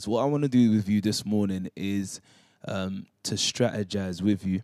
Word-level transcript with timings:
questions. 0.00 0.08
What 0.08 0.22
I 0.22 0.26
want 0.26 0.42
to 0.44 0.48
do 0.48 0.76
with 0.76 0.88
you 0.88 1.00
this 1.00 1.26
morning 1.26 1.68
is 1.76 2.20
um, 2.66 3.06
to 3.24 3.34
strategize 3.34 4.22
with 4.22 4.46
you 4.46 4.62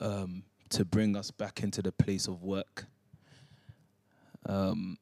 um, 0.00 0.44
to 0.70 0.84
bring 0.84 1.16
us 1.16 1.30
back 1.30 1.62
into 1.62 1.82
the 1.82 1.92
place 1.92 2.26
of 2.28 2.42
work 2.42 2.86
um, 4.46 4.96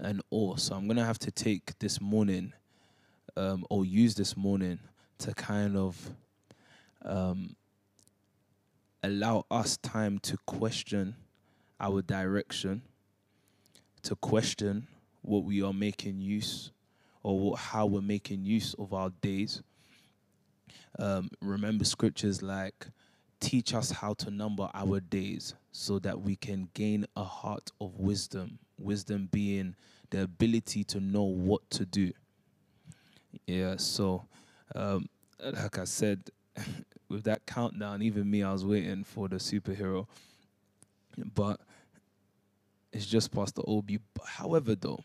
and 0.00 0.22
all. 0.30 0.56
So 0.56 0.74
I'm 0.74 0.86
going 0.86 0.96
to 0.96 1.04
have 1.04 1.18
to 1.20 1.30
take 1.30 1.78
this 1.78 2.00
morning 2.00 2.52
um, 3.36 3.64
or 3.68 3.84
use 3.84 4.14
this 4.14 4.36
morning 4.36 4.78
to 5.18 5.34
kind 5.34 5.76
of 5.76 6.10
um, 7.04 7.56
allow 9.02 9.44
us 9.50 9.76
time 9.76 10.18
to 10.20 10.38
question 10.46 11.14
our 11.78 12.02
direction, 12.02 12.82
to 14.02 14.16
question 14.16 14.86
what 15.22 15.44
we 15.44 15.62
are 15.62 15.74
making 15.74 16.20
use 16.20 16.70
or 17.22 17.56
how 17.56 17.86
we're 17.86 18.00
making 18.00 18.44
use 18.44 18.74
of 18.74 18.92
our 18.92 19.10
days. 19.20 19.62
Um, 20.98 21.30
remember 21.40 21.84
scriptures 21.84 22.42
like, 22.42 22.86
teach 23.40 23.74
us 23.74 23.90
how 23.90 24.14
to 24.14 24.30
number 24.30 24.68
our 24.74 25.00
days 25.00 25.54
so 25.72 25.98
that 26.00 26.20
we 26.20 26.36
can 26.36 26.68
gain 26.74 27.06
a 27.16 27.24
heart 27.24 27.70
of 27.80 27.98
wisdom. 27.98 28.58
Wisdom 28.78 29.28
being 29.30 29.74
the 30.10 30.22
ability 30.22 30.84
to 30.84 31.00
know 31.00 31.22
what 31.22 31.68
to 31.70 31.86
do. 31.86 32.12
Yeah, 33.46 33.76
so 33.76 34.26
um, 34.74 35.08
like 35.42 35.78
I 35.78 35.84
said, 35.84 36.30
with 37.08 37.24
that 37.24 37.46
countdown, 37.46 38.02
even 38.02 38.30
me, 38.30 38.42
I 38.42 38.52
was 38.52 38.64
waiting 38.64 39.04
for 39.04 39.28
the 39.28 39.36
superhero. 39.36 40.06
But 41.34 41.60
it's 42.92 43.06
just 43.06 43.32
past 43.32 43.56
the 43.56 43.62
OB. 43.62 43.90
However, 44.24 44.74
though, 44.74 45.00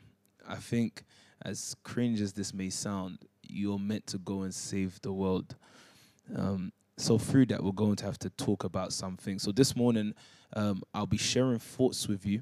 I 0.47 0.55
think 0.55 1.03
as 1.44 1.75
cringe 1.84 2.21
as 2.21 2.34
this 2.34 2.53
may 2.53 2.70
sound, 2.70 3.20
you're 3.43 3.80
meant 3.80 4.07
to 4.07 4.17
go 4.17 4.41
and 4.41 4.53
save 4.53 5.02
the 5.02 5.12
world. 5.13 5.55
Um, 6.35 6.71
so 6.98 7.17
through 7.17 7.48
that, 7.48 7.63
we're 7.63 7.71
going 7.71 7.98
to 7.98 8.05
have 8.05 8.18
to 8.20 8.29
talk 8.32 8.63
about 8.63 8.93
something. 8.93 9.37
So 9.40 9.51
this 9.51 9.76
morning, 9.76 10.13
um, 10.54 10.82
I'll 10.93 11.05
be 11.05 11.18
sharing 11.18 11.59
thoughts 11.59 12.07
with 12.07 12.26
you. 12.26 12.41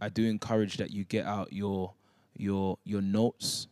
I 0.00 0.08
do 0.08 0.24
encourage 0.24 0.76
that 0.78 0.90
you 0.90 1.04
get 1.04 1.26
out 1.26 1.52
your 1.52 1.92
your 2.36 2.78
your 2.84 3.02
notes. 3.02 3.66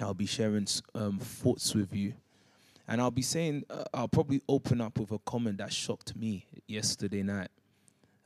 I'll 0.00 0.14
be 0.14 0.26
sharing 0.26 0.66
um, 0.94 1.18
thoughts 1.18 1.74
with 1.74 1.94
you, 1.94 2.14
and 2.86 3.00
I'll 3.00 3.10
be 3.10 3.22
saying 3.22 3.64
uh, 3.68 3.84
I'll 3.92 4.08
probably 4.08 4.40
open 4.48 4.80
up 4.80 4.98
with 4.98 5.10
a 5.10 5.18
comment 5.20 5.58
that 5.58 5.72
shocked 5.72 6.16
me 6.16 6.46
yesterday 6.68 7.22
night, 7.22 7.50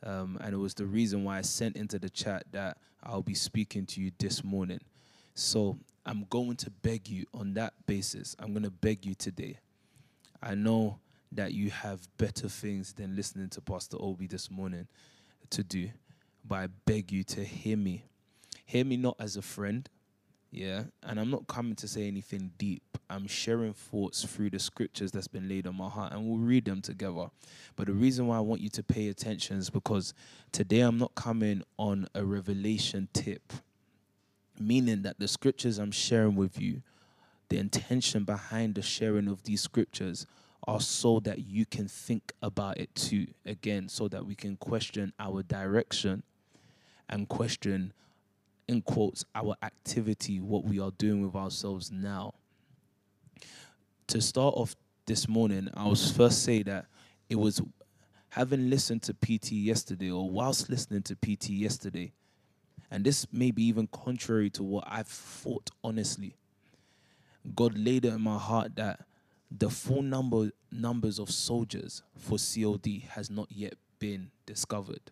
um, 0.04 0.38
and 0.40 0.54
it 0.54 0.58
was 0.58 0.74
the 0.74 0.86
reason 0.86 1.24
why 1.24 1.38
I 1.38 1.42
sent 1.42 1.76
into 1.76 1.98
the 1.98 2.10
chat 2.10 2.44
that 2.52 2.78
I'll 3.02 3.22
be 3.22 3.34
speaking 3.34 3.86
to 3.86 4.00
you 4.00 4.12
this 4.18 4.44
morning. 4.44 4.80
So 5.40 5.78
I'm 6.04 6.26
going 6.28 6.56
to 6.56 6.70
beg 6.70 7.08
you 7.08 7.24
on 7.32 7.54
that 7.54 7.72
basis. 7.86 8.36
I'm 8.38 8.52
going 8.52 8.62
to 8.62 8.70
beg 8.70 9.06
you 9.06 9.14
today. 9.14 9.58
I 10.42 10.54
know 10.54 10.98
that 11.32 11.54
you 11.54 11.70
have 11.70 12.06
better 12.18 12.46
things 12.46 12.92
than 12.92 13.16
listening 13.16 13.48
to 13.50 13.62
Pastor 13.62 13.96
Obi 13.98 14.26
this 14.26 14.50
morning 14.50 14.86
to 15.48 15.64
do, 15.64 15.88
but 16.46 16.56
I 16.56 16.68
beg 16.84 17.10
you 17.10 17.24
to 17.24 17.42
hear 17.42 17.78
me. 17.78 18.04
Hear 18.66 18.84
me 18.84 18.98
not 18.98 19.16
as 19.18 19.38
a 19.38 19.42
friend, 19.42 19.88
yeah, 20.50 20.82
and 21.02 21.18
I'm 21.18 21.30
not 21.30 21.46
coming 21.46 21.74
to 21.76 21.88
say 21.88 22.06
anything 22.06 22.50
deep. 22.58 22.98
I'm 23.08 23.26
sharing 23.26 23.72
thoughts 23.72 24.22
through 24.24 24.50
the 24.50 24.58
scriptures 24.58 25.10
that's 25.10 25.26
been 25.26 25.48
laid 25.48 25.66
on 25.66 25.74
my 25.74 25.88
heart, 25.88 26.12
and 26.12 26.28
we'll 26.28 26.38
read 26.38 26.66
them 26.66 26.82
together. 26.82 27.30
But 27.76 27.86
the 27.86 27.94
reason 27.94 28.26
why 28.26 28.36
I 28.36 28.40
want 28.40 28.60
you 28.60 28.68
to 28.68 28.82
pay 28.82 29.08
attention 29.08 29.56
is 29.56 29.70
because 29.70 30.12
today 30.52 30.80
I'm 30.80 30.98
not 30.98 31.14
coming 31.14 31.62
on 31.78 32.08
a 32.14 32.26
revelation 32.26 33.08
tip 33.14 33.54
meaning 34.60 35.02
that 35.02 35.18
the 35.18 35.28
scriptures 35.28 35.78
I'm 35.78 35.90
sharing 35.90 36.36
with 36.36 36.60
you, 36.60 36.82
the 37.48 37.58
intention 37.58 38.24
behind 38.24 38.74
the 38.74 38.82
sharing 38.82 39.28
of 39.28 39.42
these 39.44 39.60
scriptures 39.60 40.26
are 40.66 40.80
so 40.80 41.20
that 41.20 41.40
you 41.40 41.66
can 41.66 41.88
think 41.88 42.32
about 42.42 42.78
it 42.78 42.94
too. 42.94 43.26
Again, 43.44 43.88
so 43.88 44.08
that 44.08 44.26
we 44.26 44.34
can 44.34 44.56
question 44.56 45.12
our 45.18 45.42
direction 45.42 46.22
and 47.08 47.28
question, 47.28 47.92
in 48.68 48.82
quotes, 48.82 49.24
our 49.34 49.56
activity, 49.62 50.38
what 50.38 50.64
we 50.64 50.78
are 50.78 50.92
doing 50.92 51.24
with 51.24 51.34
ourselves 51.34 51.90
now. 51.90 52.34
To 54.08 54.20
start 54.20 54.54
off 54.56 54.76
this 55.06 55.26
morning, 55.28 55.68
I 55.74 55.88
was 55.88 56.12
first 56.12 56.44
say 56.44 56.62
that 56.64 56.86
it 57.28 57.36
was 57.36 57.60
having 58.28 58.70
listened 58.70 59.02
to 59.02 59.14
PT 59.14 59.52
yesterday, 59.52 60.10
or 60.10 60.30
whilst 60.30 60.70
listening 60.70 61.02
to 61.02 61.16
PT 61.16 61.50
yesterday, 61.50 62.12
and 62.90 63.04
this 63.04 63.26
may 63.32 63.50
be 63.50 63.64
even 63.64 63.86
contrary 63.86 64.50
to 64.50 64.62
what 64.62 64.84
I've 64.86 65.06
thought 65.06 65.70
honestly. 65.84 66.36
God 67.54 67.76
laid 67.76 68.04
it 68.04 68.12
in 68.12 68.20
my 68.20 68.38
heart 68.38 68.76
that 68.76 69.04
the 69.50 69.70
full 69.70 70.02
number 70.02 70.50
numbers 70.70 71.18
of 71.18 71.30
soldiers 71.30 72.02
for 72.16 72.38
COD 72.38 73.04
has 73.10 73.30
not 73.30 73.48
yet 73.50 73.74
been 73.98 74.30
discovered. 74.46 75.10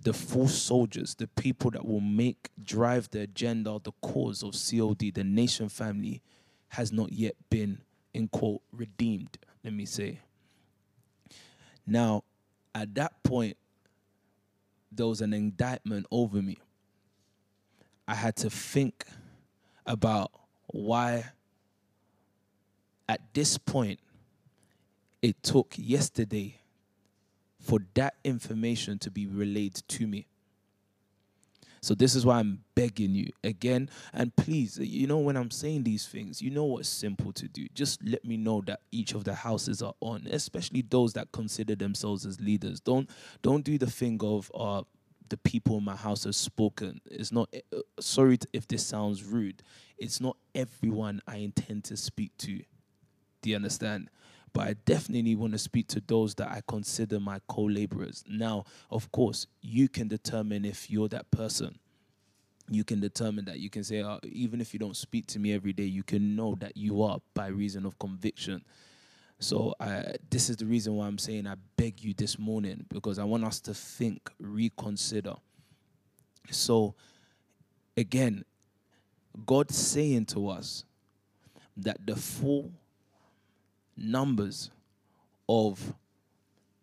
The 0.00 0.12
full 0.12 0.48
soldiers, 0.48 1.14
the 1.14 1.26
people 1.28 1.70
that 1.70 1.84
will 1.86 2.00
make 2.00 2.50
drive 2.62 3.10
the 3.10 3.20
agenda, 3.20 3.78
the 3.82 3.92
cause 4.02 4.42
of 4.42 4.52
COD, 4.52 5.10
the 5.14 5.24
nation 5.24 5.68
family, 5.68 6.22
has 6.68 6.92
not 6.92 7.12
yet 7.12 7.36
been 7.48 7.80
in 8.12 8.28
quote 8.28 8.60
redeemed. 8.70 9.38
Let 9.62 9.72
me 9.72 9.86
say. 9.86 10.20
Now, 11.86 12.24
at 12.74 12.94
that 12.96 13.22
point, 13.22 13.56
there 14.96 15.06
was 15.06 15.20
an 15.20 15.32
indictment 15.32 16.06
over 16.10 16.40
me. 16.42 16.58
I 18.06 18.14
had 18.14 18.36
to 18.36 18.50
think 18.50 19.04
about 19.86 20.30
why, 20.66 21.24
at 23.08 23.20
this 23.32 23.58
point, 23.58 24.00
it 25.22 25.42
took 25.42 25.74
yesterday 25.76 26.58
for 27.60 27.80
that 27.94 28.14
information 28.24 28.98
to 28.98 29.10
be 29.10 29.26
relayed 29.26 29.74
to 29.88 30.06
me. 30.06 30.26
So 31.84 31.94
this 31.94 32.14
is 32.14 32.24
why 32.24 32.38
I'm 32.38 32.60
begging 32.74 33.14
you 33.14 33.30
again. 33.42 33.90
And 34.12 34.34
please, 34.36 34.78
you 34.78 35.06
know, 35.06 35.18
when 35.18 35.36
I'm 35.36 35.50
saying 35.50 35.84
these 35.84 36.06
things, 36.06 36.40
you 36.40 36.50
know 36.50 36.64
what's 36.64 36.88
simple 36.88 37.32
to 37.34 37.46
do. 37.46 37.66
Just 37.74 38.02
let 38.02 38.24
me 38.24 38.36
know 38.36 38.62
that 38.66 38.80
each 38.90 39.14
of 39.14 39.24
the 39.24 39.34
houses 39.34 39.82
are 39.82 39.94
on, 40.00 40.26
especially 40.30 40.82
those 40.88 41.12
that 41.12 41.30
consider 41.32 41.74
themselves 41.74 42.24
as 42.24 42.40
leaders. 42.40 42.80
Don't 42.80 43.08
don't 43.42 43.64
do 43.64 43.78
the 43.78 43.90
thing 43.90 44.18
of 44.22 44.50
uh 44.54 44.82
the 45.28 45.36
people 45.38 45.78
in 45.78 45.84
my 45.84 45.96
house 45.96 46.24
have 46.24 46.34
spoken. 46.34 47.00
It's 47.10 47.32
not 47.32 47.54
uh, 47.72 47.78
sorry 48.00 48.38
if 48.52 48.68
this 48.68 48.84
sounds 48.86 49.22
rude. 49.24 49.62
It's 49.98 50.20
not 50.20 50.36
everyone 50.54 51.20
I 51.26 51.36
intend 51.36 51.84
to 51.84 51.96
speak 51.96 52.32
to. 52.38 52.62
Do 53.42 53.50
you 53.50 53.56
understand? 53.56 54.10
But 54.54 54.68
I 54.68 54.74
definitely 54.84 55.34
want 55.34 55.52
to 55.52 55.58
speak 55.58 55.88
to 55.88 56.02
those 56.06 56.36
that 56.36 56.48
I 56.48 56.62
consider 56.66 57.18
my 57.18 57.40
co 57.48 57.62
laborers. 57.62 58.24
Now, 58.26 58.64
of 58.88 59.10
course, 59.10 59.46
you 59.60 59.88
can 59.88 60.06
determine 60.08 60.64
if 60.64 60.88
you're 60.88 61.08
that 61.08 61.30
person. 61.32 61.78
You 62.70 62.84
can 62.84 63.00
determine 63.00 63.44
that. 63.46 63.58
You 63.58 63.68
can 63.68 63.82
say, 63.82 64.00
uh, 64.00 64.18
even 64.22 64.60
if 64.60 64.72
you 64.72 64.78
don't 64.78 64.96
speak 64.96 65.26
to 65.26 65.40
me 65.40 65.52
every 65.52 65.72
day, 65.72 65.82
you 65.82 66.04
can 66.04 66.36
know 66.36 66.54
that 66.60 66.76
you 66.76 67.02
are 67.02 67.18
by 67.34 67.48
reason 67.48 67.84
of 67.84 67.98
conviction. 67.98 68.64
So, 69.40 69.74
this 70.30 70.48
is 70.48 70.56
the 70.56 70.64
reason 70.64 70.94
why 70.94 71.08
I'm 71.08 71.18
saying 71.18 71.48
I 71.48 71.56
beg 71.76 72.02
you 72.02 72.14
this 72.14 72.38
morning 72.38 72.86
because 72.88 73.18
I 73.18 73.24
want 73.24 73.44
us 73.44 73.60
to 73.62 73.74
think, 73.74 74.30
reconsider. 74.38 75.34
So, 76.50 76.94
again, 77.96 78.44
God 79.44 79.72
saying 79.72 80.26
to 80.26 80.48
us 80.48 80.84
that 81.76 82.06
the 82.06 82.14
full 82.14 82.70
numbers 83.96 84.70
of 85.48 85.94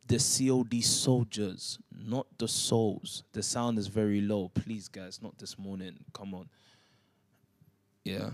the 0.07 0.17
COD 0.17 0.81
soldiers, 0.83 1.79
not 1.91 2.27
the 2.37 2.47
souls. 2.47 3.23
The 3.31 3.43
sound 3.43 3.77
is 3.77 3.87
very 3.87 4.21
low. 4.21 4.49
Please, 4.53 4.87
guys, 4.87 5.21
not 5.21 5.37
this 5.37 5.57
morning. 5.57 6.03
Come 6.13 6.33
on. 6.33 6.49
Yeah. 8.03 8.31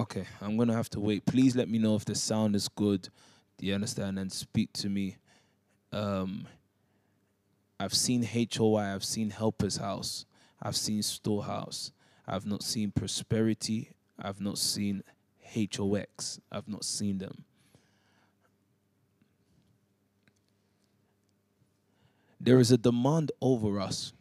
Okay, 0.00 0.26
I'm 0.40 0.56
gonna 0.56 0.74
have 0.74 0.90
to 0.90 1.00
wait. 1.00 1.24
Please 1.24 1.56
let 1.56 1.68
me 1.68 1.78
know 1.78 1.96
if 1.96 2.04
the 2.04 2.14
sound 2.14 2.54
is 2.54 2.68
good. 2.68 3.08
Do 3.56 3.66
you 3.66 3.74
understand? 3.74 4.18
And 4.18 4.30
speak 4.30 4.72
to 4.74 4.88
me. 4.88 5.16
Um, 5.92 6.46
I've 7.80 7.94
seen 7.94 8.22
HOI, 8.22 8.94
I've 8.94 9.04
seen 9.04 9.30
Helper's 9.30 9.76
House, 9.76 10.26
I've 10.60 10.76
seen 10.76 11.02
Storehouse, 11.02 11.92
I've 12.26 12.44
not 12.44 12.62
seen 12.62 12.90
Prosperity, 12.90 13.92
I've 14.20 14.40
not 14.40 14.58
seen 14.58 15.02
HOX. 15.54 16.40
I've 16.50 16.68
not 16.68 16.84
seen 16.84 17.18
them. 17.18 17.44
There 22.40 22.58
is 22.58 22.70
a 22.70 22.78
demand 22.78 23.32
over 23.40 23.80
us. 23.80 24.12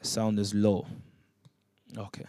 Sound 0.00 0.38
is 0.38 0.54
low. 0.54 0.86
Okay. 1.96 2.24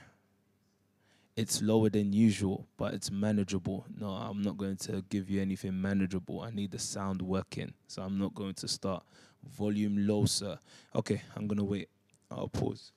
It's 1.38 1.62
lower 1.62 1.90
than 1.90 2.12
usual, 2.12 2.68
but 2.76 2.94
it's 2.94 3.10
manageable. 3.10 3.86
No, 3.98 4.10
I'm 4.10 4.42
not 4.42 4.58
going 4.58 4.76
to 4.78 5.04
give 5.10 5.30
you 5.30 5.42
anything 5.42 5.80
manageable. 5.80 6.42
I 6.42 6.50
need 6.50 6.72
the 6.72 6.80
sound 6.80 7.22
working. 7.22 7.74
So 7.88 8.02
I'm 8.02 8.18
not 8.18 8.36
going 8.36 8.56
to 8.56 8.68
start 8.68 9.04
Volume 9.44 10.08
low, 10.08 10.26
sir. 10.26 10.58
Okay, 10.96 11.22
I'm 11.36 11.48
gonna 11.48 11.64
wait. 11.64 11.90
I'll 12.30 12.48
pause. 12.48 12.92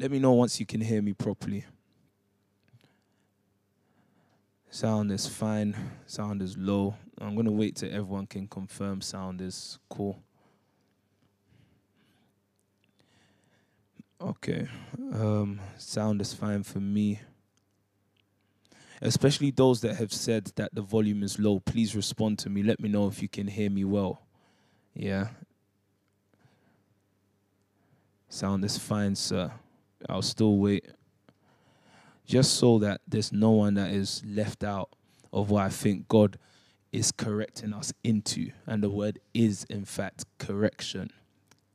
Let 0.00 0.12
me 0.12 0.20
know 0.20 0.32
once 0.32 0.60
you 0.60 0.66
can 0.66 0.80
hear 0.80 1.02
me 1.02 1.12
properly. 1.12 1.64
Sound 4.70 5.10
is 5.10 5.26
fine. 5.26 5.74
Sound 6.06 6.40
is 6.40 6.56
low. 6.56 6.94
I'm 7.20 7.34
gonna 7.34 7.50
wait 7.50 7.74
till 7.74 7.92
everyone 7.92 8.28
can 8.28 8.46
confirm 8.46 9.00
sound 9.00 9.40
is 9.40 9.80
cool. 9.90 10.22
Okay. 14.20 14.68
Um, 15.12 15.58
sound 15.78 16.20
is 16.20 16.32
fine 16.32 16.62
for 16.62 16.78
me. 16.78 17.20
Especially 19.02 19.50
those 19.50 19.80
that 19.80 19.96
have 19.96 20.12
said 20.12 20.52
that 20.54 20.72
the 20.74 20.82
volume 20.82 21.24
is 21.24 21.40
low. 21.40 21.58
Please 21.58 21.96
respond 21.96 22.38
to 22.40 22.50
me. 22.50 22.62
Let 22.62 22.78
me 22.78 22.88
know 22.88 23.08
if 23.08 23.20
you 23.20 23.28
can 23.28 23.48
hear 23.48 23.70
me 23.70 23.84
well. 23.84 24.22
Yeah. 24.94 25.28
Sound 28.28 28.64
is 28.64 28.78
fine, 28.78 29.16
sir. 29.16 29.50
I'll 30.08 30.22
still 30.22 30.58
wait. 30.58 30.86
Just 32.26 32.54
so 32.54 32.78
that 32.80 33.00
there's 33.08 33.32
no 33.32 33.50
one 33.50 33.74
that 33.74 33.90
is 33.90 34.22
left 34.26 34.62
out 34.62 34.90
of 35.32 35.50
what 35.50 35.64
I 35.64 35.68
think 35.70 36.08
God 36.08 36.38
is 36.92 37.10
correcting 37.12 37.72
us 37.72 37.92
into. 38.04 38.50
And 38.66 38.82
the 38.82 38.90
word 38.90 39.18
is, 39.32 39.64
in 39.64 39.84
fact, 39.84 40.24
correction, 40.38 41.10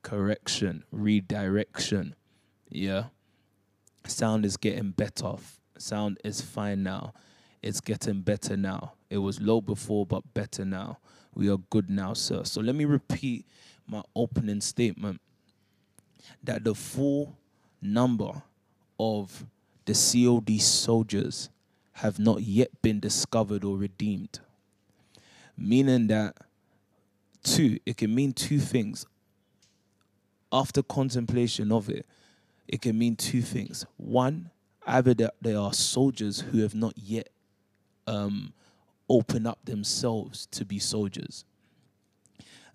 correction, 0.03 0.83
redirection. 0.91 2.15
Yeah. 2.69 3.05
Sound 4.05 4.45
is 4.45 4.57
getting 4.57 4.91
better. 4.91 5.33
Sound 5.77 6.19
is 6.23 6.41
fine 6.41 6.83
now. 6.83 7.13
It's 7.61 7.79
getting 7.79 8.21
better 8.21 8.57
now. 8.57 8.93
It 9.09 9.19
was 9.19 9.39
low 9.39 9.61
before, 9.61 10.05
but 10.05 10.33
better 10.33 10.65
now. 10.65 10.99
We 11.33 11.49
are 11.49 11.57
good 11.69 11.89
now, 11.89 12.13
sir. 12.13 12.43
So 12.43 12.61
let 12.61 12.75
me 12.75 12.85
repeat 12.85 13.47
my 13.87 14.03
opening 14.15 14.61
statement 14.61 15.21
that 16.43 16.63
the 16.63 16.75
full 16.75 17.37
number 17.83 18.43
of 18.99 19.45
the 19.85 19.93
COD 19.93 20.59
soldiers 20.59 21.49
have 21.93 22.19
not 22.19 22.41
yet 22.41 22.69
been 22.81 22.99
discovered 22.99 23.63
or 23.63 23.77
redeemed. 23.77 24.39
Meaning 25.57 26.07
that, 26.07 26.35
two, 27.43 27.79
it 27.85 27.97
can 27.97 28.13
mean 28.13 28.33
two 28.33 28.59
things. 28.59 29.05
After 30.51 30.81
contemplation 30.81 31.71
of 31.71 31.89
it, 31.89 32.05
it 32.67 32.81
can 32.81 32.97
mean 32.97 33.15
two 33.15 33.41
things. 33.41 33.85
One, 33.97 34.49
either 34.87 35.13
that 35.15 35.35
there 35.41 35.57
are 35.57 35.73
soldiers 35.73 36.39
who 36.39 36.59
have 36.59 36.73
not 36.73 36.93
yet 36.97 37.29
um, 38.07 38.53
opened 39.09 39.47
up 39.47 39.59
themselves 39.65 40.47
to 40.47 40.65
be 40.65 40.79
soldiers. 40.79 41.45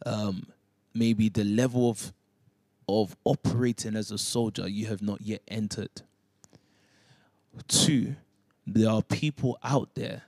Um, 0.06 0.46
maybe 0.94 1.28
the 1.28 1.44
level 1.44 1.90
of 1.90 2.12
of 2.88 3.16
operating 3.24 3.94
as 3.94 4.10
a 4.10 4.18
soldier 4.18 4.68
you 4.68 4.86
have 4.86 5.02
not 5.02 5.20
yet 5.20 5.42
entered. 5.48 6.02
Two, 7.66 8.16
there 8.66 8.90
are 8.90 9.02
people 9.02 9.58
out 9.62 9.94
there 9.94 10.22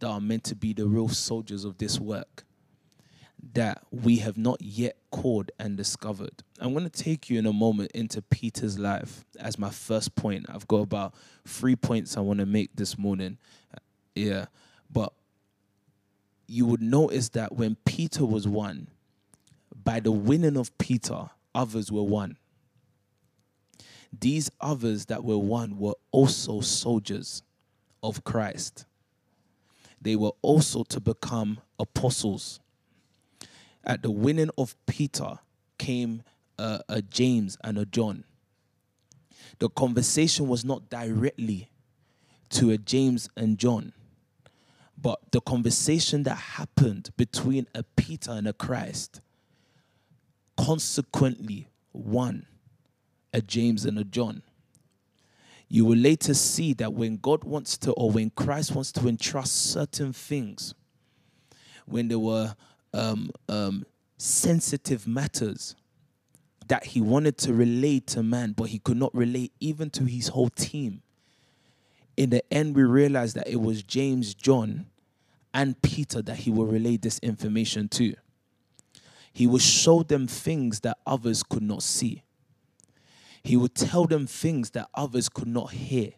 that 0.00 0.08
are 0.08 0.20
meant 0.20 0.44
to 0.44 0.54
be 0.54 0.72
the 0.72 0.86
real 0.86 1.08
soldiers 1.08 1.64
of 1.64 1.78
this 1.78 1.98
work 1.98 2.44
that 3.54 3.82
we 3.90 4.16
have 4.18 4.38
not 4.38 4.60
yet 4.62 4.96
called 5.10 5.50
and 5.58 5.76
discovered. 5.76 6.42
I'm 6.60 6.72
going 6.72 6.88
to 6.88 7.02
take 7.02 7.28
you 7.28 7.38
in 7.38 7.46
a 7.46 7.52
moment 7.52 7.90
into 7.92 8.22
Peter's 8.22 8.78
life 8.78 9.24
as 9.38 9.58
my 9.58 9.70
first 9.70 10.14
point. 10.14 10.46
I've 10.48 10.68
got 10.68 10.78
about 10.78 11.14
three 11.44 11.76
points 11.76 12.16
I 12.16 12.20
want 12.20 12.38
to 12.38 12.46
make 12.46 12.70
this 12.76 12.96
morning. 12.96 13.38
Yeah, 14.14 14.46
but 14.90 15.12
you 16.46 16.66
would 16.66 16.82
notice 16.82 17.30
that 17.30 17.54
when 17.54 17.76
Peter 17.84 18.24
was 18.24 18.46
won, 18.46 18.88
by 19.84 20.00
the 20.00 20.12
winning 20.12 20.56
of 20.56 20.76
Peter, 20.78 21.30
others 21.54 21.90
were 21.90 22.02
won. 22.02 22.36
These 24.18 24.50
others 24.60 25.06
that 25.06 25.24
were 25.24 25.38
won 25.38 25.78
were 25.78 25.94
also 26.10 26.60
soldiers 26.60 27.42
of 28.02 28.24
Christ. 28.24 28.84
They 30.00 30.16
were 30.16 30.32
also 30.42 30.84
to 30.84 31.00
become 31.00 31.60
apostles 31.78 32.60
at 33.84 34.02
the 34.02 34.10
winning 34.10 34.50
of 34.56 34.76
Peter 34.86 35.38
came 35.78 36.22
uh, 36.58 36.78
a 36.88 37.02
James 37.02 37.56
and 37.64 37.78
a 37.78 37.84
John. 37.84 38.24
The 39.58 39.68
conversation 39.68 40.48
was 40.48 40.64
not 40.64 40.90
directly 40.90 41.70
to 42.50 42.70
a 42.70 42.78
James 42.78 43.28
and 43.36 43.58
John, 43.58 43.92
but 44.96 45.20
the 45.32 45.40
conversation 45.40 46.22
that 46.24 46.36
happened 46.36 47.10
between 47.16 47.66
a 47.74 47.82
Peter 47.82 48.30
and 48.30 48.46
a 48.46 48.52
Christ 48.52 49.20
consequently 50.64 51.66
won, 51.92 52.46
a 53.32 53.42
James 53.42 53.84
and 53.84 53.98
a 53.98 54.04
John. 54.04 54.42
You 55.68 55.84
will 55.84 55.96
later 55.96 56.34
see 56.34 56.72
that 56.74 56.92
when 56.92 57.16
God 57.16 57.42
wants 57.42 57.76
to, 57.78 57.92
or 57.92 58.10
when 58.12 58.30
Christ 58.30 58.72
wants 58.72 58.92
to 58.92 59.08
entrust 59.08 59.72
certain 59.72 60.12
things, 60.12 60.74
when 61.86 62.06
there 62.08 62.18
were 62.18 62.54
um, 62.94 63.32
um, 63.48 63.84
sensitive 64.18 65.08
matters 65.08 65.74
that 66.68 66.84
he 66.84 67.00
wanted 67.00 67.38
to 67.38 67.52
relate 67.52 68.06
to 68.08 68.22
man, 68.22 68.52
but 68.52 68.64
he 68.64 68.78
could 68.78 68.96
not 68.96 69.12
relate 69.14 69.52
even 69.58 69.90
to 69.90 70.04
his 70.04 70.28
whole 70.28 70.50
team. 70.50 71.02
In 72.16 72.30
the 72.30 72.54
end, 72.54 72.76
we 72.76 72.84
realized 72.84 73.34
that 73.34 73.48
it 73.48 73.60
was 73.60 73.82
James, 73.82 74.34
John, 74.34 74.86
and 75.52 75.80
Peter 75.82 76.22
that 76.22 76.36
he 76.36 76.50
will 76.50 76.66
relay 76.66 76.98
this 76.98 77.18
information 77.18 77.88
to. 77.88 78.14
He 79.32 79.46
would 79.46 79.62
show 79.62 80.02
them 80.02 80.26
things 80.26 80.80
that 80.80 80.98
others 81.06 81.42
could 81.42 81.62
not 81.62 81.82
see. 81.82 82.22
He 83.42 83.56
would 83.56 83.74
tell 83.74 84.04
them 84.04 84.26
things 84.26 84.70
that 84.70 84.88
others 84.94 85.28
could 85.28 85.48
not 85.48 85.72
hear. 85.72 86.12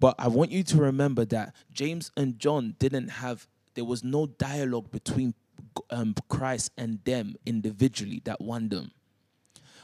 But 0.00 0.14
I 0.18 0.28
want 0.28 0.50
you 0.50 0.62
to 0.64 0.78
remember 0.78 1.24
that 1.26 1.54
James 1.72 2.10
and 2.16 2.38
John 2.38 2.76
didn't 2.78 3.08
have, 3.08 3.46
there 3.74 3.84
was 3.84 4.02
no 4.02 4.26
dialogue 4.26 4.90
between 4.90 5.34
um, 5.90 6.14
Christ 6.28 6.72
and 6.76 7.02
them 7.04 7.36
individually 7.46 8.20
that 8.24 8.40
won 8.40 8.68
them. 8.68 8.90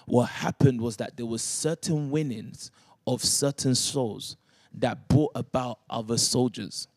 What 0.07 0.27
happened 0.27 0.81
was 0.81 0.97
that 0.97 1.17
there 1.17 1.27
was 1.27 1.43
certain 1.43 2.11
winnings 2.11 2.71
of 3.07 3.23
certain 3.23 3.75
souls 3.75 4.37
that 4.75 5.09
brought 5.09 5.33
about 5.35 5.81
other 5.89 6.19
soldiers. 6.19 6.89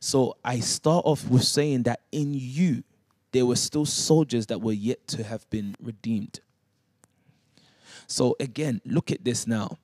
So 0.00 0.36
I 0.44 0.60
start 0.60 1.04
off 1.06 1.28
with 1.28 1.44
saying 1.44 1.84
that 1.84 2.00
in 2.10 2.34
you, 2.34 2.82
there 3.32 3.46
were 3.46 3.56
still 3.56 3.84
soldiers 3.84 4.46
that 4.46 4.60
were 4.60 4.72
yet 4.72 5.06
to 5.08 5.24
have 5.24 5.48
been 5.50 5.74
redeemed. 5.80 6.40
So 8.06 8.36
again, 8.38 8.80
look 8.84 9.10
at 9.10 9.24
this 9.24 9.46
now. 9.46 9.78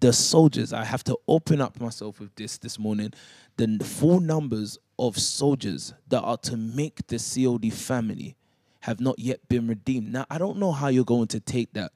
The 0.00 0.12
soldiers, 0.12 0.72
I 0.72 0.84
have 0.84 1.02
to 1.04 1.16
open 1.26 1.60
up 1.60 1.80
myself 1.80 2.20
with 2.20 2.34
this 2.34 2.58
this 2.58 2.78
morning. 2.78 3.14
The 3.56 3.78
full 3.82 4.20
numbers 4.20 4.76
of 4.98 5.16
soldiers 5.16 5.94
that 6.08 6.20
are 6.20 6.36
to 6.38 6.56
make 6.56 7.06
the 7.06 7.18
COD 7.18 7.70
family 7.70 8.36
have 8.80 9.00
not 9.00 9.18
yet 9.18 9.48
been 9.48 9.66
redeemed. 9.66 10.12
Now, 10.12 10.26
I 10.28 10.38
don't 10.38 10.58
know 10.58 10.72
how 10.72 10.88
you're 10.88 11.04
going 11.04 11.28
to 11.28 11.40
take 11.40 11.72
that. 11.72 11.92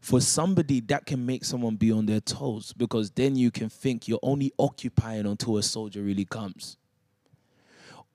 For 0.00 0.20
somebody, 0.20 0.80
that 0.82 1.06
can 1.06 1.26
make 1.26 1.44
someone 1.44 1.76
be 1.76 1.90
on 1.90 2.06
their 2.06 2.20
toes 2.20 2.72
because 2.72 3.10
then 3.10 3.34
you 3.34 3.50
can 3.50 3.68
think 3.68 4.06
you're 4.06 4.20
only 4.22 4.52
occupying 4.58 5.26
until 5.26 5.58
a 5.58 5.62
soldier 5.62 6.02
really 6.02 6.24
comes. 6.24 6.76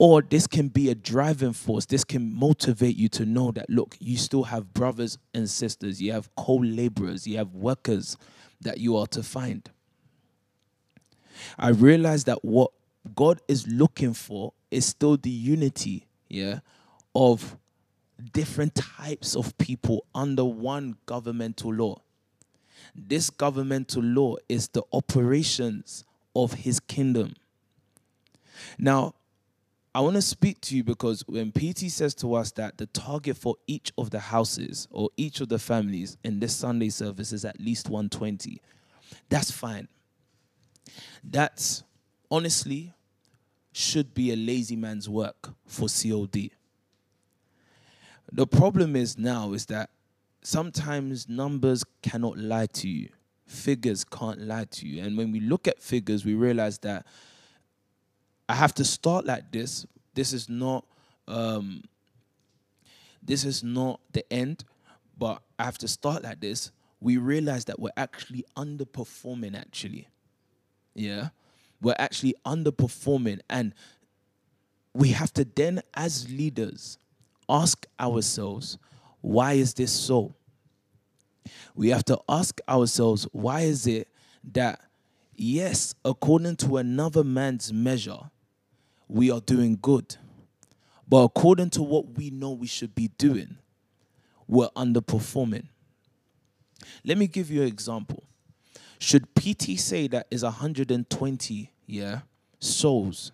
Or 0.01 0.24
this 0.24 0.48
can 0.48 0.70
be 0.70 0.89
a 0.89 0.96
driving 0.96 1.53
force. 1.53 1.86
This 1.86 2.03
can 2.03 2.34
motivate 2.34 2.96
you 2.96 3.08
to 3.10 3.24
know 3.24 3.51
that, 3.51 3.70
look, 3.70 3.96
you 4.00 4.17
still 4.17 4.46
have 4.46 4.74
brothers 4.74 5.20
and 5.36 5.48
sisters, 5.48 6.01
you 6.01 6.12
have 6.12 6.27
co 6.36 6.55
laborers, 6.55 7.27
you 7.27 7.38
have 7.38 7.53
workers 7.53 8.17
that 8.62 8.79
you 8.79 8.98
are 8.98 9.05
to 9.05 9.22
find. 9.22 9.70
I 11.55 11.70
realize 11.70 12.24
that 12.24 12.43
what 12.43 12.72
God 13.15 13.41
is 13.48 13.67
looking 13.67 14.15
for 14.15 14.53
is 14.72 14.88
still 14.88 15.17
the 15.17 15.29
unity, 15.29 16.08
yeah, 16.29 16.62
of 17.13 17.55
different 18.34 18.74
types 18.74 19.36
of 19.36 19.55
people 19.60 20.08
under 20.15 20.43
one 20.43 20.98
governmental 21.05 21.75
law. 21.75 22.01
This 22.96 23.29
governmental 23.29 24.01
law 24.01 24.38
is 24.50 24.70
the 24.70 24.81
operations 24.93 26.05
of 26.36 26.53
his 26.53 26.79
kingdom. 26.79 27.36
Now, 28.79 29.13
I 29.93 30.00
want 30.00 30.15
to 30.15 30.21
speak 30.21 30.62
to 30.62 30.75
you 30.75 30.83
because 30.83 31.24
when 31.27 31.51
PT 31.51 31.91
says 31.91 32.15
to 32.15 32.33
us 32.36 32.51
that 32.53 32.77
the 32.77 32.86
target 32.88 33.36
for 33.36 33.55
each 33.67 33.91
of 33.98 34.10
the 34.10 34.19
houses 34.19 34.88
or 34.89 35.10
each 35.17 35.41
of 35.41 35.50
the 35.50 35.60
families 35.60 36.17
in 36.24 36.39
this 36.39 36.55
Sunday 36.55 36.89
service 36.89 37.33
is 37.33 37.43
at 37.43 37.60
least 37.60 37.89
120, 37.89 38.62
that's 39.27 39.51
fine. 39.51 39.89
That's 41.24 41.83
honestly 42.29 42.93
should 43.74 44.13
be 44.13 44.31
a 44.31 44.36
lazy 44.36 44.77
man's 44.77 45.10
work 45.10 45.50
for 45.65 45.88
COD. 45.88 46.51
The 48.31 48.48
problem 48.48 48.95
is 48.95 49.17
now 49.17 49.51
is 49.51 49.65
that 49.67 49.89
sometimes 50.41 51.27
numbers 51.27 51.83
cannot 52.01 52.38
lie 52.38 52.67
to 52.67 52.88
you. 52.88 53.10
Figures 53.45 54.05
can't 54.05 54.39
lie 54.41 54.65
to 54.71 54.88
you. 54.88 55.03
And 55.03 55.17
when 55.17 55.33
we 55.33 55.41
look 55.41 55.67
at 55.67 55.81
figures, 55.81 56.24
we 56.24 56.33
realize 56.33 56.77
that 56.79 57.05
I 58.51 58.55
have 58.55 58.74
to 58.75 58.84
start 58.84 59.25
like 59.25 59.50
this. 59.50 59.86
This 60.13 60.34
is 60.34 60.50
not 60.50 60.84
um, 61.25 61.86
this 63.24 63.46
is 63.46 63.63
not 63.63 64.01
the 64.12 64.25
end, 64.34 64.65
but 65.17 65.41
I 65.58 65.63
have 65.63 65.77
to 65.77 65.88
start 65.88 66.24
like 66.24 66.41
this. 66.41 66.74
We 67.00 67.15
realize 67.15 67.63
that 67.65 67.79
we're 67.79 67.96
actually 67.96 68.43
underperforming, 68.58 69.58
actually. 69.58 70.10
Yeah. 70.93 71.29
We're 71.81 71.96
actually 71.98 72.36
underperforming. 72.46 73.39
And 73.50 73.74
we 74.93 75.12
have 75.12 75.31
to 75.36 75.46
then, 75.46 75.81
as 75.93 76.29
leaders, 76.29 76.98
ask 77.48 77.86
ourselves, 78.01 78.77
why 79.22 79.53
is 79.53 79.74
this 79.75 79.93
so? 79.93 80.36
We 81.74 81.88
have 81.91 82.03
to 82.05 82.20
ask 82.27 82.60
ourselves, 82.67 83.25
why 83.31 83.62
is 83.62 83.88
it 83.88 84.10
that, 84.51 84.81
yes, 85.38 85.96
according 86.03 86.58
to 86.58 86.75
another 86.75 87.24
man's 87.24 87.72
measure, 87.72 88.20
we 89.11 89.29
are 89.29 89.41
doing 89.41 89.77
good, 89.81 90.15
but 91.07 91.17
according 91.17 91.69
to 91.71 91.83
what 91.83 92.17
we 92.17 92.29
know 92.29 92.51
we 92.51 92.67
should 92.67 92.95
be 92.95 93.09
doing, 93.17 93.57
we're 94.47 94.69
underperforming? 94.69 95.67
Let 97.03 97.17
me 97.17 97.27
give 97.27 97.51
you 97.51 97.61
an 97.61 97.67
example. 97.67 98.23
Should 98.99 99.35
PT 99.35 99.77
say 99.77 100.07
that 100.07 100.27
is 100.31 100.43
120, 100.43 101.71
yeah, 101.87 102.19
souls 102.59 103.33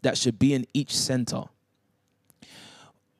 that 0.00 0.16
should 0.16 0.38
be 0.38 0.54
in 0.54 0.66
each 0.72 0.96
center? 0.96 1.44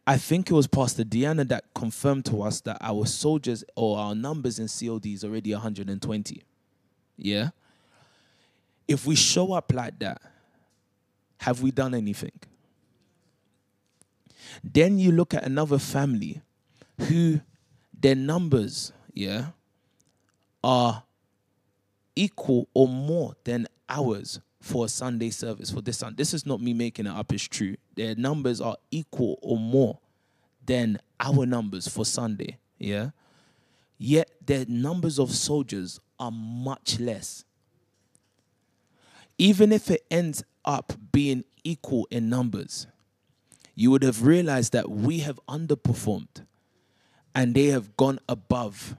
I 0.06 0.16
think 0.16 0.50
it 0.50 0.54
was 0.54 0.66
Pastor 0.66 1.04
Deanna 1.04 1.46
that 1.48 1.64
confirmed 1.74 2.24
to 2.26 2.42
us 2.42 2.62
that 2.62 2.78
our 2.80 3.04
soldiers 3.04 3.62
or 3.74 3.98
our 3.98 4.14
numbers 4.14 4.58
in 4.58 4.68
COD 4.68 5.06
is 5.06 5.24
already 5.24 5.52
120. 5.52 6.42
Yeah? 7.18 7.50
If 8.88 9.06
we 9.06 9.16
show 9.16 9.52
up 9.52 9.72
like 9.72 9.98
that, 9.98 10.20
have 11.38 11.62
we 11.62 11.70
done 11.70 11.94
anything? 11.94 12.32
Then 14.62 14.98
you 14.98 15.12
look 15.12 15.34
at 15.34 15.44
another 15.44 15.78
family 15.78 16.42
who 16.98 17.40
their 17.98 18.14
numbers, 18.14 18.92
yeah, 19.12 19.46
are 20.62 21.02
equal 22.16 22.68
or 22.74 22.88
more 22.88 23.34
than 23.44 23.66
ours 23.88 24.40
for 24.60 24.86
a 24.86 24.88
Sunday 24.88 25.30
service 25.30 25.70
for 25.70 25.82
this 25.82 25.98
Sunday. 25.98 26.16
This 26.16 26.32
is 26.32 26.46
not 26.46 26.60
me 26.60 26.72
making 26.72 27.06
it 27.06 27.10
up, 27.10 27.32
it's 27.32 27.44
true. 27.44 27.76
Their 27.96 28.14
numbers 28.14 28.60
are 28.60 28.76
equal 28.90 29.38
or 29.42 29.58
more 29.58 29.98
than 30.64 30.98
our 31.20 31.44
numbers 31.44 31.86
for 31.86 32.04
Sunday. 32.04 32.58
Yeah. 32.78 33.10
Yet 33.98 34.30
their 34.44 34.64
numbers 34.66 35.18
of 35.18 35.30
soldiers 35.30 36.00
are 36.18 36.30
much 36.30 36.98
less. 36.98 37.44
Even 39.38 39.72
if 39.72 39.90
it 39.90 40.04
ends 40.10 40.44
up 40.64 40.92
being 41.12 41.44
equal 41.62 42.06
in 42.10 42.28
numbers, 42.28 42.86
you 43.74 43.90
would 43.90 44.02
have 44.02 44.24
realized 44.24 44.72
that 44.72 44.90
we 44.90 45.18
have 45.20 45.40
underperformed 45.48 46.44
and 47.34 47.54
they 47.54 47.66
have 47.66 47.96
gone 47.96 48.20
above 48.28 48.96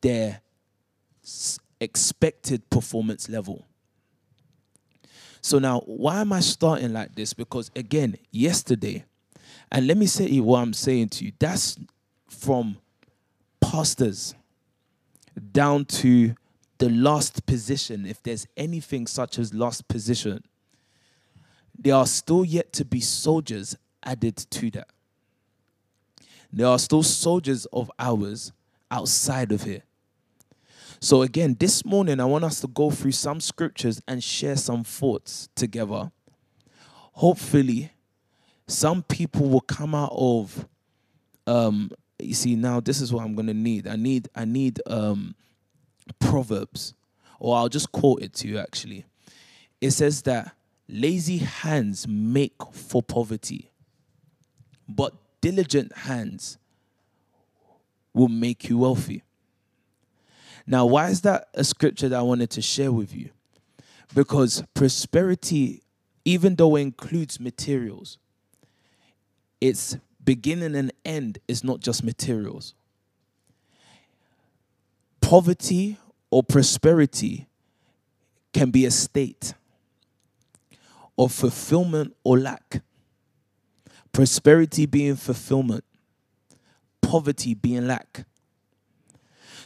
their 0.00 0.40
expected 1.80 2.68
performance 2.70 3.28
level. 3.28 3.66
So 5.42 5.58
now, 5.58 5.80
why 5.80 6.20
am 6.20 6.32
I 6.32 6.40
starting 6.40 6.92
like 6.92 7.14
this? 7.14 7.32
Because 7.32 7.70
again, 7.74 8.16
yesterday, 8.30 9.04
and 9.72 9.86
let 9.86 9.96
me 9.96 10.06
say 10.06 10.38
what 10.40 10.60
I'm 10.60 10.72
saying 10.72 11.08
to 11.10 11.24
you. 11.24 11.32
That's 11.38 11.78
from 12.28 12.76
pastors 13.60 14.34
down 15.52 15.84
to 15.86 16.34
the 16.80 16.88
lost 16.88 17.44
position, 17.44 18.06
if 18.06 18.22
there's 18.22 18.46
anything 18.56 19.06
such 19.06 19.38
as 19.38 19.52
lost 19.52 19.86
position, 19.86 20.42
there 21.78 21.94
are 21.94 22.06
still 22.06 22.42
yet 22.42 22.72
to 22.72 22.86
be 22.86 23.00
soldiers 23.00 23.76
added 24.02 24.36
to 24.36 24.70
that. 24.70 24.88
There 26.50 26.66
are 26.66 26.78
still 26.78 27.02
soldiers 27.02 27.66
of 27.66 27.90
ours 27.98 28.52
outside 28.90 29.52
of 29.52 29.62
here. 29.62 29.82
So, 31.00 31.20
again, 31.20 31.54
this 31.60 31.84
morning, 31.84 32.18
I 32.18 32.24
want 32.24 32.44
us 32.44 32.60
to 32.62 32.66
go 32.66 32.90
through 32.90 33.12
some 33.12 33.40
scriptures 33.40 34.00
and 34.08 34.24
share 34.24 34.56
some 34.56 34.82
thoughts 34.82 35.50
together. 35.54 36.10
Hopefully, 37.12 37.92
some 38.66 39.02
people 39.02 39.50
will 39.50 39.60
come 39.60 39.94
out 39.94 40.12
of, 40.14 40.66
um, 41.46 41.90
you 42.18 42.34
see, 42.34 42.56
now 42.56 42.80
this 42.80 43.02
is 43.02 43.12
what 43.12 43.22
I'm 43.22 43.34
going 43.34 43.48
to 43.48 43.54
need. 43.54 43.86
I 43.86 43.96
need, 43.96 44.28
I 44.34 44.46
need 44.46 44.80
um, 44.86 45.34
Proverbs, 46.18 46.94
or 47.38 47.56
I'll 47.56 47.68
just 47.68 47.92
quote 47.92 48.22
it 48.22 48.34
to 48.34 48.48
you 48.48 48.58
actually. 48.58 49.06
It 49.80 49.92
says 49.92 50.22
that 50.22 50.54
lazy 50.88 51.38
hands 51.38 52.06
make 52.08 52.54
for 52.72 53.02
poverty, 53.02 53.70
but 54.88 55.14
diligent 55.40 55.96
hands 55.98 56.58
will 58.12 58.28
make 58.28 58.68
you 58.68 58.78
wealthy. 58.78 59.22
Now, 60.66 60.86
why 60.86 61.08
is 61.08 61.22
that 61.22 61.48
a 61.54 61.64
scripture 61.64 62.08
that 62.08 62.18
I 62.18 62.22
wanted 62.22 62.50
to 62.50 62.62
share 62.62 62.92
with 62.92 63.14
you? 63.14 63.30
Because 64.14 64.62
prosperity, 64.74 65.82
even 66.24 66.56
though 66.56 66.76
it 66.76 66.82
includes 66.82 67.40
materials, 67.40 68.18
its 69.60 69.96
beginning 70.22 70.74
and 70.74 70.92
end 71.04 71.38
is 71.48 71.64
not 71.64 71.80
just 71.80 72.04
materials. 72.04 72.74
Poverty 75.30 75.96
or 76.32 76.42
prosperity 76.42 77.46
can 78.52 78.72
be 78.72 78.84
a 78.84 78.90
state 78.90 79.54
of 81.16 81.30
fulfillment 81.30 82.16
or 82.24 82.36
lack. 82.36 82.82
Prosperity 84.10 84.86
being 84.86 85.14
fulfillment, 85.14 85.84
poverty 87.00 87.54
being 87.54 87.86
lack. 87.86 88.26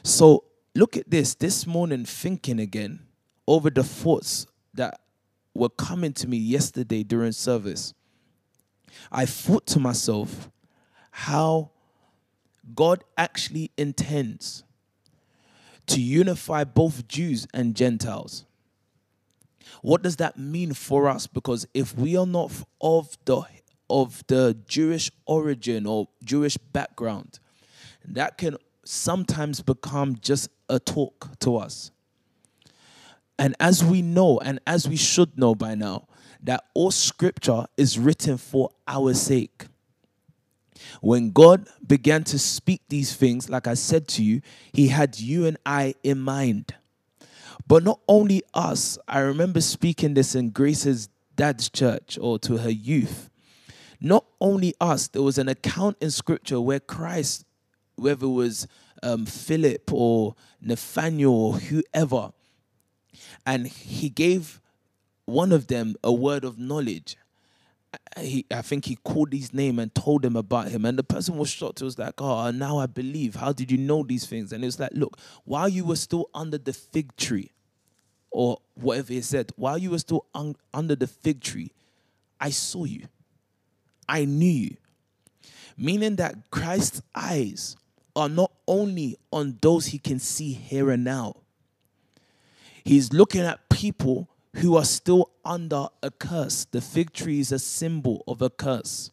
So 0.02 0.44
look 0.74 0.98
at 0.98 1.10
this 1.10 1.34
this 1.34 1.66
morning, 1.66 2.04
thinking 2.04 2.60
again 2.60 3.00
over 3.48 3.70
the 3.70 3.84
thoughts 3.84 4.46
that 4.74 5.00
were 5.54 5.70
coming 5.70 6.12
to 6.12 6.28
me 6.28 6.36
yesterday 6.36 7.02
during 7.02 7.32
service. 7.32 7.94
I 9.10 9.24
thought 9.24 9.66
to 9.68 9.80
myself 9.80 10.50
how 11.10 11.70
God 12.74 13.02
actually 13.16 13.70
intends 13.78 14.62
to 15.86 16.00
unify 16.00 16.64
both 16.64 17.06
Jews 17.08 17.46
and 17.52 17.74
Gentiles. 17.74 18.44
What 19.82 20.02
does 20.02 20.16
that 20.16 20.38
mean 20.38 20.72
for 20.72 21.08
us? 21.08 21.26
Because 21.26 21.66
if 21.74 21.96
we 21.96 22.16
are 22.16 22.26
not 22.26 22.52
of 22.80 23.18
the 23.24 23.42
of 23.90 24.24
the 24.28 24.56
Jewish 24.66 25.10
origin 25.26 25.86
or 25.86 26.08
Jewish 26.24 26.56
background, 26.56 27.38
that 28.06 28.38
can 28.38 28.56
sometimes 28.84 29.60
become 29.60 30.16
just 30.20 30.48
a 30.68 30.78
talk 30.78 31.38
to 31.40 31.56
us. 31.56 31.90
And 33.38 33.54
as 33.60 33.84
we 33.84 34.00
know, 34.00 34.38
and 34.38 34.60
as 34.66 34.88
we 34.88 34.96
should 34.96 35.36
know 35.36 35.54
by 35.54 35.74
now, 35.74 36.06
that 36.42 36.64
all 36.74 36.90
scripture 36.90 37.66
is 37.76 37.98
written 37.98 38.36
for 38.36 38.70
our 38.86 39.14
sake. 39.14 39.66
When 41.00 41.30
God 41.30 41.68
began 41.86 42.24
to 42.24 42.38
speak 42.38 42.82
these 42.88 43.14
things, 43.14 43.48
like 43.48 43.66
I 43.66 43.74
said 43.74 44.08
to 44.08 44.24
you, 44.24 44.40
He 44.72 44.88
had 44.88 45.18
you 45.18 45.46
and 45.46 45.56
I 45.64 45.94
in 46.02 46.20
mind. 46.20 46.74
But 47.66 47.82
not 47.82 48.00
only 48.08 48.42
us, 48.52 48.98
I 49.08 49.20
remember 49.20 49.60
speaking 49.60 50.14
this 50.14 50.34
in 50.34 50.50
Grace's 50.50 51.08
dad's 51.36 51.70
church 51.70 52.18
or 52.20 52.38
to 52.40 52.58
her 52.58 52.70
youth. 52.70 53.30
Not 54.00 54.26
only 54.40 54.74
us, 54.80 55.08
there 55.08 55.22
was 55.22 55.38
an 55.38 55.48
account 55.48 55.96
in 56.00 56.10
scripture 56.10 56.60
where 56.60 56.80
Christ, 56.80 57.46
whether 57.96 58.26
it 58.26 58.30
was 58.30 58.66
um, 59.02 59.24
Philip 59.24 59.92
or 59.92 60.34
Nathaniel 60.60 61.32
or 61.32 61.58
whoever, 61.58 62.32
and 63.46 63.66
he 63.66 64.08
gave 64.08 64.60
one 65.24 65.52
of 65.52 65.68
them 65.68 65.94
a 66.02 66.12
word 66.12 66.44
of 66.44 66.58
knowledge. 66.58 67.16
He, 68.18 68.46
I 68.50 68.62
think 68.62 68.84
he 68.86 68.96
called 68.96 69.32
his 69.32 69.52
name 69.52 69.78
and 69.78 69.94
told 69.94 70.24
him 70.24 70.36
about 70.36 70.68
him. 70.68 70.84
And 70.84 70.98
the 70.98 71.04
person 71.04 71.36
was 71.36 71.48
shocked. 71.50 71.80
It 71.80 71.84
was 71.84 71.98
like, 71.98 72.14
Oh, 72.18 72.50
now 72.50 72.78
I 72.78 72.86
believe. 72.86 73.34
How 73.34 73.52
did 73.52 73.70
you 73.70 73.78
know 73.78 74.02
these 74.02 74.26
things? 74.26 74.52
And 74.52 74.62
it 74.62 74.66
was 74.66 74.78
like, 74.80 74.92
Look, 74.92 75.18
while 75.44 75.68
you 75.68 75.84
were 75.84 75.96
still 75.96 76.30
under 76.34 76.58
the 76.58 76.72
fig 76.72 77.16
tree, 77.16 77.50
or 78.30 78.58
whatever 78.74 79.12
he 79.12 79.20
said, 79.20 79.52
while 79.56 79.78
you 79.78 79.90
were 79.90 79.98
still 79.98 80.26
un- 80.34 80.56
under 80.74 80.96
the 80.96 81.06
fig 81.06 81.40
tree, 81.40 81.70
I 82.40 82.50
saw 82.50 82.84
you. 82.84 83.06
I 84.08 84.24
knew 84.24 84.50
you. 84.50 84.76
Meaning 85.76 86.16
that 86.16 86.50
Christ's 86.50 87.00
eyes 87.14 87.76
are 88.16 88.28
not 88.28 88.52
only 88.66 89.16
on 89.32 89.58
those 89.60 89.86
he 89.86 89.98
can 89.98 90.18
see 90.18 90.52
here 90.52 90.90
and 90.90 91.04
now, 91.04 91.36
he's 92.84 93.12
looking 93.12 93.42
at 93.42 93.68
people 93.68 94.28
who 94.56 94.76
are 94.76 94.84
still 94.84 95.30
under 95.44 95.88
a 96.02 96.10
curse. 96.10 96.66
The 96.70 96.80
fig 96.80 97.12
tree 97.12 97.40
is 97.40 97.52
a 97.52 97.58
symbol 97.58 98.22
of 98.26 98.42
a 98.42 98.50
curse. 98.50 99.10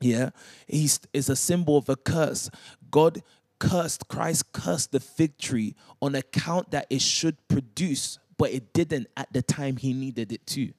Yeah, 0.00 0.30
he's 0.66 1.00
is 1.12 1.28
a 1.28 1.36
symbol 1.36 1.76
of 1.76 1.88
a 1.88 1.96
curse. 1.96 2.50
God 2.90 3.22
cursed, 3.58 4.08
Christ 4.08 4.52
cursed 4.52 4.92
the 4.92 5.00
fig 5.00 5.38
tree 5.38 5.74
on 6.00 6.14
account 6.14 6.70
that 6.70 6.86
it 6.90 7.02
should 7.02 7.36
produce, 7.48 8.18
but 8.36 8.50
it 8.52 8.72
didn't 8.72 9.08
at 9.16 9.32
the 9.32 9.42
time 9.42 9.76
he 9.76 9.92
needed 9.92 10.32
it 10.32 10.46
to. 10.48 10.72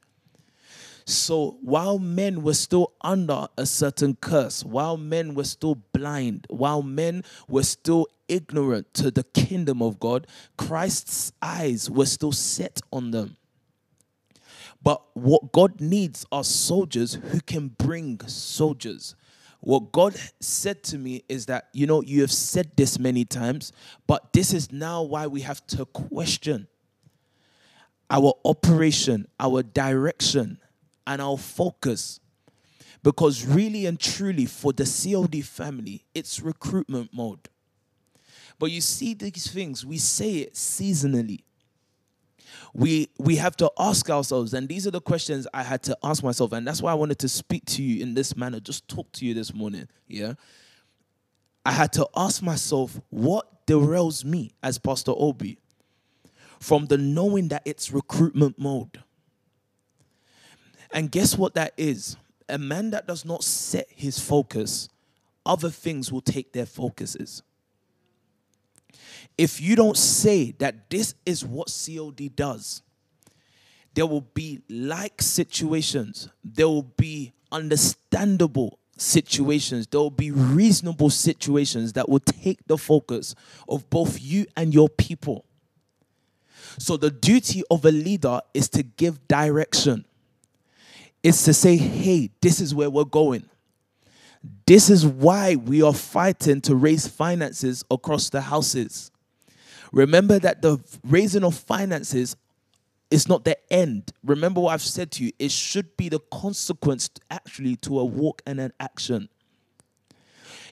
So 1.06 1.58
while 1.62 1.98
men 1.98 2.44
were 2.44 2.54
still 2.54 2.94
under 3.02 3.48
a 3.58 3.66
certain 3.66 4.16
curse, 4.22 4.64
while 4.64 4.96
men 4.96 5.34
were 5.34 5.44
still 5.44 5.76
blind, 5.92 6.46
while 6.50 6.84
men 6.84 7.24
were 7.48 7.64
still 7.64 8.08
ignorant 8.28 8.94
to 8.94 9.10
the 9.10 9.24
kingdom 9.24 9.82
of 9.82 10.00
God, 10.00 10.28
Christ's 10.56 11.34
eyes 11.42 11.90
were 11.90 12.06
still 12.06 12.32
set 12.32 12.80
on 12.94 13.10
them. 13.10 13.38
But 14.82 15.02
what 15.14 15.52
God 15.52 15.82
needs 15.82 16.26
are 16.32 16.44
soldiers 16.44 17.16
who 17.16 17.42
can 17.42 17.70
bring 17.70 18.20
soldiers. 18.28 19.16
What 19.62 19.92
God 19.92 20.16
said 20.40 20.84
to 20.84 20.98
me 20.98 21.24
is 21.28 21.48
that, 21.48 21.68
you 21.74 21.86
know, 21.86 22.02
you 22.02 22.22
have 22.22 22.32
said 22.32 22.72
this 22.78 22.98
many 22.98 23.26
times, 23.26 23.74
but 24.08 24.32
this 24.32 24.54
is 24.54 24.72
now 24.72 25.04
why 25.04 25.28
we 25.28 25.42
have 25.42 25.66
to 25.68 25.86
question 25.86 26.68
our 28.10 28.34
operation, 28.46 29.28
our 29.40 29.62
direction, 29.62 30.60
and 31.06 31.22
our 31.22 31.38
focus. 31.38 32.20
Because 33.04 33.46
really 33.46 33.86
and 33.86 34.00
truly, 34.00 34.46
for 34.46 34.74
the 34.74 34.84
COD 34.84 35.42
family, 35.42 36.06
it's 36.16 36.42
recruitment 36.42 37.14
mode. 37.14 37.50
But 38.58 38.72
you 38.72 38.82
see 38.82 39.14
these 39.14 39.52
things, 39.52 39.86
we 39.86 39.98
say 39.98 40.38
it 40.38 40.54
seasonally. 40.54 41.44
We 42.74 43.10
we 43.18 43.36
have 43.38 43.56
to 43.58 43.72
ask 43.78 44.10
ourselves, 44.10 44.54
and 44.54 44.68
these 44.68 44.88
are 44.88 44.92
the 44.92 45.02
questions 45.02 45.48
I 45.54 45.64
had 45.64 45.84
to 45.84 45.98
ask 46.04 46.24
myself, 46.24 46.52
and 46.52 46.68
that's 46.68 46.82
why 46.82 46.92
I 46.92 46.96
wanted 46.96 47.20
to 47.20 47.30
speak 47.30 47.66
to 47.66 47.84
you 47.84 48.02
in 48.02 48.14
this 48.14 48.36
manner, 48.36 48.60
just 48.60 48.88
talk 48.88 49.12
to 49.14 49.26
you 49.26 49.34
this 49.34 49.54
morning. 49.54 49.88
Yeah. 50.08 50.34
I 51.66 51.72
had 51.72 51.94
to 51.94 52.08
ask 52.16 52.42
myself, 52.42 53.00
what 53.10 53.68
derails 53.68 54.24
me 54.24 54.52
as 54.64 54.78
Pastor 54.78 55.12
Obi 55.16 55.60
from 56.60 56.88
the 56.88 56.98
knowing 56.98 57.50
that 57.50 57.62
it's 57.66 57.92
recruitment 57.92 58.58
mode? 58.58 59.04
And 60.92 61.12
guess 61.12 61.38
what 61.38 61.54
that 61.54 61.74
is? 61.78 62.18
A 62.48 62.58
man 62.58 62.90
that 62.92 63.08
does 63.08 63.26
not 63.26 63.44
set 63.44 63.88
his 63.90 64.20
focus, 64.20 64.90
other 65.46 65.70
things 65.70 66.12
will 66.12 66.22
take 66.22 66.54
their 66.54 66.66
focuses. 66.66 67.44
If 69.40 69.62
you 69.62 69.78
don't 69.78 69.96
say 69.96 70.52
that 70.60 70.90
this 70.90 71.16
is 71.26 71.46
what 71.46 71.70
COD 71.70 72.30
does, 72.36 72.82
there 73.94 74.06
will 74.06 74.28
be 74.34 74.60
like 74.70 75.22
situations, 75.22 76.28
there 76.44 76.68
will 76.68 76.92
be 76.98 77.32
understandable 77.50 78.80
situations, 78.98 79.88
there 79.88 80.02
will 80.02 80.10
be 80.10 80.32
reasonable 80.32 81.10
situations 81.10 81.94
that 81.94 82.10
will 82.10 82.20
take 82.20 82.68
the 82.68 82.78
focus 82.78 83.34
of 83.70 83.90
both 83.90 84.22
you 84.22 84.46
and 84.58 84.74
your 84.74 84.90
people. 84.90 85.46
So, 86.78 86.98
the 86.98 87.10
duty 87.10 87.64
of 87.72 87.86
a 87.86 87.92
leader 87.92 88.42
is 88.54 88.68
to 88.72 88.84
give 88.84 89.26
direction 89.30 90.04
is 91.24 91.42
to 91.44 91.54
say, 91.54 91.78
hey, 91.78 92.30
this 92.42 92.60
is 92.60 92.76
where 92.76 92.90
we're 92.90 93.06
going. 93.06 93.46
This 94.66 94.90
is 94.90 95.06
why 95.06 95.56
we 95.56 95.82
are 95.82 95.94
fighting 95.94 96.60
to 96.60 96.76
raise 96.76 97.08
finances 97.08 97.86
across 97.90 98.30
the 98.30 98.42
houses. 98.42 99.12
Remember 99.92 100.40
that 100.40 100.62
the 100.62 100.80
raising 101.04 101.44
of 101.44 101.56
finances 101.56 102.36
is 103.12 103.28
not 103.28 103.44
the 103.44 103.58
end. 103.74 104.12
Remember 104.24 104.62
what 104.62 104.74
I've 104.74 104.82
said 104.82 105.12
to 105.14 105.26
you, 105.26 105.32
it 105.40 105.52
should 105.52 105.98
be 105.98 106.10
the 106.10 106.20
consequence 106.32 107.10
actually 107.32 107.76
to 107.78 108.00
a 108.00 108.06
walk 108.06 108.42
and 108.46 108.60
an 108.60 108.72
action. 108.80 109.30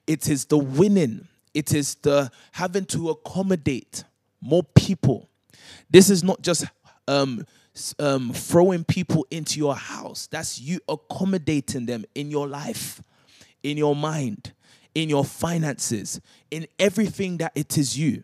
It 0.06 0.30
is 0.30 0.46
the 0.46 0.58
winning, 0.58 1.28
it 1.54 1.74
is 1.74 1.96
the 1.96 2.32
having 2.52 2.86
to 2.86 3.10
accommodate 3.10 4.04
more 4.40 4.64
people. 4.64 5.30
This 5.90 6.10
is 6.10 6.24
not 6.24 6.42
just 6.42 6.66
um, 7.08 7.46
um, 8.00 8.32
throwing 8.34 8.84
people 8.84 9.26
into 9.32 9.60
your 9.60 9.76
house. 9.76 10.28
That's 10.28 10.60
you 10.60 10.80
accommodating 10.88 11.86
them 11.86 12.06
in 12.16 12.32
your 12.32 12.48
life, 12.48 13.02
in 13.64 13.78
your 13.78 13.96
mind, 13.96 14.54
in 14.96 15.10
your 15.10 15.26
finances, 15.26 16.22
in 16.52 16.68
everything 16.80 17.38
that 17.38 17.52
it 17.56 17.78
is 17.78 17.98
you. 17.98 18.24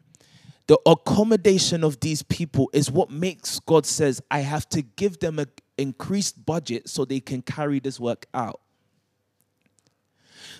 The 0.68 0.80
accommodation 0.86 1.84
of 1.84 2.00
these 2.00 2.24
people 2.24 2.70
is 2.74 2.90
what 2.90 3.10
makes 3.10 3.60
God 3.60 3.86
says, 3.86 4.22
I 4.32 4.40
have 4.40 4.68
to 4.70 4.82
give 4.82 5.20
them 5.20 5.40
an 5.40 5.48
increased 5.78 6.46
budget 6.46 6.88
so 6.88 7.04
they 7.04 7.20
can 7.20 7.42
carry 7.42 7.80
this 7.80 8.00
work 8.00 8.28
out. 8.34 8.62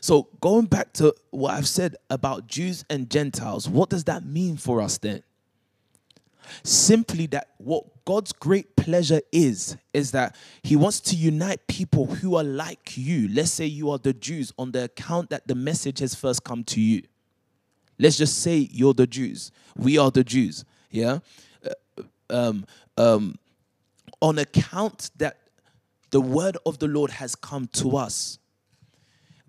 So, 0.02 0.28
going 0.42 0.66
back 0.66 0.92
to 0.94 1.16
what 1.32 1.54
I've 1.54 1.68
said 1.68 1.96
about 2.10 2.48
Jews 2.48 2.84
and 2.90 3.10
Gentiles, 3.10 3.70
what 3.70 3.90
does 3.90 4.04
that 4.06 4.26
mean 4.26 4.58
for 4.58 4.82
us 4.82 4.98
then? 4.98 5.24
Simply 6.64 7.26
that 7.28 7.52
what 7.58 7.86
God's 8.04 8.34
great 8.34 8.76
pleasure 8.76 9.22
is, 9.32 9.78
is 9.94 10.12
that 10.12 10.36
He 10.62 10.76
wants 10.76 11.00
to 11.02 11.16
unite 11.16 11.68
people 11.68 12.08
who 12.08 12.36
are 12.36 12.44
like 12.44 12.98
you. 12.98 13.30
Let's 13.30 13.52
say 13.52 13.66
you 13.66 13.92
are 13.92 13.98
the 13.98 14.14
Jews 14.14 14.52
on 14.58 14.74
the 14.74 14.84
account 14.86 15.30
that 15.30 15.48
the 15.48 15.56
message 15.56 16.00
has 16.00 16.14
first 16.14 16.44
come 16.44 16.66
to 16.66 16.82
you. 16.82 17.04
Let's 18.00 18.18
just 18.18 18.40
say 18.40 18.68
you're 18.72 18.94
the 18.94 19.08
Jews. 19.08 19.52
We 19.76 19.98
are 19.98 20.12
the 20.12 20.24
Jews. 20.24 20.66
Yeah? 20.90 21.20
Uh, 21.66 22.04
um, 22.30 22.66
um, 22.98 23.36
on 24.22 24.40
account 24.40 25.12
that 25.18 25.38
the 26.12 26.22
word 26.22 26.58
of 26.66 26.80
the 26.80 26.88
Lord 26.88 27.12
has 27.12 27.36
come 27.36 27.68
to 27.74 27.98
us. 27.98 28.40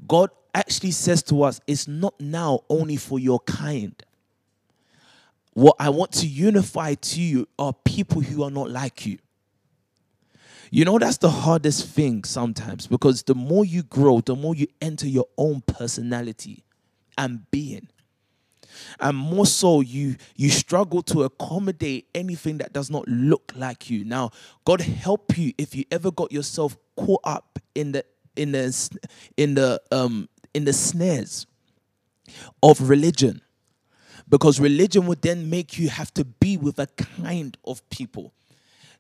God 0.07 0.30
actually 0.54 0.92
says 0.92 1.22
to 1.24 1.42
us, 1.42 1.61
it's 1.66 1.88
not 1.88 2.18
now 2.20 2.61
only 2.68 2.96
for 2.96 3.18
your 3.18 3.40
kind 3.40 3.94
what 5.54 5.76
I 5.78 5.88
want 5.88 6.12
to 6.14 6.26
unify 6.26 6.94
to 6.94 7.22
you 7.22 7.48
are 7.59 7.72
people 7.72 8.20
who 8.20 8.42
are 8.42 8.50
not 8.50 8.70
like 8.70 9.07
you. 9.07 9.18
You 10.70 10.85
know, 10.85 10.98
that's 10.98 11.18
the 11.18 11.30
hardest 11.30 11.88
thing 11.88 12.24
sometimes 12.24 12.88
because 12.88 13.22
the 13.22 13.37
more 13.37 13.64
you 13.64 13.85
grow, 13.85 14.20
the 14.20 14.35
more 14.35 14.57
you 14.57 14.66
enter 14.83 15.07
your 15.07 15.26
own 15.38 15.62
personality 15.62 16.64
and 17.16 17.48
being. 17.52 17.88
And 19.00 19.16
more 19.16 19.46
so, 19.46 19.80
you 19.80 20.16
you 20.37 20.50
struggle 20.50 21.02
to 21.04 21.22
accommodate 21.24 22.08
anything 22.14 22.58
that 22.58 22.72
does 22.72 22.90
not 22.90 23.06
look 23.08 23.52
like 23.54 23.90
you. 23.90 24.04
Now, 24.04 24.30
God 24.64 24.80
help 24.80 25.37
you 25.37 25.52
if 25.58 25.74
you 25.74 25.84
ever 25.90 26.10
got 26.10 26.32
yourself 26.32 26.76
caught 26.96 27.20
up 27.24 27.58
in 27.74 27.92
the 27.92 28.04
in 28.37 28.52
the 28.52 28.98
in 29.37 29.54
the 29.54 29.80
um 29.92 30.28
in 30.54 30.64
the 30.64 30.72
snares 30.72 31.46
of 32.62 32.88
religion 32.88 33.40
because 34.28 34.58
religion 34.58 35.06
would 35.06 35.22
then 35.22 35.50
make 35.50 35.78
you 35.78 35.88
have 35.88 36.12
to 36.14 36.24
be 36.24 36.56
with 36.56 36.78
a 36.78 36.87
kind 36.87 37.56
of 37.64 37.88
people. 37.90 38.32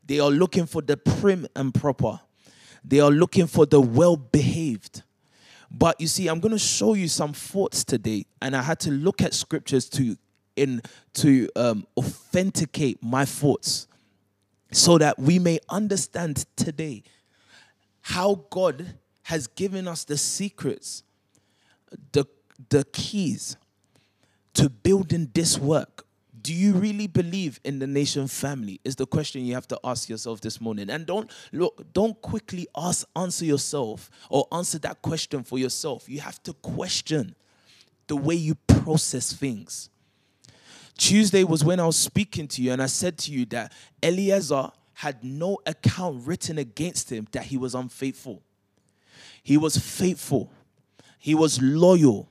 They 0.06 0.20
are 0.20 0.30
looking 0.30 0.66
for 0.66 0.82
the 0.82 0.96
prim 0.96 1.46
and 1.56 1.72
proper, 1.72 2.20
they 2.84 3.00
are 3.00 3.10
looking 3.10 3.46
for 3.46 3.66
the 3.66 3.80
well 3.80 4.16
behaved. 4.16 5.02
But 5.76 6.00
you 6.00 6.06
see, 6.06 6.28
I'm 6.28 6.38
going 6.38 6.52
to 6.52 6.58
show 6.58 6.94
you 6.94 7.08
some 7.08 7.32
thoughts 7.32 7.84
today, 7.84 8.26
and 8.40 8.54
I 8.54 8.62
had 8.62 8.78
to 8.80 8.92
look 8.92 9.20
at 9.20 9.34
scriptures 9.34 9.88
to 9.90 10.16
in 10.56 10.80
to 11.14 11.48
um, 11.56 11.84
authenticate 11.96 13.02
my 13.02 13.24
thoughts, 13.24 13.88
so 14.70 14.98
that 14.98 15.18
we 15.18 15.40
may 15.40 15.58
understand 15.68 16.46
today 16.54 17.02
how 18.02 18.44
God 18.50 18.94
has 19.24 19.48
given 19.48 19.88
us 19.88 20.04
the 20.04 20.16
secrets, 20.16 21.02
the 22.12 22.24
the 22.68 22.84
keys 22.92 23.56
to 24.54 24.70
building 24.70 25.28
this 25.34 25.58
work. 25.58 26.03
Do 26.44 26.52
you 26.52 26.74
really 26.74 27.06
believe 27.06 27.58
in 27.64 27.78
the 27.78 27.86
nation 27.86 28.28
family? 28.28 28.78
Is 28.84 28.96
the 28.96 29.06
question 29.06 29.46
you 29.46 29.54
have 29.54 29.66
to 29.68 29.80
ask 29.82 30.10
yourself 30.10 30.42
this 30.42 30.60
morning. 30.60 30.90
And 30.90 31.06
don't 31.06 31.30
look, 31.52 31.90
don't 31.94 32.20
quickly 32.20 32.68
ask 32.76 33.08
answer 33.16 33.46
yourself 33.46 34.10
or 34.28 34.46
answer 34.52 34.78
that 34.80 35.00
question 35.00 35.42
for 35.42 35.58
yourself. 35.58 36.06
You 36.06 36.20
have 36.20 36.42
to 36.42 36.52
question 36.52 37.34
the 38.08 38.16
way 38.16 38.34
you 38.34 38.56
process 38.66 39.32
things. 39.32 39.88
Tuesday 40.98 41.44
was 41.44 41.64
when 41.64 41.80
I 41.80 41.86
was 41.86 41.96
speaking 41.96 42.46
to 42.48 42.62
you, 42.62 42.72
and 42.72 42.82
I 42.82 42.86
said 42.86 43.16
to 43.20 43.32
you 43.32 43.46
that 43.46 43.72
Eliezer 44.02 44.70
had 44.92 45.24
no 45.24 45.58
account 45.64 46.26
written 46.26 46.58
against 46.58 47.10
him 47.10 47.26
that 47.32 47.44
he 47.44 47.56
was 47.56 47.74
unfaithful. 47.74 48.42
He 49.42 49.56
was 49.56 49.78
faithful, 49.78 50.52
he 51.18 51.34
was 51.34 51.60
loyal, 51.62 52.30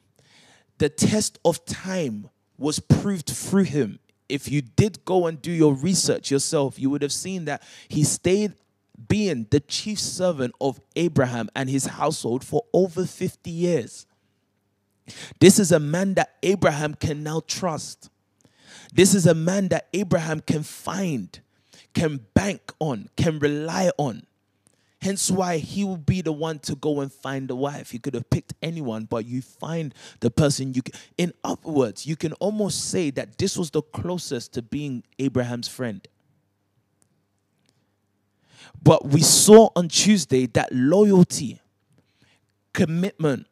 the 0.77 0.89
test 0.89 1.39
of 1.43 1.65
time 1.65 2.29
was 2.59 2.77
proved 2.79 3.27
through 3.27 3.63
him. 3.63 3.99
If 4.29 4.49
you 4.51 4.61
did 4.61 5.03
go 5.05 5.27
and 5.27 5.41
do 5.41 5.51
your 5.51 5.73
research 5.73 6.31
yourself, 6.31 6.79
you 6.79 6.89
would 6.89 7.01
have 7.01 7.11
seen 7.11 7.45
that 7.45 7.63
he 7.87 8.03
stayed 8.03 8.53
being 9.07 9.47
the 9.49 9.59
chief 9.59 9.99
servant 9.99 10.53
of 10.61 10.79
Abraham 10.95 11.49
and 11.55 11.69
his 11.69 11.85
household 11.85 12.43
for 12.43 12.63
over 12.73 13.05
50 13.05 13.49
years. 13.49 14.05
This 15.39 15.59
is 15.59 15.71
a 15.71 15.79
man 15.79 16.13
that 16.13 16.35
Abraham 16.43 16.93
can 16.93 17.23
now 17.23 17.41
trust. 17.45 18.09
This 18.93 19.13
is 19.13 19.25
a 19.25 19.33
man 19.33 19.69
that 19.69 19.87
Abraham 19.93 20.39
can 20.39 20.63
find, 20.63 21.39
can 21.93 22.25
bank 22.33 22.71
on, 22.79 23.09
can 23.17 23.39
rely 23.39 23.91
on. 23.97 24.25
Hence 25.03 25.29
why 25.29 25.57
he 25.57 25.83
will 25.83 25.97
be 25.97 26.21
the 26.21 26.31
one 26.31 26.59
to 26.59 26.75
go 26.75 27.01
and 27.01 27.11
find 27.11 27.49
the 27.49 27.57
wife. 27.57 27.91
He 27.91 27.99
could 27.99 28.13
have 28.13 28.29
picked 28.29 28.53
anyone, 28.61 29.03
but 29.03 29.25
you 29.25 29.41
find 29.41 29.93
the 30.21 30.31
person 30.31 30.73
you 30.73 30.81
can. 30.81 30.97
In 31.17 31.33
other 31.43 31.69
words, 31.69 32.07
you 32.07 32.15
can 32.15 32.31
almost 32.33 32.89
say 32.89 33.09
that 33.09 33.37
this 33.37 33.57
was 33.57 33.69
the 33.69 33.81
closest 33.81 34.53
to 34.53 34.61
being 34.61 35.03
Abraham's 35.19 35.67
friend. 35.67 36.07
But 38.81 39.05
we 39.05 39.21
saw 39.21 39.71
on 39.75 39.89
Tuesday 39.89 40.45
that 40.45 40.71
loyalty, 40.71 41.59
commitment, 42.71 43.47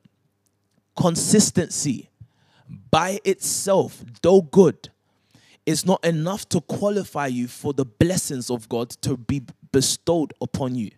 consistency 0.95 2.11
by 2.91 3.19
itself, 3.25 4.01
though 4.21 4.41
good, 4.41 4.87
is 5.65 5.85
not 5.85 6.01
enough 6.05 6.47
to 6.47 6.61
qualify 6.61 7.27
you 7.27 7.49
for 7.49 7.73
the 7.73 7.83
blessings 7.83 8.49
of 8.49 8.69
God 8.69 8.91
to 9.01 9.17
be 9.17 9.41
bestowed 9.73 10.33
upon 10.39 10.75
you. 10.75 10.91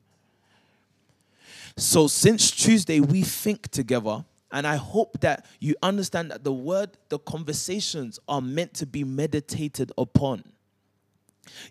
So, 1.76 2.08
since 2.08 2.52
Tuesday, 2.52 3.00
we 3.00 3.24
think 3.24 3.70
together, 3.70 4.24
and 4.52 4.68
I 4.68 4.76
hope 4.76 5.20
that 5.22 5.46
you 5.60 5.76
understand 5.82 6.30
that 6.32 6.44
the 6.44 6.54
word, 6.54 6.92
the 7.10 7.18
conversations 7.20 8.20
are 8.28 8.42
meant 8.42 8.76
to 8.76 8.86
be 8.86 9.04
meditated 9.04 9.92
upon. 9.98 10.44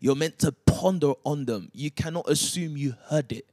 You're 0.01 0.17
meant 0.17 0.39
to 0.41 0.53
ponder 0.53 1.13
on 1.25 1.45
them. 1.45 1.71
You 1.73 1.91
cannot 1.91 2.29
assume 2.29 2.77
you 2.77 2.95
heard 3.07 3.31
it. 3.33 3.47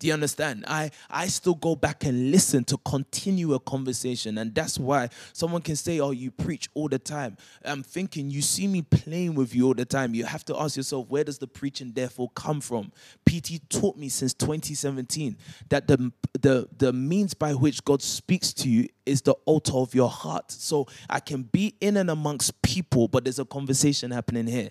Do 0.00 0.06
you 0.06 0.14
understand? 0.14 0.64
I, 0.66 0.90
I 1.10 1.26
still 1.26 1.54
go 1.54 1.76
back 1.76 2.04
and 2.04 2.30
listen 2.30 2.64
to 2.64 2.78
continue 2.78 3.52
a 3.52 3.60
conversation. 3.60 4.38
And 4.38 4.54
that's 4.54 4.78
why 4.78 5.10
someone 5.34 5.60
can 5.60 5.76
say, 5.76 6.00
Oh, 6.00 6.10
you 6.10 6.30
preach 6.30 6.70
all 6.72 6.88
the 6.88 6.98
time. 6.98 7.36
I'm 7.66 7.82
thinking, 7.82 8.30
you 8.30 8.40
see 8.40 8.66
me 8.66 8.80
playing 8.80 9.34
with 9.34 9.54
you 9.54 9.66
all 9.66 9.74
the 9.74 9.84
time. 9.84 10.14
You 10.14 10.24
have 10.24 10.42
to 10.46 10.58
ask 10.58 10.78
yourself, 10.78 11.08
where 11.10 11.22
does 11.22 11.36
the 11.36 11.46
preaching 11.46 11.92
therefore 11.92 12.30
come 12.34 12.62
from? 12.62 12.92
PT 13.26 13.60
taught 13.68 13.98
me 13.98 14.08
since 14.08 14.32
2017 14.32 15.36
that 15.68 15.86
the, 15.86 16.10
the, 16.40 16.66
the 16.78 16.94
means 16.94 17.34
by 17.34 17.52
which 17.52 17.84
God 17.84 18.00
speaks 18.00 18.54
to 18.54 18.70
you 18.70 18.88
is 19.04 19.20
the 19.20 19.34
altar 19.44 19.76
of 19.76 19.94
your 19.94 20.08
heart. 20.08 20.50
So 20.50 20.86
I 21.10 21.20
can 21.20 21.42
be 21.42 21.74
in 21.82 21.98
and 21.98 22.08
amongst 22.08 22.62
people, 22.62 23.06
but 23.06 23.24
there's 23.24 23.38
a 23.38 23.44
conversation 23.44 24.12
happening 24.12 24.46
here. 24.46 24.70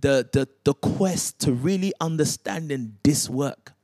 The, 0.00 0.26
the, 0.32 0.48
the 0.64 0.72
quest 0.72 1.38
to 1.40 1.52
really 1.52 1.92
understanding 2.00 2.96
this 3.02 3.28
work 3.28 3.74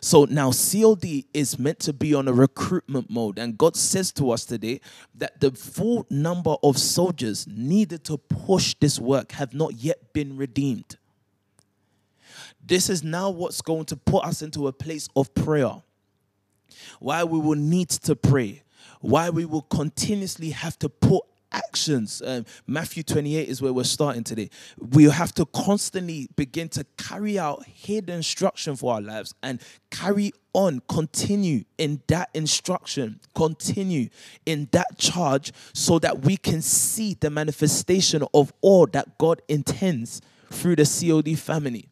so 0.00 0.24
now 0.24 0.50
COD 0.52 1.26
is 1.34 1.58
meant 1.58 1.80
to 1.80 1.92
be 1.92 2.14
on 2.14 2.28
a 2.28 2.32
recruitment 2.32 3.10
mode. 3.10 3.38
And 3.38 3.58
God 3.58 3.76
says 3.76 4.12
to 4.12 4.30
us 4.30 4.44
today 4.44 4.80
that 5.14 5.40
the 5.40 5.50
full 5.50 6.06
number 6.10 6.56
of 6.62 6.78
soldiers 6.78 7.46
needed 7.46 8.04
to 8.04 8.18
push 8.18 8.74
this 8.80 8.98
work 8.98 9.32
have 9.32 9.54
not 9.54 9.74
yet 9.74 10.12
been 10.12 10.36
redeemed. 10.36 10.96
This 12.64 12.90
is 12.90 13.02
now 13.02 13.30
what's 13.30 13.62
going 13.62 13.86
to 13.86 13.96
put 13.96 14.24
us 14.24 14.42
into 14.42 14.68
a 14.68 14.72
place 14.72 15.08
of 15.16 15.34
prayer. 15.34 15.82
Why 17.00 17.24
we 17.24 17.38
will 17.38 17.56
need 17.56 17.88
to 17.90 18.14
pray. 18.14 18.62
Why 19.00 19.30
we 19.30 19.44
will 19.44 19.62
continuously 19.62 20.50
have 20.50 20.78
to 20.80 20.88
put 20.88 21.24
actions. 21.52 22.22
Um, 22.24 22.44
Matthew 22.66 23.02
28 23.02 23.48
is 23.48 23.62
where 23.62 23.72
we're 23.72 23.84
starting 23.84 24.24
today. 24.24 24.50
We 24.78 25.04
have 25.04 25.32
to 25.34 25.46
constantly 25.46 26.28
begin 26.36 26.68
to 26.70 26.84
carry 26.96 27.38
out 27.38 27.64
hidden 27.66 28.16
instruction 28.16 28.76
for 28.76 28.94
our 28.94 29.00
lives 29.00 29.34
and 29.42 29.60
carry 29.90 30.32
on, 30.52 30.82
continue 30.88 31.64
in 31.78 32.02
that 32.08 32.30
instruction, 32.34 33.20
continue 33.34 34.08
in 34.46 34.68
that 34.72 34.98
charge 34.98 35.52
so 35.72 35.98
that 36.00 36.20
we 36.20 36.36
can 36.36 36.62
see 36.62 37.16
the 37.20 37.30
manifestation 37.30 38.24
of 38.34 38.52
all 38.60 38.86
that 38.86 39.18
God 39.18 39.42
intends 39.48 40.20
through 40.50 40.76
the 40.76 40.84
COD 40.84 41.34
family. 41.34 41.87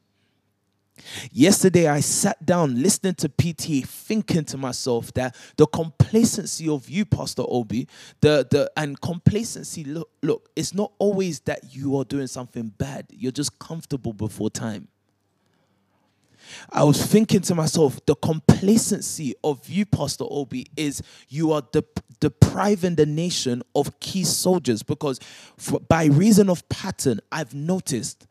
Yesterday, 1.30 1.88
I 1.88 2.00
sat 2.00 2.44
down 2.44 2.80
listening 2.82 3.14
to 3.16 3.28
PTA, 3.28 3.86
thinking 3.86 4.44
to 4.46 4.56
myself 4.56 5.12
that 5.14 5.36
the 5.56 5.66
complacency 5.66 6.68
of 6.68 6.88
you, 6.88 7.04
Pastor 7.04 7.42
Obi, 7.46 7.86
the, 8.20 8.46
the 8.50 8.70
and 8.76 9.00
complacency, 9.00 9.84
look, 9.84 10.10
look, 10.22 10.48
it's 10.56 10.74
not 10.74 10.92
always 10.98 11.40
that 11.40 11.74
you 11.74 11.96
are 11.98 12.04
doing 12.04 12.26
something 12.26 12.68
bad. 12.78 13.06
You're 13.10 13.32
just 13.32 13.58
comfortable 13.58 14.12
before 14.12 14.50
time. 14.50 14.88
I 16.70 16.84
was 16.84 17.04
thinking 17.04 17.40
to 17.42 17.54
myself, 17.54 18.04
the 18.06 18.14
complacency 18.14 19.34
of 19.42 19.68
you, 19.68 19.84
Pastor 19.84 20.24
Obi, 20.28 20.66
is 20.76 21.02
you 21.28 21.52
are 21.52 21.62
dep- 21.72 22.00
depriving 22.20 22.94
the 22.94 23.06
nation 23.06 23.62
of 23.74 23.98
key 24.00 24.24
soldiers 24.24 24.82
because, 24.82 25.18
for, 25.56 25.80
by 25.80 26.06
reason 26.06 26.48
of 26.48 26.68
pattern, 26.68 27.20
I've 27.32 27.54
noticed 27.54 28.26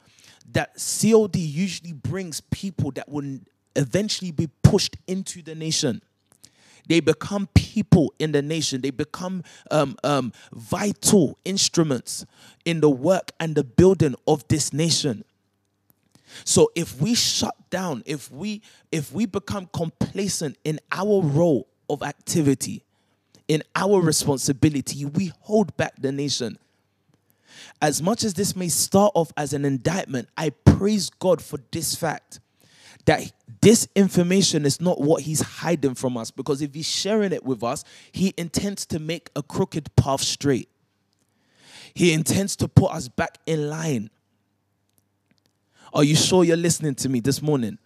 that 0.51 0.75
COD 0.75 1.37
usually 1.37 1.93
brings 1.93 2.41
people 2.41 2.91
that 2.91 3.09
will 3.09 3.39
eventually 3.75 4.31
be 4.31 4.47
pushed 4.63 4.97
into 5.07 5.41
the 5.41 5.55
nation. 5.55 6.01
They 6.87 6.99
become 6.99 7.47
people 7.53 8.13
in 8.19 8.31
the 8.31 8.41
nation. 8.41 8.81
They 8.81 8.91
become 8.91 9.43
um, 9.71 9.97
um, 10.03 10.31
vital 10.53 11.37
instruments 11.43 12.25
in 12.63 12.79
the 12.81 12.89
work 12.89 13.31
and 13.39 13.55
the 13.55 13.63
building 13.63 14.15
of 14.27 14.47
this 14.47 14.71
nation. 14.71 15.23
So 16.43 16.71
if 16.75 17.01
we 17.01 17.15
shut 17.15 17.55
down, 17.69 18.03
if 18.05 18.31
we 18.31 18.61
if 18.91 19.11
we 19.13 19.25
become 19.25 19.69
complacent 19.73 20.57
in 20.63 20.79
our 20.91 21.21
role 21.21 21.67
of 21.89 22.03
activity, 22.03 22.83
in 23.47 23.63
our 23.75 24.01
responsibility, 24.01 25.05
we 25.05 25.31
hold 25.41 25.75
back 25.77 25.93
the 25.99 26.11
nation. 26.11 26.57
As 27.81 28.01
much 28.01 28.23
as 28.23 28.33
this 28.33 28.55
may 28.55 28.67
start 28.69 29.11
off 29.15 29.31
as 29.37 29.53
an 29.53 29.65
indictment, 29.65 30.29
I 30.37 30.49
praise 30.49 31.09
God 31.09 31.41
for 31.41 31.59
this 31.71 31.95
fact 31.95 32.39
that 33.05 33.31
this 33.61 33.87
information 33.95 34.65
is 34.65 34.81
not 34.81 34.99
what 34.99 35.23
he's 35.23 35.41
hiding 35.41 35.95
from 35.95 36.17
us 36.17 36.31
because 36.31 36.61
if 36.61 36.73
he's 36.73 36.89
sharing 36.89 37.31
it 37.31 37.43
with 37.43 37.63
us, 37.63 37.83
he 38.11 38.33
intends 38.37 38.85
to 38.87 38.99
make 38.99 39.29
a 39.35 39.43
crooked 39.43 39.95
path 39.95 40.21
straight. 40.21 40.69
He 41.93 42.11
intends 42.11 42.55
to 42.57 42.67
put 42.67 42.91
us 42.91 43.07
back 43.07 43.37
in 43.45 43.69
line. 43.69 44.09
Are 45.93 46.03
you 46.03 46.15
sure 46.15 46.43
you're 46.43 46.57
listening 46.57 46.95
to 46.95 47.09
me 47.09 47.21
this 47.21 47.41
morning? 47.41 47.77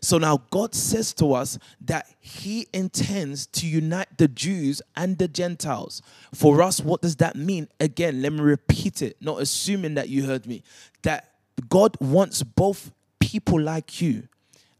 So 0.00 0.18
now 0.18 0.42
God 0.50 0.74
says 0.74 1.12
to 1.14 1.34
us 1.34 1.58
that 1.82 2.08
He 2.20 2.66
intends 2.72 3.46
to 3.48 3.66
unite 3.66 4.16
the 4.16 4.28
Jews 4.28 4.80
and 4.96 5.18
the 5.18 5.28
Gentiles. 5.28 6.02
For 6.34 6.62
us, 6.62 6.80
what 6.80 7.02
does 7.02 7.16
that 7.16 7.36
mean? 7.36 7.68
Again, 7.78 8.22
let 8.22 8.32
me 8.32 8.40
repeat 8.40 9.02
it, 9.02 9.16
not 9.20 9.40
assuming 9.40 9.94
that 9.94 10.08
you 10.08 10.24
heard 10.24 10.46
me. 10.46 10.62
That 11.02 11.32
God 11.68 11.96
wants 12.00 12.42
both 12.42 12.92
people 13.18 13.60
like 13.60 14.00
you 14.00 14.28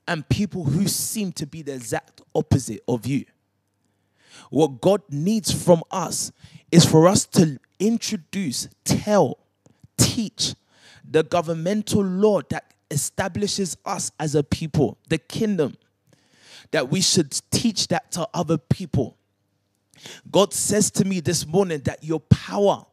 and 0.09 0.29
people 0.29 0.65
who 0.65 0.89
seem 0.89 1.33
to 1.33 1.47
be 1.47 1.63
the 1.63 1.75
exact 1.75 2.23
opposite 2.35 2.83
of 2.89 3.07
you. 3.07 3.25
What 4.49 4.81
God 4.81 5.03
needs 5.11 5.53
from 5.53 5.83
us 5.91 6.33
is 6.73 6.85
for 6.85 7.07
us 7.07 7.27
to 7.27 7.59
introduce, 7.79 8.69
tell, 8.85 9.39
teach 9.97 10.55
the 11.09 11.23
governmental 11.23 12.03
law 12.03 12.41
that 12.51 12.73
establishes 12.91 13.77
us 13.85 14.11
as 14.19 14.35
a 14.35 14.43
people, 14.43 14.99
the 15.09 15.19
kingdom, 15.19 15.77
that 16.71 16.91
we 16.91 17.01
should 17.01 17.39
teach 17.51 17.89
that 17.89 18.13
to 18.13 18.29
other 18.35 18.59
people. 18.59 19.17
God 20.31 20.53
says 20.53 20.91
to 20.93 21.05
me 21.05 21.21
this 21.21 21.47
morning 21.47 21.81
that 21.85 22.03
your 22.03 22.21
power, 22.21 22.87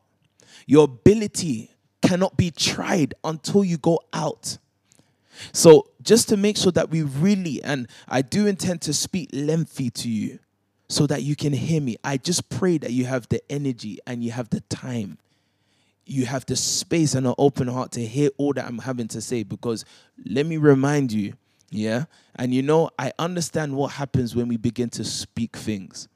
your 0.65 0.85
ability 0.85 1.71
cannot 2.01 2.37
be 2.37 2.51
tried 2.51 3.13
until 3.23 3.63
you 3.63 3.77
go 3.77 3.99
out. 4.13 4.57
So, 5.53 5.89
just 6.01 6.29
to 6.29 6.37
make 6.37 6.57
sure 6.57 6.71
that 6.71 6.89
we 6.89 7.03
really, 7.03 7.61
and 7.63 7.87
I 8.07 8.23
do 8.23 8.47
intend 8.47 8.81
to 8.83 8.93
speak 8.93 9.29
lengthy 9.33 9.89
to 9.91 10.09
you 10.09 10.39
so 10.89 11.05
that 11.07 11.21
you 11.21 11.35
can 11.35 11.53
hear 11.53 11.79
me, 11.79 11.97
I 12.03 12.17
just 12.17 12.49
pray 12.49 12.77
that 12.79 12.91
you 12.91 13.05
have 13.05 13.29
the 13.29 13.41
energy 13.51 13.99
and 14.07 14.23
you 14.23 14.31
have 14.31 14.49
the 14.49 14.61
time 14.61 15.19
you 16.09 16.25
have 16.25 16.45
the 16.45 16.55
space 16.55 17.15
and 17.15 17.27
an 17.27 17.33
open 17.37 17.67
heart 17.67 17.91
to 17.93 18.05
hear 18.05 18.29
all 18.37 18.53
that 18.53 18.65
I'm 18.65 18.79
having 18.79 19.07
to 19.09 19.21
say 19.21 19.43
because 19.43 19.85
let 20.25 20.45
me 20.45 20.57
remind 20.57 21.11
you, 21.11 21.33
yeah, 21.69 22.05
and 22.35 22.53
you 22.53 22.61
know, 22.61 22.89
I 22.97 23.11
understand 23.19 23.75
what 23.75 23.91
happens 23.91 24.35
when 24.35 24.47
we 24.47 24.57
begin 24.57 24.89
to 24.91 25.03
speak 25.03 25.55
things. 25.55 26.07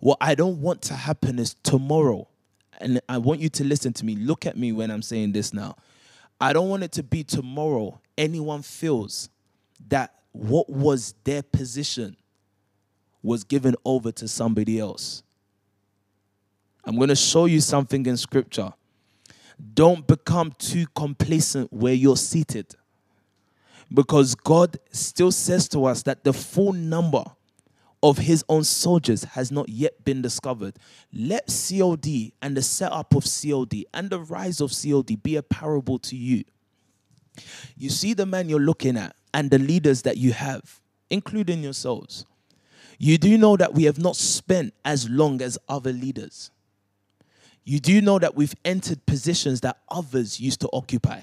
What 0.00 0.18
I 0.20 0.34
don't 0.34 0.60
want 0.60 0.82
to 0.82 0.94
happen 0.94 1.38
is 1.38 1.54
tomorrow, 1.62 2.28
and 2.80 3.00
I 3.08 3.18
want 3.18 3.40
you 3.40 3.48
to 3.48 3.64
listen 3.64 3.92
to 3.94 4.04
me. 4.04 4.16
Look 4.16 4.46
at 4.46 4.56
me 4.56 4.72
when 4.72 4.90
I'm 4.90 5.02
saying 5.02 5.32
this 5.32 5.52
now. 5.52 5.76
I 6.40 6.52
don't 6.52 6.68
want 6.68 6.84
it 6.84 6.92
to 6.92 7.02
be 7.02 7.24
tomorrow. 7.24 8.00
Anyone 8.16 8.62
feels 8.62 9.28
that 9.88 10.14
what 10.32 10.68
was 10.70 11.14
their 11.24 11.42
position 11.42 12.16
was 13.22 13.44
given 13.44 13.74
over 13.84 14.12
to 14.12 14.28
somebody 14.28 14.78
else. 14.78 15.22
I'm 16.88 16.96
going 16.96 17.10
to 17.10 17.16
show 17.16 17.44
you 17.44 17.60
something 17.60 18.06
in 18.06 18.16
scripture. 18.16 18.72
Don't 19.74 20.06
become 20.06 20.52
too 20.56 20.86
complacent 20.96 21.70
where 21.70 21.92
you're 21.92 22.16
seated. 22.16 22.74
Because 23.92 24.34
God 24.34 24.78
still 24.90 25.30
says 25.30 25.68
to 25.68 25.84
us 25.84 26.02
that 26.04 26.24
the 26.24 26.32
full 26.32 26.72
number 26.72 27.24
of 28.02 28.16
his 28.16 28.42
own 28.48 28.64
soldiers 28.64 29.24
has 29.24 29.52
not 29.52 29.68
yet 29.68 30.02
been 30.06 30.22
discovered. 30.22 30.78
Let 31.12 31.48
COD 31.48 32.32
and 32.40 32.56
the 32.56 32.62
setup 32.62 33.14
of 33.14 33.24
COD 33.24 33.84
and 33.92 34.08
the 34.08 34.20
rise 34.20 34.62
of 34.62 34.72
COD 34.72 35.22
be 35.22 35.36
a 35.36 35.42
parable 35.42 35.98
to 35.98 36.16
you. 36.16 36.44
You 37.76 37.90
see 37.90 38.14
the 38.14 38.24
man 38.24 38.48
you're 38.48 38.60
looking 38.60 38.96
at 38.96 39.14
and 39.34 39.50
the 39.50 39.58
leaders 39.58 40.00
that 40.02 40.16
you 40.16 40.32
have, 40.32 40.80
including 41.10 41.62
yourselves. 41.62 42.24
You 42.98 43.18
do 43.18 43.36
know 43.36 43.58
that 43.58 43.74
we 43.74 43.84
have 43.84 43.98
not 43.98 44.16
spent 44.16 44.72
as 44.86 45.06
long 45.10 45.42
as 45.42 45.58
other 45.68 45.92
leaders. 45.92 46.50
You 47.68 47.80
do 47.80 48.00
know 48.00 48.18
that 48.18 48.34
we've 48.34 48.54
entered 48.64 49.04
positions 49.04 49.60
that 49.60 49.76
others 49.90 50.40
used 50.40 50.62
to 50.62 50.70
occupy. 50.72 51.20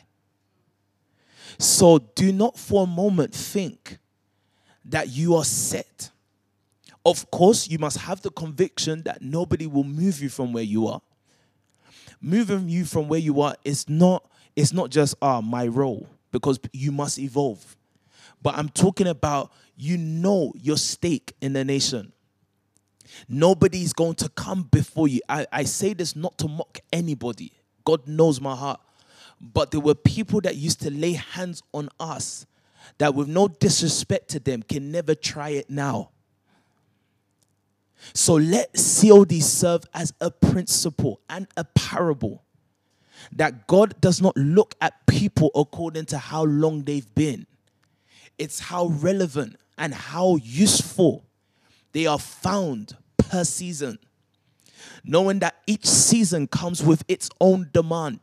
So 1.57 1.97
do 1.97 2.31
not 2.31 2.55
for 2.55 2.83
a 2.83 2.85
moment 2.85 3.33
think 3.33 3.97
that 4.85 5.09
you 5.09 5.33
are 5.37 5.43
set. 5.43 6.11
Of 7.03 7.31
course, 7.31 7.67
you 7.67 7.79
must 7.79 7.97
have 7.97 8.21
the 8.21 8.29
conviction 8.29 9.01
that 9.05 9.23
nobody 9.23 9.65
will 9.65 9.85
move 9.85 10.21
you 10.21 10.29
from 10.29 10.53
where 10.53 10.63
you 10.63 10.85
are. 10.85 11.01
Moving 12.21 12.69
you 12.69 12.85
from 12.85 13.07
where 13.07 13.19
you 13.19 13.41
are 13.41 13.55
is 13.63 13.89
not 13.89 14.29
it's 14.55 14.71
not 14.71 14.91
just 14.91 15.15
ah 15.23 15.41
my 15.41 15.65
role 15.65 16.07
because 16.31 16.59
you 16.71 16.91
must 16.91 17.17
evolve. 17.17 17.75
But 18.43 18.55
I'm 18.55 18.69
talking 18.69 19.07
about 19.07 19.51
you 19.75 19.97
know 19.97 20.53
your 20.61 20.77
stake 20.77 21.33
in 21.41 21.53
the 21.53 21.65
nation. 21.65 22.11
Nobody's 23.27 23.93
going 23.93 24.15
to 24.15 24.29
come 24.29 24.63
before 24.63 25.07
you. 25.07 25.21
I, 25.29 25.45
I 25.51 25.63
say 25.63 25.93
this 25.93 26.15
not 26.15 26.37
to 26.39 26.47
mock 26.47 26.79
anybody. 26.91 27.51
God 27.83 28.07
knows 28.07 28.41
my 28.41 28.55
heart. 28.55 28.79
But 29.39 29.71
there 29.71 29.79
were 29.79 29.95
people 29.95 30.41
that 30.41 30.55
used 30.55 30.81
to 30.81 30.91
lay 30.91 31.13
hands 31.13 31.61
on 31.73 31.89
us 31.99 32.45
that, 32.97 33.13
with 33.13 33.27
no 33.27 33.47
disrespect 33.47 34.29
to 34.29 34.39
them, 34.39 34.63
can 34.63 34.91
never 34.91 35.13
try 35.15 35.49
it 35.49 35.69
now. 35.69 36.09
So 38.13 38.35
let 38.35 38.73
COD 38.73 39.41
serve 39.41 39.83
as 39.93 40.13
a 40.21 40.29
principle 40.29 41.21
and 41.29 41.47
a 41.57 41.63
parable 41.63 42.43
that 43.31 43.67
God 43.67 43.99
does 44.01 44.21
not 44.21 44.35
look 44.37 44.75
at 44.81 45.05
people 45.07 45.49
according 45.55 46.05
to 46.07 46.17
how 46.17 46.43
long 46.43 46.83
they've 46.83 47.13
been, 47.15 47.47
it's 48.37 48.59
how 48.59 48.87
relevant 48.87 49.57
and 49.77 49.93
how 49.93 50.37
useful 50.37 51.25
they 51.93 52.05
are 52.05 52.19
found 52.19 52.95
per 53.17 53.43
season. 53.43 53.99
Knowing 55.03 55.39
that 55.39 55.55
each 55.67 55.85
season 55.85 56.47
comes 56.47 56.83
with 56.83 57.03
its 57.07 57.29
own 57.39 57.69
demand. 57.73 58.19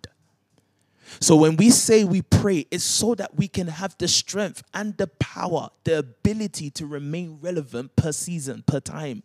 So 1.21 1.37
when 1.37 1.57
we 1.57 1.71
say 1.71 2.05
we 2.05 2.23
pray, 2.23 2.67
it's 2.71 2.85
so 2.85 3.15
that 3.17 3.37
we 3.37 3.49
can 3.49 3.69
have 3.69 3.97
the 3.99 4.09
strength 4.09 4.63
and 4.73 4.97
the 4.97 5.07
power, 5.07 5.69
the 5.85 5.99
ability 5.99 6.71
to 6.71 6.87
remain 6.87 7.39
relevant 7.41 7.95
per 7.97 8.13
season, 8.13 8.65
per 8.67 8.81
time. 8.81 9.23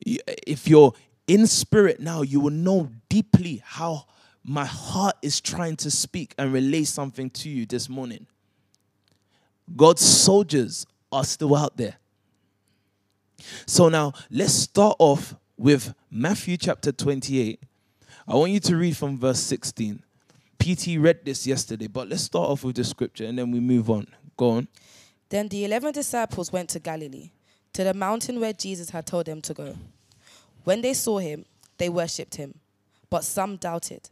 If 0.00 0.68
you're 0.68 0.92
in 1.26 1.46
spirit 1.46 2.00
now, 2.00 2.22
you 2.22 2.40
will 2.40 2.50
know 2.50 2.90
deeply 3.08 3.62
how 3.64 4.06
my 4.44 4.64
heart 4.64 5.16
is 5.22 5.40
trying 5.40 5.76
to 5.76 5.90
speak 5.90 6.34
and 6.38 6.52
relay 6.52 6.84
something 6.84 7.30
to 7.30 7.50
you 7.50 7.66
this 7.66 7.88
morning. 7.88 8.26
God's 9.76 10.02
soldiers 10.02 10.86
are 11.12 11.24
still 11.24 11.54
out 11.54 11.76
there. 11.76 11.96
So 13.66 13.88
now 13.88 14.12
let's 14.30 14.52
start 14.52 14.96
off 14.98 15.34
with 15.56 15.94
Matthew 16.10 16.56
chapter 16.56 16.92
28. 16.92 17.60
I 18.26 18.34
want 18.34 18.52
you 18.52 18.60
to 18.60 18.76
read 18.76 18.96
from 18.96 19.18
verse 19.18 19.40
16. 19.40 20.02
PT 20.58 20.98
read 20.98 21.24
this 21.24 21.46
yesterday, 21.46 21.86
but 21.86 22.08
let's 22.08 22.22
start 22.22 22.50
off 22.50 22.64
with 22.64 22.76
the 22.76 22.84
scripture 22.84 23.24
and 23.24 23.38
then 23.38 23.50
we 23.50 23.60
move 23.60 23.88
on. 23.90 24.06
Go 24.36 24.50
on. 24.50 24.68
Then 25.28 25.48
the 25.48 25.64
eleven 25.64 25.92
disciples 25.92 26.52
went 26.52 26.70
to 26.70 26.78
Galilee, 26.78 27.30
to 27.74 27.84
the 27.84 27.94
mountain 27.94 28.40
where 28.40 28.52
Jesus 28.52 28.90
had 28.90 29.06
told 29.06 29.26
them 29.26 29.40
to 29.42 29.54
go. 29.54 29.76
When 30.64 30.80
they 30.80 30.94
saw 30.94 31.18
him, 31.18 31.44
they 31.76 31.88
worshipped 31.88 32.36
him, 32.36 32.58
but 33.10 33.24
some 33.24 33.56
doubted. 33.56 34.08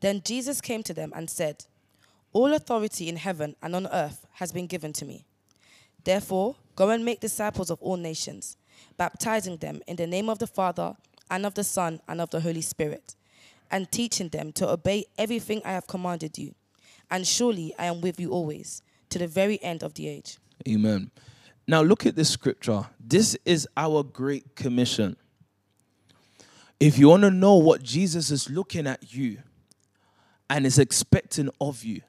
Then 0.00 0.22
Jesus 0.24 0.60
came 0.60 0.82
to 0.84 0.94
them 0.94 1.12
and 1.14 1.28
said, 1.28 1.64
All 2.32 2.54
authority 2.54 3.08
in 3.08 3.16
heaven 3.16 3.54
and 3.62 3.76
on 3.76 3.86
earth 3.88 4.26
has 4.32 4.52
been 4.52 4.66
given 4.66 4.92
to 4.94 5.04
me. 5.04 5.26
Therefore, 6.04 6.56
go 6.80 6.88
and 6.88 7.04
make 7.04 7.20
disciples 7.20 7.68
of 7.70 7.78
all 7.82 7.98
nations, 7.98 8.56
baptizing 8.96 9.58
them 9.58 9.82
in 9.86 9.96
the 9.96 10.06
name 10.06 10.30
of 10.30 10.38
the 10.38 10.46
Father, 10.46 10.94
and 11.30 11.44
of 11.44 11.52
the 11.52 11.62
Son, 11.62 12.00
and 12.08 12.22
of 12.22 12.30
the 12.30 12.40
Holy 12.40 12.62
Spirit, 12.62 13.16
and 13.70 13.92
teaching 13.92 14.30
them 14.30 14.50
to 14.50 14.66
obey 14.66 15.04
everything 15.18 15.60
I 15.62 15.72
have 15.72 15.86
commanded 15.86 16.38
you. 16.38 16.54
And 17.10 17.26
surely 17.26 17.74
I 17.78 17.84
am 17.84 18.00
with 18.00 18.18
you 18.18 18.30
always, 18.30 18.80
to 19.10 19.18
the 19.18 19.26
very 19.26 19.62
end 19.62 19.82
of 19.82 19.92
the 19.92 20.08
age. 20.08 20.38
Amen. 20.66 21.10
Now 21.68 21.82
look 21.82 22.06
at 22.06 22.16
this 22.16 22.30
scripture. 22.30 22.86
This 22.98 23.36
is 23.44 23.68
our 23.76 24.02
great 24.02 24.56
commission. 24.56 25.18
If 26.80 26.98
you 26.98 27.10
want 27.10 27.24
to 27.24 27.30
know 27.30 27.56
what 27.56 27.82
Jesus 27.82 28.30
is 28.30 28.48
looking 28.48 28.86
at 28.86 29.12
you 29.12 29.36
and 30.48 30.64
is 30.64 30.78
expecting 30.78 31.50
of 31.60 31.84
you, 31.84 32.00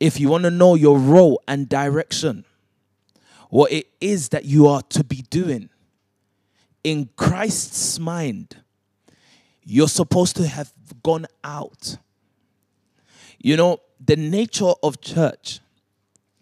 if 0.00 0.18
you 0.18 0.30
want 0.30 0.44
to 0.44 0.50
know 0.50 0.76
your 0.76 0.98
role 0.98 1.42
and 1.46 1.68
direction, 1.68 2.46
what 3.50 3.70
it 3.70 3.88
is 4.00 4.30
that 4.30 4.44
you 4.44 4.66
are 4.66 4.82
to 4.82 5.04
be 5.04 5.22
doing, 5.30 5.68
in 6.82 7.10
Christ's 7.16 7.98
mind, 7.98 8.56
you're 9.62 9.88
supposed 9.88 10.36
to 10.36 10.46
have 10.46 10.72
gone 11.02 11.26
out. 11.44 11.98
You 13.38 13.56
know, 13.56 13.78
the 14.04 14.16
nature 14.16 14.72
of 14.82 15.00
church, 15.00 15.60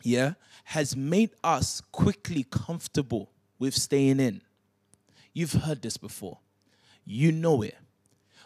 yeah, 0.03 0.35
has 0.65 0.97
made 0.97 1.31
us 1.43 1.83
quickly 1.93 2.45
comfortable 2.49 3.31
with 3.59 3.75
staying 3.75 4.21
in. 4.21 4.43
You've 5.33 5.53
heard 5.53 5.83
this 5.83 5.97
before 5.97 6.39
you 7.09 7.33
know 7.33 7.63
it. 7.63 7.77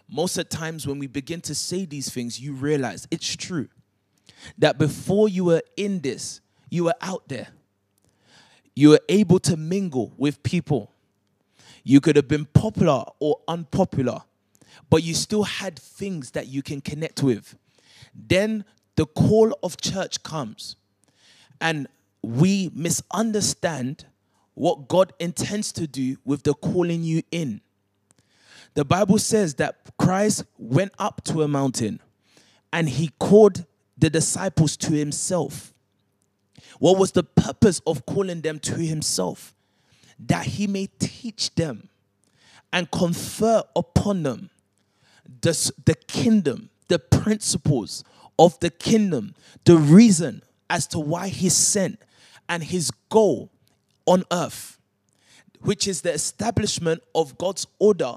Most 0.08 0.38
of 0.38 0.48
the 0.48 0.56
times 0.56 0.86
when 0.86 0.98
we 0.98 1.06
begin 1.06 1.40
to 1.42 1.54
say 1.54 1.84
these 1.84 2.10
things, 2.10 2.40
you 2.40 2.52
realize 2.52 3.08
it's 3.10 3.34
true. 3.34 3.68
That 4.58 4.78
before 4.78 5.28
you 5.28 5.44
were 5.44 5.62
in 5.76 6.00
this, 6.00 6.40
you 6.70 6.84
were 6.84 6.94
out 7.00 7.28
there. 7.28 7.48
You 8.74 8.90
were 8.90 9.00
able 9.08 9.38
to 9.40 9.56
mingle 9.56 10.12
with 10.16 10.42
people. 10.42 10.92
You 11.84 12.00
could 12.00 12.16
have 12.16 12.28
been 12.28 12.46
popular 12.46 13.04
or 13.18 13.40
unpopular, 13.48 14.22
but 14.88 15.02
you 15.02 15.14
still 15.14 15.44
had 15.44 15.78
things 15.78 16.30
that 16.32 16.46
you 16.46 16.62
can 16.62 16.80
connect 16.80 17.22
with. 17.22 17.56
Then 18.14 18.64
the 18.96 19.06
call 19.06 19.56
of 19.62 19.80
church 19.80 20.22
comes, 20.22 20.76
and 21.60 21.88
we 22.22 22.70
misunderstand 22.74 24.06
what 24.54 24.88
God 24.88 25.12
intends 25.18 25.72
to 25.72 25.86
do 25.86 26.16
with 26.24 26.42
the 26.42 26.54
calling 26.54 27.02
you 27.02 27.22
in. 27.30 27.60
The 28.74 28.84
Bible 28.84 29.18
says 29.18 29.54
that 29.54 29.90
Christ 29.98 30.44
went 30.58 30.92
up 30.98 31.24
to 31.24 31.42
a 31.42 31.48
mountain 31.48 32.00
and 32.72 32.88
he 32.88 33.10
called 33.18 33.66
the 33.98 34.08
disciples 34.08 34.76
to 34.78 34.92
himself. 34.92 35.74
What 36.78 36.98
was 36.98 37.12
the 37.12 37.22
purpose 37.22 37.80
of 37.86 38.06
calling 38.06 38.40
them 38.40 38.58
to 38.60 38.74
himself? 38.74 39.54
That 40.18 40.46
he 40.46 40.66
may 40.66 40.88
teach 40.98 41.54
them 41.54 41.88
and 42.72 42.90
confer 42.90 43.62
upon 43.76 44.22
them 44.22 44.50
the, 45.40 45.72
the 45.84 45.94
kingdom, 45.94 46.70
the 46.88 46.98
principles 46.98 48.04
of 48.38 48.58
the 48.60 48.70
kingdom, 48.70 49.34
the 49.64 49.76
reason 49.76 50.42
as 50.70 50.86
to 50.88 50.98
why 50.98 51.28
he 51.28 51.48
sent 51.48 51.98
and 52.48 52.62
his 52.62 52.90
goal 53.08 53.50
on 54.06 54.24
earth, 54.32 54.78
which 55.60 55.86
is 55.86 56.00
the 56.00 56.12
establishment 56.12 57.02
of 57.14 57.38
God's 57.38 57.66
order 57.78 58.16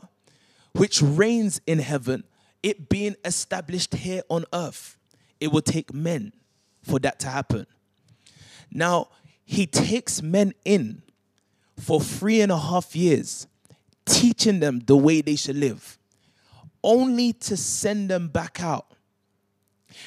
which 0.76 1.02
reigns 1.02 1.62
in 1.66 1.80
heaven, 1.80 2.24
it 2.62 2.90
being 2.90 3.16
established 3.24 3.94
here 3.94 4.24
on 4.30 4.46
earth. 4.54 4.98
It 5.40 5.52
will 5.52 5.62
take 5.62 5.94
men 5.94 6.34
for 6.84 7.00
that 7.00 7.20
to 7.20 7.28
happen. 7.30 7.66
Now, 8.76 9.08
he 9.46 9.66
takes 9.66 10.22
men 10.22 10.54
in 10.66 11.02
for 11.80 12.02
three 12.02 12.42
and 12.42 12.52
a 12.52 12.58
half 12.58 12.94
years, 12.94 13.48
teaching 14.06 14.60
them 14.60 14.82
the 14.82 14.98
way 14.98 15.22
they 15.22 15.38
should 15.38 15.56
live, 15.56 15.98
only 16.84 17.32
to 17.32 17.56
send 17.56 18.10
them 18.10 18.28
back 18.28 18.62
out. 18.62 18.88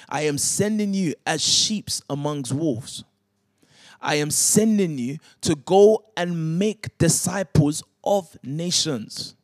I 0.07 0.22
am 0.22 0.37
sending 0.37 0.92
you 0.92 1.14
as 1.26 1.40
sheep 1.40 1.88
amongst 2.11 2.52
wolves. 2.52 3.04
I 4.02 4.16
am 4.16 4.31
sending 4.31 4.98
you 4.98 5.16
to 5.40 5.57
go 5.57 6.04
and 6.14 6.59
make 6.59 6.98
disciples 6.98 7.83
of 8.04 8.37
nations 8.44 9.35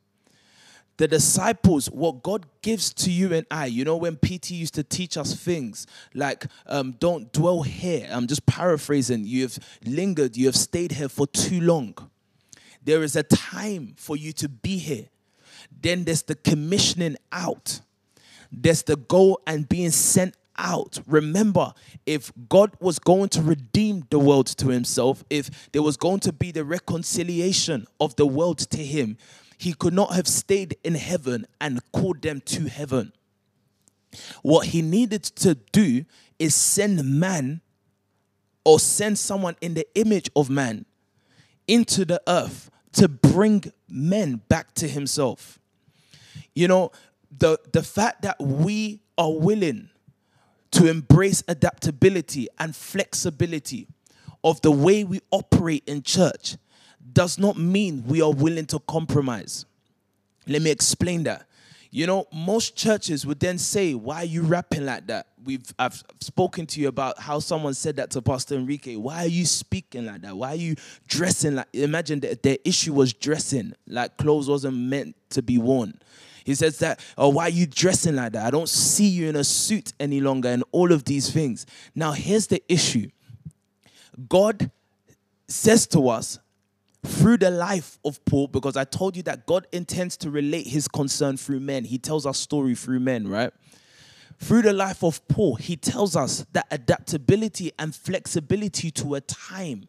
the 0.97 1.09
disciples, 1.09 1.87
what 1.87 2.23
God 2.23 2.47
gives 2.63 2.93
to 2.95 3.11
you 3.11 3.33
and 3.33 3.47
I, 3.51 3.67
you 3.67 3.85
know, 3.85 3.97
when 3.97 4.17
PT 4.17 4.53
used 4.53 4.75
to 4.75 4.85
teach 4.85 5.17
us 5.17 5.35
things 5.35 5.87
like, 6.15 6.47
um, 6.67 6.93
don't 6.99 7.33
dwell 7.33 7.63
here. 7.63 8.09
I'm 8.11 8.27
just 8.27 8.47
paraphrasing. 8.47 9.25
You 9.25 9.43
have 9.43 9.59
lingered, 9.85 10.37
you 10.37 10.47
have 10.47 10.57
stayed 10.57 10.93
here 10.93 11.09
for 11.09 11.27
too 11.27 11.61
long. 11.61 11.97
There 12.83 13.03
is 13.03 13.17
a 13.17 13.23
time 13.23 13.95
for 13.97 14.17
you 14.17 14.33
to 14.35 14.49
be 14.49 14.77
here. 14.79 15.07
Then 15.81 16.05
there's 16.05 16.23
the 16.23 16.35
commissioning 16.35 17.17
out, 17.33 17.81
there's 18.53 18.83
the 18.83 18.97
go 18.97 19.39
and 19.47 19.69
being 19.69 19.91
sent 19.91 20.37
out. 20.57 21.01
Remember, 21.07 21.73
if 22.07 22.33
God 22.49 22.73
was 22.81 22.99
going 22.99 23.29
to 23.31 23.43
redeem 23.43 24.07
the 24.11 24.19
world 24.19 24.47
to 24.59 24.69
himself, 24.69 25.25
if 25.31 25.73
there 25.73 25.83
was 25.83 25.97
going 25.97 26.21
to 26.21 26.33
be 26.33 26.53
the 26.53 26.65
reconciliation 26.65 27.87
of 28.01 28.15
the 28.17 28.27
world 28.27 28.59
to 28.59 28.79
him, 28.79 29.17
he 29.59 29.73
could 29.73 29.95
not 29.95 30.15
have 30.15 30.27
stayed 30.27 30.77
in 30.85 30.95
heaven 30.95 31.47
and 31.61 31.81
called 31.93 32.23
them 32.23 32.41
to 32.47 32.67
heaven. 32.67 33.13
What 34.43 34.69
he 34.69 34.83
needed 34.83 35.23
to 35.23 35.57
do 35.73 36.05
is 36.39 36.55
send 36.55 37.05
man 37.05 37.61
or 38.65 38.79
send 38.79 39.19
someone 39.19 39.57
in 39.61 39.75
the 39.75 39.87
image 39.95 40.31
of 40.35 40.51
man 40.51 40.87
into 41.67 42.05
the 42.05 42.21
earth 42.27 42.71
to 42.93 43.09
bring 43.09 43.73
men 43.89 44.41
back 44.49 44.75
to 44.75 44.89
himself. 44.89 45.59
You 46.55 46.69
know, 46.69 46.93
the, 47.37 47.59
the 47.73 47.83
fact 47.83 48.23
that 48.23 48.41
we 48.41 49.01
are 49.19 49.33
willing 49.33 49.91
to 50.73 50.89
embrace 50.89 51.43
adaptability 51.49 52.49
and 52.59 52.75
flexibility 52.75 53.87
of 54.43 54.61
the 54.63 54.71
way 54.71 55.05
we 55.05 55.21
operate 55.31 55.85
in 55.87 56.03
church 56.03 56.57
does 57.13 57.39
not 57.39 57.57
mean 57.57 58.05
we 58.07 58.23
are 58.23 58.33
willing 58.33 58.67
to 58.67 58.79
compromise. 58.81 59.67
Let 60.47 60.63
me 60.63 60.71
explain 60.71 61.25
that. 61.25 61.47
You 61.91 62.09
know, 62.09 62.27
most 62.33 62.75
churches 62.75 63.25
would 63.25 63.39
then 63.39 63.57
say, 63.57 63.95
"Why 63.95 64.23
are 64.23 64.25
you 64.25 64.43
rapping 64.43 64.85
like 64.85 65.07
that?" 65.07 65.29
We've 65.45 65.63
I've 65.79 66.03
spoken 66.21 66.67
to 66.67 66.81
you 66.81 66.89
about 66.89 67.21
how 67.21 67.39
someone 67.39 67.75
said 67.75 67.97
that 67.97 68.11
to 68.13 68.23
Pastor 68.23 68.57
Enrique. 68.57 68.97
Why 68.97 69.25
are 69.25 69.29
you 69.29 69.47
speaking 69.47 70.07
like 70.07 70.23
that? 70.23 70.37
Why 70.37 70.49
are 70.49 70.57
you 70.57 70.75
dressing 71.07 71.55
like? 71.55 71.69
Imagine 71.73 72.19
that 72.21 72.43
their 72.43 72.59
issue 72.65 72.95
was 72.95 73.13
dressing 73.13 73.75
like 73.87 74.17
clothes 74.17 74.49
wasn't 74.49 74.77
meant 74.77 75.15
to 75.31 75.43
be 75.43 75.57
worn. 75.57 76.01
He 76.43 76.57
says 76.57 76.79
that, 76.81 76.99
"Oh, 77.17 77.29
why 77.29 77.45
are 77.45 77.51
you 77.51 77.67
dressing 77.67 78.17
like 78.17 78.33
that? 78.33 78.45
I 78.45 78.51
don't 78.51 78.69
see 78.69 79.07
you 79.07 79.29
in 79.29 79.37
a 79.37 79.45
suit 79.45 79.93
any 80.01 80.21
longer," 80.21 80.49
and 80.49 80.65
all 80.73 80.91
of 80.91 81.05
these 81.05 81.31
things. 81.31 81.65
Now, 81.95 82.11
here's 82.11 82.49
the 82.49 82.61
issue. 82.69 83.09
God 84.29 84.71
says 85.47 85.87
to 85.89 86.09
us 86.09 86.41
through 87.05 87.37
the 87.37 87.51
life 87.51 87.99
of 88.05 88.25
Paul, 88.25 88.49
because 88.49 88.77
I 88.77 88.85
told 88.85 89.17
you 89.17 89.23
that 89.25 89.47
God 89.47 89.67
intends 89.73 90.17
to 90.19 90.31
relate 90.31 90.67
his 90.67 90.89
concern 90.89 91.37
through 91.37 91.61
men. 91.61 91.85
He 91.85 91.99
tells 91.99 92.25
our 92.25 92.35
story 92.35 92.75
through 92.75 93.01
men, 93.01 93.29
right? 93.29 93.53
Through 94.39 94.63
the 94.63 94.73
life 94.73 95.05
of 95.05 95.27
Paul, 95.29 95.57
he 95.57 95.77
tells 95.77 96.17
us 96.17 96.47
that 96.53 96.67
adaptability 96.71 97.73
and 97.79 97.95
flexibility 97.95 98.91
to 98.93 99.15
a 99.15 99.21
time, 99.21 99.87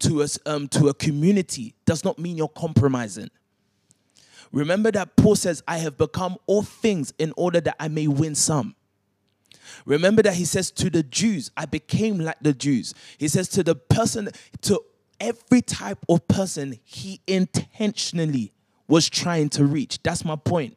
to 0.00 0.22
a, 0.22 0.26
um, 0.46 0.68
to 0.68 0.88
a 0.88 0.94
community, 0.94 1.74
does 1.86 2.04
not 2.04 2.18
mean 2.18 2.36
you're 2.36 2.48
compromising. 2.48 3.30
Remember 4.52 4.92
that 4.92 5.16
Paul 5.16 5.36
says, 5.36 5.62
I 5.66 5.78
have 5.78 5.96
become 5.96 6.36
all 6.46 6.62
things 6.62 7.12
in 7.18 7.32
order 7.36 7.60
that 7.62 7.76
I 7.80 7.88
may 7.88 8.06
win 8.06 8.34
some. 8.34 8.76
Remember 9.86 10.22
that 10.22 10.34
he 10.34 10.44
says 10.44 10.70
to 10.72 10.90
the 10.90 11.02
Jews, 11.02 11.50
I 11.56 11.66
became 11.66 12.18
like 12.18 12.36
the 12.40 12.52
Jews. 12.52 12.94
He 13.18 13.28
says 13.28 13.48
to 13.48 13.62
the 13.62 13.74
person, 13.74 14.28
to 14.62 14.80
every 15.20 15.62
type 15.62 15.98
of 16.08 16.26
person 16.28 16.78
he 16.84 17.20
intentionally 17.26 18.52
was 18.88 19.08
trying 19.08 19.48
to 19.50 19.64
reach. 19.64 20.02
That's 20.02 20.24
my 20.24 20.36
point. 20.36 20.76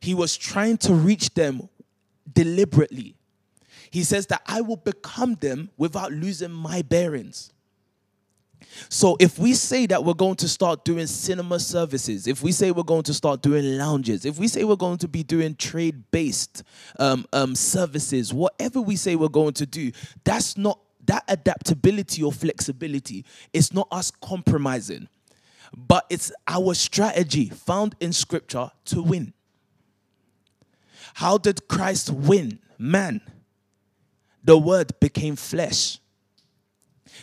He 0.00 0.14
was 0.14 0.36
trying 0.36 0.76
to 0.78 0.94
reach 0.94 1.34
them 1.34 1.68
deliberately. 2.32 3.16
He 3.90 4.04
says 4.04 4.26
that 4.26 4.42
I 4.46 4.60
will 4.60 4.76
become 4.76 5.34
them 5.36 5.70
without 5.76 6.12
losing 6.12 6.50
my 6.50 6.82
bearings. 6.82 7.52
So 8.88 9.16
if 9.18 9.38
we 9.38 9.54
say 9.54 9.86
that 9.86 10.04
we're 10.04 10.14
going 10.14 10.36
to 10.36 10.48
start 10.48 10.84
doing 10.84 11.06
cinema 11.06 11.58
services, 11.58 12.26
if 12.26 12.42
we 12.42 12.52
say 12.52 12.70
we're 12.70 12.82
going 12.82 13.04
to 13.04 13.14
start 13.14 13.40
doing 13.40 13.78
lounges, 13.78 14.24
if 14.24 14.38
we 14.38 14.48
say 14.48 14.64
we're 14.64 14.76
going 14.76 14.98
to 14.98 15.08
be 15.08 15.22
doing 15.22 15.54
trade-based 15.54 16.62
um, 16.98 17.24
um, 17.32 17.54
services, 17.54 18.32
whatever 18.32 18.80
we 18.80 18.96
say 18.96 19.16
we're 19.16 19.28
going 19.28 19.54
to 19.54 19.66
do, 19.66 19.90
that's 20.24 20.56
not 20.56 20.78
that 21.08 21.24
adaptability 21.28 22.22
or 22.22 22.32
flexibility. 22.32 23.24
It's 23.52 23.74
not 23.74 23.88
us 23.90 24.10
compromising, 24.10 25.08
but 25.76 26.06
it's 26.08 26.32
our 26.46 26.72
strategy 26.72 27.50
found 27.50 27.94
in 28.00 28.12
Scripture 28.12 28.70
to 28.86 29.02
win. 29.02 29.34
How 31.14 31.36
did 31.36 31.68
Christ 31.68 32.10
win? 32.10 32.60
Man, 32.78 33.20
the 34.42 34.56
Word 34.56 34.92
became 35.00 35.36
flesh 35.36 35.98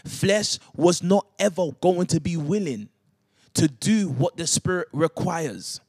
Flesh 0.04 0.60
was 0.76 1.02
not 1.02 1.28
ever 1.40 1.72
going 1.82 2.08
to 2.08 2.20
be 2.20 2.38
willing 2.38 2.90
to 3.54 3.68
do 3.68 4.10
what 4.10 4.38
the 4.38 4.48
Spirit 4.48 4.88
requires. 4.92 5.80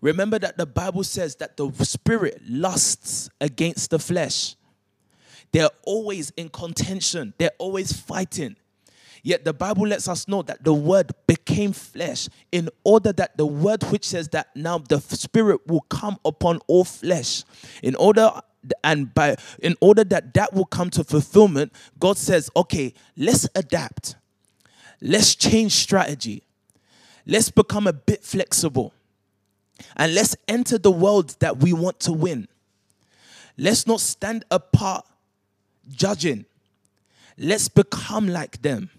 Remember 0.00 0.38
that 0.38 0.56
the 0.56 0.66
Bible 0.66 1.02
says 1.02 1.36
that 1.36 1.56
the 1.56 1.70
Spirit 1.84 2.40
lusts 2.48 3.28
against 3.40 3.90
the 3.90 3.98
flesh. 3.98 4.54
They're 5.52 5.70
always 5.82 6.30
in 6.36 6.48
contention, 6.48 7.34
they're 7.38 7.52
always 7.58 7.92
fighting. 7.92 8.56
Yet 9.22 9.44
the 9.44 9.52
Bible 9.52 9.86
lets 9.86 10.06
us 10.08 10.28
know 10.28 10.42
that 10.42 10.62
the 10.62 10.72
word 10.72 11.10
became 11.26 11.72
flesh 11.72 12.28
in 12.52 12.68
order 12.84 13.12
that 13.12 13.36
the 13.36 13.46
word 13.46 13.82
which 13.84 14.06
says 14.06 14.28
that 14.28 14.48
now 14.54 14.78
the 14.78 15.00
spirit 15.00 15.66
will 15.66 15.80
come 15.82 16.18
upon 16.24 16.60
all 16.68 16.84
flesh. 16.84 17.42
In 17.82 17.96
order 17.96 18.30
and 18.84 19.12
by 19.14 19.36
in 19.60 19.74
order 19.80 20.04
that 20.04 20.34
that 20.34 20.52
will 20.52 20.64
come 20.64 20.90
to 20.90 21.04
fulfillment 21.04 21.72
god 21.98 22.18
says 22.18 22.50
okay 22.56 22.92
let's 23.16 23.48
adapt. 23.54 24.16
Let's 25.00 25.34
change 25.34 25.72
strategy. 25.72 26.42
Let's 27.26 27.50
become 27.50 27.86
a 27.86 27.92
bit 27.92 28.24
flexible. 28.24 28.94
And 29.96 30.14
let's 30.14 30.36
enter 30.48 30.78
the 30.78 30.90
world 30.90 31.36
that 31.40 31.58
we 31.58 31.72
want 31.72 32.00
to 32.00 32.12
win. 32.12 32.48
Let's 33.56 33.86
not 33.86 34.00
stand 34.00 34.44
apart 34.50 35.04
judging 35.90 36.44
let's 37.36 37.68
become 37.68 38.28
like 38.28 38.60
them 38.62 38.90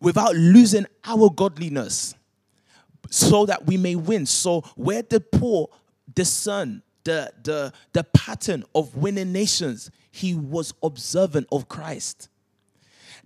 without 0.00 0.34
losing 0.34 0.86
our 1.04 1.30
godliness 1.30 2.14
so 3.10 3.46
that 3.46 3.66
we 3.66 3.76
may 3.76 3.94
win 3.94 4.24
so 4.26 4.60
where 4.76 5.02
did 5.02 5.30
paul 5.32 5.72
discern 6.14 6.82
the, 7.04 7.32
the, 7.42 7.72
the 7.92 8.04
pattern 8.04 8.64
of 8.74 8.94
winning 8.96 9.32
nations, 9.32 9.90
he 10.10 10.34
was 10.34 10.74
observant 10.82 11.46
of 11.50 11.68
Christ. 11.68 12.28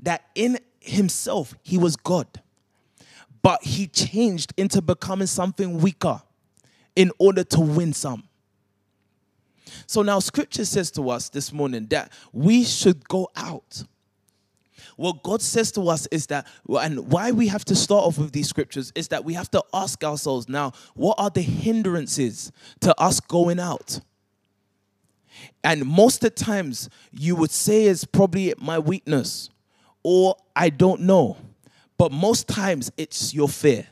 That 0.02 0.24
in 0.34 0.58
himself, 0.80 1.54
he 1.62 1.78
was 1.78 1.96
God. 1.96 2.26
But 3.42 3.62
he 3.62 3.86
changed 3.86 4.52
into 4.56 4.82
becoming 4.82 5.26
something 5.26 5.78
weaker 5.78 6.20
in 6.94 7.12
order 7.18 7.44
to 7.44 7.60
win 7.60 7.92
some. 7.92 8.24
So 9.86 10.02
now, 10.02 10.18
scripture 10.20 10.64
says 10.64 10.90
to 10.92 11.10
us 11.10 11.28
this 11.28 11.52
morning 11.52 11.86
that 11.90 12.12
we 12.32 12.64
should 12.64 13.06
go 13.08 13.30
out 13.36 13.84
what 14.96 15.22
God 15.22 15.42
says 15.42 15.70
to 15.72 15.88
us 15.88 16.06
is 16.06 16.26
that, 16.28 16.46
and 16.68 17.10
why 17.10 17.30
we 17.30 17.48
have 17.48 17.64
to 17.66 17.76
start 17.76 18.04
off 18.04 18.18
with 18.18 18.32
these 18.32 18.48
scriptures 18.48 18.92
is 18.94 19.08
that 19.08 19.24
we 19.24 19.34
have 19.34 19.50
to 19.52 19.62
ask 19.72 20.02
ourselves 20.02 20.48
now, 20.48 20.72
what 20.94 21.16
are 21.18 21.30
the 21.30 21.42
hindrances 21.42 22.50
to 22.80 22.98
us 23.00 23.20
going 23.20 23.60
out? 23.60 24.00
And 25.62 25.84
most 25.84 26.24
of 26.24 26.34
the 26.34 26.44
times, 26.44 26.88
you 27.12 27.36
would 27.36 27.50
say 27.50 27.84
is 27.84 28.04
probably 28.06 28.54
my 28.58 28.78
weakness, 28.78 29.50
or 30.02 30.36
I 30.54 30.70
don't 30.70 31.02
know. 31.02 31.36
But 31.98 32.10
most 32.10 32.48
times, 32.48 32.90
it's 32.96 33.34
your 33.34 33.48
fear. 33.48 33.86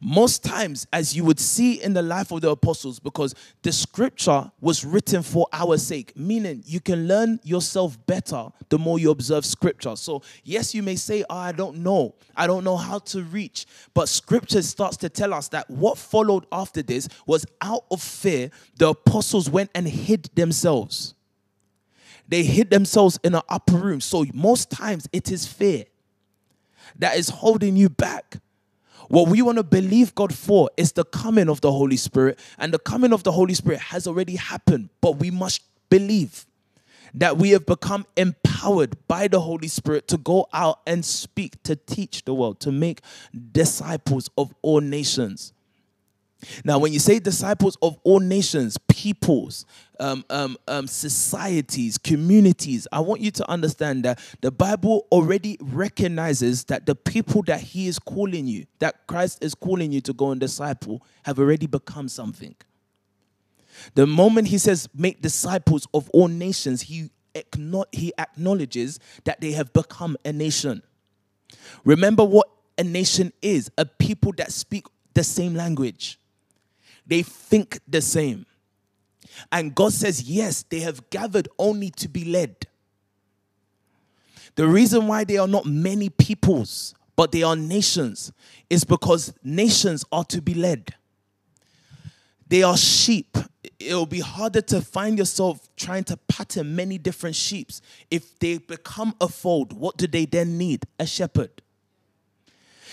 Most 0.00 0.44
times, 0.44 0.86
as 0.92 1.16
you 1.16 1.24
would 1.24 1.40
see 1.40 1.82
in 1.82 1.92
the 1.92 2.02
life 2.02 2.30
of 2.30 2.40
the 2.40 2.50
apostles, 2.50 2.98
because 2.98 3.34
the 3.62 3.72
scripture 3.72 4.50
was 4.60 4.84
written 4.84 5.22
for 5.22 5.46
our 5.52 5.76
sake, 5.76 6.16
meaning 6.16 6.62
you 6.66 6.80
can 6.80 7.06
learn 7.06 7.40
yourself 7.42 7.98
better 8.06 8.48
the 8.68 8.78
more 8.78 8.98
you 8.98 9.10
observe 9.10 9.44
scripture. 9.44 9.96
So, 9.96 10.22
yes, 10.44 10.74
you 10.74 10.82
may 10.82 10.96
say, 10.96 11.24
oh, 11.28 11.36
I 11.36 11.52
don't 11.52 11.78
know. 11.78 12.14
I 12.36 12.46
don't 12.46 12.64
know 12.64 12.76
how 12.76 12.98
to 13.00 13.22
reach. 13.22 13.66
But 13.94 14.08
scripture 14.08 14.62
starts 14.62 14.96
to 14.98 15.08
tell 15.08 15.34
us 15.34 15.48
that 15.48 15.68
what 15.70 15.98
followed 15.98 16.46
after 16.52 16.82
this 16.82 17.08
was 17.26 17.46
out 17.60 17.84
of 17.90 18.02
fear, 18.02 18.50
the 18.76 18.90
apostles 18.90 19.50
went 19.50 19.70
and 19.74 19.86
hid 19.86 20.30
themselves. 20.34 21.14
They 22.28 22.44
hid 22.44 22.70
themselves 22.70 23.18
in 23.24 23.34
an 23.34 23.42
upper 23.48 23.76
room. 23.76 24.00
So, 24.00 24.24
most 24.32 24.70
times, 24.70 25.08
it 25.12 25.32
is 25.32 25.46
fear 25.46 25.84
that 26.98 27.16
is 27.16 27.28
holding 27.28 27.76
you 27.76 27.88
back 27.88 28.36
what 29.10 29.26
we 29.26 29.42
want 29.42 29.58
to 29.58 29.64
believe 29.64 30.14
God 30.14 30.32
for 30.32 30.70
is 30.76 30.92
the 30.92 31.04
coming 31.04 31.48
of 31.48 31.60
the 31.60 31.72
Holy 31.72 31.96
Spirit. 31.96 32.38
And 32.58 32.72
the 32.72 32.78
coming 32.78 33.12
of 33.12 33.24
the 33.24 33.32
Holy 33.32 33.54
Spirit 33.54 33.80
has 33.80 34.06
already 34.06 34.36
happened, 34.36 34.88
but 35.00 35.18
we 35.18 35.32
must 35.32 35.62
believe 35.90 36.46
that 37.14 37.36
we 37.36 37.50
have 37.50 37.66
become 37.66 38.06
empowered 38.16 38.96
by 39.08 39.26
the 39.26 39.40
Holy 39.40 39.66
Spirit 39.66 40.06
to 40.08 40.16
go 40.16 40.46
out 40.52 40.78
and 40.86 41.04
speak, 41.04 41.60
to 41.64 41.74
teach 41.74 42.24
the 42.24 42.32
world, 42.32 42.60
to 42.60 42.70
make 42.70 43.00
disciples 43.50 44.30
of 44.38 44.54
all 44.62 44.80
nations. 44.80 45.52
Now, 46.64 46.78
when 46.78 46.92
you 46.92 46.98
say 46.98 47.18
disciples 47.18 47.76
of 47.82 47.98
all 48.02 48.20
nations, 48.20 48.78
peoples, 48.88 49.66
um, 49.98 50.24
um, 50.30 50.56
um, 50.66 50.86
societies, 50.86 51.98
communities, 51.98 52.88
I 52.90 53.00
want 53.00 53.20
you 53.20 53.30
to 53.32 53.50
understand 53.50 54.04
that 54.04 54.18
the 54.40 54.50
Bible 54.50 55.06
already 55.12 55.58
recognizes 55.60 56.64
that 56.64 56.86
the 56.86 56.94
people 56.94 57.42
that 57.42 57.60
He 57.60 57.88
is 57.88 57.98
calling 57.98 58.46
you, 58.46 58.66
that 58.78 59.06
Christ 59.06 59.44
is 59.44 59.54
calling 59.54 59.92
you 59.92 60.00
to 60.02 60.12
go 60.12 60.30
and 60.30 60.40
disciple, 60.40 61.02
have 61.24 61.38
already 61.38 61.66
become 61.66 62.08
something. 62.08 62.54
The 63.94 64.06
moment 64.06 64.48
He 64.48 64.58
says, 64.58 64.88
make 64.94 65.20
disciples 65.20 65.86
of 65.92 66.08
all 66.10 66.28
nations, 66.28 66.82
He, 66.82 67.10
he 67.92 68.12
acknowledges 68.18 68.98
that 69.24 69.40
they 69.40 69.52
have 69.52 69.72
become 69.72 70.16
a 70.24 70.32
nation. 70.32 70.82
Remember 71.84 72.24
what 72.24 72.48
a 72.78 72.84
nation 72.84 73.32
is 73.42 73.70
a 73.76 73.84
people 73.84 74.32
that 74.38 74.52
speak 74.52 74.86
the 75.12 75.24
same 75.24 75.54
language 75.54 76.19
they 77.10 77.22
think 77.22 77.80
the 77.88 78.00
same. 78.00 78.46
And 79.50 79.74
God 79.74 79.92
says, 79.92 80.22
yes, 80.22 80.62
they 80.62 80.80
have 80.80 81.10
gathered 81.10 81.48
only 81.58 81.90
to 81.90 82.08
be 82.08 82.24
led. 82.24 82.56
The 84.54 84.66
reason 84.66 85.08
why 85.08 85.24
they 85.24 85.36
are 85.36 85.48
not 85.48 85.66
many 85.66 86.08
peoples, 86.08 86.94
but 87.16 87.32
they 87.32 87.42
are 87.42 87.56
nations, 87.56 88.32
is 88.68 88.84
because 88.84 89.34
nations 89.42 90.04
are 90.12 90.24
to 90.26 90.40
be 90.40 90.54
led. 90.54 90.94
They 92.46 92.62
are 92.62 92.76
sheep. 92.76 93.36
it'll 93.78 94.06
be 94.06 94.20
harder 94.20 94.60
to 94.60 94.80
find 94.80 95.18
yourself 95.18 95.68
trying 95.76 96.04
to 96.04 96.16
pattern 96.16 96.76
many 96.76 96.96
different 96.96 97.34
sheeps. 97.34 97.82
If 98.10 98.38
they 98.38 98.58
become 98.58 99.14
a 99.20 99.28
fold, 99.28 99.72
what 99.72 99.96
do 99.96 100.06
they 100.06 100.26
then 100.26 100.58
need? 100.58 100.84
A 100.98 101.06
shepherd. 101.06 101.62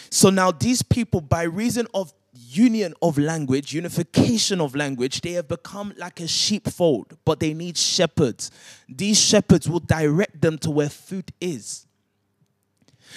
So 0.10 0.30
now 0.30 0.52
these 0.52 0.82
people, 0.82 1.22
by 1.22 1.44
reason 1.44 1.88
of 1.94 2.14
union 2.50 2.94
of 3.02 3.18
language, 3.18 3.74
unification 3.74 4.62
of 4.62 4.76
language, 4.76 5.22
they 5.22 5.34
have 5.34 5.48
become 5.48 5.94
like 5.98 6.20
a 6.20 6.28
sheepfold, 6.28 7.18
but 7.26 7.40
they 7.40 7.54
need 7.54 7.78
shepherds. 7.78 8.52
These 8.88 9.20
shepherds 9.20 9.70
will 9.70 9.80
direct 9.80 10.42
them 10.42 10.58
to 10.60 10.72
where 10.72 10.90
food 10.90 11.32
is. 11.42 11.86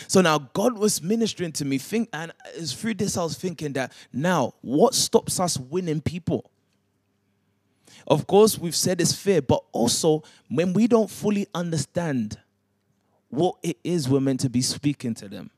So 0.08 0.20
now 0.20 0.38
God 0.38 0.78
was 0.78 1.02
ministering 1.02 1.52
to 1.52 1.64
me, 1.64 1.78
think, 1.78 2.08
and 2.12 2.32
it's 2.54 2.72
through 2.72 2.94
this 2.94 3.16
I 3.16 3.24
was 3.24 3.36
thinking 3.36 3.72
that 3.74 3.92
now 4.12 4.54
what 4.60 4.94
stops 4.94 5.40
us 5.40 5.58
winning 5.58 6.00
people? 6.00 6.50
Of 8.06 8.26
course, 8.26 8.58
we've 8.58 8.76
said 8.76 9.00
it's 9.00 9.12
fear, 9.12 9.42
but 9.42 9.62
also 9.72 10.22
when 10.48 10.72
we 10.72 10.86
don't 10.86 11.10
fully 11.10 11.46
understand 11.54 12.38
what 13.28 13.56
it 13.62 13.78
is 13.84 14.08
we're 14.08 14.20
meant 14.20 14.40
to 14.40 14.50
be 14.50 14.62
speaking 14.62 15.14
to 15.14 15.28
them. 15.28 15.50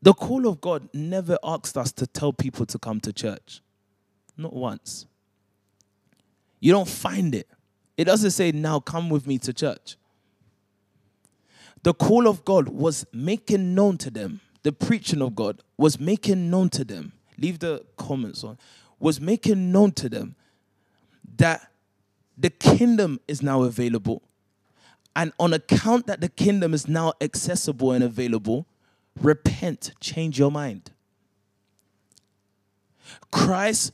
The 0.00 0.14
call 0.14 0.46
of 0.46 0.60
God 0.60 0.88
never 0.92 1.38
asked 1.42 1.76
us 1.76 1.92
to 1.92 2.06
tell 2.06 2.32
people 2.32 2.66
to 2.66 2.78
come 2.78 3.00
to 3.00 3.12
church. 3.12 3.60
Not 4.36 4.52
once. 4.52 5.06
You 6.60 6.72
don't 6.72 6.88
find 6.88 7.34
it. 7.34 7.48
It 7.96 8.04
doesn't 8.04 8.30
say, 8.30 8.52
now 8.52 8.78
come 8.78 9.10
with 9.10 9.26
me 9.26 9.38
to 9.38 9.52
church. 9.52 9.96
The 11.82 11.94
call 11.94 12.28
of 12.28 12.44
God 12.44 12.68
was 12.68 13.06
making 13.12 13.74
known 13.74 13.98
to 13.98 14.10
them, 14.10 14.40
the 14.62 14.72
preaching 14.72 15.22
of 15.22 15.34
God 15.34 15.62
was 15.76 15.98
making 15.98 16.50
known 16.50 16.68
to 16.70 16.84
them. 16.84 17.12
Leave 17.38 17.60
the 17.60 17.84
comments 17.96 18.42
on. 18.42 18.58
Was 18.98 19.20
making 19.20 19.70
known 19.70 19.92
to 19.92 20.08
them 20.08 20.34
that 21.36 21.70
the 22.36 22.50
kingdom 22.50 23.20
is 23.28 23.42
now 23.42 23.62
available. 23.62 24.22
And 25.14 25.32
on 25.38 25.52
account 25.52 26.06
that 26.06 26.20
the 26.20 26.28
kingdom 26.28 26.74
is 26.74 26.88
now 26.88 27.12
accessible 27.20 27.92
and 27.92 28.02
available, 28.04 28.66
repent, 29.20 29.92
change 30.00 30.38
your 30.38 30.50
mind. 30.50 30.90
Christ, 33.30 33.92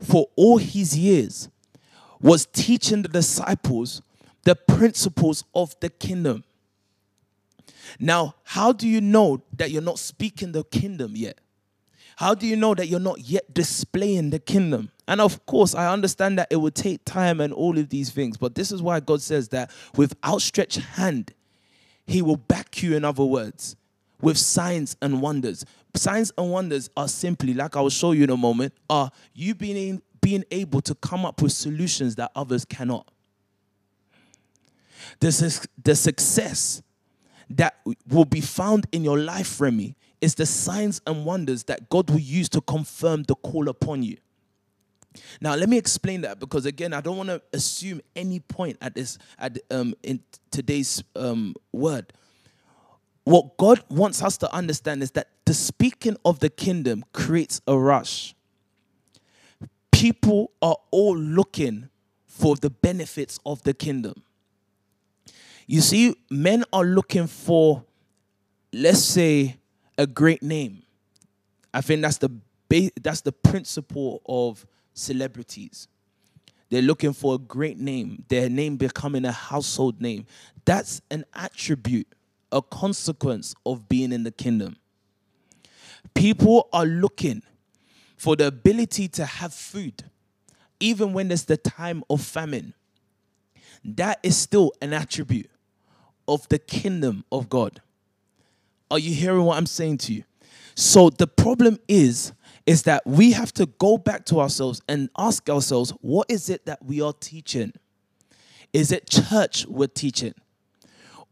for 0.00 0.28
all 0.36 0.58
his 0.58 0.96
years, 0.96 1.48
was 2.20 2.46
teaching 2.46 3.02
the 3.02 3.08
disciples 3.08 4.02
the 4.44 4.56
principles 4.56 5.44
of 5.54 5.78
the 5.80 5.90
kingdom. 5.90 6.44
Now, 7.98 8.34
how 8.44 8.72
do 8.72 8.88
you 8.88 9.00
know 9.00 9.42
that 9.56 9.70
you're 9.70 9.82
not 9.82 9.98
speaking 9.98 10.52
the 10.52 10.64
kingdom 10.64 11.12
yet? 11.14 11.38
How 12.16 12.34
do 12.34 12.46
you 12.46 12.56
know 12.56 12.74
that 12.74 12.88
you're 12.88 12.98
not 12.98 13.20
yet 13.20 13.52
displaying 13.52 14.30
the 14.30 14.38
kingdom? 14.38 14.90
And 15.06 15.20
of 15.20 15.44
course, 15.46 15.74
I 15.74 15.92
understand 15.92 16.38
that 16.38 16.48
it 16.50 16.56
would 16.56 16.74
take 16.74 17.04
time 17.04 17.40
and 17.40 17.52
all 17.52 17.78
of 17.78 17.90
these 17.90 18.10
things, 18.10 18.36
but 18.36 18.54
this 18.54 18.72
is 18.72 18.82
why 18.82 19.00
God 19.00 19.22
says 19.22 19.48
that 19.50 19.70
with 19.96 20.16
outstretched 20.24 20.78
hand, 20.80 21.32
He 22.06 22.22
will 22.22 22.36
back 22.36 22.82
you, 22.82 22.96
in 22.96 23.04
other 23.04 23.24
words 23.24 23.76
with 24.20 24.38
signs 24.38 24.96
and 25.00 25.20
wonders. 25.20 25.64
Signs 25.94 26.32
and 26.38 26.50
wonders 26.50 26.90
are 26.96 27.08
simply, 27.08 27.54
like 27.54 27.76
I 27.76 27.80
will 27.80 27.90
show 27.90 28.12
you 28.12 28.24
in 28.24 28.30
a 28.30 28.36
moment, 28.36 28.74
are 28.88 29.10
you 29.34 29.54
being, 29.54 30.02
being 30.20 30.44
able 30.50 30.80
to 30.82 30.94
come 30.94 31.24
up 31.24 31.42
with 31.42 31.52
solutions 31.52 32.16
that 32.16 32.30
others 32.34 32.64
cannot. 32.64 33.10
The, 35.20 35.68
the 35.82 35.94
success 35.94 36.82
that 37.50 37.80
will 38.08 38.24
be 38.24 38.40
found 38.40 38.86
in 38.92 39.04
your 39.04 39.18
life, 39.18 39.60
Remy, 39.60 39.96
is 40.20 40.34
the 40.34 40.46
signs 40.46 41.00
and 41.06 41.24
wonders 41.24 41.64
that 41.64 41.88
God 41.88 42.10
will 42.10 42.18
use 42.18 42.48
to 42.50 42.60
confirm 42.60 43.22
the 43.22 43.34
call 43.36 43.68
upon 43.68 44.02
you. 44.02 44.16
Now, 45.40 45.54
let 45.54 45.68
me 45.68 45.78
explain 45.78 46.20
that 46.22 46.38
because 46.38 46.66
again, 46.66 46.92
I 46.92 47.00
don't 47.00 47.16
want 47.16 47.28
to 47.28 47.42
assume 47.52 48.00
any 48.14 48.40
point 48.40 48.76
at 48.80 48.94
this 48.94 49.18
at 49.38 49.58
um 49.70 49.94
in 50.02 50.20
today's 50.50 51.02
um 51.16 51.54
word 51.72 52.12
what 53.28 53.58
God 53.58 53.84
wants 53.90 54.22
us 54.22 54.38
to 54.38 54.54
understand 54.54 55.02
is 55.02 55.10
that 55.10 55.28
the 55.44 55.52
speaking 55.52 56.16
of 56.24 56.38
the 56.38 56.48
kingdom 56.48 57.04
creates 57.12 57.60
a 57.66 57.76
rush. 57.76 58.34
People 59.92 60.50
are 60.62 60.76
all 60.90 61.14
looking 61.14 61.90
for 62.26 62.56
the 62.56 62.70
benefits 62.70 63.38
of 63.44 63.62
the 63.64 63.74
kingdom. 63.74 64.14
You 65.66 65.82
see, 65.82 66.16
men 66.30 66.64
are 66.72 66.84
looking 66.84 67.26
for, 67.26 67.84
let's 68.72 69.04
say, 69.04 69.58
a 69.98 70.06
great 70.06 70.42
name. 70.42 70.82
I 71.74 71.82
think 71.82 72.00
that's 72.00 72.16
the 72.16 72.30
ba- 72.70 72.90
that's 73.02 73.20
the 73.20 73.32
principle 73.32 74.22
of 74.24 74.64
celebrities. 74.94 75.86
They're 76.70 76.80
looking 76.80 77.12
for 77.12 77.34
a 77.34 77.38
great 77.38 77.78
name, 77.78 78.24
their 78.28 78.48
name 78.48 78.78
becoming 78.78 79.26
a 79.26 79.32
household 79.32 80.00
name. 80.00 80.24
That's 80.64 81.02
an 81.10 81.26
attribute 81.34 82.06
a 82.52 82.62
consequence 82.62 83.54
of 83.66 83.88
being 83.88 84.12
in 84.12 84.22
the 84.24 84.30
kingdom. 84.30 84.76
People 86.14 86.68
are 86.72 86.86
looking 86.86 87.42
for 88.16 88.36
the 88.36 88.46
ability 88.46 89.08
to 89.08 89.24
have 89.24 89.54
food, 89.54 90.04
even 90.80 91.12
when 91.12 91.28
there's 91.28 91.44
the 91.44 91.56
time 91.56 92.02
of 92.10 92.20
famine. 92.20 92.74
That 93.84 94.18
is 94.22 94.36
still 94.36 94.72
an 94.82 94.92
attribute 94.92 95.50
of 96.26 96.48
the 96.48 96.58
kingdom 96.58 97.24
of 97.30 97.48
God. 97.48 97.80
Are 98.90 98.98
you 98.98 99.14
hearing 99.14 99.42
what 99.42 99.56
I'm 99.56 99.66
saying 99.66 99.98
to 99.98 100.14
you? 100.14 100.24
So 100.74 101.10
the 101.10 101.26
problem 101.26 101.78
is 101.88 102.32
is 102.66 102.82
that 102.82 103.02
we 103.06 103.32
have 103.32 103.50
to 103.50 103.64
go 103.64 103.96
back 103.96 104.26
to 104.26 104.38
ourselves 104.40 104.82
and 104.86 105.08
ask 105.16 105.48
ourselves 105.48 105.90
what 106.02 106.30
is 106.30 106.50
it 106.50 106.66
that 106.66 106.84
we 106.84 107.00
are 107.00 107.14
teaching? 107.14 107.72
Is 108.74 108.92
it 108.92 109.08
church 109.08 109.64
we're 109.66 109.86
teaching? 109.86 110.34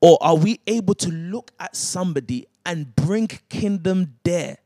Or 0.01 0.19
are 0.21 0.37
we 0.37 0.61
able 0.67 0.95
to 0.97 1.11
look 1.11 1.53
at 1.59 1.75
somebody 1.75 2.47
and 2.65 2.95
bring 2.95 3.29
kingdom 3.49 4.15
there? 4.25 4.59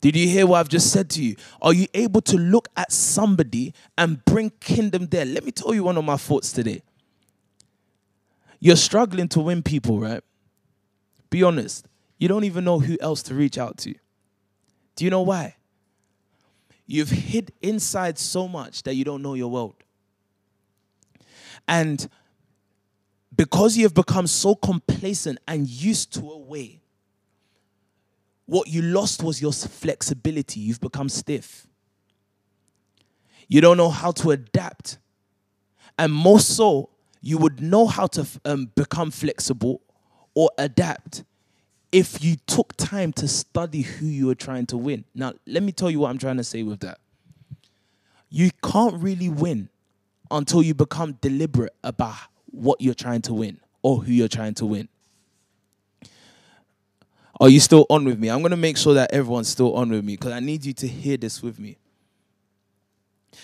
Did 0.00 0.16
you 0.16 0.26
hear 0.28 0.46
what 0.46 0.60
I've 0.60 0.68
just 0.68 0.92
said 0.92 1.10
to 1.10 1.22
you? 1.22 1.36
Are 1.60 1.74
you 1.74 1.86
able 1.92 2.22
to 2.22 2.36
look 2.38 2.68
at 2.76 2.90
somebody 2.90 3.74
and 3.98 4.24
bring 4.24 4.50
kingdom 4.60 5.06
there? 5.06 5.26
Let 5.26 5.44
me 5.44 5.52
tell 5.52 5.74
you 5.74 5.84
one 5.84 5.98
of 5.98 6.04
my 6.04 6.16
thoughts 6.16 6.52
today. 6.52 6.82
You're 8.60 8.76
struggling 8.76 9.28
to 9.28 9.40
win 9.40 9.62
people, 9.62 9.98
right? 10.00 10.22
Be 11.28 11.42
honest. 11.42 11.86
You 12.18 12.28
don't 12.28 12.44
even 12.44 12.64
know 12.64 12.78
who 12.78 12.96
else 13.00 13.22
to 13.24 13.34
reach 13.34 13.58
out 13.58 13.78
to. 13.78 13.94
Do 14.96 15.04
you 15.04 15.10
know 15.10 15.22
why? 15.22 15.56
You've 16.86 17.10
hid 17.10 17.52
inside 17.62 18.18
so 18.18 18.48
much 18.48 18.82
that 18.82 18.94
you 18.94 19.04
don't 19.04 19.22
know 19.22 19.34
your 19.34 19.50
world. 19.50 19.76
And 21.68 22.08
because 23.40 23.74
you 23.74 23.84
have 23.84 23.94
become 23.94 24.26
so 24.26 24.54
complacent 24.54 25.38
and 25.48 25.66
used 25.66 26.12
to 26.12 26.30
a 26.30 26.36
way, 26.36 26.82
what 28.44 28.68
you 28.68 28.82
lost 28.82 29.22
was 29.22 29.40
your 29.40 29.50
flexibility. 29.50 30.60
You've 30.60 30.82
become 30.82 31.08
stiff. 31.08 31.66
You 33.48 33.62
don't 33.62 33.78
know 33.78 33.88
how 33.88 34.10
to 34.10 34.32
adapt. 34.32 34.98
And 35.98 36.12
more 36.12 36.38
so, 36.38 36.90
you 37.22 37.38
would 37.38 37.62
know 37.62 37.86
how 37.86 38.08
to 38.08 38.26
um, 38.44 38.70
become 38.74 39.10
flexible 39.10 39.80
or 40.34 40.50
adapt 40.58 41.24
if 41.92 42.22
you 42.22 42.36
took 42.46 42.76
time 42.76 43.10
to 43.14 43.26
study 43.26 43.80
who 43.80 44.04
you 44.04 44.26
were 44.26 44.34
trying 44.34 44.66
to 44.66 44.76
win. 44.76 45.06
Now, 45.14 45.32
let 45.46 45.62
me 45.62 45.72
tell 45.72 45.90
you 45.90 46.00
what 46.00 46.10
I'm 46.10 46.18
trying 46.18 46.36
to 46.36 46.44
say 46.44 46.62
with 46.62 46.80
that. 46.80 46.98
You 48.28 48.50
can't 48.62 49.02
really 49.02 49.30
win 49.30 49.70
until 50.30 50.62
you 50.62 50.74
become 50.74 51.14
deliberate 51.22 51.72
about 51.82 52.18
what 52.50 52.80
you're 52.80 52.94
trying 52.94 53.22
to 53.22 53.34
win 53.34 53.60
or 53.82 53.98
who 54.02 54.12
you're 54.12 54.28
trying 54.28 54.54
to 54.54 54.66
win. 54.66 54.88
Are 57.40 57.48
you 57.48 57.60
still 57.60 57.86
on 57.88 58.04
with 58.04 58.18
me? 58.18 58.28
I'm 58.28 58.40
going 58.40 58.50
to 58.50 58.56
make 58.56 58.76
sure 58.76 58.94
that 58.94 59.12
everyone's 59.12 59.48
still 59.48 59.74
on 59.74 59.88
with 59.88 60.04
me 60.04 60.14
because 60.14 60.32
I 60.32 60.40
need 60.40 60.64
you 60.64 60.74
to 60.74 60.86
hear 60.86 61.16
this 61.16 61.42
with 61.42 61.58
me. 61.58 61.78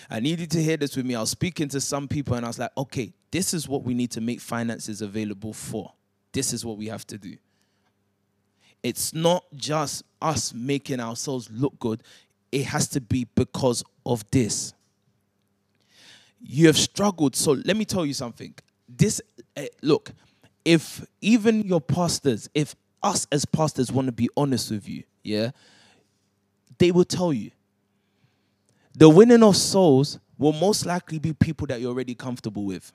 I 0.09 0.19
need 0.19 0.39
you 0.39 0.45
to 0.45 0.61
hear 0.61 0.77
this 0.77 0.95
with 0.95 1.05
me. 1.05 1.15
I 1.15 1.21
was 1.21 1.31
speaking 1.31 1.67
to 1.69 1.81
some 1.81 2.07
people 2.07 2.35
and 2.35 2.45
I 2.45 2.49
was 2.49 2.59
like, 2.59 2.71
okay, 2.77 3.11
this 3.31 3.53
is 3.53 3.67
what 3.67 3.83
we 3.83 3.95
need 3.95 4.11
to 4.11 4.21
make 4.21 4.39
finances 4.39 5.01
available 5.01 5.51
for. 5.51 5.93
This 6.31 6.53
is 6.53 6.63
what 6.63 6.77
we 6.77 6.87
have 6.87 7.07
to 7.07 7.17
do. 7.17 7.37
It's 8.83 9.13
not 9.13 9.43
just 9.55 10.03
us 10.21 10.53
making 10.53 10.99
ourselves 10.99 11.49
look 11.51 11.79
good, 11.79 12.03
it 12.51 12.65
has 12.65 12.87
to 12.89 13.01
be 13.01 13.25
because 13.35 13.83
of 14.05 14.29
this. 14.31 14.73
You 16.39 16.67
have 16.67 16.77
struggled. 16.77 17.35
So 17.35 17.53
let 17.65 17.75
me 17.75 17.83
tell 17.83 18.05
you 18.05 18.13
something 18.13 18.53
this 18.87 19.21
uh, 19.55 19.63
look, 19.81 20.11
if 20.63 21.05
even 21.21 21.61
your 21.63 21.81
pastors, 21.81 22.49
if 22.53 22.75
us 23.03 23.27
as 23.31 23.45
pastors 23.45 23.91
want 23.91 24.07
to 24.07 24.11
be 24.11 24.29
honest 24.35 24.71
with 24.71 24.87
you, 24.87 25.03
yeah, 25.23 25.51
they 26.77 26.91
will 26.91 27.05
tell 27.05 27.33
you 27.33 27.51
the 28.95 29.09
winning 29.09 29.43
of 29.43 29.55
souls 29.55 30.19
will 30.37 30.53
most 30.53 30.85
likely 30.85 31.19
be 31.19 31.33
people 31.33 31.67
that 31.67 31.81
you're 31.81 31.91
already 31.91 32.15
comfortable 32.15 32.65
with, 32.65 32.91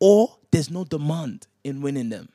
or 0.00 0.36
there's 0.50 0.70
no 0.70 0.84
demand 0.84 1.46
in 1.62 1.80
winning 1.80 2.08
them. 2.08 2.28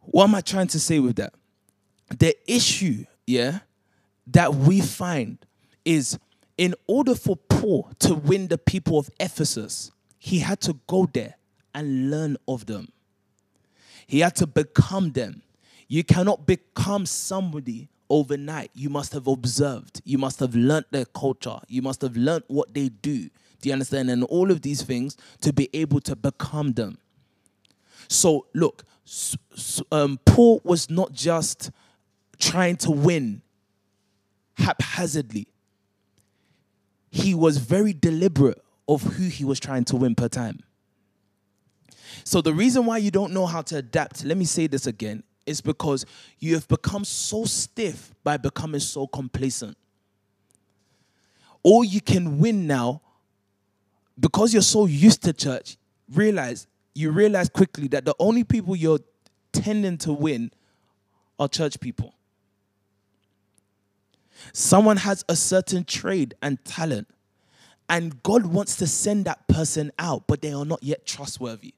What 0.00 0.24
am 0.24 0.34
I 0.34 0.40
trying 0.40 0.68
to 0.68 0.80
say 0.80 1.00
with 1.00 1.16
that? 1.16 1.34
The 2.18 2.34
issue, 2.50 3.04
yeah, 3.26 3.60
that 4.28 4.54
we 4.54 4.80
find 4.80 5.38
is 5.84 6.18
in 6.56 6.74
order 6.86 7.14
for 7.14 7.36
To 7.60 8.14
win 8.14 8.48
the 8.48 8.58
people 8.58 8.98
of 8.98 9.10
Ephesus, 9.18 9.90
he 10.18 10.38
had 10.38 10.60
to 10.62 10.76
go 10.86 11.08
there 11.12 11.34
and 11.74 12.10
learn 12.10 12.36
of 12.46 12.66
them. 12.66 12.92
He 14.06 14.20
had 14.20 14.36
to 14.36 14.46
become 14.46 15.12
them. 15.12 15.42
You 15.88 16.04
cannot 16.04 16.46
become 16.46 17.06
somebody 17.06 17.88
overnight. 18.10 18.70
You 18.74 18.90
must 18.90 19.12
have 19.12 19.26
observed. 19.26 20.00
You 20.04 20.18
must 20.18 20.40
have 20.40 20.54
learnt 20.54 20.86
their 20.90 21.04
culture. 21.04 21.58
You 21.68 21.82
must 21.82 22.02
have 22.02 22.16
learnt 22.16 22.44
what 22.48 22.72
they 22.74 22.88
do. 22.88 23.28
Do 23.60 23.68
you 23.68 23.72
understand? 23.72 24.10
And 24.10 24.24
all 24.24 24.50
of 24.50 24.62
these 24.62 24.82
things 24.82 25.16
to 25.40 25.52
be 25.52 25.68
able 25.72 26.00
to 26.02 26.14
become 26.14 26.72
them. 26.72 26.98
So, 28.08 28.46
look, 28.54 28.84
um, 29.90 30.18
Paul 30.24 30.60
was 30.64 30.88
not 30.88 31.12
just 31.12 31.70
trying 32.38 32.76
to 32.76 32.90
win 32.90 33.42
haphazardly, 34.56 35.48
he 37.10 37.34
was 37.34 37.58
very 37.58 37.92
deliberate 37.92 38.62
of 38.88 39.02
who 39.02 39.24
he 39.24 39.44
was 39.44 39.60
trying 39.60 39.84
to 39.84 39.96
win 39.96 40.14
per 40.14 40.28
time. 40.28 40.60
So, 42.24 42.40
the 42.40 42.52
reason 42.52 42.86
why 42.86 42.98
you 42.98 43.10
don't 43.10 43.32
know 43.32 43.46
how 43.46 43.62
to 43.62 43.76
adapt, 43.76 44.24
let 44.24 44.36
me 44.36 44.44
say 44.44 44.66
this 44.66 44.86
again, 44.86 45.22
is 45.46 45.60
because 45.60 46.04
you 46.38 46.54
have 46.54 46.68
become 46.68 47.04
so 47.04 47.44
stiff 47.44 48.14
by 48.24 48.36
becoming 48.36 48.80
so 48.80 49.06
complacent. 49.06 49.76
All 51.62 51.84
you 51.84 52.00
can 52.00 52.38
win 52.38 52.66
now 52.66 53.02
because 54.18 54.52
you're 54.52 54.62
so 54.62 54.86
used 54.86 55.22
to 55.24 55.32
church, 55.32 55.76
realize 56.12 56.66
you 56.94 57.10
realize 57.10 57.48
quickly 57.48 57.86
that 57.88 58.04
the 58.04 58.14
only 58.18 58.42
people 58.42 58.74
you're 58.74 58.98
tending 59.52 59.96
to 59.98 60.12
win 60.12 60.50
are 61.38 61.46
church 61.46 61.78
people. 61.78 62.14
Someone 64.52 64.98
has 64.98 65.24
a 65.28 65.36
certain 65.36 65.84
trade 65.84 66.34
and 66.42 66.62
talent, 66.64 67.08
and 67.88 68.22
God 68.22 68.46
wants 68.46 68.76
to 68.76 68.86
send 68.86 69.24
that 69.24 69.46
person 69.48 69.90
out, 69.98 70.26
but 70.26 70.42
they 70.42 70.52
are 70.52 70.64
not 70.64 70.82
yet 70.82 71.06
trustworthy. 71.06 71.74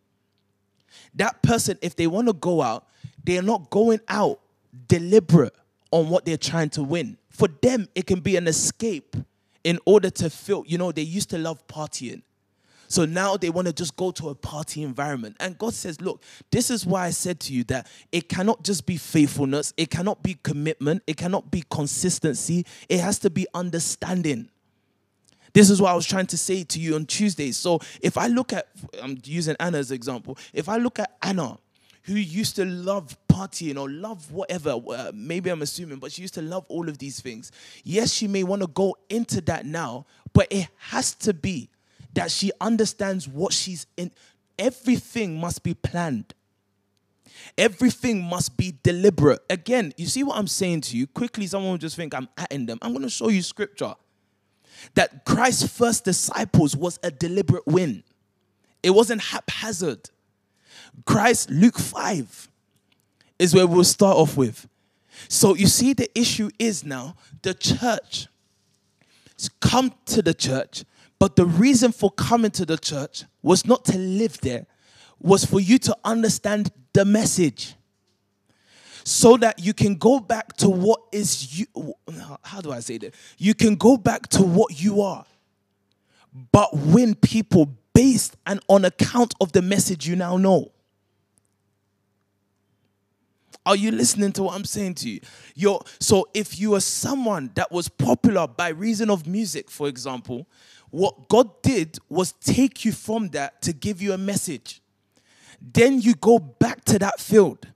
That 1.15 1.43
person, 1.43 1.79
if 1.83 1.97
they 1.97 2.07
want 2.07 2.29
to 2.29 2.33
go 2.33 2.63
out, 2.63 2.87
they 3.25 3.39
are 3.39 3.43
not 3.43 3.71
going 3.71 4.01
out 4.09 4.41
deliberate 4.89 5.55
on 5.91 6.09
what 6.09 6.25
they're 6.25 6.37
trying 6.37 6.71
to 6.71 6.83
win. 6.83 7.17
For 7.31 7.49
them, 7.49 7.89
it 7.95 8.07
can 8.07 8.21
be 8.21 8.37
an 8.37 8.47
escape 8.47 9.17
in 9.65 9.79
order 9.85 10.11
to 10.11 10.31
feel, 10.31 10.65
you 10.67 10.79
know, 10.79 10.93
they 10.93 11.03
used 11.03 11.31
to 11.31 11.39
love 11.39 11.67
partying. 11.67 12.23
So 12.91 13.05
now 13.05 13.37
they 13.37 13.51
want 13.51 13.69
to 13.69 13.73
just 13.73 13.97
go 13.97 14.11
to 14.11 14.31
a 14.31 14.35
party 14.35 14.83
environment. 14.83 15.37
And 15.39 15.57
God 15.57 15.75
says, 15.75 16.01
Look, 16.01 16.25
this 16.51 16.71
is 16.71 16.85
why 16.85 17.07
I 17.07 17.11
said 17.11 17.39
to 17.41 17.55
you 17.55 17.63
that 17.65 17.87
it 18.11 18.29
cannot 18.29 18.65
just 18.65 18.85
be 18.85 18.97
faithfulness, 18.97 19.73
it 19.77 19.91
cannot 19.91 20.25
be 20.25 20.37
commitment, 20.43 21.05
it 21.07 21.17
cannot 21.17 21.53
be 21.53 21.63
consistency, 21.71 22.67
it 22.89 22.99
has 22.99 23.21
to 23.21 23.31
be 23.31 23.47
understanding. 23.55 24.51
This 25.53 25.71
is 25.71 25.81
what 25.81 25.93
I 25.93 25.95
was 25.95 26.05
trying 26.05 26.27
to 26.27 26.37
say 26.37 26.65
to 26.65 26.81
you 26.81 26.97
on 26.97 27.07
Tuesday. 27.07 27.53
So 27.53 27.79
if 28.03 28.19
I 28.19 28.27
look 28.27 28.53
at, 28.53 28.69
I'm 29.01 29.19
using 29.25 29.55
Anna 29.61 29.79
as 29.79 29.93
an 29.93 29.95
example. 29.95 30.37
If 30.53 30.69
I 30.69 30.77
look 30.77 30.99
at 30.99 31.17
Anna, 31.23 31.59
who 32.05 32.15
used 32.15 32.57
to 32.57 32.65
love 32.65 33.17
partying 33.29 33.81
or 33.81 33.89
love 33.89 34.33
whatever, 34.33 34.77
uh, 34.89 35.13
maybe 35.15 35.49
I'm 35.49 35.63
assuming, 35.63 35.99
but 35.99 36.11
she 36.11 36.23
used 36.23 36.35
to 36.35 36.43
love 36.43 36.67
all 36.69 36.89
of 36.89 36.99
these 36.99 37.21
things. 37.21 37.53
Yes, 37.85 38.13
she 38.13 38.27
may 38.27 38.43
want 38.43 38.63
to 38.63 38.69
go 38.69 38.97
into 39.09 39.41
that 39.43 39.65
now, 39.65 40.07
but 40.33 40.49
it 40.51 40.69
has 40.77 41.15
to 41.17 41.33
be 41.33 41.69
that 42.15 42.31
she 42.31 42.51
understands 42.61 43.29
what 43.29 43.53
she's 43.53 43.87
in. 43.97 44.11
Everything 44.59 45.41
must 45.41 45.63
be 45.63 45.75
planned. 45.75 46.35
Everything 47.57 48.23
must 48.23 48.57
be 48.57 48.75
deliberate. 48.83 49.41
Again, 49.49 49.95
you 49.97 50.07
see 50.07 50.23
what 50.23 50.37
I'm 50.37 50.47
saying 50.47 50.83
to 50.83 50.97
you? 50.97 51.07
Quickly, 51.07 51.47
someone 51.47 51.73
will 51.73 51.79
just 51.79 51.97
think 51.97 52.15
I'm 52.15 52.29
atting 52.37 52.67
them. 52.67 52.79
I'm 52.83 52.93
going 52.93 53.03
to 53.03 53.11
show 53.11 53.29
you 53.29 53.43
scripture 53.43 53.95
that 54.95 55.25
Christ's 55.25 55.77
first 55.77 56.05
disciples 56.05 56.77
was 56.77 56.99
a 57.03 57.11
deliberate 57.11 57.67
win. 57.67 58.03
It 58.83 58.91
wasn't 58.91 59.23
haphazard. 59.23 60.11
Christ, 61.05 61.51
Luke 61.51 61.79
5, 61.79 62.49
is 63.39 63.55
where 63.55 63.67
we'll 63.67 63.85
start 63.85 64.17
off 64.17 64.37
with. 64.37 64.69
So 65.29 65.55
you 65.55 65.67
see, 65.67 65.93
the 65.93 66.11
issue 66.19 66.51
is 66.59 66.85
now 66.85 67.17
the 67.43 67.55
church. 67.55 68.27
Come 69.61 69.95
to 70.07 70.21
the 70.21 70.35
church 70.35 70.85
but 71.21 71.37
the 71.37 71.45
reason 71.45 71.93
for 71.93 72.11
coming 72.11 72.51
to 72.53 72.67
the 72.67 72.79
church 72.79 73.25
was 73.43 73.67
not 73.67 73.85
to 73.85 73.99
live 73.99 74.41
there, 74.41 74.67
was 75.21 75.45
for 75.45 75.61
you 75.61 75.79
to 75.79 75.97
understand 76.03 76.73
the 76.95 77.05
message. 77.05 77.75
So 79.05 79.37
that 79.37 79.59
you 79.59 79.73
can 79.73 79.95
go 79.97 80.19
back 80.19 80.57
to 80.59 80.69
what 80.69 81.01
is 81.13 81.59
you. 81.59 81.67
How 82.43 82.61
do 82.61 82.73
I 82.73 82.81
say 82.81 82.99
that? 82.99 83.15
You 83.39 83.55
can 83.55 83.77
go 83.77 83.97
back 83.97 84.29
to 84.29 84.43
what 84.43 84.81
you 84.81 85.03
are, 85.03 85.25
but 86.53 86.77
win 86.77 87.15
people 87.15 87.77
based 87.95 88.37
and 88.47 88.61
on 88.69 88.85
account 88.85 89.35
of 89.41 89.53
the 89.53 89.63
message 89.63 90.07
you 90.07 90.17
now 90.17 90.37
know. 90.37 90.73
Are 93.67 93.77
you 93.77 93.91
listening 93.91 94.33
to 94.33 94.45
what 94.45 94.55
I'm 94.55 94.65
saying 94.65 94.95
to 94.97 95.11
you? 95.11 95.21
You're, 95.55 95.81
so 95.99 96.29
if 96.33 96.59
you 96.59 96.75
are 96.75 96.81
someone 96.81 97.51
that 97.55 97.71
was 97.71 97.89
popular 97.89 98.47
by 98.47 98.69
reason 98.69 99.11
of 99.11 99.27
music, 99.27 99.71
for 99.71 99.87
example, 99.87 100.47
what 100.91 101.29
God 101.29 101.63
did 101.63 101.99
was 102.09 102.33
take 102.33 102.85
you 102.85 102.93
from 102.93 103.29
that 103.29 103.63
to 103.63 103.73
give 103.73 104.03
you 104.03 104.13
a 104.13 104.19
message. 104.19 104.81
Then 105.61 106.01
you 106.01 106.15
go 106.15 106.39
back 106.39 106.85
to 106.87 106.99
that 106.99 107.21
field 107.21 107.67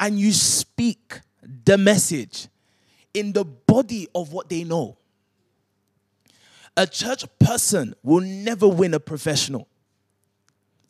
and 0.00 0.18
you 0.18 0.32
speak 0.32 1.20
the 1.64 1.78
message 1.78 2.48
in 3.14 3.32
the 3.32 3.44
body 3.44 4.08
of 4.14 4.32
what 4.32 4.48
they 4.48 4.64
know. 4.64 4.96
A 6.76 6.86
church 6.86 7.24
person 7.38 7.94
will 8.02 8.20
never 8.20 8.68
win 8.68 8.94
a 8.94 9.00
professional. 9.00 9.66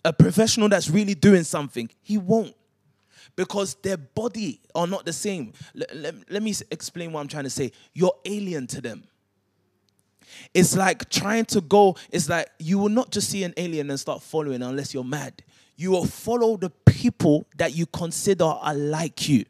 A 0.05 0.13
professional 0.13 0.69
that's 0.69 0.91
really 0.91 1.15
doing 1.15 1.45
something, 1.45 1.89
he 2.03 2.19
won't. 2.19 2.55
Because 3.37 3.75
their 3.77 3.97
body 3.97 4.61
are 4.75 4.87
not 4.87 5.05
the 5.07 5.13
same. 5.13 5.53
Let, 5.75 5.97
let, 5.97 6.15
let 6.31 6.43
me 6.43 6.55
explain 6.71 7.13
what 7.13 7.21
I'm 7.21 7.29
trying 7.29 7.45
to 7.45 7.51
say. 7.51 7.73
You're 7.95 8.15
alien 8.25 8.67
to 8.69 8.81
them. 8.81 9.05
It's 10.55 10.77
like 10.77 11.09
trying 11.11 11.45
to 11.47 11.61
go, 11.61 11.97
it's 12.11 12.29
like 12.29 12.49
you 12.59 12.79
will 12.79 12.89
not 12.89 13.11
just 13.11 13.31
see 13.31 13.45
an 13.45 13.55
alien 13.57 13.91
and 13.91 13.99
start 13.99 14.23
following 14.23 14.63
unless 14.63 14.95
you're 14.95 15.05
mad. 15.05 15.43
You 15.77 15.93
will 15.93 16.07
follow 16.07 16.57
the 16.57 16.71
people 16.71 17.47
that 17.57 17.75
you 17.75 17.87
consider 17.87 18.45
are 18.45 18.75
like 18.75 19.29
you. 19.29 19.45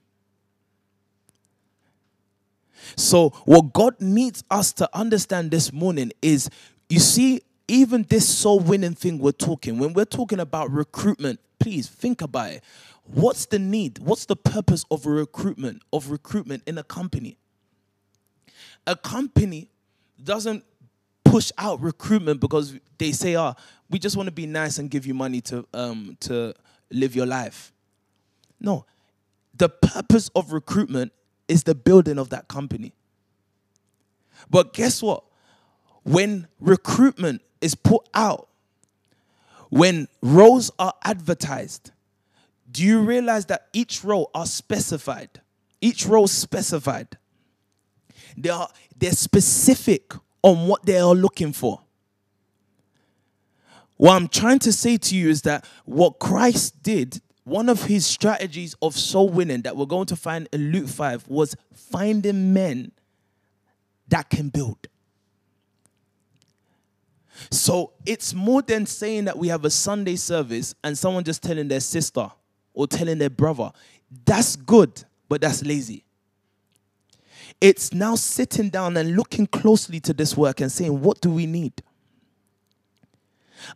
So, 2.96 3.30
what 3.44 3.72
God 3.72 4.00
needs 4.00 4.44
us 4.50 4.72
to 4.74 4.88
understand 4.96 5.50
this 5.50 5.72
morning 5.72 6.12
is 6.22 6.48
you 6.88 7.00
see, 7.00 7.42
even 7.66 8.04
this 8.04 8.26
soul 8.26 8.60
winning 8.60 8.94
thing 8.94 9.18
we're 9.18 9.32
talking, 9.32 9.78
when 9.78 9.92
we're 9.92 10.04
talking 10.04 10.40
about 10.40 10.70
recruitment, 10.70 11.40
please 11.58 11.88
think 11.88 12.22
about 12.22 12.52
it. 12.52 12.64
What's 13.04 13.46
the 13.46 13.58
need? 13.58 13.98
What's 13.98 14.26
the 14.26 14.36
purpose 14.36 14.84
of 14.90 15.06
recruitment, 15.06 15.82
of 15.92 16.10
recruitment 16.10 16.62
in 16.66 16.78
a 16.78 16.82
company? 16.82 17.38
A 18.86 18.96
company 18.96 19.70
doesn't 20.22 20.64
push 21.28 21.52
out 21.58 21.80
recruitment 21.80 22.40
because 22.40 22.74
they 22.98 23.12
say, 23.12 23.36
"Oh, 23.36 23.54
we 23.90 23.98
just 23.98 24.16
want 24.16 24.26
to 24.28 24.32
be 24.32 24.46
nice 24.46 24.78
and 24.78 24.90
give 24.90 25.06
you 25.06 25.14
money 25.14 25.40
to 25.42 25.66
um, 25.74 26.16
to 26.20 26.54
live 26.90 27.14
your 27.14 27.26
life." 27.26 27.72
No, 28.60 28.86
the 29.54 29.68
purpose 29.68 30.30
of 30.34 30.52
recruitment 30.52 31.12
is 31.46 31.64
the 31.64 31.74
building 31.74 32.18
of 32.18 32.30
that 32.30 32.48
company. 32.48 32.92
But 34.50 34.72
guess 34.72 35.02
what? 35.02 35.24
When 36.02 36.48
recruitment 36.60 37.42
is 37.60 37.74
put 37.74 38.08
out, 38.14 38.48
when 39.70 40.08
roles 40.22 40.70
are 40.78 40.94
advertised, 41.04 41.90
do 42.70 42.84
you 42.84 43.00
realize 43.00 43.46
that 43.46 43.68
each 43.72 44.04
role 44.04 44.30
are 44.34 44.46
specified? 44.46 45.40
Each 45.80 46.06
role 46.06 46.26
specified. 46.26 47.18
They 48.36 48.50
are 48.50 48.68
they're 48.96 49.12
specific 49.12 50.12
on 50.42 50.66
what 50.66 50.84
they 50.84 50.98
are 50.98 51.14
looking 51.14 51.52
for. 51.52 51.80
What 53.96 54.14
I'm 54.14 54.28
trying 54.28 54.60
to 54.60 54.72
say 54.72 54.96
to 54.96 55.16
you 55.16 55.28
is 55.28 55.42
that 55.42 55.66
what 55.84 56.20
Christ 56.20 56.82
did, 56.82 57.20
one 57.44 57.68
of 57.68 57.84
his 57.84 58.06
strategies 58.06 58.76
of 58.80 58.94
soul 58.94 59.28
winning 59.28 59.62
that 59.62 59.76
we're 59.76 59.86
going 59.86 60.06
to 60.06 60.16
find 60.16 60.48
in 60.52 60.70
Luke 60.70 60.88
5 60.88 61.26
was 61.28 61.56
finding 61.72 62.52
men 62.52 62.92
that 64.08 64.30
can 64.30 64.50
build. 64.50 64.86
So 67.50 67.92
it's 68.04 68.34
more 68.34 68.62
than 68.62 68.86
saying 68.86 69.24
that 69.26 69.38
we 69.38 69.48
have 69.48 69.64
a 69.64 69.70
Sunday 69.70 70.16
service 70.16 70.74
and 70.82 70.96
someone 70.96 71.24
just 71.24 71.42
telling 71.42 71.68
their 71.68 71.80
sister 71.80 72.30
or 72.74 72.86
telling 72.86 73.18
their 73.18 73.30
brother. 73.30 73.70
That's 74.24 74.56
good, 74.56 75.04
but 75.28 75.40
that's 75.40 75.64
lazy. 75.64 76.04
It's 77.60 77.92
now 77.92 78.14
sitting 78.14 78.70
down 78.70 78.96
and 78.96 79.16
looking 79.16 79.46
closely 79.46 80.00
to 80.00 80.12
this 80.12 80.36
work 80.36 80.60
and 80.60 80.70
saying, 80.70 81.00
what 81.00 81.20
do 81.20 81.30
we 81.30 81.46
need? 81.46 81.82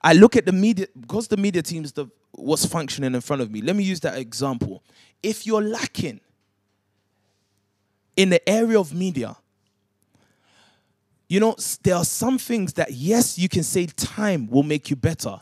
I 0.01 0.13
look 0.13 0.37
at 0.37 0.47
the 0.47 0.53
media, 0.53 0.87
because 0.99 1.29
the 1.29 1.37
media 1.37 1.63
team 1.63 1.85
is 1.85 1.93
the, 1.93 2.07
what's 2.33 2.65
functioning 2.65 3.15
in 3.15 3.21
front 3.21 3.43
of 3.43 3.51
me. 3.51 3.61
Let 3.61 3.75
me 3.77 3.85
use 3.85 4.01
that 4.01 4.17
example. 4.17 4.83
If 5.23 5.47
you're 5.47 5.63
lacking 5.63 6.21
in 8.17 8.31
the 8.31 8.49
area 8.49 8.79
of 8.79 8.95
media, 8.95 9.37
You 11.33 11.41
know, 11.41 11.57
there 11.83 11.95
are 11.95 12.05
some 12.05 12.37
things 12.37 12.75
that, 12.75 12.93
yes, 12.93 13.39
you 13.39 13.49
can 13.49 13.63
say 13.63 13.87
time 13.87 14.51
will 14.51 14.63
make 14.63 14.91
you 14.91 14.97
better. 14.97 15.41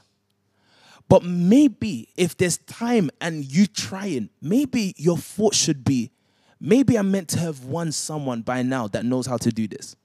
But 1.09 1.25
maybe 1.25 2.11
if 2.17 2.37
there's 2.37 2.59
time 2.59 3.11
and 3.21 3.45
you 3.45 3.67
trying, 3.67 4.31
maybe 4.41 4.95
your 4.97 5.19
thought 5.19 5.53
should 5.53 5.83
be, 5.83 6.13
maybe 6.61 6.97
I'm 6.97 7.11
meant 7.11 7.29
to 7.31 7.39
have 7.39 7.65
won 7.65 7.93
someone 7.93 8.43
by 8.43 8.63
now 8.63 8.87
that 8.89 9.05
knows 9.05 9.27
how 9.27 9.37
to 9.39 9.51
do 9.51 9.67
this. 9.67 9.97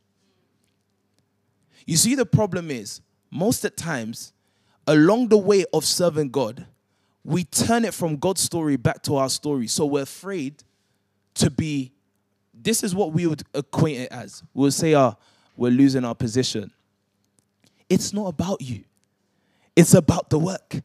You 1.86 1.98
see, 1.98 2.16
the 2.16 2.26
problem 2.26 2.72
is, 2.72 3.02
most 3.30 3.66
at 3.66 3.76
times, 3.78 4.34
along 4.88 5.28
the 5.28 5.38
way 5.38 5.66
of 5.74 5.86
serving 5.86 6.30
God, 6.30 6.66
we 7.24 7.44
turn 7.44 7.86
it 7.86 7.94
from 7.94 8.18
God's 8.18 8.42
story 8.42 8.78
back 8.78 9.02
to 9.04 9.18
our 9.18 9.30
story. 9.30 9.68
So 9.68 9.86
we're 9.86 10.04
afraid 10.04 10.64
to 11.36 11.50
be, 11.50 11.92
this 12.54 12.84
is 12.84 12.96
what 12.96 13.12
we 13.12 13.28
would 13.28 13.44
acquaint 13.54 14.00
it 14.00 14.12
as. 14.12 14.44
We'll 14.54 14.72
say, 14.72 14.94
ah, 14.94 15.16
we're 15.58 15.72
losing 15.72 16.06
our 16.06 16.16
position. 16.16 16.72
It's 17.90 18.14
not 18.14 18.28
about 18.28 18.62
you, 18.62 18.84
it's 19.76 19.94
about 19.94 20.30
the 20.30 20.40
work. 20.40 20.82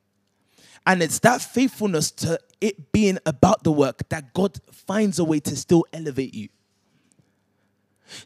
And 0.87 1.03
it's 1.03 1.19
that 1.21 1.41
faithfulness 1.43 2.11
to 2.13 2.39
it 2.61 2.93
being 2.93 3.19
about 3.27 3.65
the 3.65 3.73
work 3.73 4.09
that 4.09 4.33
God 4.35 4.59
finds 4.73 5.19
a 5.19 5.25
way 5.25 5.41
to 5.41 5.57
still 5.57 5.87
elevate 5.93 6.35
you. 6.35 6.49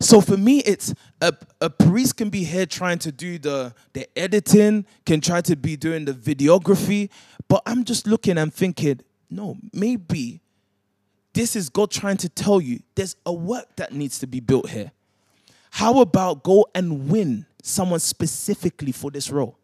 So 0.00 0.20
for 0.20 0.36
me, 0.36 0.60
it's 0.60 0.94
a, 1.20 1.34
a 1.60 1.68
priest 1.68 2.16
can 2.16 2.30
be 2.30 2.44
here 2.44 2.64
trying 2.64 2.98
to 3.00 3.12
do 3.12 3.38
the, 3.38 3.74
the 3.92 4.08
editing, 4.18 4.86
can 5.04 5.20
try 5.20 5.40
to 5.42 5.56
be 5.56 5.76
doing 5.76 6.06
the 6.06 6.12
videography, 6.12 7.10
but 7.48 7.62
I'm 7.66 7.84
just 7.84 8.06
looking 8.06 8.38
and 8.38 8.52
thinking, 8.52 9.00
no, 9.28 9.58
maybe 9.72 10.40
this 11.34 11.56
is 11.56 11.68
God 11.68 11.90
trying 11.90 12.16
to 12.18 12.28
tell 12.28 12.60
you 12.60 12.80
there's 12.94 13.16
a 13.26 13.32
work 13.32 13.76
that 13.76 13.92
needs 13.92 14.18
to 14.20 14.26
be 14.26 14.40
built 14.40 14.70
here. 14.70 14.92
How 15.70 16.00
about 16.00 16.44
go 16.44 16.66
and 16.74 17.10
win 17.10 17.46
someone 17.62 18.00
specifically 18.00 18.92
for 18.92 19.10
this 19.10 19.30
role? 19.30 19.58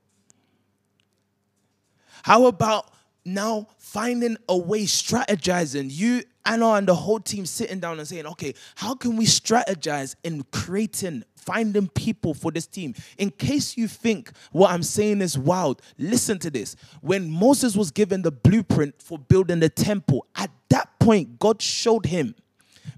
How 2.23 2.47
about 2.47 2.91
now 3.25 3.69
finding 3.79 4.37
a 4.49 4.57
way, 4.57 4.85
strategizing? 4.85 5.89
You, 5.91 6.23
Anna, 6.45 6.73
and 6.73 6.89
the 6.89 6.95
whole 6.95 7.21
team 7.21 7.47
sitting 7.47 7.81
down 7.81 7.99
and 7.99 8.09
saying, 8.09 8.27
okay, 8.27 8.55
how 8.75 8.95
can 8.95 9.17
we 9.17 9.27
strategize 9.27 10.17
in 10.25 10.45
creating, 10.53 11.25
finding 11.37 11.89
people 11.89 12.35
for 12.35 12.51
this 12.51 12.67
team? 12.67 12.95
In 13.19 13.31
case 13.31 13.77
you 13.77 13.89
think 13.89 14.33
what 14.53 14.71
I'm 14.71 14.83
saying 14.83 15.21
is 15.21 15.39
wild, 15.39 15.83
listen 15.99 16.39
to 16.41 16.51
this. 16.51 16.77
When 17.03 17.31
Moses 17.31 17.77
was 17.77 17.91
given 17.91 18.23
the 18.23 18.33
blueprint 18.33 19.01
for 19.03 19.19
building 19.19 19.61
the 19.61 19.69
temple, 19.69 20.27
at 20.35 20.51
that 20.71 20.99
point, 20.99 21.39
God 21.39 21.61
showed 21.61 22.07
him 22.07 22.35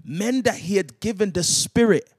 men 0.05 0.41
that 0.43 0.55
he 0.55 0.77
had 0.77 0.99
given 0.99 1.31
the 1.31 1.43
spirit 1.43 2.09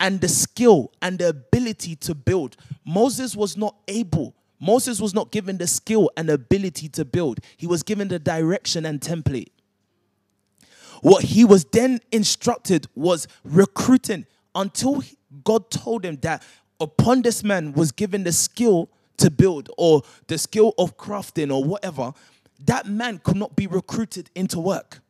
and 0.00 0.20
the 0.20 0.28
skill 0.28 0.92
and 1.02 1.18
the 1.18 1.28
ability 1.28 1.96
to 1.96 2.14
build. 2.14 2.56
Moses 2.84 3.34
was 3.34 3.56
not 3.56 3.76
able. 3.88 4.34
Moses 4.60 5.00
was 5.00 5.14
not 5.14 5.30
given 5.30 5.58
the 5.58 5.66
skill 5.66 6.10
and 6.16 6.28
ability 6.30 6.88
to 6.90 7.04
build. 7.04 7.40
He 7.56 7.66
was 7.66 7.82
given 7.82 8.08
the 8.08 8.18
direction 8.18 8.84
and 8.84 9.00
template. 9.00 9.50
What 11.00 11.24
he 11.24 11.44
was 11.44 11.64
then 11.64 12.00
instructed 12.10 12.88
was 12.94 13.28
recruiting 13.44 14.26
until 14.54 15.02
God 15.44 15.70
told 15.70 16.04
him 16.04 16.16
that 16.22 16.42
upon 16.80 17.22
this 17.22 17.44
man 17.44 17.72
was 17.72 17.92
given 17.92 18.24
the 18.24 18.32
skill 18.32 18.88
to 19.18 19.30
build 19.30 19.70
or 19.76 20.02
the 20.26 20.38
skill 20.38 20.74
of 20.78 20.96
crafting 20.96 21.54
or 21.54 21.62
whatever, 21.62 22.12
that 22.64 22.86
man 22.86 23.18
could 23.18 23.36
not 23.36 23.54
be 23.54 23.66
recruited 23.66 24.30
into 24.34 24.58
work. 24.58 25.00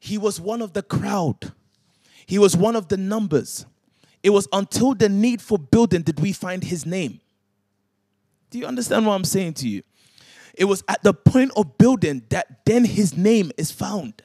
He 0.00 0.16
was 0.16 0.40
one 0.40 0.62
of 0.62 0.72
the 0.72 0.82
crowd. 0.82 1.52
He 2.26 2.38
was 2.38 2.56
one 2.56 2.76
of 2.76 2.88
the 2.88 2.96
numbers. 2.96 3.66
It 4.22 4.30
was 4.30 4.48
until 4.52 4.94
the 4.94 5.08
need 5.08 5.42
for 5.42 5.58
building 5.58 6.02
did 6.02 6.20
we 6.20 6.32
find 6.32 6.64
his 6.64 6.86
name. 6.86 7.20
Do 8.50 8.58
you 8.58 8.66
understand 8.66 9.06
what 9.06 9.14
I'm 9.14 9.24
saying 9.24 9.54
to 9.54 9.68
you? 9.68 9.82
It 10.54 10.64
was 10.64 10.82
at 10.88 11.02
the 11.02 11.14
point 11.14 11.52
of 11.56 11.78
building 11.78 12.22
that 12.30 12.64
then 12.64 12.84
his 12.84 13.16
name 13.16 13.52
is 13.56 13.70
found. 13.70 14.22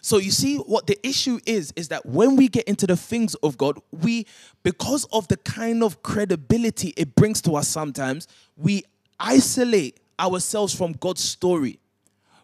So 0.00 0.18
you 0.18 0.30
see 0.30 0.56
what 0.56 0.86
the 0.86 0.98
issue 1.06 1.40
is 1.44 1.72
is 1.76 1.88
that 1.88 2.06
when 2.06 2.36
we 2.36 2.48
get 2.48 2.64
into 2.64 2.86
the 2.86 2.96
things 2.96 3.34
of 3.36 3.58
God, 3.58 3.78
we 3.90 4.26
because 4.62 5.04
of 5.12 5.28
the 5.28 5.36
kind 5.36 5.82
of 5.82 6.02
credibility 6.02 6.94
it 6.96 7.14
brings 7.14 7.42
to 7.42 7.56
us 7.56 7.68
sometimes, 7.68 8.28
we 8.56 8.84
isolate 9.18 10.00
ourselves 10.18 10.74
from 10.74 10.92
God's 10.92 11.22
story. 11.22 11.78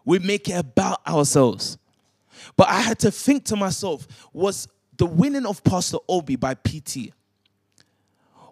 We 0.03 0.19
make 0.19 0.49
it 0.49 0.59
about 0.59 1.05
ourselves. 1.07 1.77
But 2.57 2.69
I 2.69 2.81
had 2.81 2.99
to 2.99 3.11
think 3.11 3.45
to 3.45 3.55
myself, 3.55 4.07
was 4.33 4.67
the 4.97 5.05
winning 5.05 5.45
of 5.45 5.63
Pastor 5.63 5.97
Obi 6.07 6.35
by 6.35 6.53
PT 6.53 7.13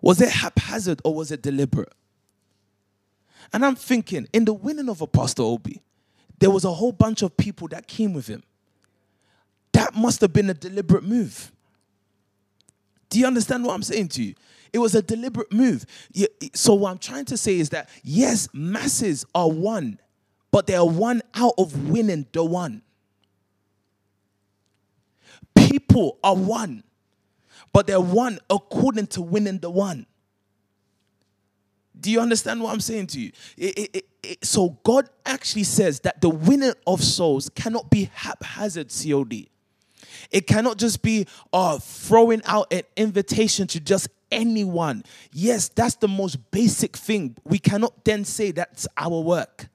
was 0.04 0.20
it 0.20 0.30
haphazard 0.30 1.02
or 1.06 1.16
was 1.16 1.32
it 1.32 1.42
deliberate? 1.42 1.94
And 3.54 3.66
I'm 3.66 3.78
thinking, 3.78 4.28
in 4.34 4.44
the 4.44 4.54
winning 4.54 4.90
of 4.90 5.00
Apostle 5.00 5.48
Obi, 5.48 5.82
there 6.40 6.52
was 6.52 6.66
a 6.66 6.74
whole 6.74 6.92
bunch 6.92 7.22
of 7.22 7.38
people 7.38 7.70
that 7.70 7.88
came 7.88 8.14
with 8.14 8.28
him. 8.28 8.44
That 9.72 9.96
must 9.96 10.20
have 10.20 10.34
been 10.34 10.50
a 10.50 10.54
deliberate 10.54 11.06
move. 11.06 11.54
Do 13.10 13.18
you 13.18 13.26
understand 13.26 13.64
what 13.64 13.76
I'm 13.76 13.82
saying 13.82 14.10
to 14.10 14.24
you? 14.24 14.36
It 14.74 14.80
was 14.80 14.94
a 14.94 15.02
deliberate 15.02 15.54
move. 15.54 15.86
So, 16.54 16.74
what 16.74 16.92
I'm 16.92 16.98
trying 16.98 17.26
to 17.26 17.38
say 17.38 17.58
is 17.58 17.70
that, 17.70 17.88
yes, 18.04 18.50
masses 18.52 19.26
are 19.34 19.50
won, 19.50 20.00
but 20.52 20.68
they 20.68 20.76
are 20.76 20.88
won 20.88 21.22
out 21.34 21.54
of 21.58 21.90
winning 21.90 22.28
the 22.34 22.44
one. 22.44 22.82
People 25.56 26.18
are 26.24 26.36
won, 26.36 26.84
but 27.74 27.88
they're 27.88 28.00
won 28.00 28.40
according 28.50 29.08
to 29.08 29.22
winning 29.22 29.58
the 29.60 29.70
one. 29.70 30.06
Do 32.00 32.12
you 32.12 32.20
understand 32.20 32.62
what 32.62 32.74
I'm 32.74 32.80
saying 32.80 33.08
to 33.08 33.20
you? 33.20 33.32
It- 33.58 33.78
it- 33.78 34.06
it- 34.24 34.46
so 34.46 34.78
God 34.84 35.10
actually 35.26 35.64
says 35.64 36.00
that 36.02 36.22
the 36.22 36.30
winning 36.30 36.74
of 36.88 37.04
souls 37.04 37.50
cannot 37.50 37.90
be 37.90 38.10
haphazard 38.14 38.92
COD. 38.92 39.50
It 40.32 40.48
cannot 40.48 40.78
just 40.78 41.02
be 41.02 41.28
uh, 41.52 41.80
throwing 41.80 42.42
out 42.46 42.72
an 42.74 42.84
invitation 42.96 43.68
to 43.68 43.80
just 43.80 44.08
anyone. 44.32 45.04
Yes, 45.32 45.70
that's 45.70 45.96
the 45.96 46.08
most 46.08 46.52
basic 46.52 46.98
thing. 46.98 47.36
We 47.44 47.60
cannot 47.60 48.04
then 48.04 48.26
say 48.26 48.52
that's 48.52 48.88
our 48.98 49.22
work. 49.22 49.70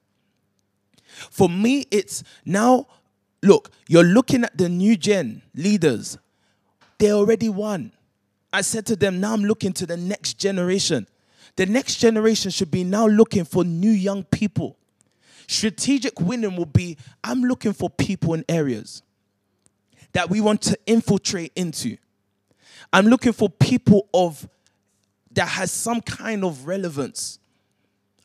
For 1.31 1.49
me, 1.49 1.85
it's 1.91 2.23
now, 2.45 2.87
look, 3.41 3.71
you're 3.87 4.03
looking 4.03 4.43
at 4.43 4.57
the 4.57 4.69
new 4.69 4.95
gen 4.97 5.41
leaders. 5.55 6.17
They 6.99 7.11
already 7.11 7.49
won. 7.49 7.91
I 8.53 8.61
said 8.61 8.85
to 8.87 8.95
them, 8.95 9.19
now 9.19 9.33
I'm 9.33 9.43
looking 9.43 9.73
to 9.73 9.85
the 9.85 9.97
next 9.97 10.35
generation. 10.35 11.07
The 11.55 11.65
next 11.65 11.95
generation 11.95 12.51
should 12.51 12.71
be 12.71 12.83
now 12.83 13.07
looking 13.07 13.45
for 13.45 13.63
new 13.63 13.91
young 13.91 14.23
people. 14.23 14.77
Strategic 15.47 16.19
winning 16.19 16.55
will 16.55 16.65
be 16.65 16.97
I'm 17.23 17.41
looking 17.41 17.73
for 17.73 17.89
people 17.89 18.33
in 18.33 18.45
areas 18.47 19.01
that 20.13 20.29
we 20.29 20.41
want 20.41 20.61
to 20.63 20.77
infiltrate 20.85 21.51
into. 21.55 21.97
I'm 22.91 23.07
looking 23.07 23.33
for 23.33 23.49
people 23.49 24.07
of 24.13 24.47
that 25.31 25.47
has 25.47 25.71
some 25.71 26.01
kind 26.01 26.43
of 26.43 26.67
relevance. 26.67 27.39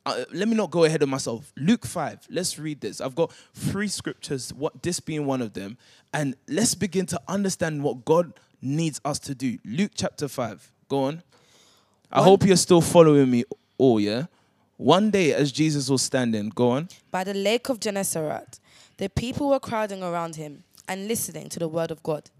Uh, 0.06 0.24
let 0.32 0.48
me 0.48 0.54
not 0.54 0.70
go 0.70 0.84
ahead 0.84 1.02
of 1.02 1.08
myself. 1.08 1.52
Luke 1.56 1.86
5. 1.86 2.26
Let's 2.30 2.58
read 2.58 2.80
this. 2.80 3.00
I've 3.00 3.14
got 3.14 3.32
three 3.54 3.88
scriptures, 3.88 4.52
what 4.52 4.82
this 4.82 5.00
being 5.00 5.26
one 5.26 5.40
of 5.40 5.54
them, 5.54 5.78
and 6.12 6.34
let's 6.48 6.74
begin 6.74 7.06
to 7.06 7.20
understand 7.26 7.82
what 7.82 8.04
God 8.04 8.34
needs 8.64 9.00
us 9.04 9.18
to 9.20 9.34
do. 9.34 9.58
Luke 9.64 9.92
chapter 9.94 10.26
5. 10.28 10.72
Go 10.88 11.04
on. 11.04 11.22
I 12.10 12.20
One- 12.20 12.28
hope 12.28 12.46
you're 12.46 12.56
still 12.56 12.80
following 12.80 13.30
me 13.30 13.44
all, 13.78 14.00
yeah? 14.00 14.26
One 14.76 15.10
day 15.10 15.32
as 15.32 15.52
Jesus 15.52 15.88
was 15.88 16.02
standing, 16.02 16.48
go 16.48 16.70
on. 16.70 16.88
By 17.10 17.22
the 17.24 17.34
lake 17.34 17.68
of 17.68 17.78
Gennesaret, 17.80 18.58
the 18.96 19.08
people 19.08 19.50
were 19.50 19.60
crowding 19.60 20.02
around 20.02 20.36
him 20.36 20.64
and 20.88 21.06
listening 21.08 21.48
to 21.50 21.58
the 21.58 21.68
word 21.68 21.90
of 21.90 22.02
God. 22.02 22.30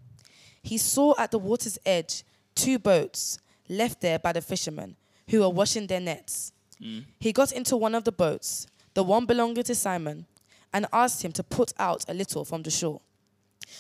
He 0.62 0.78
saw 0.78 1.14
at 1.18 1.30
the 1.30 1.38
water's 1.38 1.78
edge 1.86 2.24
two 2.54 2.78
boats 2.78 3.38
left 3.68 4.00
there 4.00 4.18
by 4.18 4.32
the 4.32 4.40
fishermen 4.42 4.96
who 5.30 5.40
were 5.40 5.48
washing 5.48 5.86
their 5.86 6.00
nets. 6.00 6.52
Mm. 6.82 7.04
He 7.20 7.32
got 7.32 7.52
into 7.52 7.76
one 7.76 7.94
of 7.94 8.04
the 8.04 8.12
boats, 8.12 8.66
the 8.94 9.02
one 9.04 9.26
belonging 9.26 9.62
to 9.64 9.74
Simon, 9.74 10.26
and 10.72 10.86
asked 10.92 11.22
him 11.24 11.32
to 11.32 11.42
put 11.42 11.72
out 11.78 12.04
a 12.08 12.14
little 12.14 12.44
from 12.44 12.62
the 12.62 12.70
shore. 12.70 13.00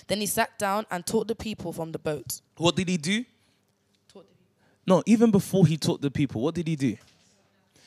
Then 0.06 0.20
he 0.20 0.26
sat 0.26 0.58
down 0.58 0.86
and 0.90 1.04
taught 1.04 1.28
the 1.28 1.34
people 1.34 1.72
from 1.72 1.92
the 1.92 1.98
boat. 1.98 2.40
What 2.56 2.76
did 2.76 2.88
he 2.88 2.96
do? 2.96 3.24
No, 4.86 5.02
even 5.06 5.30
before 5.30 5.66
he 5.66 5.76
taught 5.76 6.02
the 6.02 6.10
people, 6.10 6.42
what 6.42 6.54
did 6.54 6.68
he 6.68 6.76
do? 6.76 6.96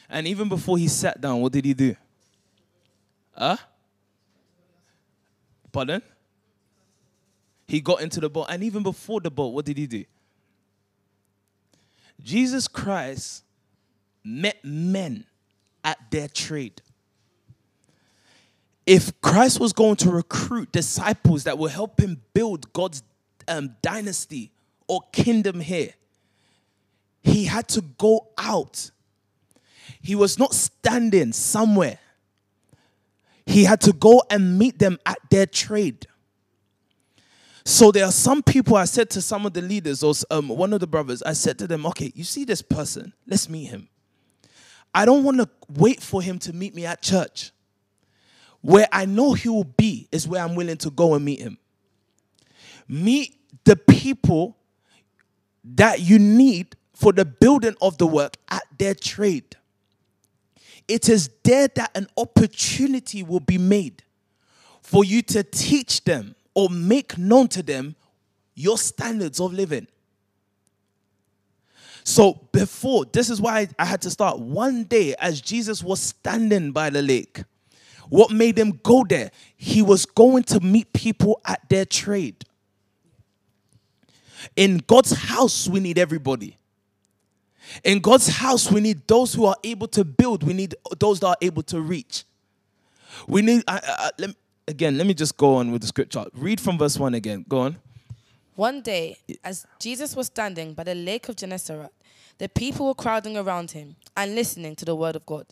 And 0.09 0.25
even 0.25 0.49
before 0.49 0.77
he 0.77 0.87
sat 0.87 1.21
down, 1.21 1.41
what 1.41 1.51
did 1.51 1.65
he 1.65 1.73
do? 1.73 1.95
Huh? 3.37 3.57
Pardon? 5.71 6.01
He 7.67 7.81
got 7.81 8.01
into 8.01 8.19
the 8.19 8.29
boat. 8.29 8.47
And 8.49 8.63
even 8.63 8.81
before 8.81 9.21
the 9.21 9.29
boat, 9.29 9.49
what 9.53 9.65
did 9.65 9.77
he 9.77 9.85
do? 9.85 10.05
Jesus 12.23 12.67
Christ 12.67 13.43
met 14.23 14.57
men 14.63 15.25
at 15.83 15.99
their 16.09 16.27
trade. 16.27 16.81
If 18.87 19.19
Christ 19.19 19.59
was 19.59 19.73
going 19.73 19.97
to 19.97 20.09
recruit 20.09 20.71
disciples 20.71 21.43
that 21.43 21.57
will 21.57 21.67
help 21.67 21.99
him 21.99 22.21
build 22.33 22.71
God's 22.71 23.03
um, 23.45 23.75
dynasty 23.81 24.49
or 24.87 25.01
kingdom 25.11 25.59
here, 25.59 25.93
he 27.21 27.43
had 27.43 27.67
to 27.67 27.81
go 27.81 28.29
out. 28.37 28.91
He 30.01 30.15
was 30.15 30.39
not 30.39 30.53
standing 30.53 31.33
somewhere. 31.33 31.99
He 33.45 33.65
had 33.65 33.81
to 33.81 33.91
go 33.91 34.23
and 34.29 34.57
meet 34.57 34.79
them 34.79 34.99
at 35.05 35.17
their 35.29 35.45
trade. 35.45 36.07
So 37.65 37.91
there 37.91 38.05
are 38.05 38.11
some 38.13 38.41
people 38.41 38.77
I 38.77 38.85
said 38.85 39.09
to 39.11 39.21
some 39.21 39.45
of 39.45 39.51
the 39.51 39.61
leaders 39.61 40.01
or 40.01 40.13
um, 40.31 40.47
one 40.47 40.71
of 40.71 40.79
the 40.79 40.87
brothers, 40.87 41.21
I 41.21 41.33
said 41.33 41.59
to 41.59 41.67
them, 41.67 41.85
okay, 41.87 42.13
you 42.15 42.23
see 42.23 42.45
this 42.45 42.61
person, 42.61 43.11
let's 43.27 43.49
meet 43.49 43.65
him. 43.65 43.89
I 44.93 45.03
don't 45.03 45.25
want 45.25 45.39
to 45.39 45.49
wait 45.67 46.01
for 46.01 46.21
him 46.21 46.39
to 46.39 46.53
meet 46.53 46.73
me 46.73 46.85
at 46.85 47.01
church. 47.01 47.51
Where 48.67 48.89
I 48.91 49.05
know 49.05 49.31
he 49.31 49.47
will 49.47 49.63
be 49.63 50.09
is 50.11 50.27
where 50.27 50.43
I'm 50.43 50.53
willing 50.53 50.75
to 50.79 50.89
go 50.89 51.13
and 51.13 51.23
meet 51.23 51.39
him. 51.39 51.57
Meet 52.85 53.33
the 53.63 53.77
people 53.77 54.57
that 55.63 56.01
you 56.01 56.19
need 56.19 56.75
for 56.93 57.13
the 57.13 57.23
building 57.23 57.77
of 57.81 57.97
the 57.97 58.05
work 58.05 58.35
at 58.49 58.63
their 58.77 58.93
trade. 58.93 59.55
It 60.85 61.07
is 61.07 61.29
there 61.45 61.69
that 61.75 61.91
an 61.95 62.07
opportunity 62.17 63.23
will 63.23 63.39
be 63.39 63.57
made 63.57 64.03
for 64.81 65.05
you 65.05 65.21
to 65.21 65.43
teach 65.43 66.03
them 66.03 66.35
or 66.53 66.69
make 66.69 67.17
known 67.17 67.47
to 67.47 67.63
them 67.63 67.95
your 68.53 68.77
standards 68.77 69.39
of 69.39 69.53
living. 69.53 69.87
So, 72.03 72.33
before, 72.51 73.05
this 73.05 73.29
is 73.29 73.39
why 73.39 73.69
I 73.79 73.85
had 73.85 74.01
to 74.01 74.11
start. 74.11 74.39
One 74.39 74.83
day, 74.83 75.15
as 75.19 75.39
Jesus 75.39 75.81
was 75.81 76.01
standing 76.01 76.73
by 76.73 76.89
the 76.89 77.01
lake, 77.01 77.43
what 78.09 78.31
made 78.31 78.57
him 78.57 78.79
go 78.83 79.03
there? 79.03 79.31
He 79.55 79.81
was 79.81 80.05
going 80.05 80.43
to 80.43 80.59
meet 80.59 80.93
people 80.93 81.41
at 81.45 81.67
their 81.69 81.85
trade. 81.85 82.45
In 84.55 84.77
God's 84.85 85.11
house, 85.11 85.67
we 85.67 85.79
need 85.79 85.97
everybody. 85.97 86.57
In 87.83 87.99
God's 87.99 88.27
house, 88.27 88.71
we 88.71 88.79
need 88.79 89.07
those 89.07 89.33
who 89.33 89.45
are 89.45 89.57
able 89.63 89.87
to 89.89 90.05
build. 90.05 90.43
We 90.43 90.53
need 90.53 90.75
those 90.99 91.19
that 91.19 91.27
are 91.27 91.37
able 91.41 91.63
to 91.63 91.81
reach. 91.81 92.23
We 93.27 93.41
need, 93.41 93.63
uh, 93.67 93.79
uh, 93.85 94.09
let 94.17 94.35
again, 94.67 94.97
let 94.97 95.07
me 95.07 95.13
just 95.13 95.37
go 95.37 95.55
on 95.55 95.71
with 95.71 95.81
the 95.81 95.87
scripture. 95.87 96.25
Read 96.33 96.59
from 96.59 96.77
verse 96.77 96.97
1 96.97 97.13
again. 97.13 97.45
Go 97.47 97.59
on. 97.59 97.77
One 98.55 98.81
day, 98.81 99.17
as 99.43 99.65
Jesus 99.79 100.15
was 100.15 100.27
standing 100.27 100.73
by 100.73 100.83
the 100.83 100.95
lake 100.95 101.29
of 101.29 101.35
Gennesaret, 101.35 101.91
the 102.37 102.49
people 102.49 102.87
were 102.87 102.95
crowding 102.95 103.37
around 103.37 103.71
him 103.71 103.95
and 104.15 104.35
listening 104.35 104.75
to 104.77 104.85
the 104.85 104.95
word 104.95 105.15
of 105.15 105.25
God. 105.25 105.45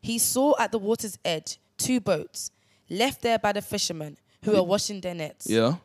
He 0.00 0.18
saw 0.18 0.54
at 0.58 0.70
the 0.70 0.78
water's 0.78 1.18
edge 1.24 1.58
two 1.84 2.00
boats 2.00 2.50
left 2.88 3.22
there 3.22 3.38
by 3.38 3.52
the 3.52 3.62
fishermen 3.62 4.16
who 4.42 4.52
were 4.52 4.62
washing 4.62 5.00
their 5.00 5.14
nets. 5.14 5.46
Yeah. 5.48 5.76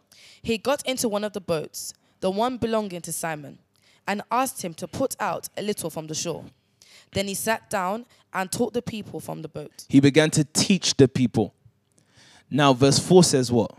He 0.41 0.57
got 0.57 0.85
into 0.85 1.09
one 1.09 1.23
of 1.23 1.33
the 1.33 1.41
boats, 1.41 1.93
the 2.19 2.31
one 2.31 2.57
belonging 2.57 3.01
to 3.01 3.11
Simon, 3.11 3.59
and 4.07 4.21
asked 4.31 4.61
him 4.61 4.73
to 4.75 4.87
put 4.87 5.15
out 5.19 5.49
a 5.57 5.61
little 5.61 5.89
from 5.89 6.07
the 6.07 6.15
shore. 6.15 6.45
Then 7.13 7.27
he 7.27 7.33
sat 7.33 7.69
down 7.69 8.05
and 8.33 8.51
taught 8.51 8.73
the 8.73 8.81
people 8.81 9.19
from 9.19 9.41
the 9.41 9.47
boat. 9.47 9.85
He 9.89 9.99
began 9.99 10.29
to 10.31 10.43
teach 10.43 10.95
the 10.95 11.07
people. 11.07 11.53
Now, 12.49 12.73
verse 12.73 12.99
4 12.99 13.23
says 13.23 13.51
what? 13.51 13.71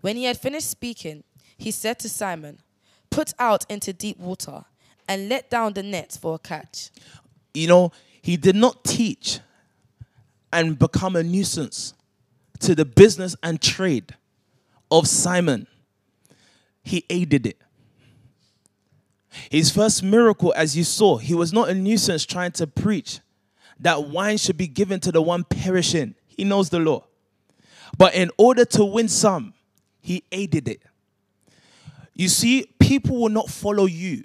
When 0.00 0.16
he 0.16 0.24
had 0.24 0.38
finished 0.38 0.68
speaking, 0.70 1.24
he 1.56 1.70
said 1.70 1.98
to 2.00 2.08
Simon, 2.08 2.60
Put 3.10 3.32
out 3.38 3.64
into 3.70 3.92
deep 3.92 4.18
water 4.18 4.64
and 5.08 5.28
let 5.28 5.48
down 5.48 5.72
the 5.72 5.82
nets 5.82 6.16
for 6.16 6.34
a 6.34 6.38
catch. 6.38 6.90
You 7.54 7.68
know, 7.68 7.92
he 8.20 8.36
did 8.36 8.56
not 8.56 8.84
teach 8.84 9.40
and 10.56 10.78
become 10.78 11.14
a 11.16 11.22
nuisance 11.22 11.92
to 12.60 12.74
the 12.74 12.86
business 12.86 13.36
and 13.42 13.60
trade 13.60 14.14
of 14.90 15.06
Simon. 15.06 15.66
He 16.82 17.04
aided 17.10 17.44
it. 17.44 17.58
His 19.50 19.70
first 19.70 20.02
miracle, 20.02 20.54
as 20.56 20.74
you 20.74 20.82
saw, 20.82 21.18
he 21.18 21.34
was 21.34 21.52
not 21.52 21.68
a 21.68 21.74
nuisance 21.74 22.24
trying 22.24 22.52
to 22.52 22.66
preach 22.66 23.20
that 23.80 24.04
wine 24.08 24.38
should 24.38 24.56
be 24.56 24.66
given 24.66 24.98
to 25.00 25.12
the 25.12 25.20
one 25.20 25.44
perishing. 25.44 26.14
He 26.26 26.44
knows 26.44 26.70
the 26.70 26.78
law. 26.78 27.04
But 27.98 28.14
in 28.14 28.30
order 28.38 28.64
to 28.64 28.84
win 28.84 29.08
some, 29.08 29.52
he 30.00 30.24
aided 30.32 30.68
it. 30.68 30.80
You 32.14 32.30
see, 32.30 32.64
people 32.78 33.20
will 33.20 33.28
not 33.28 33.50
follow 33.50 33.84
you 33.84 34.24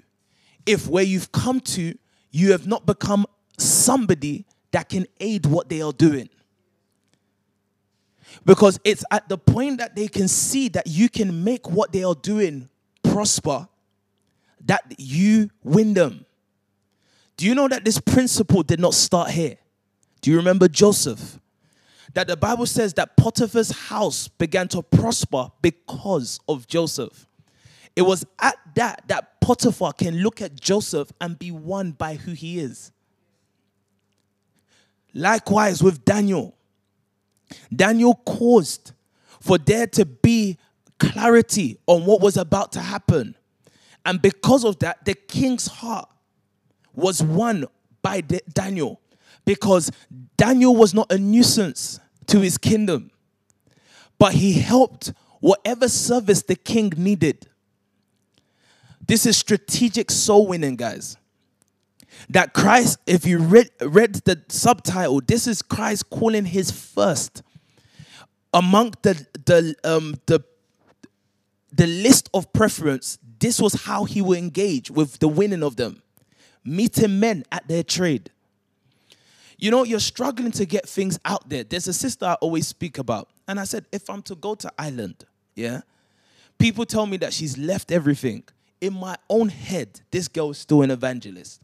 if 0.66 0.88
where 0.88 1.04
you've 1.04 1.34
come 1.34 1.60
to, 1.60 1.98
you 2.32 2.54
have 2.54 2.68
not 2.68 2.86
become 2.86 3.26
somebody 3.58 4.46
that 4.72 4.90
can 4.90 5.06
aid 5.20 5.46
what 5.46 5.70
they 5.70 5.82
are 5.82 5.94
doing. 5.94 6.30
Because 8.46 8.80
it's 8.84 9.04
at 9.12 9.28
the 9.28 9.38
point 9.38 9.80
that 9.80 9.96
they 9.96 10.08
can 10.08 10.28
see 10.28 10.70
that 10.70 10.88
you 10.88 11.10
can 11.10 11.44
make 11.44 11.70
what 11.70 11.92
they 11.92 12.04
are 12.04 12.16
doing 12.16 12.70
prosper 13.04 13.68
that 14.66 14.84
you 14.98 15.50
win 15.64 15.94
them. 15.94 16.26
Do 17.38 17.46
you 17.46 17.56
know 17.56 17.68
that 17.68 17.84
this 17.84 18.00
principle 18.00 18.64
did 18.64 18.80
not 18.80 18.94
start 18.94 19.32
here? 19.32 19.58
Do 20.22 20.32
you 20.32 20.38
remember 20.38 20.68
Joseph? 20.68 21.40
That 22.14 22.28
the 22.28 22.38
Bible 22.38 22.66
says 22.66 22.94
that 22.96 23.18
Potiphar's 23.18 23.72
house 23.72 24.28
began 24.28 24.68
to 24.70 24.84
prosper 24.84 25.50
because 25.62 26.40
of 26.48 26.68
Joseph. 26.68 27.26
It 27.96 28.04
was 28.04 28.26
at 28.40 28.58
that 28.76 29.08
that 29.08 29.42
Potiphar 29.42 29.94
can 29.94 30.18
look 30.18 30.42
at 30.42 30.60
Joseph 30.60 31.12
and 31.20 31.38
be 31.38 31.52
won 31.52 31.92
by 31.92 32.16
who 32.16 32.32
he 32.32 32.60
is. 32.60 32.92
Likewise 35.14 35.84
with 35.84 36.06
Daniel. 36.06 36.56
Daniel 37.76 38.16
caused 38.26 38.94
for 39.40 39.58
there 39.58 39.88
to 39.88 40.06
be 40.06 40.58
clarity 41.00 41.78
on 41.88 42.06
what 42.06 42.22
was 42.22 42.38
about 42.38 42.72
to 42.74 42.80
happen. 42.80 43.36
And 44.06 44.22
because 44.22 44.64
of 44.64 44.80
that, 44.80 45.04
the 45.06 45.14
king's 45.14 45.68
heart 45.68 46.10
was 46.94 47.22
won 47.22 47.66
by 48.02 48.22
Daniel 48.22 49.02
because 49.46 49.92
Daniel 50.38 50.76
was 50.76 50.94
not 50.94 51.12
a 51.12 51.18
nuisance 51.18 52.00
to 52.28 52.40
his 52.40 52.58
kingdom, 52.58 53.12
but 54.18 54.34
he 54.34 54.54
helped 54.54 55.14
whatever 55.40 55.88
service 55.88 56.44
the 56.44 56.56
king 56.56 56.94
needed. 56.96 57.48
This 59.08 59.26
is 59.26 59.38
strategic 59.38 60.12
soul 60.12 60.48
winning, 60.48 60.76
guys. 60.76 61.18
That 62.30 62.54
Christ, 62.54 63.00
if 63.06 63.26
you 63.26 63.40
read, 63.40 63.70
read 63.82 64.16
the 64.26 64.42
subtitle, 64.48 65.22
this 65.22 65.48
is 65.48 65.62
Christ 65.62 66.10
calling 66.10 66.46
his 66.46 66.72
first 66.72 67.42
among 68.54 68.94
the 69.02 69.26
the 69.46 69.76
um 69.84 70.16
the 70.26 70.44
the 71.72 71.88
list 71.88 72.30
of 72.34 72.52
preference. 72.54 73.18
This 73.40 73.60
was 73.60 73.86
how 73.86 74.04
he 74.04 74.22
will 74.22 74.38
engage 74.38 74.92
with 74.92 75.20
the 75.20 75.28
winning 75.28 75.64
of 75.64 75.76
them, 75.76 76.02
meeting 76.64 77.20
men 77.20 77.44
at 77.52 77.68
their 77.68 77.84
trade. 77.84 78.30
You 79.58 79.72
know, 79.72 79.84
you're 79.84 80.00
struggling 80.00 80.52
to 80.54 80.66
get 80.66 80.88
things 80.88 81.20
out 81.26 81.50
there. 81.50 81.64
There's 81.64 81.88
a 81.88 81.94
sister 81.94 82.26
I 82.26 82.34
always 82.36 82.68
speak 82.68 82.98
about, 82.98 83.30
and 83.48 83.60
I 83.60 83.64
said, 83.64 83.86
if 83.92 84.10
I'm 84.10 84.22
to 84.24 84.36
go 84.36 84.56
to 84.56 84.72
Ireland, 84.78 85.26
yeah, 85.56 85.82
people 86.58 86.86
tell 86.86 87.06
me 87.06 87.18
that 87.18 87.34
she's 87.34 87.58
left 87.58 87.92
everything 87.92 88.44
in 88.82 88.94
my 88.94 89.16
own 89.30 89.50
head, 89.50 90.02
this 90.10 90.28
girl 90.28 90.50
is 90.50 90.58
still 90.58 90.82
an 90.82 90.92
evangelist. 90.92 91.62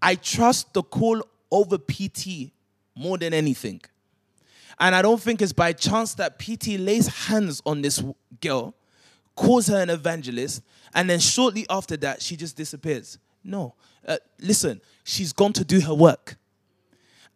I 0.00 0.14
trust 0.14 0.72
the 0.72 0.82
call 0.82 1.22
over 1.50 1.78
PT 1.78 2.52
more 2.94 3.18
than 3.18 3.32
anything. 3.32 3.80
And 4.80 4.94
I 4.94 5.02
don't 5.02 5.20
think 5.20 5.42
it's 5.42 5.52
by 5.52 5.72
chance 5.72 6.14
that 6.14 6.38
PT 6.38 6.78
lays 6.78 7.08
hands 7.26 7.60
on 7.66 7.82
this 7.82 8.02
girl, 8.40 8.74
calls 9.34 9.66
her 9.66 9.80
an 9.80 9.90
evangelist, 9.90 10.62
and 10.94 11.10
then 11.10 11.18
shortly 11.18 11.66
after 11.68 11.96
that, 11.98 12.22
she 12.22 12.36
just 12.36 12.56
disappears. 12.56 13.18
No. 13.42 13.74
Uh, 14.06 14.18
listen, 14.40 14.80
she's 15.04 15.32
gone 15.32 15.52
to 15.54 15.64
do 15.64 15.80
her 15.80 15.94
work. 15.94 16.36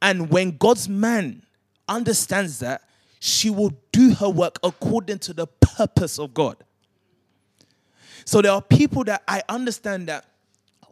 And 0.00 0.30
when 0.30 0.56
God's 0.56 0.88
man 0.88 1.42
understands 1.88 2.60
that, 2.60 2.82
she 3.20 3.50
will 3.50 3.72
do 3.92 4.14
her 4.14 4.28
work 4.28 4.58
according 4.62 5.18
to 5.20 5.32
the 5.32 5.46
purpose 5.46 6.18
of 6.18 6.34
God. 6.34 6.56
So 8.24 8.42
there 8.42 8.52
are 8.52 8.62
people 8.62 9.04
that 9.04 9.22
I 9.26 9.42
understand 9.48 10.08
that 10.08 10.24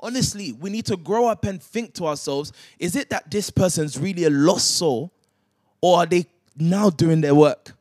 honestly, 0.03 0.53
we 0.53 0.70
need 0.70 0.86
to 0.86 0.96
grow 0.96 1.26
up 1.26 1.44
and 1.44 1.62
think 1.62 1.94
to 1.94 2.07
ourselves 2.07 2.53
is 2.78 2.96
it 2.96 3.11
that 3.11 3.30
this 3.30 3.51
person's 3.51 3.98
really 3.98 4.24
a 4.24 4.30
lost 4.30 4.76
soul, 4.76 5.12
or 5.80 5.98
are 5.98 6.07
they 6.07 6.26
now 6.57 6.90
doing 6.90 7.20
their 7.20 7.34
work? 7.34 7.72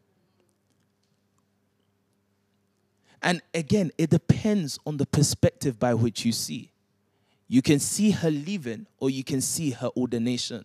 And 3.21 3.41
again, 3.53 3.91
it 3.97 4.09
depends 4.09 4.79
on 4.85 4.97
the 4.97 5.05
perspective 5.05 5.77
by 5.77 5.93
which 5.93 6.23
you 6.23 6.31
see. 6.31 6.71
You 7.47 7.61
can 7.61 7.79
see 7.79 8.11
her 8.11 8.31
leaving, 8.31 8.85
or 8.99 9.09
you 9.09 9.23
can 9.23 9.41
see 9.41 9.71
her 9.71 9.89
ordination. 9.97 10.63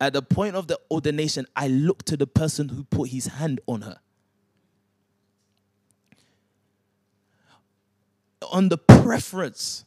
At 0.00 0.14
the 0.14 0.22
point 0.22 0.56
of 0.56 0.68
the 0.68 0.78
ordination, 0.90 1.46
I 1.54 1.68
look 1.68 2.04
to 2.04 2.16
the 2.16 2.26
person 2.26 2.70
who 2.70 2.84
put 2.84 3.10
his 3.10 3.26
hand 3.26 3.60
on 3.66 3.82
her. 3.82 3.98
on 8.50 8.68
the 8.68 8.78
preference. 8.78 9.84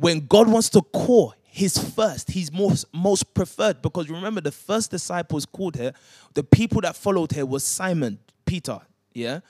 When 0.00 0.26
God 0.26 0.48
wants 0.48 0.70
to 0.70 0.80
call 0.80 1.34
his 1.42 1.76
first, 1.76 2.30
his 2.30 2.50
most 2.50 2.86
most 2.90 3.34
preferred, 3.34 3.82
because 3.82 4.08
remember 4.08 4.40
the 4.40 4.50
first 4.50 4.90
disciples 4.90 5.44
called 5.44 5.76
her, 5.76 5.92
the 6.32 6.42
people 6.42 6.80
that 6.80 6.96
followed 6.96 7.32
her 7.32 7.44
was 7.44 7.64
Simon, 7.64 8.18
Peter, 8.46 8.80
yeah, 9.12 9.40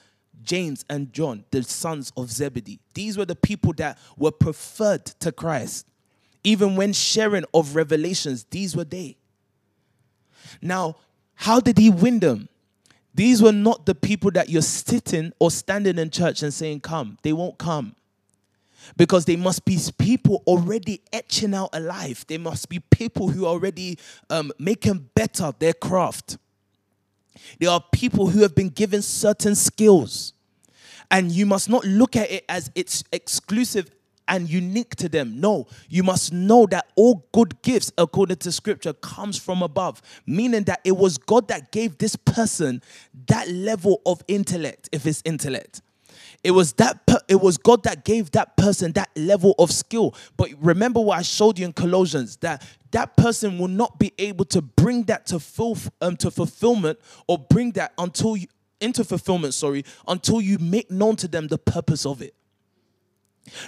James 0.42 0.84
and 0.90 1.12
John, 1.12 1.44
the 1.52 1.62
sons 1.62 2.12
of 2.16 2.32
Zebedee. 2.32 2.80
These 2.94 3.16
were 3.16 3.26
the 3.26 3.36
people 3.36 3.72
that 3.74 3.96
were 4.16 4.32
preferred 4.32 5.04
to 5.20 5.30
Christ. 5.30 5.86
Even 6.42 6.74
when 6.74 6.94
sharing 6.94 7.44
of 7.54 7.76
revelations, 7.76 8.44
these 8.50 8.74
were 8.74 8.82
they. 8.82 9.18
Now, 10.60 10.96
how 11.36 11.60
did 11.60 11.78
he 11.78 11.90
win 11.90 12.18
them? 12.18 12.48
These 13.14 13.40
were 13.40 13.52
not 13.52 13.86
the 13.86 13.94
people 13.94 14.32
that 14.32 14.48
you're 14.48 14.62
sitting 14.62 15.32
or 15.38 15.52
standing 15.52 15.96
in 15.96 16.10
church 16.10 16.42
and 16.42 16.52
saying, 16.52 16.80
Come. 16.80 17.18
They 17.22 17.32
won't 17.32 17.56
come. 17.56 17.94
Because 18.96 19.24
they 19.24 19.36
must 19.36 19.64
be 19.64 19.78
people 19.98 20.42
already 20.46 21.02
etching 21.12 21.54
out 21.54 21.70
a 21.72 21.80
life. 21.80 22.26
They 22.26 22.38
must 22.38 22.68
be 22.68 22.80
people 22.80 23.28
who 23.28 23.44
are 23.44 23.48
already 23.48 23.98
um, 24.28 24.52
making 24.58 25.10
better 25.14 25.52
their 25.58 25.72
craft. 25.72 26.38
There 27.58 27.70
are 27.70 27.82
people 27.92 28.28
who 28.28 28.42
have 28.42 28.54
been 28.54 28.68
given 28.68 29.02
certain 29.02 29.54
skills. 29.54 30.32
And 31.10 31.32
you 31.32 31.46
must 31.46 31.68
not 31.68 31.84
look 31.84 32.14
at 32.14 32.30
it 32.30 32.44
as 32.48 32.70
it's 32.74 33.02
exclusive 33.12 33.90
and 34.30 34.48
unique 34.48 34.94
to 34.96 35.08
them. 35.08 35.40
No, 35.40 35.66
you 35.88 36.04
must 36.04 36.32
know 36.32 36.64
that 36.66 36.86
all 36.94 37.26
good 37.32 37.60
gifts, 37.62 37.92
according 37.98 38.36
to 38.38 38.52
scripture, 38.52 38.92
comes 38.92 39.36
from 39.36 39.62
above, 39.62 40.00
meaning 40.24 40.62
that 40.64 40.80
it 40.84 40.96
was 40.96 41.18
God 41.18 41.48
that 41.48 41.72
gave 41.72 41.98
this 41.98 42.14
person 42.14 42.80
that 43.26 43.48
level 43.48 44.00
of 44.06 44.22
intellect, 44.28 44.88
if 44.92 45.04
it's 45.04 45.20
intellect. 45.24 45.82
It 46.42 46.52
was 46.52 46.72
that 46.74 47.06
per- 47.06 47.20
it 47.28 47.40
was 47.40 47.58
God 47.58 47.82
that 47.82 48.04
gave 48.04 48.30
that 48.30 48.56
person 48.56 48.92
that 48.92 49.10
level 49.14 49.54
of 49.58 49.70
skill. 49.70 50.14
But 50.36 50.50
remember 50.60 51.00
what 51.00 51.18
I 51.18 51.22
showed 51.22 51.58
you 51.58 51.66
in 51.66 51.72
Colossians 51.72 52.36
that 52.38 52.66
that 52.92 53.16
person 53.16 53.58
will 53.58 53.68
not 53.68 53.98
be 53.98 54.12
able 54.18 54.46
to 54.46 54.62
bring 54.62 55.04
that 55.04 55.26
to 55.26 55.38
full 55.38 55.76
um, 56.00 56.16
to 56.18 56.30
fulfillment 56.30 56.98
or 57.28 57.38
bring 57.38 57.72
that 57.72 57.92
until 57.98 58.36
you 58.36 58.46
into 58.80 59.04
fulfillment, 59.04 59.52
sorry, 59.52 59.84
until 60.08 60.40
you 60.40 60.58
make 60.58 60.90
known 60.90 61.14
to 61.16 61.28
them 61.28 61.48
the 61.48 61.58
purpose 61.58 62.06
of 62.06 62.22
it. 62.22 62.34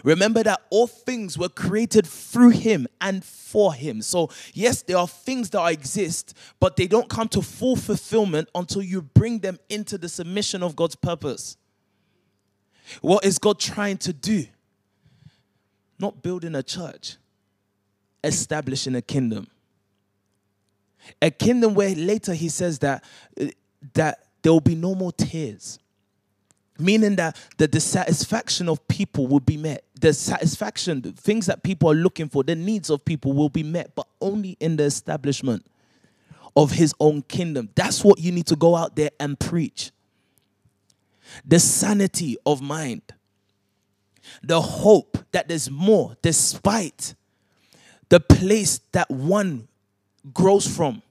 Remember 0.04 0.42
that 0.42 0.62
all 0.70 0.86
things 0.86 1.36
were 1.36 1.48
created 1.48 2.06
through 2.06 2.50
him 2.50 2.86
and 3.00 3.24
for 3.24 3.74
him. 3.74 4.00
So, 4.02 4.30
yes, 4.54 4.82
there 4.82 4.96
are 4.96 5.08
things 5.08 5.50
that 5.50 5.66
exist, 5.66 6.34
but 6.60 6.76
they 6.76 6.86
don't 6.86 7.08
come 7.08 7.28
to 7.28 7.42
full 7.42 7.76
fulfillment 7.76 8.48
until 8.54 8.82
you 8.82 9.02
bring 9.02 9.40
them 9.40 9.58
into 9.68 9.98
the 9.98 10.08
submission 10.08 10.62
of 10.62 10.76
God's 10.76 10.94
purpose. 10.94 11.56
What 13.00 13.24
is 13.24 13.38
God 13.38 13.58
trying 13.58 13.98
to 13.98 14.12
do? 14.12 14.44
Not 15.98 16.22
building 16.22 16.54
a 16.54 16.62
church, 16.62 17.16
establishing 18.24 18.94
a 18.94 19.02
kingdom. 19.02 19.46
A 21.20 21.30
kingdom 21.30 21.74
where 21.74 21.94
later 21.94 22.34
he 22.34 22.48
says 22.48 22.78
that, 22.80 23.04
eh, 23.36 23.50
that 23.94 24.26
there 24.42 24.52
will 24.52 24.60
be 24.60 24.74
no 24.74 24.94
more 24.94 25.12
tears. 25.12 25.78
Meaning 26.78 27.16
that 27.16 27.36
the 27.58 27.68
dissatisfaction 27.68 28.68
of 28.68 28.86
people 28.88 29.26
will 29.26 29.40
be 29.40 29.56
met. 29.56 29.84
The 30.00 30.12
satisfaction, 30.12 31.00
the 31.00 31.12
things 31.12 31.46
that 31.46 31.62
people 31.62 31.90
are 31.90 31.94
looking 31.94 32.28
for, 32.28 32.42
the 32.42 32.56
needs 32.56 32.90
of 32.90 33.04
people 33.04 33.32
will 33.32 33.48
be 33.48 33.62
met, 33.62 33.94
but 33.94 34.06
only 34.20 34.56
in 34.58 34.76
the 34.76 34.84
establishment 34.84 35.64
of 36.56 36.72
his 36.72 36.94
own 36.98 37.22
kingdom. 37.22 37.68
That's 37.74 38.04
what 38.04 38.18
you 38.18 38.32
need 38.32 38.46
to 38.46 38.56
go 38.56 38.74
out 38.74 38.96
there 38.96 39.10
and 39.20 39.38
preach 39.38 39.92
the 41.44 41.58
sanity 41.58 42.36
of 42.44 42.60
mind, 42.60 43.02
the 44.42 44.60
hope 44.60 45.18
that 45.32 45.48
there's 45.48 45.70
more 45.70 46.16
despite 46.22 47.14
the 48.08 48.20
place 48.20 48.80
that 48.92 49.10
one 49.10 49.68
grows 50.34 50.66
from. 50.66 51.02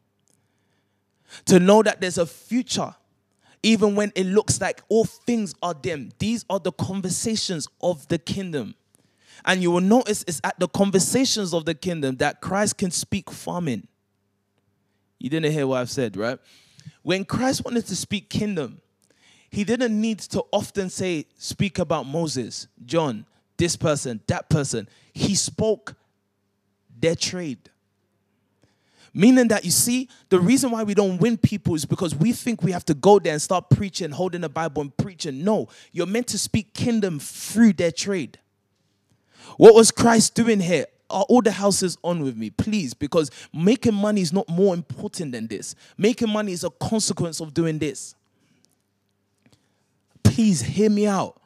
To 1.46 1.60
know 1.60 1.82
that 1.82 2.02
there's 2.02 2.18
a 2.18 2.26
future, 2.26 2.94
even 3.64 3.96
when 3.96 4.12
it 4.16 4.26
looks 4.26 4.60
like 4.60 4.82
all 4.90 5.06
things 5.06 5.56
are 5.64 5.74
dim. 5.74 6.12
These 6.20 6.46
are 6.50 6.60
the 6.60 6.74
conversations 6.74 7.68
of 7.82 8.08
the 8.10 8.18
kingdom. 8.18 8.76
And 9.46 9.62
you 9.62 9.72
will 9.72 9.82
notice 9.82 10.24
it's 10.28 10.42
at 10.44 10.60
the 10.60 10.68
conversations 10.68 11.54
of 11.54 11.66
the 11.66 11.74
kingdom 11.74 12.18
that 12.18 12.42
Christ 12.42 12.78
can 12.78 12.92
speak 12.92 13.32
farming. 13.32 13.88
You 15.20 15.30
didn't 15.30 15.52
hear 15.52 15.66
what 15.66 15.80
I've 15.82 15.90
said, 15.90 16.18
right? 16.18 16.38
When 17.02 17.26
Christ 17.26 17.64
wanted 17.64 17.88
to 17.88 17.96
speak 17.96 18.30
kingdom, 18.30 18.81
he 19.52 19.66
didn't 19.66 20.00
need 20.00 20.20
to 20.20 20.44
often 20.52 20.90
say, 20.90 21.26
speak 21.38 21.78
about 21.78 22.06
Moses, 22.06 22.68
John, 22.86 23.26
this 23.58 23.76
person, 23.76 24.22
that 24.28 24.50
person. 24.50 24.88
He 25.14 25.36
spoke 25.36 25.94
their 26.98 27.16
trade. 27.16 27.60
Meaning 29.14 29.50
that 29.50 29.66
you 29.66 29.72
see, 29.72 30.08
the 30.30 30.40
reason 30.40 30.72
why 30.72 30.84
we 30.84 30.94
don't 30.94 31.18
win 31.18 31.38
people 31.38 31.76
is 31.76 31.84
because 31.84 32.16
we 32.16 32.32
think 32.32 32.64
we 32.64 32.72
have 32.72 32.86
to 32.86 32.94
go 32.94 33.20
there 33.20 33.34
and 33.34 33.42
start 33.42 33.70
preaching, 33.70 34.12
holding 34.12 34.40
the 34.40 34.48
Bible 34.48 34.84
and 34.84 34.96
preaching. 34.96 35.44
No, 35.44 35.68
you're 35.92 36.08
meant 36.08 36.28
to 36.28 36.40
speak 36.40 36.74
kingdom 36.74 37.20
through 37.20 37.74
their 37.74 37.92
trade. 37.92 38.40
What 39.58 39.76
was 39.76 39.92
Christ 39.92 40.34
doing 40.34 40.62
here? 40.62 40.86
Are 41.10 41.26
all 41.28 41.42
the 41.42 41.52
houses 41.52 41.98
on 42.06 42.22
with 42.22 42.38
me, 42.38 42.52
please? 42.52 42.94
Because 42.94 43.30
making 43.54 43.96
money 43.96 44.22
is 44.22 44.32
not 44.32 44.48
more 44.48 44.74
important 44.74 45.34
than 45.34 45.48
this. 45.48 45.76
Making 45.98 46.30
money 46.30 46.54
is 46.54 46.64
a 46.64 46.70
consequence 46.70 47.42
of 47.42 47.54
doing 47.54 47.80
this 47.80 48.16
please 50.32 50.62
hear 50.62 50.90
me 50.90 51.08
out. 51.08 51.40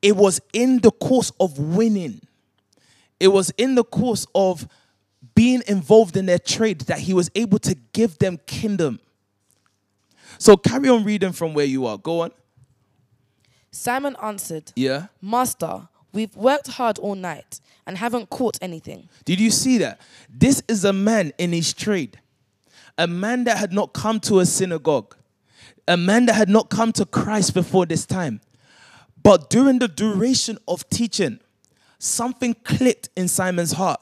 It 0.00 0.16
was 0.16 0.40
in 0.52 0.80
the 0.80 0.90
course 0.90 1.32
of 1.38 1.58
winning, 1.58 2.20
it 3.18 3.28
was 3.28 3.50
in 3.56 3.74
the 3.74 3.84
course 3.84 4.26
of 4.34 4.68
being 5.34 5.62
involved 5.66 6.16
in 6.16 6.26
their 6.26 6.38
trade 6.38 6.80
that 6.82 7.00
he 7.00 7.12
was 7.12 7.30
able 7.34 7.58
to 7.58 7.74
give 7.92 8.18
them 8.18 8.38
kingdom. 8.46 9.00
So 10.38 10.56
carry 10.56 10.88
on 10.88 11.04
reading 11.04 11.32
from 11.32 11.54
where 11.54 11.64
you 11.64 11.86
are. 11.86 11.98
Go 11.98 12.22
on. 12.22 12.30
Simon 13.70 14.16
answered, 14.22 14.72
Yeah. 14.74 15.06
Master, 15.20 15.88
we've 16.12 16.34
worked 16.36 16.68
hard 16.68 16.98
all 16.98 17.14
night 17.14 17.60
and 17.86 17.98
haven't 17.98 18.30
caught 18.30 18.56
anything. 18.62 19.08
Did 19.24 19.40
you 19.40 19.50
see 19.50 19.78
that? 19.78 20.00
This 20.28 20.62
is 20.68 20.84
a 20.84 20.92
man 20.92 21.32
in 21.38 21.52
his 21.52 21.74
trade, 21.74 22.18
a 22.96 23.06
man 23.06 23.44
that 23.44 23.58
had 23.58 23.72
not 23.72 23.92
come 23.92 24.20
to 24.20 24.40
a 24.40 24.46
synagogue, 24.46 25.14
a 25.88 25.96
man 25.96 26.26
that 26.26 26.34
had 26.34 26.48
not 26.48 26.70
come 26.70 26.92
to 26.92 27.04
Christ 27.04 27.54
before 27.54 27.86
this 27.86 28.06
time. 28.06 28.40
But 29.22 29.50
during 29.50 29.78
the 29.78 29.88
duration 29.88 30.58
of 30.68 30.88
teaching, 30.88 31.40
something 31.98 32.54
clicked 32.64 33.08
in 33.16 33.28
Simon's 33.28 33.72
heart 33.72 34.00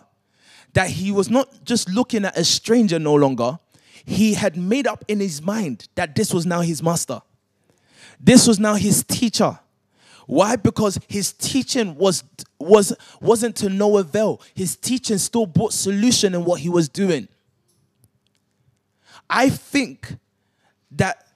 that 0.74 0.91
he 0.91 1.11
was 1.11 1.30
not 1.30 1.64
just 1.64 1.89
looking 1.89 2.24
at 2.24 2.37
a 2.37 2.45
stranger 2.45 2.99
no 2.99 3.14
longer. 3.14 3.59
He 4.05 4.35
had 4.35 4.57
made 4.57 4.87
up 4.87 5.05
in 5.09 5.20
his 5.20 5.41
mind 5.41 5.89
that 5.95 6.14
this 6.14 6.35
was 6.35 6.45
now 6.45 6.61
his 6.61 6.82
master. 6.82 7.22
This 8.20 8.47
was 8.47 8.59
now 8.59 8.74
his 8.74 9.03
teacher. 9.05 9.59
Why? 10.26 10.57
Because 10.57 10.99
his 11.09 11.32
teaching 11.32 11.95
was 11.97 12.24
was 12.59 12.95
wasn't 13.20 13.57
to 13.57 13.68
no 13.68 13.99
avail. 13.99 14.41
His 14.55 14.76
teaching 14.76 15.18
still 15.18 15.47
brought 15.47 15.72
solution 15.72 16.35
in 16.35 16.45
what 16.45 16.61
he 16.61 16.68
was 16.68 16.89
doing. 16.89 17.28
I 19.28 19.49
think 19.49 20.16
that 20.93 21.26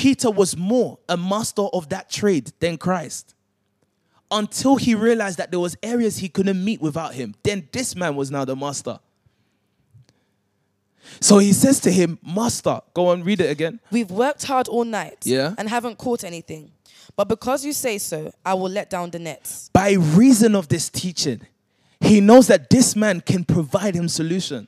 Peter 0.00 0.30
was 0.30 0.56
more 0.56 0.98
a 1.10 1.16
master 1.18 1.60
of 1.74 1.90
that 1.90 2.08
trade 2.08 2.52
than 2.58 2.78
Christ. 2.78 3.34
Until 4.30 4.76
he 4.76 4.94
realized 4.94 5.36
that 5.36 5.50
there 5.50 5.60
was 5.60 5.76
areas 5.82 6.16
he 6.16 6.28
couldn't 6.30 6.64
meet 6.64 6.80
without 6.80 7.12
him. 7.12 7.34
Then 7.42 7.68
this 7.70 7.94
man 7.94 8.16
was 8.16 8.30
now 8.30 8.46
the 8.46 8.56
master. 8.56 8.98
So 11.20 11.36
he 11.36 11.52
says 11.52 11.80
to 11.80 11.90
him, 11.90 12.18
Master, 12.24 12.80
go 12.94 13.08
on, 13.08 13.24
read 13.24 13.42
it 13.42 13.50
again. 13.50 13.78
We've 13.90 14.10
worked 14.10 14.44
hard 14.44 14.68
all 14.68 14.84
night 14.84 15.18
Yeah. 15.24 15.54
and 15.58 15.68
haven't 15.68 15.98
caught 15.98 16.24
anything. 16.24 16.70
But 17.14 17.28
because 17.28 17.62
you 17.62 17.74
say 17.74 17.98
so, 17.98 18.32
I 18.46 18.54
will 18.54 18.70
let 18.70 18.88
down 18.88 19.10
the 19.10 19.18
nets. 19.18 19.68
By 19.74 19.92
reason 19.92 20.54
of 20.54 20.68
this 20.68 20.88
teaching, 20.88 21.42
he 22.00 22.22
knows 22.22 22.46
that 22.46 22.70
this 22.70 22.96
man 22.96 23.20
can 23.20 23.44
provide 23.44 23.94
him 23.94 24.08
solution. 24.08 24.66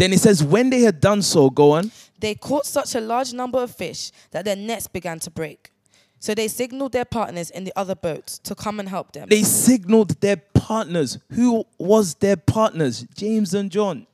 Then 0.00 0.12
he 0.12 0.16
says, 0.16 0.42
when 0.42 0.70
they 0.70 0.80
had 0.80 0.98
done 0.98 1.20
so, 1.20 1.50
go 1.50 1.72
on. 1.72 1.92
They 2.18 2.34
caught 2.34 2.64
such 2.64 2.94
a 2.94 3.02
large 3.02 3.34
number 3.34 3.62
of 3.62 3.70
fish 3.70 4.12
that 4.30 4.46
their 4.46 4.56
nets 4.56 4.86
began 4.86 5.20
to 5.20 5.30
break. 5.30 5.70
So 6.18 6.34
they 6.34 6.48
signaled 6.48 6.92
their 6.92 7.04
partners 7.04 7.50
in 7.50 7.64
the 7.64 7.72
other 7.76 7.94
boats 7.94 8.38
to 8.38 8.54
come 8.54 8.80
and 8.80 8.88
help 8.88 9.12
them. 9.12 9.28
They 9.28 9.42
signaled 9.42 10.18
their 10.22 10.36
partners. 10.36 11.18
Who 11.32 11.66
was 11.76 12.14
their 12.14 12.38
partners? 12.38 13.06
James 13.14 13.52
and 13.52 13.70
John. 13.70 14.06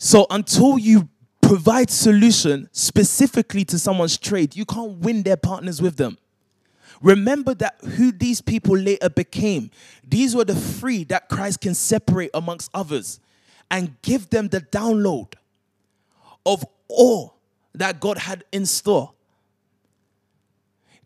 So 0.00 0.26
until 0.28 0.76
you 0.76 1.08
provide 1.40 1.90
solution 1.90 2.68
specifically 2.72 3.64
to 3.66 3.78
someone's 3.78 4.18
trade, 4.18 4.56
you 4.56 4.64
can't 4.64 4.98
win 4.98 5.22
their 5.22 5.36
partners 5.36 5.80
with 5.80 5.98
them. 5.98 6.18
Remember 7.04 7.52
that 7.56 7.76
who 7.82 8.10
these 8.12 8.40
people 8.40 8.78
later 8.78 9.10
became. 9.10 9.70
These 10.08 10.34
were 10.34 10.46
the 10.46 10.54
three 10.54 11.04
that 11.04 11.28
Christ 11.28 11.60
can 11.60 11.74
separate 11.74 12.30
amongst 12.32 12.70
others 12.72 13.20
and 13.70 14.00
give 14.00 14.30
them 14.30 14.48
the 14.48 14.62
download 14.62 15.34
of 16.46 16.64
all 16.88 17.36
that 17.74 18.00
God 18.00 18.16
had 18.16 18.44
in 18.52 18.64
store. 18.64 19.12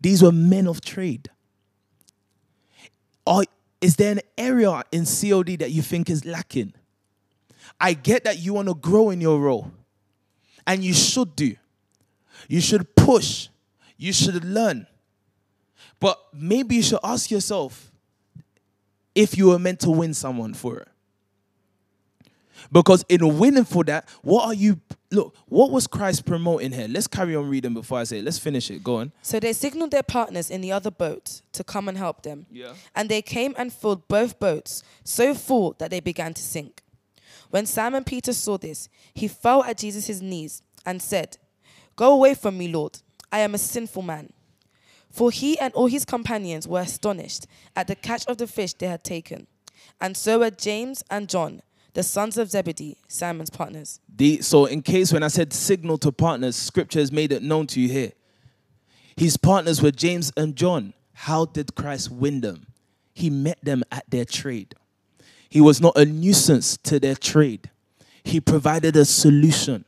These 0.01 0.23
were 0.23 0.31
men 0.31 0.69
of 0.69 0.81
trade. 0.81 1.31
Or 3.27 3.43
is 3.81 3.97
there 3.97 4.13
an 4.13 4.21
area 4.39 4.85
in 4.93 5.05
COD 5.05 5.57
that 5.59 5.73
you 5.73 5.83
think 5.83 6.11
is 6.11 6.25
lacking? 6.25 6.75
I 7.81 7.95
get 7.95 8.23
that 8.23 8.39
you 8.39 8.55
want 8.55 8.69
to 8.69 8.75
grow 8.75 9.11
in 9.11 9.21
your 9.21 9.41
role, 9.41 9.73
and 10.65 10.85
you 10.85 10.95
should 10.95 11.35
do. 11.35 11.57
You 12.49 12.61
should 12.61 12.95
push, 12.95 13.49
you 13.97 14.13
should 14.13 14.45
learn. 14.45 14.87
But 16.01 16.19
maybe 16.33 16.77
you 16.77 16.83
should 16.83 17.01
ask 17.03 17.31
yourself 17.31 17.91
if 19.15 19.37
you 19.37 19.49
were 19.49 19.59
meant 19.59 19.81
to 19.81 19.91
win 19.91 20.15
someone 20.15 20.55
for 20.55 20.79
it. 20.79 20.89
Because 22.71 23.05
in 23.09 23.39
winning 23.39 23.65
for 23.65 23.85
that, 23.85 24.09
what 24.23 24.47
are 24.47 24.55
you 24.55 24.81
look, 25.11 25.35
what 25.47 25.71
was 25.71 25.87
Christ 25.87 26.27
promoting 26.27 26.73
here? 26.73 26.87
Let's 26.89 27.07
carry 27.07 27.35
on 27.35 27.49
reading 27.49 27.75
before 27.75 27.99
I 27.99 28.05
say 28.05 28.19
it. 28.19 28.25
Let's 28.25 28.39
finish 28.39 28.71
it. 28.71 28.85
Go 28.85 28.97
on. 28.97 29.13
So 29.23 29.41
they 29.41 29.53
signaled 29.53 29.91
their 29.91 30.03
partners 30.03 30.51
in 30.51 30.61
the 30.61 30.73
other 30.73 30.91
boat 30.91 31.43
to 31.53 31.65
come 31.65 31.89
and 31.89 31.97
help 31.97 32.23
them. 32.23 32.47
Yeah. 32.51 32.75
And 32.95 33.09
they 33.09 33.23
came 33.23 33.55
and 33.57 33.73
filled 33.73 34.07
both 34.09 34.39
boats, 34.39 34.83
so 35.05 35.35
full 35.35 35.75
that 35.79 35.91
they 35.91 36.01
began 36.01 36.35
to 36.35 36.43
sink. 36.43 36.83
When 37.51 37.65
Simon 37.65 38.05
Peter 38.05 38.33
saw 38.33 38.59
this, 38.59 38.89
he 39.15 39.29
fell 39.29 39.65
at 39.65 39.79
Jesus' 39.79 40.21
knees 40.21 40.63
and 40.85 41.01
said, 41.01 41.39
Go 41.97 42.13
away 42.13 42.35
from 42.35 42.59
me, 42.59 42.69
Lord. 42.69 42.99
I 43.33 43.41
am 43.41 43.55
a 43.55 43.59
sinful 43.59 44.03
man. 44.03 44.33
For 45.19 45.33
he 45.33 45.59
and 45.59 45.75
all 45.75 45.89
his 45.89 46.05
companions 46.05 46.69
were 46.69 46.79
astonished 46.79 47.49
at 47.75 47.89
the 47.89 47.97
catch 47.97 48.25
of 48.29 48.39
the 48.39 48.47
fish 48.47 48.73
they 48.75 48.87
had 48.87 49.03
taken. 49.03 49.49
And 50.01 50.17
so 50.17 50.39
were 50.39 50.51
James 50.53 51.03
and 51.11 51.29
John, 51.29 51.61
the 51.95 52.05
sons 52.05 52.39
of 52.39 52.53
Zebedee, 52.53 52.99
Simon's 53.09 53.51
partners. 53.51 53.99
The, 54.09 54.41
so, 54.43 54.67
in 54.67 54.81
case 54.81 55.13
when 55.13 55.25
I 55.25 55.27
said 55.27 55.53
signal 55.53 55.99
to 55.99 56.13
partners, 56.13 56.55
scripture 56.55 57.01
has 57.01 57.11
made 57.11 57.33
it 57.33 57.43
known 57.43 57.67
to 57.67 57.81
you 57.81 57.89
here. 57.89 58.13
His 59.17 59.37
partners 59.37 59.83
were 59.83 59.91
James 59.91 60.33
and 60.37 60.55
John. 60.55 60.95
How 61.15 61.47
did 61.47 61.75
Christ 61.75 62.13
win 62.13 62.41
them? 62.41 62.69
He 63.13 63.29
met 63.29 63.59
them 63.65 63.83
at 63.91 64.09
their 64.09 64.25
trade. 64.25 64.77
He 65.49 65.61
was 65.61 65.81
not 65.81 65.99
a 65.99 66.05
nuisance 66.05 66.77
to 66.85 67.01
their 67.01 67.17
trade, 67.17 67.71
he 68.23 68.41
provided 68.41 68.95
a 68.95 69.05
solution. 69.05 69.85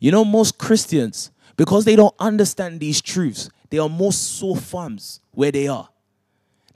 You 0.00 0.10
know, 0.10 0.24
most 0.24 0.58
Christians, 0.58 1.30
because 1.56 1.84
they 1.84 1.94
don't 1.94 2.16
understand 2.18 2.80
these 2.80 3.00
truths, 3.00 3.48
they 3.70 3.78
are 3.78 3.88
more 3.88 4.12
sore 4.12 4.56
farms 4.56 5.20
where 5.32 5.52
they 5.52 5.68
are 5.68 5.88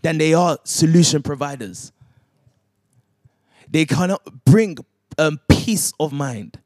than 0.02 0.18
they 0.18 0.34
are 0.34 0.58
solution 0.64 1.22
providers. 1.22 1.92
They 3.68 3.84
cannot 3.84 4.44
bring 4.44 4.78
um, 5.18 5.40
peace 5.48 5.92
of 5.98 6.12
mind. 6.12 6.58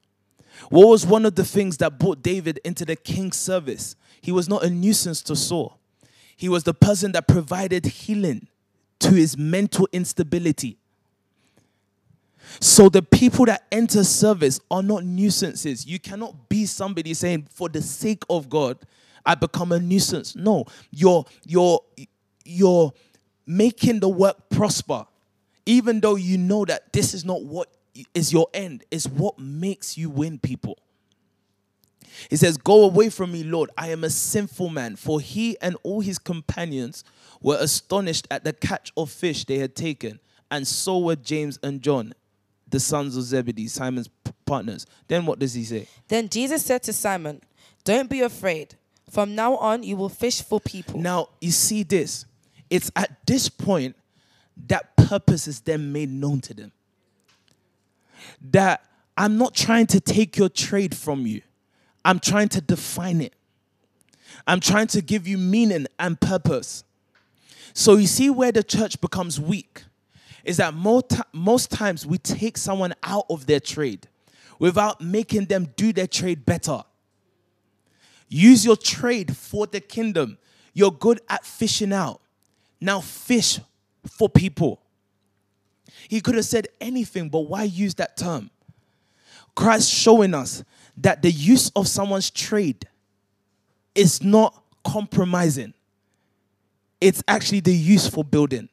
What 0.70 0.89
was 0.89 1.07
one 1.07 1.24
of 1.24 1.35
the 1.35 1.45
things 1.45 1.79
that 1.79 1.99
brought 1.99 2.22
David 2.22 2.61
into 2.64 2.85
the 2.85 2.97
king's 2.97 3.37
service? 3.37 3.97
He 4.20 4.33
was 4.33 4.49
not 4.49 4.64
a 4.64 4.70
nuisance 4.70 5.22
to 5.22 5.37
Saul. 5.37 5.79
He 6.37 6.49
was 6.49 6.64
the 6.64 6.74
person 6.74 7.12
that 7.12 7.26
provided 7.26 7.87
healing 7.87 8.49
to 9.01 9.11
his 9.11 9.37
mental 9.39 9.89
instability. 9.93 10.76
So 12.61 12.89
the 12.89 13.03
people 13.03 13.45
that 13.47 13.66
enter 13.70 14.05
service 14.05 14.61
are 14.70 14.83
not 14.83 15.05
nuisances. 15.05 15.87
You 15.87 15.99
cannot 15.99 16.49
be 16.49 16.66
somebody 16.66 17.14
saying, 17.14 17.49
for 17.51 17.68
the 17.68 17.83
sake 17.83 18.22
of 18.29 18.49
God, 18.49 18.79
I 19.29 19.35
become 19.35 19.72
a 19.72 19.79
nuisance. 19.79 20.35
No, 20.35 20.64
you're 20.91 21.26
you're 21.45 21.81
you're 22.47 22.93
making 23.47 24.01
the 24.01 24.09
work 24.09 24.49
prosper, 24.49 25.07
even 25.66 26.01
though 26.01 26.16
you 26.16 26.39
know 26.39 26.64
that 26.64 26.95
this 26.95 27.12
is 27.12 27.26
not 27.26 27.45
what 27.45 27.68
is 28.14 28.33
your 28.33 28.49
end, 28.55 28.85
is 28.91 29.07
what 29.07 29.39
makes 29.39 29.99
you 29.99 30.09
win 30.09 30.39
people. 30.39 30.79
He 32.31 32.37
says, 32.37 32.57
Go 32.57 32.85
away 32.85 33.11
from 33.11 33.33
me, 33.33 33.45
Lord. 33.45 33.70
I 33.76 33.89
am 33.89 34.03
a 34.03 34.09
sinful 34.09 34.70
man. 34.70 34.97
For 34.97 35.20
he 35.20 35.59
and 35.61 35.76
all 35.83 36.01
his 36.01 36.18
companions 36.18 37.05
were 37.43 37.59
astonished 37.61 38.26
at 38.31 38.45
the 38.45 38.55
catch 38.55 38.93
of 38.97 39.11
fish 39.11 39.45
they 39.45 39.59
had 39.59 39.76
taken, 39.76 40.20
and 40.51 40.66
so 40.66 40.99
were 40.99 41.16
James 41.16 41.59
and 41.62 41.83
John, 41.83 42.14
the 42.66 42.81
sons 42.81 43.14
of 43.14 43.24
Zebedee, 43.24 43.68
Simon's 43.68 44.09
partners. 44.47 44.87
Then 45.07 45.26
what 45.26 45.39
does 45.39 45.53
he 45.53 45.64
say? 45.64 45.87
Then 46.09 46.31
Jesus 46.31 46.64
said 46.64 46.83
to 46.85 46.95
Simon, 46.95 47.43
Don't 47.85 48.09
be 48.09 48.22
afraid. 48.22 48.74
From 49.09 49.34
now 49.34 49.56
on, 49.56 49.82
you 49.82 49.96
will 49.96 50.09
fish 50.09 50.42
for 50.42 50.61
people. 50.61 51.00
Now, 51.00 51.30
you 51.40 51.50
see 51.50 51.82
this. 51.82 52.26
It's 52.70 52.90
at 52.94 53.26
this 53.26 53.48
point 53.48 53.96
that 54.66 54.96
purpose 54.96 55.48
is 55.48 55.61
then 55.61 55.92
made 55.92 56.11
known 56.11 56.40
to 56.42 56.54
them. 56.54 56.72
That 58.50 58.84
I'm 59.16 59.38
not 59.38 59.54
trying 59.54 59.86
to 59.88 60.00
take 60.00 60.36
your 60.36 60.48
trade 60.48 60.94
from 60.94 61.26
you, 61.26 61.42
I'm 62.04 62.20
trying 62.20 62.48
to 62.50 62.61
define 62.61 63.20
it. 63.20 63.34
I'm 64.46 64.61
trying 64.61 64.86
to 64.88 65.00
give 65.00 65.26
you 65.26 65.38
meaning 65.38 65.86
and 65.98 66.20
purpose. 66.20 66.84
So, 67.72 67.96
you 67.96 68.06
see 68.06 68.28
where 68.30 68.52
the 68.52 68.62
church 68.62 69.00
becomes 69.00 69.40
weak 69.40 69.84
is 70.44 70.56
that 70.59 70.74
most, 70.74 71.12
most 71.32 71.70
times 71.70 72.06
we 72.06 72.18
take 72.18 72.56
someone 72.56 72.94
out 73.02 73.26
of 73.30 73.46
their 73.46 73.61
trade 73.61 74.09
without 74.59 75.00
making 75.00 75.46
them 75.46 75.68
do 75.76 75.92
their 75.92 76.06
trade 76.06 76.44
better. 76.44 76.82
Use 78.29 78.64
your 78.64 78.76
trade 78.76 79.37
for 79.37 79.66
the 79.66 79.81
kingdom. 79.81 80.39
You're 80.74 80.93
good 80.93 81.20
at 81.29 81.45
fishing 81.45 81.93
out. 81.93 82.20
Now 82.81 83.01
fish 83.01 83.59
for 84.07 84.29
people. 84.29 84.81
He 86.09 86.20
could 86.20 86.37
have 86.37 86.45
said 86.45 86.68
anything, 86.81 87.29
but 87.29 87.41
why 87.41 87.64
use 87.64 87.95
that 87.95 88.16
term? 88.16 88.51
Christ 89.55 89.91
showing 89.91 90.35
us 90.35 90.62
that 90.99 91.22
the 91.22 91.31
use 91.31 91.70
of 91.74 91.89
someone's 91.89 92.31
trade 92.31 92.87
is 93.95 94.22
not 94.22 94.62
compromising, 94.85 95.74
it's 97.01 97.22
actually 97.29 97.61
the 97.61 97.74
use 97.74 98.09
for 98.09 98.24
building. 98.24 98.68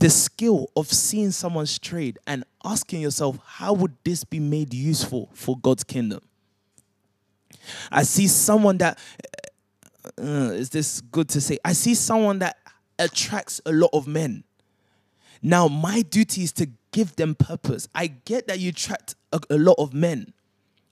The 0.00 0.10
skill 0.10 0.70
of 0.76 0.88
seeing 0.88 1.30
someone's 1.30 1.78
trade 1.78 2.18
and 2.26 2.44
asking 2.64 3.02
yourself, 3.02 3.38
how 3.44 3.72
would 3.74 3.96
this 4.04 4.24
be 4.24 4.40
made 4.40 4.74
useful 4.74 5.30
for 5.34 5.58
God's 5.58 5.84
kingdom? 5.84 6.22
I 7.92 8.02
see 8.02 8.26
someone 8.26 8.78
that 8.78 8.98
uh, 10.18 10.52
is 10.52 10.70
this 10.70 11.00
good 11.00 11.28
to 11.30 11.40
say? 11.40 11.58
I 11.64 11.72
see 11.72 11.94
someone 11.94 12.38
that 12.40 12.56
attracts 12.98 13.60
a 13.66 13.72
lot 13.72 13.90
of 13.92 14.06
men. 14.06 14.44
Now, 15.42 15.68
my 15.68 16.02
duty 16.02 16.42
is 16.42 16.52
to 16.52 16.68
give 16.92 17.16
them 17.16 17.34
purpose. 17.34 17.88
I 17.94 18.08
get 18.08 18.48
that 18.48 18.58
you 18.58 18.70
attract 18.70 19.14
a, 19.32 19.40
a 19.50 19.58
lot 19.58 19.76
of 19.78 19.94
men. 19.94 20.32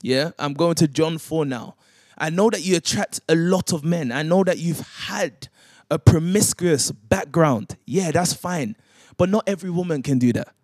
Yeah, 0.01 0.31
I'm 0.39 0.53
going 0.53 0.75
to 0.75 0.87
John 0.87 1.17
4 1.17 1.45
now. 1.45 1.75
I 2.17 2.29
know 2.29 2.49
that 2.49 2.63
you 2.63 2.75
attract 2.75 3.21
a 3.29 3.35
lot 3.35 3.73
of 3.73 3.83
men. 3.83 4.11
I 4.11 4.23
know 4.23 4.43
that 4.43 4.57
you've 4.57 4.79
had 5.07 5.49
a 5.91 5.99
promiscuous 5.99 6.91
background. 6.91 7.77
Yeah, 7.85 8.11
that's 8.11 8.33
fine. 8.33 8.75
But 9.19 9.27
not 9.27 9.43
every 9.47 9.69
woman 9.69 10.01
can 10.01 10.17
do 10.17 10.31
that. 10.31 10.55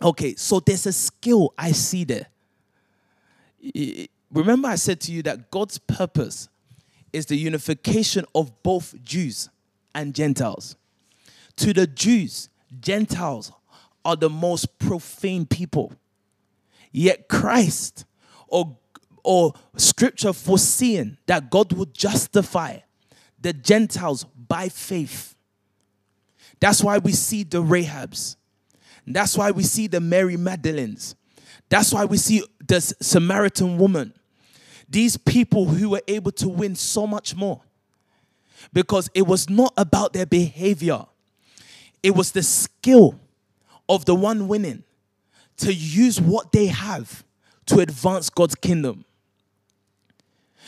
Okay, 0.00 0.36
so 0.36 0.60
there's 0.60 0.86
a 0.86 0.92
skill 0.92 1.52
I 1.58 1.72
see 1.72 2.04
there. 2.04 2.28
Remember, 4.32 4.68
I 4.68 4.76
said 4.76 5.00
to 5.02 5.12
you 5.12 5.22
that 5.24 5.50
God's 5.50 5.76
purpose 5.76 6.48
is 7.12 7.26
the 7.26 7.36
unification 7.36 8.24
of 8.32 8.62
both 8.62 8.94
Jews 9.02 9.50
and 9.92 10.14
Gentiles. 10.14 10.76
To 11.56 11.72
the 11.72 11.88
Jews, 11.88 12.48
Gentiles 12.80 13.50
are 14.04 14.14
the 14.14 14.30
most 14.30 14.78
profane 14.78 15.44
people. 15.44 15.92
Yet 16.92 17.28
Christ 17.28 18.04
or, 18.46 18.76
or 19.24 19.52
scripture 19.76 20.32
foreseeing 20.32 21.18
that 21.26 21.50
God 21.50 21.72
would 21.72 21.92
justify 21.92 22.78
the 23.40 23.52
Gentiles 23.52 24.22
by 24.24 24.68
faith. 24.68 25.31
That's 26.62 26.80
why 26.80 26.98
we 26.98 27.10
see 27.10 27.42
the 27.42 27.60
Rahabs. 27.60 28.36
That's 29.04 29.36
why 29.36 29.50
we 29.50 29.64
see 29.64 29.88
the 29.88 30.00
Mary 30.00 30.36
Magdalenes. 30.36 31.16
That's 31.68 31.92
why 31.92 32.04
we 32.04 32.18
see 32.18 32.44
the 32.64 32.80
Samaritan 32.80 33.78
woman. 33.78 34.14
These 34.88 35.16
people 35.16 35.66
who 35.66 35.90
were 35.90 36.02
able 36.06 36.30
to 36.30 36.48
win 36.48 36.76
so 36.76 37.04
much 37.04 37.34
more. 37.34 37.62
Because 38.72 39.10
it 39.12 39.26
was 39.26 39.50
not 39.50 39.74
about 39.76 40.12
their 40.12 40.24
behavior, 40.24 41.04
it 42.00 42.14
was 42.14 42.30
the 42.30 42.44
skill 42.44 43.18
of 43.88 44.04
the 44.04 44.14
one 44.14 44.46
winning 44.46 44.84
to 45.56 45.74
use 45.74 46.20
what 46.20 46.52
they 46.52 46.66
have 46.66 47.24
to 47.66 47.80
advance 47.80 48.30
God's 48.30 48.54
kingdom. 48.54 49.04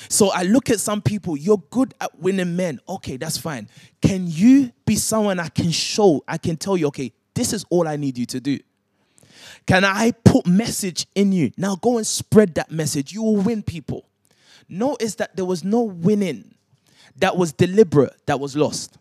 So 0.08 0.30
I 0.32 0.42
look 0.42 0.70
at 0.70 0.80
some 0.80 1.00
people, 1.00 1.36
you're 1.36 1.62
good 1.70 1.94
at 2.00 2.18
winning 2.18 2.56
men. 2.56 2.80
Okay, 2.88 3.16
that's 3.16 3.38
fine. 3.38 3.68
Can 4.02 4.26
you 4.26 4.72
be 4.84 4.96
someone 4.96 5.38
I 5.38 5.48
can 5.48 5.70
show, 5.70 6.22
I 6.26 6.38
can 6.38 6.56
tell 6.56 6.76
you, 6.76 6.88
okay, 6.88 7.12
this 7.34 7.52
is 7.52 7.64
all 7.70 7.88
I 7.88 7.96
need 7.96 8.18
you 8.18 8.26
to 8.26 8.40
do? 8.40 8.58
Can 9.66 9.84
I 9.84 10.10
put 10.10 10.46
message 10.46 11.06
in 11.14 11.32
you? 11.32 11.52
Now 11.56 11.76
go 11.76 11.96
and 11.96 12.06
spread 12.06 12.54
that 12.56 12.70
message. 12.70 13.12
You 13.12 13.22
will 13.22 13.36
win 13.36 13.62
people. 13.62 14.06
Notice 14.68 15.14
that 15.16 15.36
there 15.36 15.44
was 15.44 15.64
no 15.64 15.82
winning 15.82 16.54
that 17.16 17.36
was 17.36 17.52
deliberate, 17.52 18.14
that 18.26 18.40
was 18.40 18.56
lost. 18.56 18.98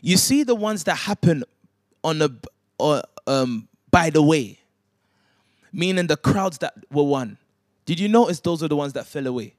You 0.00 0.16
see 0.16 0.42
the 0.42 0.54
ones 0.54 0.84
that 0.84 0.96
happen 0.96 1.44
on 2.04 2.22
a 2.22 2.30
or 2.78 3.02
um, 3.26 3.68
by 3.90 4.10
the 4.10 4.22
way, 4.22 4.58
meaning 5.72 6.06
the 6.06 6.16
crowds 6.16 6.58
that 6.58 6.74
were 6.90 7.04
won. 7.04 7.38
Did 7.88 8.00
you 8.00 8.08
notice 8.10 8.38
those 8.40 8.62
are 8.62 8.68
the 8.68 8.76
ones 8.76 8.92
that 8.92 9.06
fell 9.06 9.26
away? 9.26 9.54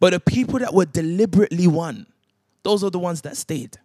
But 0.00 0.12
the 0.12 0.18
people 0.18 0.58
that 0.58 0.74
were 0.74 0.86
deliberately 0.86 1.68
won, 1.68 2.04
those 2.64 2.82
are 2.82 2.90
the 2.90 2.98
ones 2.98 3.20
that 3.20 3.36
stayed. 3.36 3.78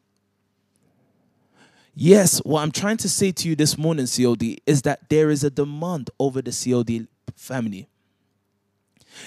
Yes, 1.93 2.39
what 2.39 2.63
I'm 2.63 2.71
trying 2.71 2.97
to 2.97 3.07
say 3.07 3.31
to 3.31 3.47
you 3.47 3.55
this 3.55 3.77
morning, 3.77 4.07
COD, 4.07 4.59
is 4.65 4.81
that 4.81 5.07
there 5.07 5.29
is 5.29 5.43
a 5.43 5.51
demand 5.51 6.09
over 6.19 6.41
the 6.41 6.49
COD 6.49 7.07
family. 7.35 7.87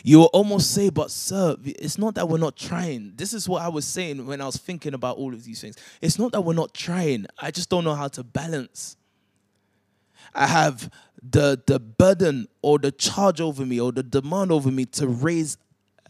You 0.02 0.18
will 0.18 0.30
almost 0.32 0.74
say, 0.74 0.90
but 0.90 1.12
sir, 1.12 1.54
it's 1.64 1.98
not 1.98 2.16
that 2.16 2.28
we're 2.28 2.38
not 2.38 2.56
trying. 2.56 3.12
This 3.14 3.32
is 3.32 3.48
what 3.48 3.62
I 3.62 3.68
was 3.68 3.84
saying 3.84 4.26
when 4.26 4.40
I 4.40 4.46
was 4.46 4.56
thinking 4.56 4.92
about 4.92 5.18
all 5.18 5.32
of 5.32 5.44
these 5.44 5.60
things. 5.60 5.76
It's 6.00 6.18
not 6.18 6.32
that 6.32 6.40
we're 6.40 6.52
not 6.54 6.74
trying. 6.74 7.26
I 7.38 7.52
just 7.52 7.70
don't 7.70 7.84
know 7.84 7.94
how 7.94 8.08
to 8.08 8.24
balance. 8.24 8.96
I 10.34 10.48
have 10.48 10.90
the 11.22 11.60
the 11.66 11.78
burden 11.78 12.48
or 12.62 12.78
the 12.78 12.90
charge 12.90 13.40
over 13.40 13.64
me 13.64 13.80
or 13.80 13.92
the 13.92 14.02
demand 14.02 14.50
over 14.50 14.70
me 14.70 14.84
to 14.86 15.06
raise 15.06 15.56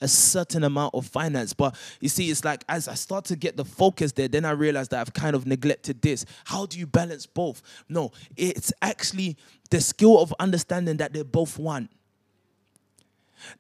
a 0.00 0.08
certain 0.08 0.64
amount 0.64 0.94
of 0.94 1.06
finance. 1.06 1.52
But 1.52 1.76
you 2.00 2.08
see, 2.08 2.30
it's 2.30 2.44
like 2.44 2.64
as 2.68 2.88
I 2.88 2.94
start 2.94 3.24
to 3.26 3.36
get 3.36 3.56
the 3.56 3.64
focus 3.64 4.12
there, 4.12 4.28
then 4.28 4.44
I 4.44 4.50
realize 4.50 4.88
that 4.88 5.00
I've 5.00 5.14
kind 5.14 5.36
of 5.36 5.46
neglected 5.46 6.02
this. 6.02 6.24
How 6.44 6.66
do 6.66 6.78
you 6.78 6.86
balance 6.86 7.24
both? 7.24 7.62
No, 7.88 8.10
it's 8.36 8.72
actually 8.82 9.36
the 9.70 9.80
skill 9.80 10.20
of 10.20 10.34
understanding 10.40 10.96
that 10.98 11.12
they're 11.12 11.24
both 11.24 11.58
one. 11.58 11.88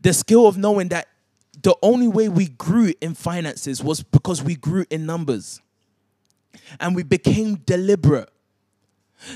The 0.00 0.12
skill 0.12 0.46
of 0.46 0.56
knowing 0.58 0.88
that 0.88 1.08
the 1.62 1.76
only 1.82 2.08
way 2.08 2.28
we 2.28 2.48
grew 2.48 2.92
in 3.00 3.14
finances 3.14 3.82
was 3.82 4.02
because 4.02 4.42
we 4.42 4.56
grew 4.56 4.84
in 4.90 5.06
numbers 5.06 5.60
and 6.80 6.96
we 6.96 7.02
became 7.02 7.56
deliberate. 7.56 8.31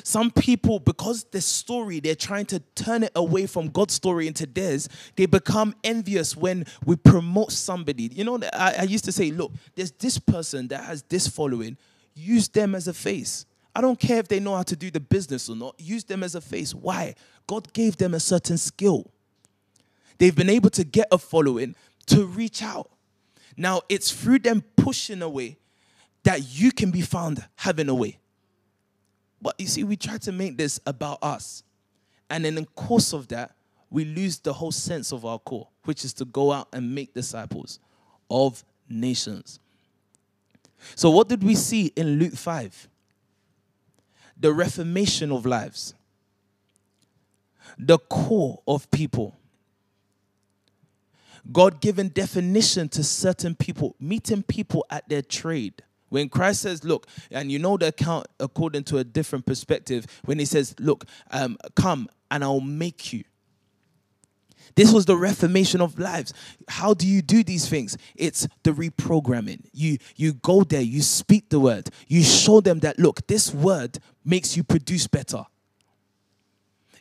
Some 0.05 0.31
people, 0.31 0.79
because 0.79 1.25
the 1.25 1.41
story, 1.41 2.01
they're 2.01 2.15
trying 2.15 2.47
to 2.47 2.61
turn 2.75 3.03
it 3.05 3.13
away 3.15 3.47
from 3.47 3.69
God's 3.69 3.95
story 3.95 4.27
into 4.27 4.47
theirs. 4.47 4.89
They 5.17 5.27
become 5.27 5.75
envious 5.85 6.37
when 6.37 6.67
we 6.85 6.97
promote 6.97 7.53
somebody. 7.53 8.05
You 8.13 8.25
know, 8.25 8.41
I, 8.53 8.77
I 8.79 8.83
used 8.83 9.05
to 9.05 9.13
say, 9.13 9.31
look, 9.31 9.53
there's 9.75 9.93
this 9.93 10.19
person 10.19 10.69
that 10.69 10.85
has 10.85 11.03
this 11.03 11.29
following. 11.29 11.77
Use 12.15 12.49
them 12.49 12.75
as 12.75 12.89
a 12.89 12.95
face. 12.95 13.47
I 13.75 13.81
don't 13.81 14.01
care 14.01 14.19
if 14.19 14.29
they 14.29 14.41
know 14.41 14.57
how 14.57 14.63
to 14.63 14.77
do 14.77 14.91
the 14.91 15.01
business 15.01 15.51
or 15.51 15.57
not. 15.57 15.75
Use 15.79 16.05
them 16.05 16.23
as 16.23 16.35
a 16.35 16.41
face. 16.41 16.75
Why? 16.75 17.15
God 17.47 17.73
gave 17.73 17.97
them 17.99 18.15
a 18.15 18.21
certain 18.21 18.57
skill. 18.57 19.11
They've 20.19 20.35
been 20.35 20.49
able 20.49 20.71
to 20.71 20.85
get 20.85 21.09
a 21.13 21.19
following 21.19 21.77
to 22.07 22.25
reach 22.25 22.63
out. 22.63 22.91
Now, 23.57 23.83
it's 23.89 24.11
through 24.11 24.41
them 24.41 24.65
pushing 24.77 25.23
away 25.23 25.59
that 26.25 26.59
you 26.59 26.73
can 26.73 26.91
be 26.91 27.03
found 27.03 27.45
having 27.57 27.89
a 27.89 27.95
way. 27.95 28.19
But 29.41 29.55
you 29.59 29.67
see, 29.67 29.85
we 29.85 29.97
try 29.97 30.19
to 30.19 30.33
make 30.33 30.57
this 30.57 30.81
about 30.87 31.19
us. 31.23 31.63
And 32.31 32.47
in 32.47 32.57
the 32.57 32.65
course 32.75 33.13
of 33.13 33.29
that, 33.29 33.55
we 33.91 34.05
lose 34.05 34.39
the 34.39 34.53
whole 34.53 34.73
sense 34.73 35.13
of 35.13 35.25
our 35.25 35.39
core, 35.39 35.69
which 35.85 36.05
is 36.05 36.13
to 36.15 36.25
go 36.25 36.53
out 36.53 36.69
and 36.73 36.95
make 36.95 37.15
disciples 37.15 37.79
of 38.31 38.65
nations. 38.89 39.61
So, 40.95 41.11
what 41.11 41.29
did 41.29 41.43
we 41.43 41.55
see 41.55 41.93
in 41.97 42.19
Luke 42.19 42.35
5? 42.35 42.89
The 44.39 44.53
reformation 44.53 45.33
of 45.33 45.47
lives, 45.47 45.95
the 47.79 47.99
core 47.99 48.61
of 48.67 48.91
people. 48.91 49.35
God 51.53 51.81
given 51.81 52.09
definition 52.09 52.89
to 52.91 53.05
certain 53.05 53.55
people, 53.55 53.95
meeting 54.01 54.43
people 54.43 54.85
at 54.91 55.09
their 55.09 55.23
trade. 55.23 55.83
When 56.09 56.29
Christ 56.29 56.63
says, 56.63 56.85
look, 56.85 57.07
and 57.31 57.51
you 57.51 57.59
know 57.59 57.77
the 57.77 57.89
account 57.89 58.27
according 58.39 58.85
to 58.85 58.99
a 58.99 59.05
different 59.05 59.45
perspective, 59.47 60.07
when 60.25 60.39
he 60.39 60.45
says, 60.45 60.75
look, 60.79 61.05
um, 61.31 61.57
come 61.75 62.09
and 62.31 62.45
I'll 62.45 62.61
make 62.61 63.13
you. 63.13 63.25
This 64.77 64.93
was 64.93 65.07
the 65.07 65.17
reformation 65.17 65.81
of 65.81 65.99
lives. 65.99 66.35
How 66.69 66.93
do 66.93 67.07
you 67.07 67.23
do 67.23 67.43
these 67.43 67.69
things? 67.69 67.97
It's 68.15 68.47
the 68.63 68.73
reprogramming. 68.73 69.65
You 69.73 69.97
you 70.17 70.35
go 70.35 70.65
there, 70.65 70.83
you 70.83 71.01
speak 71.01 71.49
the 71.49 71.59
word, 71.59 71.89
you 72.09 72.23
show 72.23 72.61
them 72.61 72.81
that 72.81 72.99
look, 72.99 73.27
this 73.27 73.55
word 73.55 73.99
makes 74.25 74.57
you 74.57 74.63
produce 74.63 75.07
better. 75.07 75.47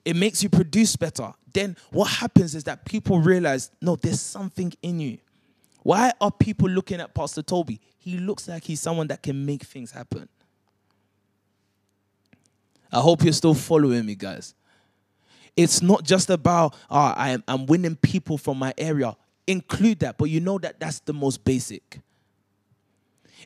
It 0.06 0.16
makes 0.16 0.41
you 0.41 0.49
produce 0.49 0.95
better. 0.95 1.34
Then 1.51 1.76
what 1.91 2.06
happens 2.06 2.56
is 2.56 2.64
that 2.66 2.86
people 2.86 3.20
realize, 3.20 3.72
no, 3.82 3.95
there's 3.95 4.22
something 4.22 4.72
in 4.82 4.99
you. 4.99 5.18
Why 5.84 6.14
are 6.22 6.32
people 6.32 6.70
looking 6.70 7.01
at 7.01 7.14
Pastor 7.14 7.41
Toby? 7.41 7.82
He 8.06 8.20
looks 8.20 8.47
like 8.47 8.64
he's 8.64 8.80
someone 8.80 9.08
that 9.08 9.24
can 9.24 9.47
make 9.47 9.64
things 9.64 9.89
happen. 9.89 10.30
I 12.91 12.99
hope 12.99 13.24
you're 13.24 13.34
still 13.34 13.56
following 13.56 14.06
me, 14.06 14.14
guys. 14.14 14.53
It's 15.58 15.82
not 15.82 16.03
just 16.03 16.30
about, 16.30 16.76
ah, 16.88 17.16
oh, 17.18 17.20
I'm, 17.20 17.43
I'm 17.47 17.66
winning 17.66 17.95
people 17.95 18.38
from 18.38 18.60
my 18.60 18.76
area. 18.78 19.18
Include 19.47 19.99
that, 19.99 20.20
but 20.20 20.26
you 20.26 20.39
know 20.39 20.60
that 20.60 20.80
that's 20.80 20.99
the 20.99 21.14
most 21.14 21.43
basic. 21.43 21.99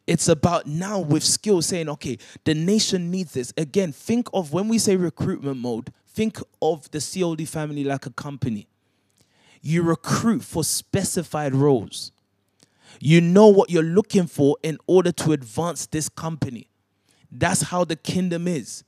It's 0.05 0.27
about 0.27 0.67
now 0.67 0.99
with 0.99 1.23
skill 1.23 1.61
saying, 1.61 1.87
okay, 1.87 2.17
the 2.43 2.53
nation 2.53 3.09
needs 3.09 3.31
this. 3.35 3.53
Again, 3.55 3.93
think 3.93 4.27
of 4.33 4.51
when 4.51 4.67
we 4.67 4.77
say 4.77 4.97
recruitment 4.97 5.57
mode, 5.57 5.93
think 6.05 6.37
of 6.61 6.91
the 6.91 6.99
COD 6.99 7.47
family 7.47 7.85
like 7.85 8.05
a 8.05 8.11
company. 8.11 8.67
You 9.61 9.83
recruit 9.83 10.43
for 10.43 10.65
specified 10.65 11.55
roles. 11.55 12.11
You 12.99 13.21
know 13.21 13.47
what 13.47 13.69
you're 13.69 13.83
looking 13.83 14.27
for 14.27 14.57
in 14.63 14.77
order 14.87 15.11
to 15.11 15.31
advance 15.31 15.85
this 15.85 16.09
company. 16.09 16.69
That's 17.31 17.61
how 17.61 17.85
the 17.85 17.95
kingdom 17.95 18.47
is. 18.47 18.83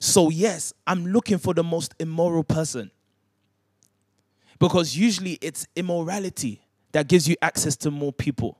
So, 0.00 0.30
yes, 0.30 0.72
I'm 0.86 1.06
looking 1.06 1.38
for 1.38 1.54
the 1.54 1.62
most 1.62 1.94
immoral 1.98 2.44
person. 2.44 2.90
Because 4.58 4.96
usually 4.96 5.38
it's 5.40 5.66
immorality 5.74 6.62
that 6.92 7.08
gives 7.08 7.28
you 7.28 7.36
access 7.42 7.76
to 7.76 7.90
more 7.90 8.12
people. 8.12 8.58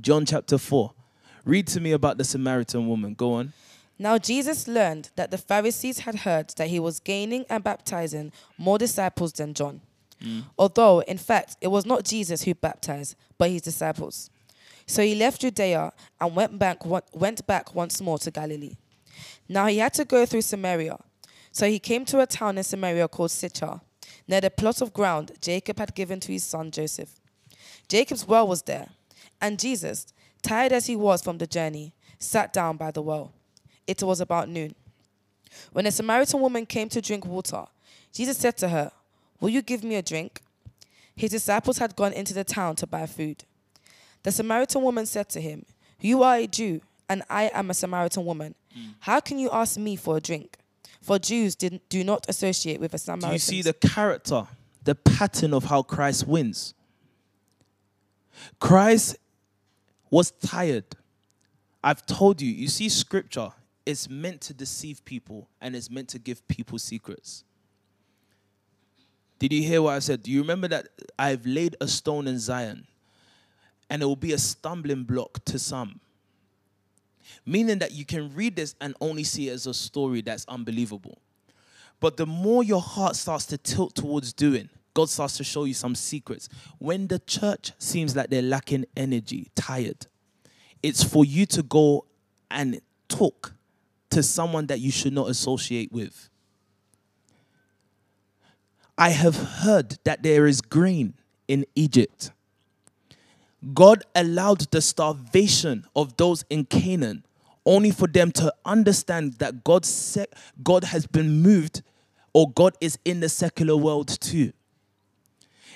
John 0.00 0.26
chapter 0.26 0.58
4. 0.58 0.92
Read 1.44 1.66
to 1.68 1.80
me 1.80 1.92
about 1.92 2.18
the 2.18 2.24
Samaritan 2.24 2.86
woman. 2.88 3.14
Go 3.14 3.34
on. 3.34 3.52
Now 3.98 4.18
Jesus 4.18 4.66
learned 4.66 5.10
that 5.16 5.30
the 5.30 5.38
Pharisees 5.38 6.00
had 6.00 6.16
heard 6.16 6.50
that 6.56 6.68
he 6.68 6.80
was 6.80 6.98
gaining 7.00 7.44
and 7.48 7.62
baptizing 7.62 8.32
more 8.58 8.76
disciples 8.76 9.32
than 9.32 9.54
John. 9.54 9.82
Mm. 10.22 10.44
Although, 10.58 11.00
in 11.00 11.18
fact, 11.18 11.56
it 11.60 11.68
was 11.68 11.86
not 11.86 12.04
Jesus 12.04 12.42
who 12.42 12.54
baptized, 12.54 13.16
but 13.38 13.50
his 13.50 13.62
disciples. 13.62 14.30
So 14.86 15.02
he 15.02 15.14
left 15.14 15.40
Judea 15.40 15.92
and 16.20 16.36
went 16.36 16.58
back, 16.58 16.84
went 16.84 17.46
back 17.46 17.74
once 17.74 18.00
more 18.00 18.18
to 18.18 18.30
Galilee. 18.30 18.76
Now 19.48 19.66
he 19.66 19.78
had 19.78 19.94
to 19.94 20.04
go 20.04 20.26
through 20.26 20.42
Samaria. 20.42 20.98
So 21.52 21.68
he 21.68 21.78
came 21.78 22.04
to 22.06 22.20
a 22.20 22.26
town 22.26 22.58
in 22.58 22.64
Samaria 22.64 23.08
called 23.08 23.30
Sychar, 23.30 23.80
near 24.26 24.40
the 24.40 24.50
plot 24.50 24.80
of 24.80 24.92
ground 24.92 25.32
Jacob 25.40 25.78
had 25.78 25.94
given 25.94 26.20
to 26.20 26.32
his 26.32 26.44
son 26.44 26.70
Joseph. 26.70 27.14
Jacob's 27.88 28.26
well 28.26 28.46
was 28.46 28.62
there, 28.62 28.88
and 29.40 29.58
Jesus, 29.58 30.06
tired 30.42 30.72
as 30.72 30.86
he 30.86 30.96
was 30.96 31.22
from 31.22 31.38
the 31.38 31.46
journey, 31.46 31.92
sat 32.18 32.52
down 32.52 32.76
by 32.76 32.90
the 32.90 33.02
well. 33.02 33.32
It 33.86 34.02
was 34.02 34.20
about 34.20 34.48
noon. 34.48 34.74
When 35.72 35.86
a 35.86 35.92
Samaritan 35.92 36.40
woman 36.40 36.66
came 36.66 36.88
to 36.88 37.00
drink 37.00 37.24
water, 37.24 37.64
Jesus 38.12 38.38
said 38.38 38.56
to 38.58 38.68
her, 38.68 38.90
Will 39.44 39.50
you 39.50 39.60
give 39.60 39.84
me 39.84 39.96
a 39.96 40.00
drink? 40.00 40.40
His 41.14 41.32
disciples 41.32 41.76
had 41.76 41.94
gone 41.96 42.14
into 42.14 42.32
the 42.32 42.44
town 42.44 42.76
to 42.76 42.86
buy 42.86 43.04
food. 43.04 43.44
The 44.22 44.32
Samaritan 44.32 44.80
woman 44.80 45.04
said 45.04 45.28
to 45.28 45.38
him, 45.38 45.66
You 46.00 46.22
are 46.22 46.36
a 46.36 46.46
Jew, 46.46 46.80
and 47.10 47.22
I 47.28 47.50
am 47.52 47.68
a 47.68 47.74
Samaritan 47.74 48.24
woman. 48.24 48.54
Mm. 48.74 48.94
How 49.00 49.20
can 49.20 49.38
you 49.38 49.50
ask 49.52 49.76
me 49.76 49.96
for 49.96 50.16
a 50.16 50.20
drink? 50.20 50.56
For 51.02 51.18
Jews 51.18 51.56
did, 51.56 51.82
do 51.90 52.02
not 52.02 52.24
associate 52.26 52.80
with 52.80 52.94
a 52.94 52.98
Samaritan. 52.98 53.28
Do 53.28 53.34
you 53.34 53.38
see 53.38 53.60
the 53.60 53.74
character, 53.74 54.46
the 54.82 54.94
pattern 54.94 55.52
of 55.52 55.64
how 55.64 55.82
Christ 55.82 56.26
wins? 56.26 56.72
Christ 58.60 59.18
was 60.10 60.30
tired. 60.30 60.86
I've 61.82 62.06
told 62.06 62.40
you, 62.40 62.50
you 62.50 62.68
see, 62.68 62.88
scripture 62.88 63.52
is 63.84 64.08
meant 64.08 64.40
to 64.40 64.54
deceive 64.54 65.04
people 65.04 65.50
and 65.60 65.76
is 65.76 65.90
meant 65.90 66.08
to 66.08 66.18
give 66.18 66.48
people 66.48 66.78
secrets. 66.78 67.44
Did 69.38 69.52
you 69.52 69.62
hear 69.62 69.82
what 69.82 69.94
I 69.94 69.98
said? 69.98 70.22
Do 70.22 70.30
you 70.30 70.40
remember 70.40 70.68
that 70.68 70.88
I've 71.18 71.44
laid 71.44 71.76
a 71.80 71.88
stone 71.88 72.26
in 72.26 72.38
Zion 72.38 72.86
and 73.90 74.02
it 74.02 74.06
will 74.06 74.16
be 74.16 74.32
a 74.32 74.38
stumbling 74.38 75.04
block 75.04 75.44
to 75.46 75.58
some? 75.58 76.00
Meaning 77.44 77.78
that 77.80 77.92
you 77.92 78.04
can 78.04 78.34
read 78.34 78.56
this 78.56 78.74
and 78.80 78.94
only 79.00 79.24
see 79.24 79.48
it 79.48 79.52
as 79.52 79.66
a 79.66 79.74
story 79.74 80.20
that's 80.20 80.46
unbelievable. 80.46 81.18
But 82.00 82.16
the 82.16 82.26
more 82.26 82.62
your 82.62 82.80
heart 82.80 83.16
starts 83.16 83.46
to 83.46 83.58
tilt 83.58 83.94
towards 83.94 84.32
doing, 84.32 84.68
God 84.94 85.10
starts 85.10 85.36
to 85.38 85.44
show 85.44 85.64
you 85.64 85.74
some 85.74 85.94
secrets. 85.94 86.48
When 86.78 87.08
the 87.08 87.18
church 87.18 87.72
seems 87.78 88.14
like 88.14 88.30
they're 88.30 88.42
lacking 88.42 88.86
energy, 88.96 89.50
tired, 89.54 90.06
it's 90.82 91.02
for 91.02 91.24
you 91.24 91.46
to 91.46 91.62
go 91.62 92.06
and 92.50 92.80
talk 93.08 93.54
to 94.10 94.22
someone 94.22 94.66
that 94.66 94.80
you 94.80 94.92
should 94.92 95.12
not 95.12 95.28
associate 95.28 95.90
with. 95.90 96.30
I 98.96 99.10
have 99.10 99.36
heard 99.36 99.98
that 100.04 100.22
there 100.22 100.46
is 100.46 100.60
grain 100.60 101.14
in 101.48 101.66
Egypt. 101.74 102.30
God 103.72 104.04
allowed 104.14 104.70
the 104.70 104.80
starvation 104.80 105.86
of 105.96 106.16
those 106.16 106.44
in 106.50 106.64
Canaan 106.64 107.24
only 107.66 107.90
for 107.90 108.06
them 108.06 108.30
to 108.32 108.52
understand 108.64 109.34
that 109.34 109.64
God, 109.64 109.84
se- 109.84 110.26
God 110.62 110.84
has 110.84 111.06
been 111.06 111.42
moved 111.42 111.82
or 112.34 112.50
God 112.50 112.76
is 112.80 112.98
in 113.04 113.20
the 113.20 113.28
secular 113.28 113.76
world 113.76 114.08
too. 114.20 114.52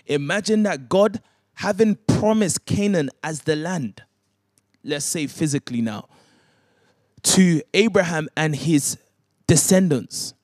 Imagine 0.07 0.65
that 0.65 0.89
God 0.89 1.23
having 1.55 1.97
promised 2.07 2.67
Canaan 2.67 3.11
as 3.25 3.43
the 3.43 3.57
land, 3.57 4.03
let's 4.85 5.05
say 5.05 5.27
physically 5.27 5.81
now, 5.81 6.09
to 7.23 7.63
Abraham 7.75 8.29
and 8.37 8.55
his 8.55 8.99
descendants 9.47 10.35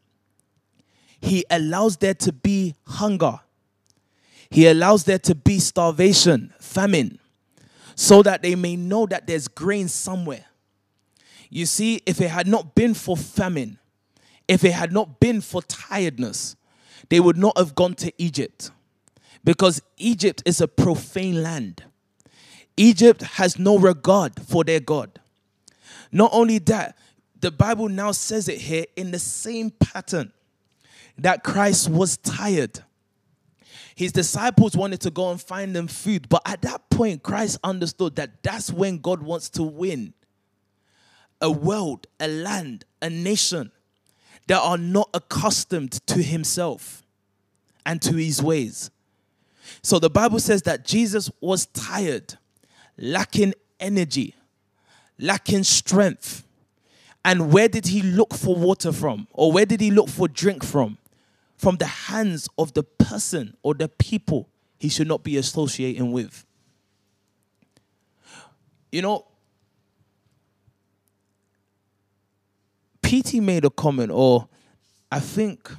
he 1.25 1.45
allows 1.49 1.97
there 1.97 2.13
to 2.13 2.33
be 2.33 2.75
hunger. 2.87 3.41
He 4.51 4.67
allows 4.67 5.05
there 5.05 5.19
to 5.21 5.35
be 5.35 5.59
starvation, 5.59 6.53
famine, 6.61 7.19
so 7.95 8.23
that 8.23 8.43
they 8.43 8.55
may 8.55 8.77
know 8.77 9.07
that 9.07 9.27
there's 9.27 9.49
grain 9.49 9.89
somewhere. 9.89 10.45
You 11.49 11.65
see, 11.65 12.03
if 12.05 12.21
it 12.21 12.29
had 12.29 12.47
not 12.47 12.75
been 12.75 12.93
for 12.93 13.17
famine, 13.17 13.79
if 14.47 14.65
it 14.65 14.73
had 14.73 14.93
not 14.93 15.19
been 15.19 15.41
for 15.41 15.63
tiredness, 15.63 16.57
they 17.09 17.21
would 17.21 17.39
not 17.39 17.57
have 17.57 17.75
gone 17.75 17.95
to 17.95 18.13
Egypt 18.19 18.71
because 19.45 19.81
Egypt 19.97 20.43
is 20.45 20.61
a 20.61 20.69
profane 20.69 21.43
land. 21.43 21.85
Egypt 22.77 23.23
has 23.23 23.59
no 23.59 23.79
regard 23.79 24.39
for 24.47 24.63
their 24.63 24.81
God. 24.81 25.21
Not 26.13 26.31
only 26.35 26.59
that, 26.59 26.99
the 27.41 27.51
Bible 27.51 27.89
now 27.89 28.13
says 28.13 28.49
it 28.49 28.61
here 28.61 28.85
in 28.97 29.11
the 29.11 29.19
same 29.19 29.71
pattern 29.71 30.33
that 31.19 31.45
Christ 31.45 31.89
was 31.89 32.17
tired. 32.17 32.81
His 33.95 34.11
disciples 34.11 34.77
wanted 34.77 35.01
to 35.03 35.11
go 35.11 35.31
and 35.31 35.41
find 35.41 35.75
them 35.75 35.87
food, 35.87 36.29
but 36.29 36.43
at 36.47 36.63
that 36.63 36.91
point, 36.91 37.23
Christ 37.23 37.59
understood 37.63 38.17
that 38.17 38.43
that's 38.43 38.73
when 38.73 38.99
God 38.99 39.23
wants 39.23 39.49
to 39.51 39.63
win 39.63 40.15
a 41.41 41.51
world, 41.51 42.07
a 42.19 42.27
land, 42.27 42.85
a 43.03 43.11
nation 43.11 43.71
that 44.47 44.61
are 44.61 44.79
not 44.79 45.11
accustomed 45.15 45.93
to 46.07 46.23
himself 46.23 47.03
and 47.87 48.01
to 48.03 48.15
his 48.15 48.43
ways. 48.43 48.91
So 49.83 49.99
the 49.99 50.11
Bible 50.11 50.41
says 50.41 50.63
that 50.63 50.85
Jesus 50.85 51.31
was 51.41 51.67
tired, 51.67 52.35
lacking 52.99 53.55
energy, 53.79 54.35
lacking 55.19 55.65
strength. 55.65 56.45
And 57.25 57.53
where 57.53 57.69
did 57.69 57.87
he 57.87 58.03
look 58.03 58.35
for 58.35 58.55
water 58.55 58.93
from? 58.93 59.29
Or 59.33 59.53
where 59.53 59.67
did 59.67 59.81
he 59.81 59.91
look 59.91 60.09
for 60.09 60.29
drink 60.29 60.65
from? 60.65 60.99
From 61.57 61.77
the 61.77 61.87
hands 61.87 62.49
of 62.59 62.75
the 62.75 62.83
person 62.83 63.57
or 63.63 63.75
the 63.75 63.89
people 63.89 64.49
he 64.79 64.89
should 64.89 65.09
not 65.09 65.23
be 65.23 65.37
associating 65.37 66.13
with. 66.13 66.45
You 68.93 69.03
know, 69.03 69.27
PT 73.03 73.35
made 73.35 73.65
a 73.65 73.71
comment, 73.71 74.11
or 74.11 74.49
I 75.11 75.21
think 75.21 75.71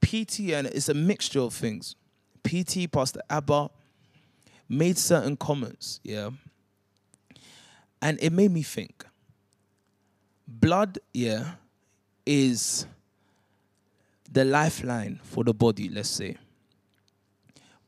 PT, 0.00 0.52
and 0.52 0.66
it's 0.66 0.88
a 0.88 0.94
mixture 0.94 1.40
of 1.40 1.54
things. 1.54 1.96
PT, 2.44 2.90
Pastor 2.90 3.20
Abba, 3.28 3.70
made 4.68 4.96
certain 4.98 5.36
comments, 5.36 6.00
yeah. 6.02 6.30
And 8.00 8.18
it 8.22 8.32
made 8.32 8.50
me 8.50 8.62
think. 8.62 9.04
Blood, 10.46 10.98
yeah, 11.12 11.52
is 12.28 12.86
the 14.30 14.44
lifeline 14.44 15.18
for 15.22 15.42
the 15.42 15.54
body, 15.54 15.88
let's 15.88 16.10
say. 16.10 16.36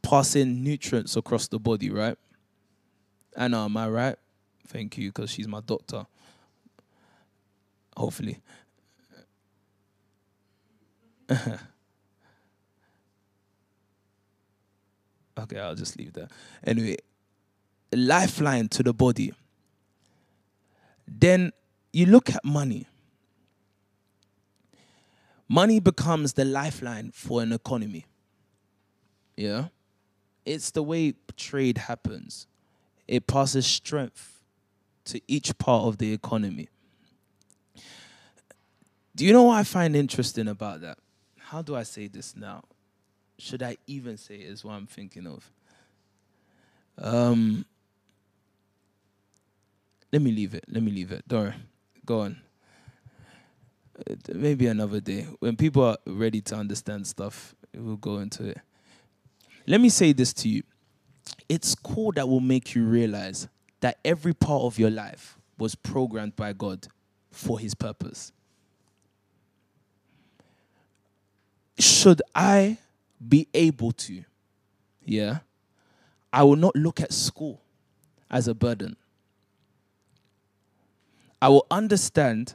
Passing 0.02 0.64
nutrients 0.64 1.14
across 1.14 1.46
the 1.46 1.58
body, 1.58 1.90
right? 1.90 2.16
Anna, 3.36 3.58
um, 3.58 3.76
am 3.76 3.76
I 3.76 3.88
right? 3.88 4.16
Thank 4.66 4.96
you, 4.96 5.10
because 5.10 5.30
she's 5.30 5.46
my 5.46 5.60
doctor. 5.60 6.06
Hopefully. 7.94 8.38
okay, 11.30 11.58
I'll 15.58 15.74
just 15.74 15.98
leave 15.98 16.14
that. 16.14 16.30
Anyway, 16.64 16.96
lifeline 17.92 18.68
to 18.68 18.82
the 18.82 18.94
body. 18.94 19.34
Then 21.06 21.52
you 21.92 22.06
look 22.06 22.30
at 22.30 22.42
money. 22.42 22.86
Money 25.52 25.80
becomes 25.80 26.34
the 26.34 26.44
lifeline 26.44 27.10
for 27.12 27.42
an 27.42 27.52
economy. 27.52 28.06
Yeah? 29.36 29.64
It's 30.44 30.70
the 30.70 30.80
way 30.80 31.14
trade 31.36 31.76
happens. 31.76 32.46
It 33.08 33.26
passes 33.26 33.66
strength 33.66 34.44
to 35.06 35.20
each 35.26 35.58
part 35.58 35.88
of 35.88 35.98
the 35.98 36.12
economy. 36.12 36.68
Do 39.16 39.26
you 39.26 39.32
know 39.32 39.42
what 39.42 39.56
I 39.56 39.64
find 39.64 39.96
interesting 39.96 40.46
about 40.46 40.82
that? 40.82 40.98
How 41.36 41.62
do 41.62 41.74
I 41.74 41.82
say 41.82 42.06
this 42.06 42.36
now? 42.36 42.62
Should 43.36 43.64
I 43.64 43.76
even 43.88 44.18
say 44.18 44.36
it 44.36 44.46
is 44.46 44.64
what 44.64 44.74
I'm 44.74 44.86
thinking 44.86 45.26
of? 45.26 45.50
Um, 46.96 47.64
let 50.12 50.22
me 50.22 50.30
leave 50.30 50.54
it. 50.54 50.64
Let 50.68 50.84
me 50.84 50.92
leave 50.92 51.10
it. 51.10 51.26
Don't 51.26 51.54
Go 52.06 52.20
on. 52.20 52.40
Maybe 54.32 54.66
another 54.66 55.00
day. 55.00 55.26
When 55.40 55.56
people 55.56 55.84
are 55.84 55.98
ready 56.06 56.40
to 56.42 56.56
understand 56.56 57.06
stuff, 57.06 57.54
we'll 57.74 57.96
go 57.96 58.18
into 58.18 58.48
it. 58.48 58.58
Let 59.66 59.80
me 59.80 59.88
say 59.88 60.12
this 60.12 60.32
to 60.34 60.48
you. 60.48 60.62
It's 61.48 61.74
cool 61.74 62.12
that 62.12 62.28
will 62.28 62.40
make 62.40 62.74
you 62.74 62.84
realize 62.84 63.48
that 63.80 63.98
every 64.04 64.32
part 64.32 64.62
of 64.62 64.78
your 64.78 64.90
life 64.90 65.38
was 65.58 65.74
programmed 65.74 66.36
by 66.36 66.52
God 66.52 66.88
for 67.30 67.58
his 67.58 67.74
purpose. 67.74 68.32
Should 71.78 72.22
I 72.34 72.78
be 73.26 73.48
able 73.54 73.92
to, 73.92 74.24
yeah, 75.04 75.38
I 76.32 76.42
will 76.42 76.56
not 76.56 76.74
look 76.76 77.00
at 77.00 77.12
school 77.12 77.60
as 78.30 78.48
a 78.48 78.54
burden. 78.54 78.96
I 81.42 81.48
will 81.48 81.66
understand 81.70 82.54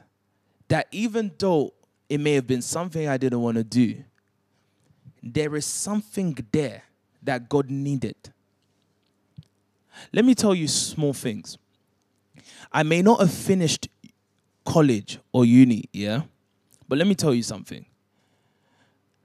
that 0.68 0.88
even 0.90 1.32
though 1.38 1.72
it 2.08 2.18
may 2.18 2.34
have 2.34 2.46
been 2.46 2.62
something 2.62 3.08
I 3.08 3.16
didn't 3.16 3.40
want 3.40 3.56
to 3.56 3.64
do, 3.64 4.04
there 5.22 5.56
is 5.56 5.66
something 5.66 6.36
there 6.52 6.82
that 7.22 7.48
God 7.48 7.70
needed. 7.70 8.16
Let 10.12 10.24
me 10.24 10.34
tell 10.34 10.54
you 10.54 10.68
small 10.68 11.12
things. 11.12 11.58
I 12.72 12.82
may 12.82 13.02
not 13.02 13.20
have 13.20 13.32
finished 13.32 13.88
college 14.64 15.18
or 15.32 15.44
uni, 15.44 15.84
yeah? 15.92 16.22
But 16.88 16.98
let 16.98 17.06
me 17.06 17.14
tell 17.14 17.34
you 17.34 17.42
something. 17.42 17.86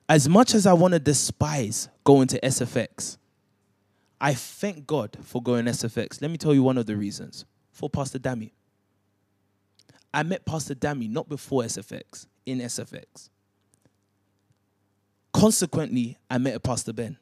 As 0.07 0.27
much 0.27 0.55
as 0.55 0.65
I 0.65 0.73
want 0.73 0.93
to 0.93 0.99
despise 0.99 1.89
going 2.03 2.27
to 2.29 2.39
SFX, 2.41 3.17
I 4.19 4.33
thank 4.33 4.85
God 4.85 5.17
for 5.23 5.41
going 5.41 5.65
SFX. 5.65 6.21
Let 6.21 6.31
me 6.31 6.37
tell 6.37 6.53
you 6.53 6.63
one 6.63 6.77
of 6.77 6.85
the 6.85 6.95
reasons. 6.95 7.45
For 7.71 7.89
Pastor 7.89 8.19
Dammy. 8.19 8.53
I 10.13 10.23
met 10.23 10.45
Pastor 10.45 10.75
Dammy 10.75 11.07
not 11.07 11.29
before 11.29 11.63
SFX, 11.63 12.27
in 12.45 12.59
SFX. 12.59 13.29
Consequently, 15.33 16.17
I 16.29 16.37
met 16.37 16.55
a 16.55 16.59
Pastor 16.59 16.93
Ben. 16.93 17.17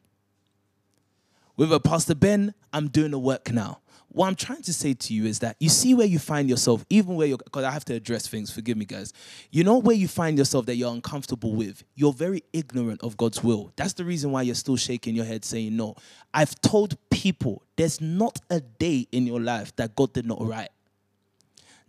With 1.56 1.72
a 1.72 1.80
Pastor 1.80 2.16
Ben, 2.16 2.54
I'm 2.74 2.88
doing 2.88 3.12
the 3.12 3.20
work 3.20 3.52
now 3.52 3.82
what 4.12 4.28
I'm 4.28 4.36
trying 4.36 4.64
to 4.64 4.74
say 4.74 4.94
to 4.96 5.14
you 5.14 5.26
is 5.26 5.40
that 5.40 5.56
you 5.60 5.70
see 5.70 5.94
where 5.94 6.08
you 6.08 6.18
find 6.18 6.50
yourself, 6.50 6.84
even 6.90 7.16
where 7.16 7.28
you're, 7.28 7.38
because 7.38 7.64
I 7.64 7.72
have 7.72 7.86
to 7.86 7.94
address 7.94 8.28
things, 8.28 8.52
forgive 8.52 8.76
me, 8.76 8.86
guys. 8.86 9.14
You 9.52 9.64
know 9.64 9.78
where 9.78 9.96
you 9.96 10.08
find 10.08 10.38
yourself 10.38 10.66
that 10.66 10.76
you're 10.76 10.92
uncomfortable 10.92 11.54
with? 11.54 11.84
You're 11.96 12.14
very 12.14 12.44
ignorant 12.52 13.04
of 13.04 13.18
God's 13.18 13.44
will. 13.44 13.72
That's 13.76 13.94
the 13.94 14.06
reason 14.06 14.32
why 14.32 14.42
you're 14.44 14.56
still 14.56 14.78
shaking 14.78 15.16
your 15.16 15.26
head 15.26 15.46
saying 15.46 15.76
no. 15.76 15.96
I've 16.34 16.60
told 16.62 16.98
people 17.12 17.64
there's 17.76 18.02
not 18.02 18.40
a 18.50 18.62
day 18.62 19.08
in 19.12 19.28
your 19.28 19.40
life 19.40 19.76
that 19.76 19.96
God 19.96 20.14
did 20.14 20.26
not 20.26 20.42
write. 20.42 20.70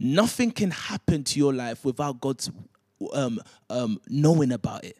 Nothing 0.00 0.50
can 0.50 0.72
happen 0.72 1.22
to 1.22 1.38
your 1.38 1.52
life 1.52 1.84
without 1.84 2.20
God's 2.20 2.50
um, 3.12 3.38
um, 3.68 4.00
knowing 4.08 4.50
about 4.50 4.84
it. 4.84 4.96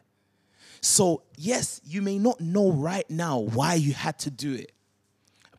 So, 0.79 1.23
yes, 1.35 1.81
you 1.83 2.01
may 2.01 2.17
not 2.17 2.39
know 2.39 2.71
right 2.71 3.07
now 3.09 3.39
why 3.39 3.73
you 3.73 3.93
had 3.93 4.17
to 4.19 4.31
do 4.31 4.53
it, 4.53 4.71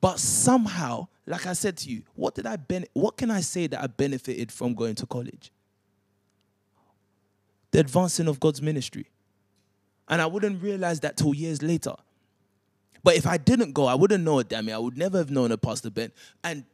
but 0.01 0.19
somehow 0.19 1.09
like 1.27 1.47
I 1.47 1.53
said 1.53 1.77
to 1.79 1.91
you, 1.91 2.03
what 2.15 2.35
did 2.35 2.47
I 2.47 2.57
ben- 2.57 2.87
what 2.95 3.17
can 3.17 3.31
I 3.31 3.41
say 3.41 3.67
that 3.69 3.83
I 3.83 3.87
benefited 3.87 4.51
from 4.51 4.75
going 4.75 4.95
to 4.97 5.07
college? 5.07 5.53
The 7.71 7.81
advancing 7.81 8.29
of 8.29 8.41
God's 8.41 8.61
ministry. 8.61 9.07
And 10.09 10.21
I 10.21 10.27
wouldn't 10.27 10.63
realize 10.63 11.01
that 11.01 11.17
till 11.17 11.33
years 11.33 11.63
later. 11.63 11.95
But 13.05 13.17
if 13.17 13.27
I 13.27 13.37
didn't 13.37 13.73
go, 13.73 13.87
I 13.87 13.95
wouldn't 13.95 14.25
know 14.25 14.41
it, 14.41 14.49
damn 14.49 14.69
it. 14.69 14.73
I 14.73 14.79
would 14.79 14.99
never 14.99 15.19
have 15.19 15.31
known 15.31 15.53
a 15.53 15.57
Pastor 15.57 15.91
Ben. 15.91 16.13
And 16.45 16.65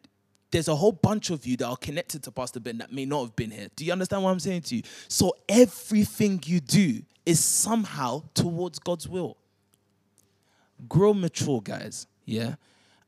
there's 0.51 0.69
a 0.69 0.77
whole 0.77 0.93
bunch 0.93 1.31
of 1.31 1.47
you 1.47 1.57
that 1.59 1.66
are 1.66 1.77
connected 1.77 2.23
to 2.25 2.31
Pastor 2.31 2.61
Ben 2.61 2.79
that 2.79 2.93
may 2.93 3.05
not 3.05 3.23
have 3.23 3.37
been 3.37 3.51
here. 3.51 3.69
Do 3.77 3.85
you 3.85 3.93
understand 3.93 4.23
what 4.23 4.31
I'm 4.31 4.41
saying 4.41 4.62
to 4.62 4.77
you? 4.77 4.83
So 5.09 5.35
everything 5.49 6.43
you 6.47 6.61
do 6.61 7.03
is 7.27 7.45
somehow 7.45 8.23
towards 8.35 8.79
God's 8.79 9.09
will. 9.09 9.37
Grow 10.89 11.12
mature, 11.12 11.61
guys. 11.61 12.07
Yeah 12.25 12.55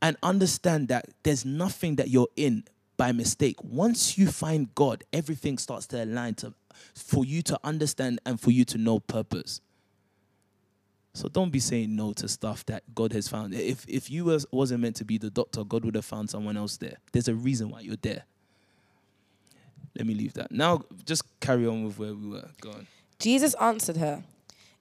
and 0.02 0.16
understand 0.22 0.88
that 0.88 1.06
there's 1.22 1.44
nothing 1.44 1.96
that 1.96 2.08
you're 2.08 2.28
in 2.36 2.64
by 2.96 3.12
mistake. 3.12 3.56
Once 3.62 4.18
you 4.18 4.26
find 4.28 4.74
God, 4.74 5.04
everything 5.12 5.58
starts 5.58 5.86
to 5.88 6.04
align 6.04 6.34
to 6.34 6.54
for 6.94 7.24
you 7.24 7.42
to 7.42 7.58
understand 7.62 8.20
and 8.24 8.40
for 8.40 8.50
you 8.50 8.64
to 8.64 8.78
know 8.78 9.00
purpose. 9.00 9.60
So 11.12 11.28
don't 11.28 11.50
be 11.50 11.58
saying 11.58 11.94
no 11.94 12.12
to 12.14 12.28
stuff 12.28 12.64
that 12.66 12.82
God 12.94 13.12
has 13.12 13.26
found. 13.28 13.52
If 13.54 13.84
if 13.88 14.10
you 14.10 14.24
was, 14.26 14.46
wasn't 14.52 14.80
meant 14.80 14.96
to 14.96 15.04
be 15.04 15.18
the 15.18 15.30
doctor, 15.30 15.64
God 15.64 15.84
would 15.84 15.96
have 15.96 16.04
found 16.04 16.30
someone 16.30 16.56
else 16.56 16.76
there. 16.76 16.98
There's 17.12 17.28
a 17.28 17.34
reason 17.34 17.70
why 17.70 17.80
you're 17.80 17.96
there. 17.96 18.24
Let 19.96 20.06
me 20.06 20.14
leave 20.14 20.34
that. 20.34 20.52
Now 20.52 20.84
just 21.04 21.24
carry 21.40 21.66
on 21.66 21.84
with 21.84 21.98
where 21.98 22.14
we 22.14 22.28
were. 22.28 22.48
Go 22.60 22.70
on. 22.70 22.86
Jesus 23.18 23.54
answered 23.54 23.96
her, 23.96 24.22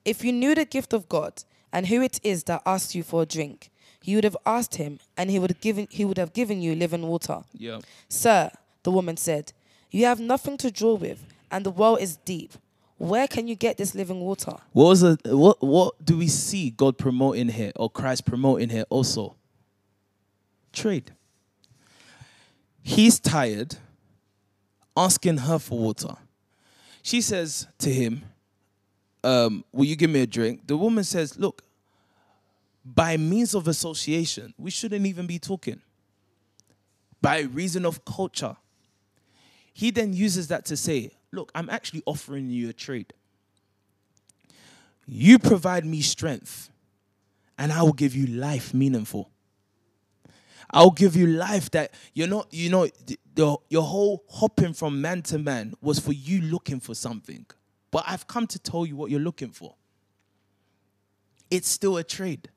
If 0.05 0.23
you 0.23 0.31
knew 0.31 0.53
the 0.53 0.65
gift 0.65 0.93
of 0.93 1.09
God 1.09 1.43
and 1.71 1.87
who 1.87 2.01
it 2.01 2.19
is 2.23 2.43
that 2.45 2.61
asked 2.65 2.95
you 2.95 3.03
for 3.03 3.23
a 3.23 3.25
drink. 3.25 3.69
You 4.03 4.17
would 4.17 4.23
have 4.23 4.37
asked 4.45 4.75
him, 4.75 4.99
and 5.17 5.29
he 5.29 5.39
would 5.39 5.51
have 5.51 5.61
given, 5.61 5.87
he 5.89 6.05
would 6.05 6.17
have 6.17 6.33
given 6.33 6.61
you 6.61 6.75
living 6.75 7.07
water. 7.07 7.43
Yeah. 7.53 7.79
Sir, 8.07 8.49
the 8.83 8.91
woman 8.91 9.17
said, 9.17 9.51
You 9.91 10.05
have 10.05 10.19
nothing 10.19 10.57
to 10.57 10.71
draw 10.71 10.93
with, 10.95 11.25
and 11.51 11.65
the 11.65 11.71
well 11.71 11.95
is 11.95 12.17
deep. 12.17 12.53
Where 12.99 13.29
can 13.29 13.47
you 13.47 13.55
get 13.55 13.77
this 13.77 13.95
living 13.95 14.19
water? 14.19 14.57
What 14.73 14.85
was 14.89 14.99
the 14.99 15.17
what 15.25 15.63
what 15.63 16.03
do 16.03 16.17
we 16.17 16.27
see 16.27 16.69
God 16.69 16.97
promoting 16.97 17.47
here 17.47 17.71
or 17.77 17.89
Christ 17.89 18.25
promoting 18.25 18.67
here 18.69 18.83
also? 18.89 19.37
Trade. 20.73 21.11
He's 22.83 23.17
tired 23.17 23.77
asking 24.97 25.37
her 25.37 25.59
for 25.59 25.79
water. 25.79 26.17
She 27.01 27.21
says 27.21 27.67
to 27.77 27.91
him, 27.91 28.23
um, 29.23 29.63
will 29.71 29.85
you 29.85 29.95
give 29.95 30.09
me 30.09 30.21
a 30.21 30.27
drink? 30.27 30.67
The 30.67 30.75
woman 30.75 31.05
says, 31.05 31.39
Look, 31.39 31.63
by 32.83 33.15
means 33.15 33.53
of 33.55 33.69
association, 33.69 34.53
we 34.57 34.71
shouldn't 34.71 35.05
even 35.05 35.25
be 35.25 35.39
talking. 35.39 35.79
By 37.21 37.41
reason 37.41 37.85
of 37.85 38.03
culture. 38.03 38.57
He 39.73 39.89
then 39.91 40.11
uses 40.11 40.49
that 40.49 40.65
to 40.65 40.75
say, 40.75 41.11
Look, 41.31 41.51
I'm 41.53 41.69
actually 41.69 42.03
offering 42.05 42.49
you 42.49 42.69
a 42.69 42.73
trade. 42.73 43.13
You 45.05 45.39
provide 45.39 45.85
me 45.85 46.01
strength, 46.01 46.69
and 47.57 47.71
I 47.71 47.81
will 47.83 47.93
give 47.93 48.15
you 48.15 48.27
life 48.27 48.73
meaningful. 48.73 49.31
I'll 50.71 50.91
give 50.91 51.15
you 51.15 51.25
life 51.25 51.71
that 51.71 51.93
you're 52.13 52.27
not, 52.27 52.47
you 52.51 52.69
know, 52.69 52.87
the, 53.33 53.57
your 53.69 53.83
whole 53.83 54.23
hopping 54.29 54.73
from 54.73 55.01
man 55.01 55.23
to 55.23 55.39
man 55.39 55.73
was 55.81 55.99
for 55.99 56.13
you 56.13 56.41
looking 56.41 56.79
for 56.79 56.93
something. 56.93 57.45
But 57.91 58.03
I've 58.07 58.27
come 58.27 58.45
to 58.47 58.59
tell 58.59 58.85
you 58.85 58.95
what 58.95 59.09
you're 59.09 59.19
looking 59.19 59.49
for. 59.49 59.73
It's 61.49 61.67
still 61.67 61.97
a 61.97 62.03
trade. 62.03 62.49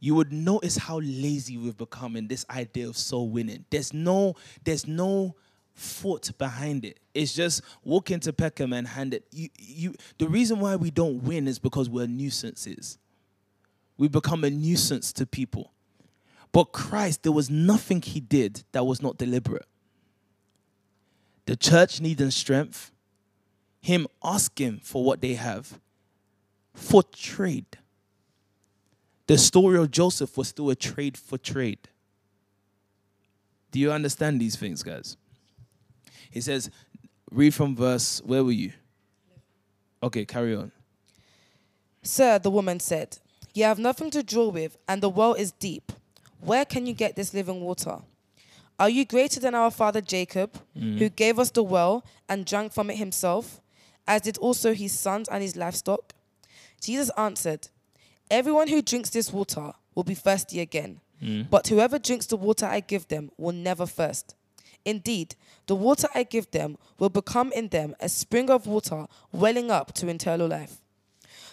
You 0.00 0.16
would 0.16 0.32
notice 0.32 0.76
how 0.76 0.98
lazy 0.98 1.56
we've 1.56 1.76
become 1.76 2.16
in 2.16 2.26
this 2.26 2.44
idea 2.50 2.88
of 2.88 2.96
soul 2.96 3.28
winning. 3.28 3.64
There's 3.70 3.94
no, 3.94 4.34
there's 4.64 4.88
no 4.88 5.36
thought 5.74 6.36
behind 6.38 6.84
it. 6.84 7.00
It's 7.14 7.34
just 7.34 7.62
walk 7.84 8.10
into 8.10 8.32
Peckham 8.32 8.72
and 8.72 8.86
hand 8.86 9.14
it. 9.14 9.24
You, 9.30 9.48
you, 9.58 9.94
the 10.18 10.28
reason 10.28 10.60
why 10.60 10.76
we 10.76 10.90
don't 10.90 11.22
win 11.22 11.48
is 11.48 11.58
because 11.58 11.88
we're 11.88 12.06
nuisances. 12.06 12.98
We 13.96 14.08
become 14.08 14.44
a 14.44 14.50
nuisance 14.50 15.12
to 15.14 15.26
people. 15.26 15.72
But 16.52 16.72
Christ, 16.72 17.22
there 17.22 17.32
was 17.32 17.48
nothing 17.48 18.02
he 18.02 18.20
did 18.20 18.64
that 18.72 18.84
was 18.84 19.00
not 19.00 19.16
deliberate. 19.16 19.66
The 21.46 21.56
church 21.56 22.00
needing 22.00 22.30
strength, 22.30 22.92
him 23.80 24.06
asking 24.22 24.80
for 24.80 25.04
what 25.04 25.20
they 25.20 25.34
have 25.34 25.80
for 26.74 27.02
trade. 27.02 27.78
The 29.26 29.38
story 29.38 29.78
of 29.78 29.90
Joseph 29.90 30.36
was 30.36 30.48
still 30.48 30.70
a 30.70 30.74
trade 30.76 31.16
for 31.16 31.38
trade. 31.38 31.88
Do 33.70 33.80
you 33.80 33.90
understand 33.90 34.40
these 34.40 34.56
things, 34.56 34.82
guys? 34.82 35.16
He 36.32 36.40
says, 36.40 36.70
read 37.30 37.54
from 37.54 37.76
verse, 37.76 38.20
where 38.24 38.42
were 38.42 38.52
you? 38.52 38.72
Okay, 40.02 40.24
carry 40.24 40.56
on. 40.56 40.72
Sir, 42.02 42.38
the 42.38 42.50
woman 42.50 42.80
said, 42.80 43.18
You 43.54 43.64
have 43.64 43.78
nothing 43.78 44.10
to 44.10 44.22
draw 44.22 44.48
with, 44.48 44.76
and 44.88 45.02
the 45.02 45.08
well 45.08 45.34
is 45.34 45.52
deep. 45.52 45.92
Where 46.40 46.64
can 46.64 46.86
you 46.86 46.94
get 46.94 47.14
this 47.14 47.32
living 47.32 47.60
water? 47.60 47.98
Are 48.78 48.90
you 48.90 49.04
greater 49.04 49.38
than 49.38 49.54
our 49.54 49.70
father 49.70 50.00
Jacob, 50.00 50.58
mm. 50.76 50.98
who 50.98 51.08
gave 51.08 51.38
us 51.38 51.52
the 51.52 51.62
well 51.62 52.04
and 52.28 52.44
drank 52.44 52.72
from 52.72 52.90
it 52.90 52.96
himself, 52.96 53.60
as 54.08 54.22
did 54.22 54.38
also 54.38 54.74
his 54.74 54.98
sons 54.98 55.28
and 55.28 55.42
his 55.42 55.54
livestock? 55.54 56.14
Jesus 56.80 57.10
answered, 57.16 57.68
Everyone 58.28 58.66
who 58.66 58.82
drinks 58.82 59.10
this 59.10 59.32
water 59.32 59.72
will 59.94 60.02
be 60.02 60.14
thirsty 60.14 60.58
again, 60.58 61.00
mm. 61.22 61.48
but 61.48 61.68
whoever 61.68 61.98
drinks 61.98 62.26
the 62.26 62.36
water 62.36 62.66
I 62.66 62.80
give 62.80 63.06
them 63.06 63.30
will 63.36 63.52
never 63.52 63.86
thirst. 63.86 64.34
Indeed, 64.84 65.36
the 65.66 65.74
water 65.74 66.08
I 66.14 66.24
give 66.24 66.50
them 66.50 66.76
will 66.98 67.08
become 67.08 67.52
in 67.52 67.68
them 67.68 67.94
a 68.00 68.08
spring 68.08 68.50
of 68.50 68.66
water 68.66 69.06
welling 69.32 69.70
up 69.70 69.92
to 69.94 70.08
eternal 70.08 70.48
life. 70.48 70.78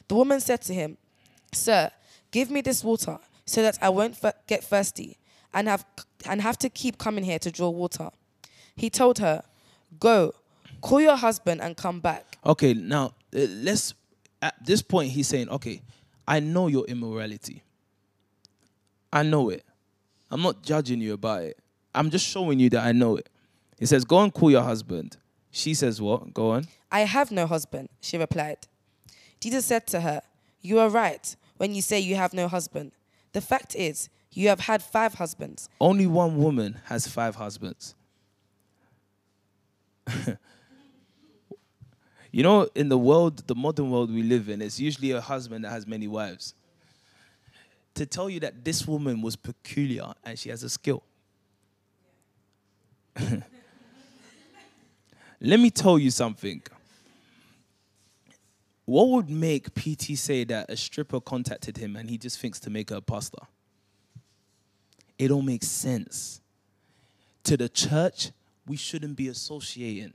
The 0.07 0.15
woman 0.15 0.39
said 0.39 0.61
to 0.63 0.73
him, 0.73 0.97
Sir, 1.53 1.91
give 2.31 2.49
me 2.49 2.61
this 2.61 2.83
water 2.83 3.19
so 3.45 3.61
that 3.61 3.77
I 3.81 3.89
won't 3.89 4.17
get 4.47 4.63
thirsty 4.63 5.17
and 5.53 5.67
have, 5.67 5.85
and 6.25 6.41
have 6.41 6.57
to 6.59 6.69
keep 6.69 6.97
coming 6.97 7.23
here 7.23 7.39
to 7.39 7.51
draw 7.51 7.69
water. 7.69 8.09
He 8.75 8.89
told 8.89 9.19
her, 9.19 9.43
Go, 9.99 10.33
call 10.81 11.01
your 11.01 11.15
husband 11.15 11.61
and 11.61 11.75
come 11.75 11.99
back. 11.99 12.37
Okay, 12.45 12.73
now 12.73 13.13
uh, 13.35 13.39
let's. 13.49 13.93
At 14.41 14.55
this 14.65 14.81
point, 14.81 15.11
he's 15.11 15.27
saying, 15.27 15.49
"Okay, 15.49 15.81
I 16.25 16.39
know 16.39 16.67
your 16.67 16.85
immorality. 16.85 17.61
I 19.11 19.23
know 19.23 19.49
it. 19.49 19.65
I'm 20.31 20.41
not 20.41 20.63
judging 20.63 21.01
you 21.01 21.11
about 21.13 21.43
it. 21.43 21.57
I'm 21.93 22.09
just 22.09 22.25
showing 22.25 22.59
you 22.59 22.69
that 22.71 22.85
I 22.85 22.91
know 22.91 23.17
it." 23.17 23.29
He 23.77 23.85
says, 23.85 24.03
"Go 24.05 24.19
and 24.21 24.33
call 24.33 24.51
your 24.51 24.63
husband." 24.63 25.17
She 25.51 25.73
says, 25.73 26.01
"What? 26.01 26.33
Go 26.33 26.51
on." 26.51 26.67
I 26.91 27.01
have 27.01 27.31
no 27.31 27.45
husband, 27.45 27.89
she 28.01 28.17
replied. 28.17 28.67
Jesus 29.39 29.65
said 29.65 29.87
to 29.87 30.01
her, 30.01 30.21
You 30.61 30.79
are 30.79 30.89
right 30.89 31.35
when 31.57 31.73
you 31.75 31.81
say 31.81 31.99
you 31.99 32.15
have 32.15 32.33
no 32.33 32.47
husband. 32.47 32.91
The 33.33 33.41
fact 33.41 33.75
is, 33.75 34.09
you 34.31 34.47
have 34.49 34.61
had 34.61 34.81
five 34.81 35.15
husbands. 35.15 35.69
Only 35.79 36.07
one 36.07 36.37
woman 36.37 36.79
has 36.85 37.07
five 37.07 37.35
husbands. 37.35 37.95
you 42.31 42.43
know, 42.43 42.67
in 42.75 42.89
the 42.89 42.97
world, 42.97 43.47
the 43.47 43.55
modern 43.55 43.91
world 43.91 44.11
we 44.11 44.23
live 44.23 44.49
in, 44.49 44.61
it's 44.61 44.79
usually 44.79 45.11
a 45.11 45.21
husband 45.21 45.63
that 45.65 45.69
has 45.69 45.85
many 45.85 46.07
wives. 46.07 46.55
To 47.95 48.05
tell 48.05 48.29
you 48.29 48.39
that 48.41 48.63
this 48.63 48.87
woman 48.87 49.21
was 49.21 49.35
peculiar 49.35 50.13
and 50.23 50.39
she 50.39 50.49
has 50.49 50.63
a 50.63 50.69
skill. 50.69 51.03
Let 55.41 55.59
me 55.59 55.69
tell 55.69 55.97
you 55.97 56.11
something. 56.11 56.61
What 58.85 59.09
would 59.09 59.29
make 59.29 59.73
PT 59.75 60.17
say 60.17 60.43
that 60.45 60.69
a 60.69 60.75
stripper 60.75 61.21
contacted 61.21 61.77
him 61.77 61.95
and 61.95 62.09
he 62.09 62.17
just 62.17 62.39
thinks 62.39 62.59
to 62.61 62.69
make 62.69 62.89
her 62.89 62.97
a 62.97 63.01
pastor? 63.01 63.37
It 65.17 65.27
don't 65.27 65.45
make 65.45 65.63
sense. 65.63 66.41
To 67.43 67.55
the 67.55 67.69
church, 67.69 68.31
we 68.65 68.77
shouldn't 68.77 69.15
be 69.15 69.27
associating. 69.27 70.13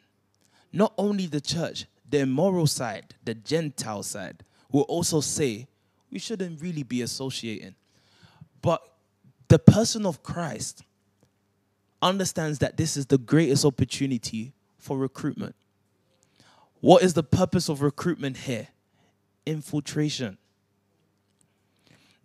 Not 0.72 0.92
only 0.98 1.26
the 1.26 1.40
church, 1.40 1.86
the 2.08 2.20
immoral 2.20 2.66
side, 2.66 3.14
the 3.24 3.34
Gentile 3.34 4.02
side, 4.02 4.42
will 4.70 4.82
also 4.82 5.20
say 5.20 5.68
we 6.10 6.18
shouldn't 6.18 6.60
really 6.60 6.82
be 6.82 7.02
associating. 7.02 7.74
But 8.60 8.82
the 9.48 9.58
person 9.58 10.04
of 10.06 10.22
Christ 10.22 10.82
understands 12.04 12.58
that 12.60 12.76
this 12.76 12.96
is 12.96 13.06
the 13.06 13.18
greatest 13.18 13.64
opportunity 13.64 14.52
for 14.78 14.98
recruitment. 14.98 15.56
What 16.80 17.02
is 17.02 17.14
the 17.14 17.22
purpose 17.22 17.68
of 17.70 17.80
recruitment 17.80 18.36
here? 18.36 18.68
Infiltration. 19.46 20.36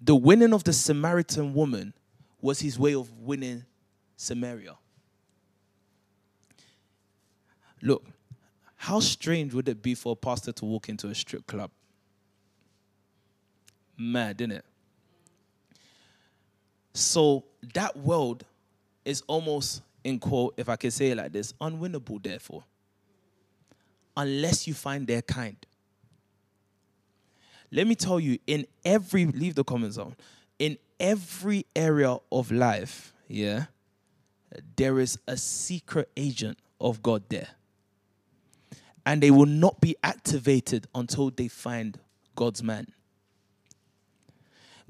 The 0.01 0.15
winning 0.15 0.53
of 0.53 0.65
the 0.65 0.73
Samaritan 0.73 1.53
woman 1.53 1.93
was 2.41 2.59
his 2.59 2.77
way 2.77 2.93
of 2.93 3.11
winning 3.19 3.65
Samaria. 4.17 4.77
Look, 7.81 8.05
how 8.75 8.99
strange 8.99 9.53
would 9.53 9.69
it 9.69 9.81
be 9.81 9.95
for 9.95 10.13
a 10.13 10.15
pastor 10.15 10.51
to 10.51 10.65
walk 10.65 10.89
into 10.89 11.07
a 11.07 11.15
strip 11.15 11.47
club? 11.47 11.71
Mad, 13.97 14.41
isn't 14.41 14.51
it? 14.51 14.65
So 16.93 17.45
that 17.73 17.95
world 17.95 18.43
is 19.09 19.23
almost, 19.27 19.81
in 20.03 20.19
quote, 20.19 20.53
if 20.55 20.69
I 20.69 20.75
can 20.75 20.91
say 20.91 21.11
it 21.11 21.17
like 21.17 21.31
this, 21.31 21.53
unwinnable, 21.53 22.21
therefore, 22.21 22.63
unless 24.15 24.67
you 24.67 24.73
find 24.73 25.07
their 25.07 25.21
kind. 25.21 25.57
Let 27.71 27.87
me 27.87 27.95
tell 27.95 28.19
you, 28.19 28.37
in 28.47 28.65
every, 28.85 29.25
leave 29.25 29.55
the 29.55 29.63
comment 29.63 29.93
zone, 29.93 30.15
in 30.59 30.77
every 30.99 31.65
area 31.75 32.17
of 32.31 32.51
life, 32.51 33.13
yeah, 33.27 33.65
there 34.75 34.99
is 34.99 35.17
a 35.27 35.37
secret 35.37 36.09
agent 36.15 36.59
of 36.79 37.01
God 37.01 37.23
there. 37.29 37.49
And 39.05 39.23
they 39.23 39.31
will 39.31 39.45
not 39.45 39.81
be 39.81 39.95
activated 40.03 40.87
until 40.93 41.31
they 41.31 41.47
find 41.47 41.99
God's 42.35 42.61
man. 42.61 42.87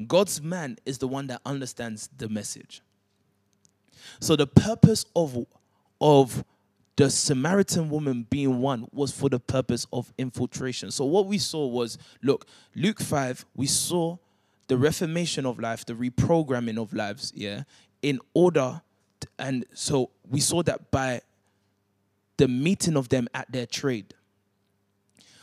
God's 0.07 0.41
man 0.41 0.77
is 0.85 0.97
the 0.97 1.07
one 1.07 1.27
that 1.27 1.41
understands 1.45 2.09
the 2.17 2.27
message. 2.27 2.81
So 4.19 4.35
the 4.35 4.47
purpose 4.47 5.05
of 5.15 5.45
of 6.01 6.43
the 6.95 7.09
Samaritan 7.09 7.89
woman 7.89 8.27
being 8.29 8.59
won 8.59 8.87
was 8.91 9.11
for 9.11 9.29
the 9.29 9.39
purpose 9.39 9.87
of 9.93 10.11
infiltration. 10.17 10.91
So 10.91 11.05
what 11.05 11.27
we 11.27 11.37
saw 11.37 11.65
was 11.65 11.97
look, 12.21 12.45
Luke 12.75 12.99
5, 12.99 13.45
we 13.55 13.67
saw 13.67 14.17
the 14.67 14.77
reformation 14.77 15.45
of 15.45 15.59
life, 15.59 15.85
the 15.85 15.93
reprogramming 15.93 16.77
of 16.77 16.93
lives, 16.93 17.31
yeah, 17.35 17.63
in 18.01 18.19
order 18.33 18.81
and 19.37 19.65
so 19.73 20.11
we 20.29 20.39
saw 20.39 20.63
that 20.63 20.91
by 20.91 21.21
the 22.37 22.47
meeting 22.47 22.95
of 22.95 23.09
them 23.09 23.27
at 23.33 23.51
their 23.51 23.65
trade. 23.65 24.13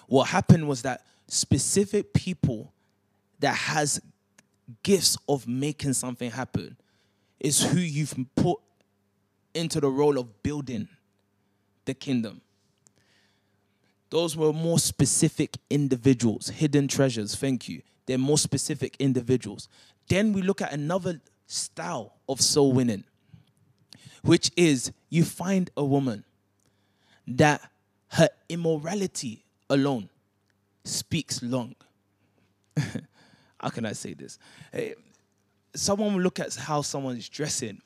What 0.09 0.29
happened 0.29 0.69
was 0.69 0.83
that 0.83 1.05
specific 1.29 2.13
people 2.13 2.73
that 3.41 3.55
has 3.55 4.01
gifts 4.83 5.19
of 5.29 5.47
making 5.47 5.93
something 5.93 6.31
happen 6.31 6.77
is 7.41 7.63
who 7.63 7.79
you've 7.79 8.15
put 8.35 8.59
into 9.55 9.81
the 9.81 9.89
role 9.89 10.19
of 10.19 10.43
building 10.43 10.89
the 11.85 11.95
kingdom. 11.95 12.41
Those 14.11 14.37
were 14.37 14.53
more 14.53 14.79
specific 14.79 15.57
individuals, 15.69 16.49
hidden 16.49 16.89
treasures. 16.89 17.35
Thank 17.35 17.69
you. 17.69 17.83
They're 18.07 18.19
more 18.19 18.39
specific 18.39 18.97
individuals. 18.99 19.69
Then 20.09 20.33
we 20.33 20.43
look 20.43 20.63
at 20.63 20.73
another 20.73 21.21
style 21.47 22.15
of 22.29 22.41
soul 22.41 22.73
winning, 22.73 23.05
which 24.23 24.51
is 24.57 24.93
you 25.09 25.25
find 25.25 25.71
a 25.77 25.85
woman 25.85 26.25
that 27.27 27.61
her 28.11 28.29
immorality 28.49 29.45
alone 29.69 30.09
speaks 30.85 31.43
long. 31.43 31.75
how 33.61 33.69
can 33.71 33.85
I 33.85 33.93
say 33.93 34.15
this? 34.15 34.39
Eh, 34.73 34.93
Eh, 35.77 35.79
someone 35.79 36.15
will 36.15 36.23
look 36.23 36.41
at 36.41 36.55
how 36.55 36.83
someone 36.83 37.17
is 37.17 37.29
dressing. 37.29 37.81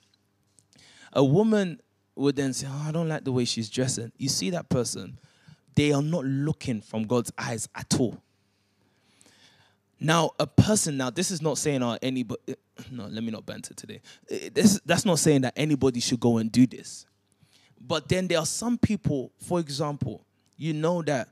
A 1.12 1.24
woman 1.24 1.80
would 2.14 2.36
then 2.36 2.52
say, 2.52 2.66
oh, 2.70 2.84
I 2.86 2.92
don't 2.92 3.08
like 3.08 3.24
the 3.24 3.32
way 3.32 3.44
she's 3.44 3.68
dressing. 3.68 4.12
You 4.16 4.28
see 4.28 4.50
that 4.50 4.68
person, 4.68 5.18
they 5.74 5.92
are 5.92 6.02
not 6.02 6.24
looking 6.24 6.80
from 6.80 7.04
God's 7.04 7.32
eyes 7.38 7.68
at 7.74 7.98
all. 7.98 8.16
Now, 9.98 10.30
a 10.38 10.46
person, 10.46 10.96
now, 10.96 11.10
this 11.10 11.30
is 11.30 11.42
not 11.42 11.58
saying, 11.58 11.82
oh, 11.82 11.98
anybody, 12.00 12.40
eh, 12.48 12.54
no, 12.90 13.06
let 13.06 13.22
me 13.22 13.30
not 13.30 13.44
banter 13.44 13.74
today. 13.74 14.00
Eh, 14.30 14.48
this, 14.52 14.80
that's 14.86 15.04
not 15.04 15.18
saying 15.18 15.42
that 15.42 15.52
anybody 15.56 16.00
should 16.00 16.20
go 16.20 16.38
and 16.38 16.50
do 16.50 16.66
this. 16.66 17.06
But 17.80 18.08
then 18.08 18.28
there 18.28 18.38
are 18.38 18.46
some 18.46 18.78
people, 18.78 19.32
for 19.38 19.60
example, 19.60 20.24
you 20.56 20.72
know 20.72 21.02
that 21.02 21.28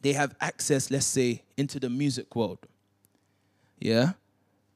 they 0.00 0.12
have 0.12 0.34
access, 0.40 0.90
let's 0.90 1.06
say, 1.06 1.42
into 1.56 1.80
the 1.80 1.90
music 1.90 2.34
world. 2.36 2.66
Yeah? 3.78 4.12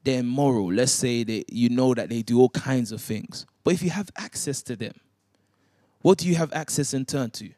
They're 0.04 0.22
moral. 0.22 0.72
Let's 0.72 0.92
say 0.92 1.24
that 1.24 1.52
you 1.52 1.68
know 1.68 1.94
that 1.94 2.08
they 2.08 2.22
do 2.22 2.40
all 2.40 2.48
kinds 2.48 2.92
of 2.92 3.00
things. 3.00 3.46
But 3.64 3.74
if 3.74 3.82
you 3.82 3.90
have 3.90 4.10
access 4.16 4.62
to 4.62 4.76
them, 4.76 4.94
what 6.00 6.18
do 6.18 6.28
you 6.28 6.34
have 6.36 6.52
access 6.52 6.94
in 6.94 7.04
turn 7.04 7.30
to? 7.32 7.50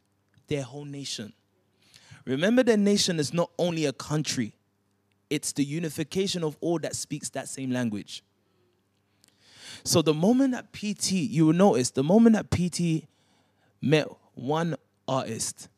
Their 0.49 0.63
whole 0.63 0.85
nation. 0.85 1.33
Remember, 2.25 2.63
the 2.63 2.77
nation 2.77 3.19
is 3.19 3.33
not 3.33 3.51
only 3.59 3.87
a 3.87 3.93
country, 3.93 4.57
it's 5.31 5.53
the 5.53 5.65
unification 5.65 6.45
of 6.45 6.57
all 6.61 6.79
that 6.81 6.95
speaks 6.95 7.31
that 7.31 7.49
same 7.49 7.71
language. 7.71 8.23
So 9.85 10.03
the 10.03 10.15
moment 10.15 10.53
that 10.53 10.73
PT, 10.73 11.13
you 11.13 11.47
will 11.47 11.55
notice, 11.55 11.91
the 11.91 12.05
moment 12.05 12.37
that 12.37 12.51
PT 12.51 13.07
met 13.81 14.07
one 14.35 14.77
artist, 15.09 15.69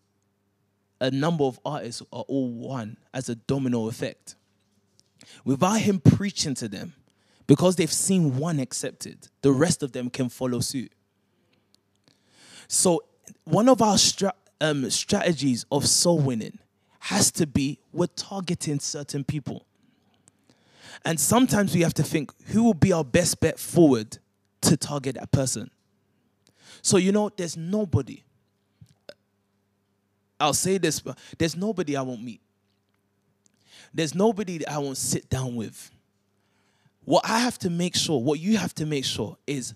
a 1.01 1.11
number 1.11 1.45
of 1.45 1.59
artists 1.65 2.03
are 2.13 2.25
all 2.29 2.51
won 2.51 2.97
as 3.13 3.29
a 3.29 3.35
domino 3.35 3.89
effect. 3.89 4.37
Without 5.45 5.81
him 5.81 6.01
preaching 6.01 6.55
to 6.55 6.69
them, 6.69 6.95
because 7.47 7.77
they've 7.77 7.93
seen 7.93 8.37
one 8.37 8.59
accepted, 8.59 9.29
the 9.43 9.53
rest 9.53 9.83
of 9.83 9.93
them 9.93 10.11
can 10.11 10.29
follow 10.29 10.61
suit. 10.61 10.93
So, 12.69 13.03
one 13.45 13.69
of 13.69 13.83
our 13.83 13.99
stra- 13.99 14.35
um, 14.61 14.89
strategies 14.91 15.67
of 15.71 15.87
soul 15.87 16.19
winning 16.19 16.59
has 17.01 17.31
to 17.33 17.47
be 17.47 17.79
we're 17.93 18.07
targeting 18.07 18.81
certain 18.81 19.25
people. 19.25 19.67
And 21.05 21.21
sometimes 21.21 21.75
we 21.75 21.83
have 21.83 21.95
to 21.95 22.03
think 22.03 22.33
who 22.47 22.63
will 22.63 22.75
be 22.75 22.93
our 22.93 23.05
best 23.05 23.41
bet 23.41 23.59
forward 23.59 24.19
to 24.63 24.77
target 24.77 25.17
that 25.17 25.31
person. 25.31 25.71
So, 26.81 26.97
you 26.97 27.13
know, 27.13 27.29
there's 27.29 27.57
nobody. 27.57 28.23
I'll 30.41 30.55
say 30.55 30.79
this, 30.79 31.01
but 31.01 31.19
there's 31.39 31.57
nobody 31.57 31.97
I 31.97 32.03
won't 32.03 32.23
meet. 32.23 32.41
There's 33.95 34.15
nobody 34.15 34.59
that 34.59 34.73
I 34.73 34.79
won't 34.79 34.97
sit 34.97 35.31
down 35.31 35.55
with. 35.55 35.91
What 37.05 37.25
I 37.25 37.39
have 37.39 37.59
to 37.61 37.71
make 37.71 37.95
sure, 37.95 38.21
what 38.21 38.41
you 38.41 38.57
have 38.57 38.75
to 38.77 38.87
make 38.87 39.05
sure 39.05 39.37
is 39.47 39.75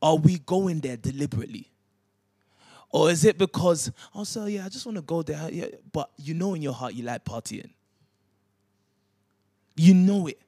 are 0.00 0.16
we 0.16 0.38
going 0.38 0.80
there 0.80 0.96
deliberately? 0.96 1.70
Or 2.90 3.10
is 3.10 3.24
it 3.24 3.36
because, 3.36 3.92
oh, 4.14 4.24
so 4.24 4.46
yeah, 4.46 4.64
I 4.64 4.68
just 4.68 4.86
want 4.86 4.96
to 4.96 5.02
go 5.02 5.22
there, 5.22 5.50
yeah, 5.52 5.66
but 5.92 6.10
you 6.16 6.32
know 6.32 6.54
in 6.54 6.62
your 6.62 6.72
heart 6.72 6.94
you 6.94 7.04
like 7.04 7.24
partying? 7.24 7.70
You 9.76 9.92
know 9.94 10.28
it. 10.28 10.40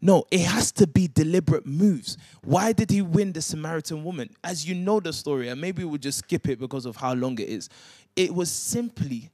No, 0.00 0.24
it 0.30 0.40
has 0.40 0.70
to 0.72 0.86
be 0.86 1.08
deliberate 1.08 1.66
moves. 1.66 2.16
Why 2.42 2.72
did 2.72 2.90
he 2.90 3.02
win 3.02 3.32
the 3.32 3.42
Samaritan 3.42 4.04
woman? 4.04 4.30
As 4.44 4.66
you 4.66 4.74
know 4.74 5.00
the 5.00 5.12
story, 5.12 5.48
and 5.48 5.60
maybe 5.60 5.84
we'll 5.84 5.98
just 5.98 6.20
skip 6.20 6.48
it 6.48 6.60
because 6.60 6.86
of 6.86 6.96
how 6.96 7.14
long 7.14 7.38
it 7.38 7.48
is. 7.48 7.68
It 8.14 8.32
was 8.32 8.50
simply, 8.50 9.30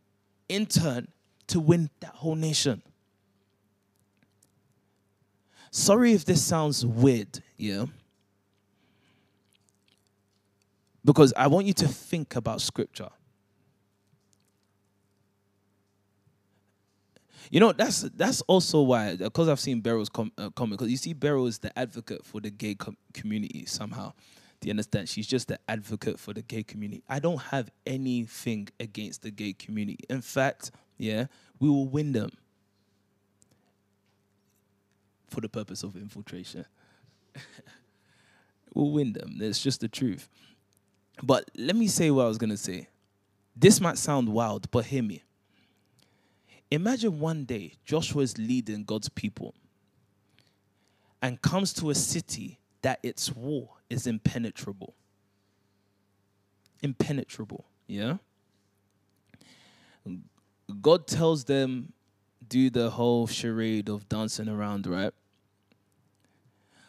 in 0.49 0.67
turn, 0.67 1.09
to 1.49 1.61
win 1.61 1.91
that 2.01 2.15
whole 2.15 2.35
nation. 2.35 2.83
Sorry 5.71 6.13
if 6.13 6.25
this 6.25 6.43
sounds 6.43 6.87
weird, 6.87 7.43
yeah? 7.57 7.87
Because 11.05 11.33
I 11.37 11.49
want 11.49 11.67
you 11.67 11.75
to 11.75 11.89
think 11.89 12.37
about 12.37 12.61
scripture. 12.61 13.11
You 17.51 17.61
know, 17.61 17.73
that's 17.73 18.03
that's 18.03 18.41
also 18.43 18.83
why, 18.83 19.17
because 19.17 19.49
I've 19.49 19.61
seen 19.61 19.81
Beryl's 19.81 20.09
com- 20.09 20.33
uh, 20.39 20.51
comment, 20.51 20.79
because 20.79 20.91
you 20.91 20.97
see, 20.97 21.13
Beryl 21.13 21.47
is 21.47 21.59
the 21.59 21.77
advocate 21.79 22.25
for 22.25 22.41
the 22.41 22.51
gay 22.51 22.75
com- 22.75 22.97
community 23.13 23.67
somehow. 23.67 24.13
Do 24.61 24.69
you 24.69 24.71
understand? 24.71 25.09
She's 25.09 25.27
just 25.27 25.49
the 25.49 25.59
advocate 25.69 26.19
for 26.19 26.33
the 26.33 26.41
gay 26.41 26.63
community. 26.63 27.03
I 27.09 27.19
don't 27.19 27.41
have 27.43 27.71
anything 27.87 28.69
against 28.81 29.23
the 29.23 29.31
gay 29.31 29.53
community. 29.53 30.05
In 30.09 30.23
fact, 30.23 30.71
yeah, 30.99 31.27
we 31.59 31.69
will 31.69 31.87
win 31.87 32.13
them 32.13 32.31
for 35.29 35.41
the 35.41 35.49
purpose 35.49 35.83
of 35.83 35.97
infiltration. 35.97 36.65
we'll 38.75 38.93
win 38.93 39.13
them. 39.13 39.37
That's 39.39 39.63
just 39.63 39.81
the 39.81 39.89
truth. 39.89 40.29
But 41.23 41.51
let 41.57 41.77
me 41.77 41.89
say 41.89 42.11
what 42.11 42.25
I 42.25 42.29
was 42.29 42.39
going 42.39 42.51
to 42.51 42.57
say. 42.57 42.89
This 43.57 43.81
might 43.81 43.99
sound 43.99 44.29
wild, 44.29 44.71
but 44.71 44.87
hear 44.87 45.03
me. 45.03 45.23
Imagine 46.71 47.21
one 47.21 47.45
day 47.45 47.75
Joshua 47.85 48.23
is 48.23 48.37
leading 48.37 48.85
God's 48.85 49.09
people 49.09 49.55
and 51.23 51.41
comes 51.41 51.73
to 51.75 51.91
a 51.91 51.95
city 51.95 52.59
that 52.83 52.99
its 53.03 53.35
wall 53.35 53.79
is 53.89 54.07
impenetrable. 54.07 54.95
Impenetrable, 56.83 57.65
yeah? 57.87 58.17
God 60.81 61.07
tells 61.07 61.45
them, 61.45 61.93
do 62.49 62.71
the 62.71 62.91
whole 62.91 63.27
charade 63.27 63.89
of 63.89 64.09
dancing 64.09 64.49
around, 64.49 64.87
right? 64.87 65.13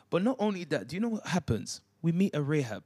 But 0.09 0.23
not 0.23 0.37
only 0.39 0.63
that, 0.65 0.87
do 0.87 0.95
you 0.95 1.01
know 1.01 1.09
what 1.09 1.27
happens? 1.27 1.81
We 2.01 2.11
meet 2.11 2.35
a 2.35 2.41
Rahab. 2.41 2.83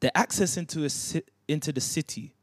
The 0.00 0.14
access 0.16 0.56
into, 0.56 0.84
a, 0.84 1.22
into 1.48 1.72
the 1.72 1.80
city 1.80 2.34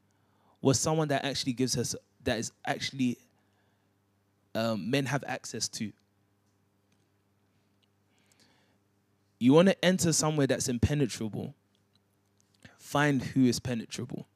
was 0.60 0.78
someone 0.78 1.08
that 1.08 1.24
actually 1.24 1.52
gives 1.52 1.76
us 1.76 1.94
that 2.24 2.38
is 2.38 2.52
actually 2.64 3.18
um, 4.54 4.90
men 4.90 5.06
have 5.06 5.24
access 5.26 5.68
to. 5.68 5.92
You 9.38 9.52
want 9.52 9.68
to 9.68 9.84
enter 9.84 10.12
somewhere 10.12 10.46
that's 10.46 10.68
impenetrable. 10.68 11.54
Find 12.78 13.22
who 13.22 13.44
is 13.44 13.58
penetrable. 13.58 14.26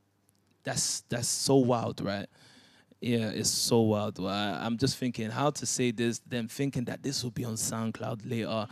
That's 0.66 1.02
that's 1.08 1.28
so 1.28 1.54
wild, 1.54 2.00
right? 2.00 2.26
Yeah, 3.00 3.30
it's 3.30 3.50
so 3.50 3.82
wild. 3.82 4.18
I, 4.18 4.66
am 4.66 4.76
just 4.76 4.98
thinking 4.98 5.30
how 5.30 5.50
to 5.50 5.64
say 5.64 5.92
this, 5.92 6.18
then 6.26 6.48
thinking 6.48 6.84
that 6.86 7.04
this 7.04 7.22
will 7.22 7.30
be 7.30 7.44
on 7.44 7.54
SoundCloud 7.54 8.28
later. 8.28 8.66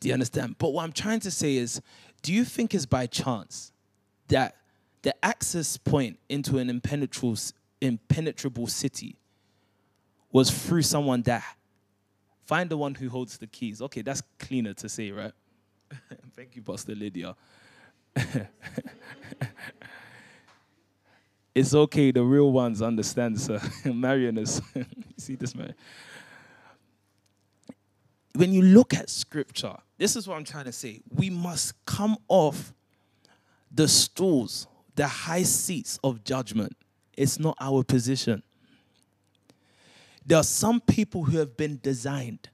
Do 0.00 0.08
you 0.08 0.14
understand? 0.14 0.56
But 0.56 0.72
what 0.72 0.82
I'm 0.84 0.92
trying 0.92 1.20
to 1.20 1.30
say 1.30 1.56
is, 1.56 1.82
do 2.22 2.32
you 2.32 2.42
think 2.42 2.74
it's 2.74 2.86
by 2.86 3.06
chance 3.06 3.70
that 4.28 4.56
the 5.02 5.14
access 5.22 5.76
point 5.76 6.18
into 6.30 6.56
an 6.56 6.70
impenetrable 6.70 7.36
impenetrable 7.82 8.66
city 8.66 9.16
was 10.32 10.50
through 10.50 10.82
someone 10.82 11.20
that 11.22 11.44
find 12.46 12.70
the 12.70 12.78
one 12.78 12.94
who 12.94 13.10
holds 13.10 13.36
the 13.36 13.46
keys. 13.46 13.82
Okay, 13.82 14.00
that's 14.00 14.22
cleaner 14.38 14.72
to 14.74 14.88
say, 14.88 15.10
right? 15.10 15.32
Thank 16.34 16.56
you, 16.56 16.62
Pastor 16.62 16.94
Lydia. 16.94 17.36
it's 21.56 21.74
okay, 21.74 22.10
the 22.12 22.22
real 22.22 22.52
ones 22.52 22.82
understand, 22.82 23.40
sir. 23.40 23.60
Marion 23.84 24.38
is, 24.38 24.62
see 25.16 25.34
this 25.34 25.54
man? 25.54 25.74
When 28.34 28.52
you 28.52 28.62
look 28.62 28.94
at 28.94 29.10
scripture, 29.10 29.74
this 29.98 30.14
is 30.14 30.28
what 30.28 30.36
I'm 30.36 30.44
trying 30.44 30.66
to 30.66 30.72
say. 30.72 31.00
We 31.14 31.30
must 31.30 31.74
come 31.86 32.16
off 32.28 32.72
the 33.72 33.88
stools, 33.88 34.68
the 34.94 35.08
high 35.08 35.42
seats 35.42 35.98
of 36.04 36.22
judgment 36.22 36.76
it's 37.16 37.38
not 37.38 37.56
our 37.60 37.82
position. 37.82 38.42
There 40.24 40.38
are 40.38 40.44
some 40.44 40.80
people 40.80 41.24
who 41.24 41.38
have 41.38 41.56
been 41.56 41.78
designed 41.82 42.50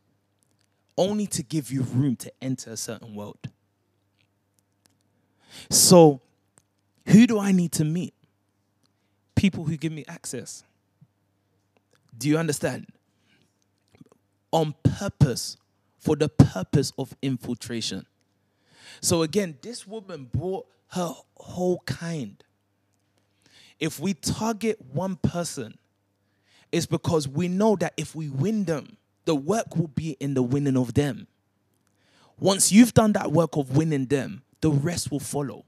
only 0.97 1.27
to 1.29 1.43
give 1.43 1.73
you 1.73 1.83
room 1.83 2.17
to 2.17 2.33
enter 2.41 2.71
a 2.71 2.77
certain 2.77 3.15
world. 3.15 3.49
So, 5.71 6.21
who 7.09 7.27
do 7.27 7.39
I 7.39 7.53
need 7.53 7.73
to 7.73 7.85
meet? 7.85 8.15
People 9.43 9.65
who 9.65 9.77
give 9.77 9.93
me 9.93 10.05
access. 10.09 10.65
Do 12.17 12.29
you 12.29 12.39
understand? 12.39 12.87
on 14.53 14.75
purpose 14.83 15.57
for 15.99 16.15
the 16.15 16.29
purpose 16.29 16.93
of 16.99 17.17
infiltration. 17.23 18.07
So 19.01 19.23
again, 19.23 19.59
this 19.63 19.87
woman 19.87 20.29
brought 20.33 20.67
her 20.89 21.13
whole 21.37 21.83
kind. 21.87 22.43
If 23.81 23.99
we 23.99 24.15
target 24.15 24.79
one 24.93 25.17
person, 25.17 25.79
it's 26.71 26.87
because 26.87 27.27
we 27.27 27.49
know 27.49 27.77
that 27.77 27.95
if 27.97 28.15
we 28.15 28.29
win 28.29 28.65
them, 28.65 28.97
the 29.25 29.35
work 29.35 29.77
will 29.77 29.89
be 29.89 30.17
in 30.21 30.35
the 30.35 30.43
winning 30.43 30.77
of 30.77 30.95
them. 30.95 31.27
Once 32.39 32.71
you've 32.71 32.95
done 32.95 33.13
that 33.13 33.33
work 33.33 33.57
of 33.57 33.77
winning 33.77 34.07
them, 34.07 34.43
the 34.61 34.71
rest 34.71 35.11
will 35.11 35.21
follow. 35.21 35.65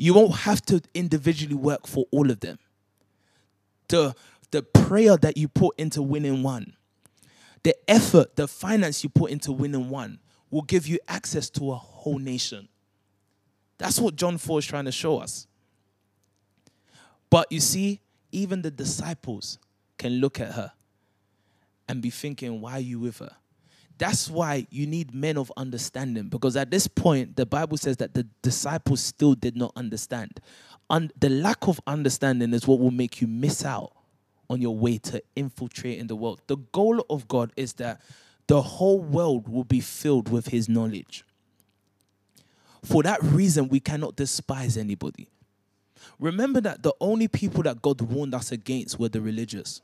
You 0.00 0.14
won't 0.14 0.36
have 0.36 0.62
to 0.66 0.80
individually 0.94 1.56
work 1.56 1.88
for 1.88 2.06
all 2.12 2.30
of 2.30 2.38
them. 2.38 2.60
The, 3.88 4.14
the 4.52 4.62
prayer 4.62 5.16
that 5.16 5.36
you 5.36 5.48
put 5.48 5.76
into 5.76 6.02
winning 6.02 6.44
one, 6.44 6.76
the 7.64 7.74
effort, 7.90 8.36
the 8.36 8.46
finance 8.46 9.02
you 9.02 9.10
put 9.10 9.32
into 9.32 9.50
winning 9.50 9.90
one 9.90 10.20
will 10.52 10.62
give 10.62 10.86
you 10.86 11.00
access 11.08 11.50
to 11.50 11.72
a 11.72 11.74
whole 11.74 12.20
nation. 12.20 12.68
That's 13.78 13.98
what 13.98 14.14
John 14.14 14.38
4 14.38 14.60
is 14.60 14.66
trying 14.66 14.84
to 14.84 14.92
show 14.92 15.18
us. 15.18 15.48
But 17.28 17.50
you 17.50 17.58
see, 17.58 18.00
even 18.30 18.62
the 18.62 18.70
disciples 18.70 19.58
can 19.98 20.20
look 20.20 20.38
at 20.38 20.52
her 20.52 20.72
and 21.88 22.00
be 22.00 22.10
thinking, 22.10 22.60
why 22.60 22.74
are 22.74 22.80
you 22.80 23.00
with 23.00 23.18
her? 23.18 23.34
That's 23.98 24.30
why 24.30 24.66
you 24.70 24.86
need 24.86 25.12
men 25.12 25.36
of 25.36 25.52
understanding 25.56 26.28
because 26.28 26.56
at 26.56 26.70
this 26.70 26.86
point, 26.86 27.36
the 27.36 27.44
Bible 27.44 27.76
says 27.76 27.96
that 27.98 28.14
the 28.14 28.24
disciples 28.42 29.00
still 29.00 29.34
did 29.34 29.56
not 29.56 29.72
understand. 29.74 30.40
And 30.88 31.12
the 31.18 31.28
lack 31.28 31.66
of 31.66 31.80
understanding 31.86 32.54
is 32.54 32.66
what 32.66 32.78
will 32.78 32.92
make 32.92 33.20
you 33.20 33.26
miss 33.26 33.64
out 33.64 33.92
on 34.48 34.62
your 34.62 34.76
way 34.76 34.98
to 34.98 35.22
infiltrate 35.36 35.98
in 35.98 36.06
the 36.06 36.16
world. 36.16 36.40
The 36.46 36.56
goal 36.56 37.04
of 37.10 37.28
God 37.28 37.52
is 37.56 37.74
that 37.74 38.00
the 38.46 38.62
whole 38.62 39.00
world 39.00 39.48
will 39.48 39.64
be 39.64 39.80
filled 39.80 40.30
with 40.30 40.48
his 40.48 40.68
knowledge. 40.68 41.24
For 42.82 43.02
that 43.02 43.22
reason, 43.22 43.68
we 43.68 43.80
cannot 43.80 44.16
despise 44.16 44.76
anybody. 44.76 45.28
Remember 46.18 46.60
that 46.60 46.82
the 46.82 46.94
only 47.00 47.28
people 47.28 47.64
that 47.64 47.82
God 47.82 48.00
warned 48.00 48.34
us 48.34 48.52
against 48.52 48.98
were 48.98 49.08
the 49.08 49.20
religious, 49.20 49.82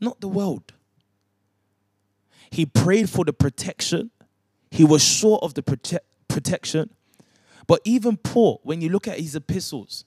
not 0.00 0.20
the 0.20 0.28
world. 0.28 0.72
He 2.50 2.66
prayed 2.66 3.10
for 3.10 3.24
the 3.24 3.32
protection. 3.32 4.10
He 4.70 4.84
was 4.84 5.02
sure 5.02 5.38
of 5.42 5.54
the 5.54 5.62
prote- 5.62 5.98
protection. 6.28 6.90
But 7.66 7.80
even 7.84 8.16
Paul, 8.16 8.60
when 8.62 8.80
you 8.80 8.88
look 8.88 9.08
at 9.08 9.18
his 9.18 9.34
epistles, 9.34 10.04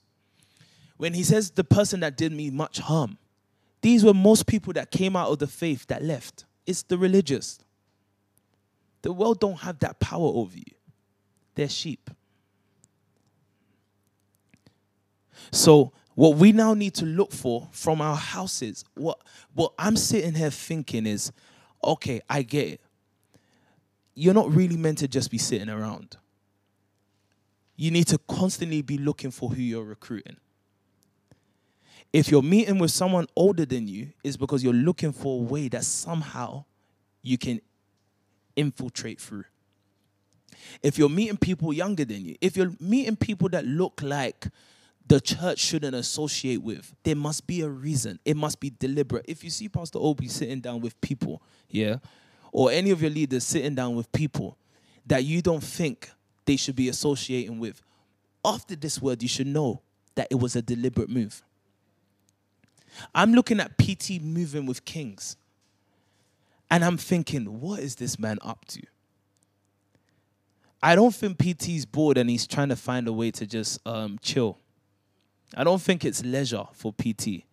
when 0.96 1.14
he 1.14 1.22
says 1.22 1.50
the 1.50 1.64
person 1.64 2.00
that 2.00 2.16
did 2.16 2.32
me 2.32 2.50
much 2.50 2.78
harm, 2.78 3.18
these 3.80 4.04
were 4.04 4.14
most 4.14 4.46
people 4.46 4.72
that 4.74 4.90
came 4.90 5.16
out 5.16 5.30
of 5.30 5.38
the 5.38 5.46
faith 5.46 5.86
that 5.86 6.02
left. 6.02 6.44
It's 6.66 6.82
the 6.82 6.98
religious. 6.98 7.58
The 9.02 9.12
world 9.12 9.40
don't 9.40 9.60
have 9.60 9.78
that 9.80 10.00
power 10.00 10.28
over 10.34 10.56
you. 10.56 10.74
They're 11.54 11.68
sheep. 11.68 12.10
So 15.50 15.92
what 16.14 16.36
we 16.36 16.52
now 16.52 16.74
need 16.74 16.94
to 16.94 17.06
look 17.06 17.32
for 17.32 17.68
from 17.70 18.00
our 18.00 18.16
houses, 18.16 18.84
what 18.94 19.20
what 19.54 19.72
I'm 19.78 19.96
sitting 19.96 20.34
here 20.34 20.50
thinking 20.50 21.06
is, 21.06 21.32
okay, 21.82 22.20
I 22.28 22.42
get 22.42 22.68
it. 22.68 22.80
You're 24.14 24.34
not 24.34 24.52
really 24.52 24.76
meant 24.76 24.98
to 24.98 25.08
just 25.08 25.30
be 25.30 25.38
sitting 25.38 25.68
around. 25.68 26.16
You 27.76 27.90
need 27.90 28.08
to 28.08 28.18
constantly 28.18 28.82
be 28.82 28.98
looking 28.98 29.30
for 29.30 29.50
who 29.50 29.62
you're 29.62 29.84
recruiting. 29.84 30.36
If 32.12 32.28
you're 32.28 32.42
meeting 32.42 32.78
with 32.78 32.90
someone 32.90 33.26
older 33.36 33.64
than 33.64 33.86
you, 33.86 34.08
it's 34.24 34.36
because 34.36 34.64
you're 34.64 34.72
looking 34.72 35.12
for 35.12 35.40
a 35.40 35.42
way 35.42 35.68
that 35.68 35.84
somehow 35.84 36.64
you 37.22 37.38
can 37.38 37.60
infiltrate 38.56 39.20
through. 39.20 39.44
If 40.82 40.98
you're 40.98 41.08
meeting 41.08 41.36
people 41.36 41.72
younger 41.72 42.04
than 42.04 42.24
you, 42.24 42.36
if 42.40 42.56
you're 42.56 42.72
meeting 42.80 43.16
people 43.16 43.48
that 43.50 43.64
look 43.64 44.00
like 44.02 44.48
the 45.08 45.20
church 45.20 45.58
shouldn't 45.58 45.94
associate 45.94 46.62
with, 46.62 46.94
there 47.02 47.16
must 47.16 47.46
be 47.46 47.62
a 47.62 47.68
reason. 47.68 48.18
It 48.24 48.36
must 48.36 48.60
be 48.60 48.70
deliberate. 48.70 49.24
If 49.26 49.42
you 49.42 49.50
see 49.50 49.68
Pastor 49.68 49.98
Obi 50.00 50.28
sitting 50.28 50.60
down 50.60 50.80
with 50.80 51.00
people, 51.00 51.42
yeah, 51.68 51.96
or 52.52 52.70
any 52.70 52.90
of 52.90 53.00
your 53.00 53.10
leaders 53.10 53.44
sitting 53.44 53.74
down 53.74 53.96
with 53.96 54.12
people 54.12 54.58
that 55.06 55.24
you 55.24 55.40
don't 55.40 55.62
think 55.62 56.10
they 56.44 56.56
should 56.56 56.76
be 56.76 56.88
associating 56.88 57.58
with, 57.58 57.82
after 58.44 58.76
this 58.76 59.00
word, 59.00 59.22
you 59.22 59.28
should 59.28 59.46
know 59.46 59.82
that 60.14 60.28
it 60.30 60.36
was 60.36 60.56
a 60.56 60.62
deliberate 60.62 61.08
move. 61.08 61.42
I'm 63.14 63.32
looking 63.32 63.60
at 63.60 63.78
PT 63.78 64.20
moving 64.20 64.66
with 64.66 64.84
kings. 64.84 65.36
And 66.70 66.84
I'm 66.84 66.98
thinking, 66.98 67.60
what 67.60 67.80
is 67.80 67.96
this 67.96 68.18
man 68.18 68.38
up 68.42 68.66
to? 68.66 68.82
I 70.82 70.94
don't 70.94 71.14
think 71.14 71.38
PT's 71.38 71.86
bored 71.86 72.18
and 72.18 72.28
he's 72.28 72.46
trying 72.46 72.68
to 72.68 72.76
find 72.76 73.08
a 73.08 73.12
way 73.12 73.30
to 73.32 73.46
just 73.46 73.80
um, 73.86 74.18
chill. 74.20 74.58
I 75.54 75.64
don't 75.64 75.80
think 75.80 76.04
it's 76.04 76.24
leisure 76.24 76.66
for 76.72 76.92
PT. 76.92 77.44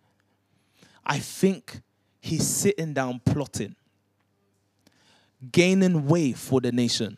I 1.04 1.18
think 1.18 1.80
he's 2.20 2.46
sitting 2.46 2.92
down 2.92 3.20
plotting, 3.24 3.76
gaining 5.52 6.06
way 6.06 6.32
for 6.32 6.60
the 6.60 6.72
nation. 6.72 7.16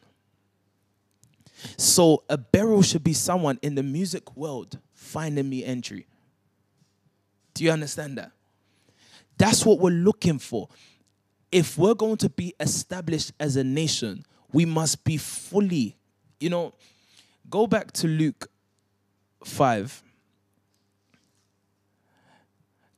So 1.76 2.22
a 2.28 2.38
Beryl 2.38 2.82
should 2.82 3.02
be 3.02 3.12
someone 3.12 3.58
in 3.62 3.74
the 3.74 3.82
music 3.82 4.36
world 4.36 4.78
finding 4.92 5.48
me 5.48 5.64
entry. 5.64 6.06
Do 7.54 7.64
you 7.64 7.70
understand 7.72 8.18
that? 8.18 8.30
That's 9.36 9.64
what 9.64 9.80
we're 9.80 9.90
looking 9.90 10.38
for. 10.38 10.68
If 11.50 11.78
we're 11.78 11.94
going 11.94 12.18
to 12.18 12.28
be 12.28 12.54
established 12.60 13.32
as 13.40 13.56
a 13.56 13.64
nation, 13.64 14.24
we 14.52 14.64
must 14.64 15.02
be 15.04 15.16
fully, 15.16 15.96
you 16.38 16.50
know, 16.50 16.74
go 17.48 17.66
back 17.66 17.92
to 17.92 18.06
Luke 18.06 18.48
5 19.44 20.02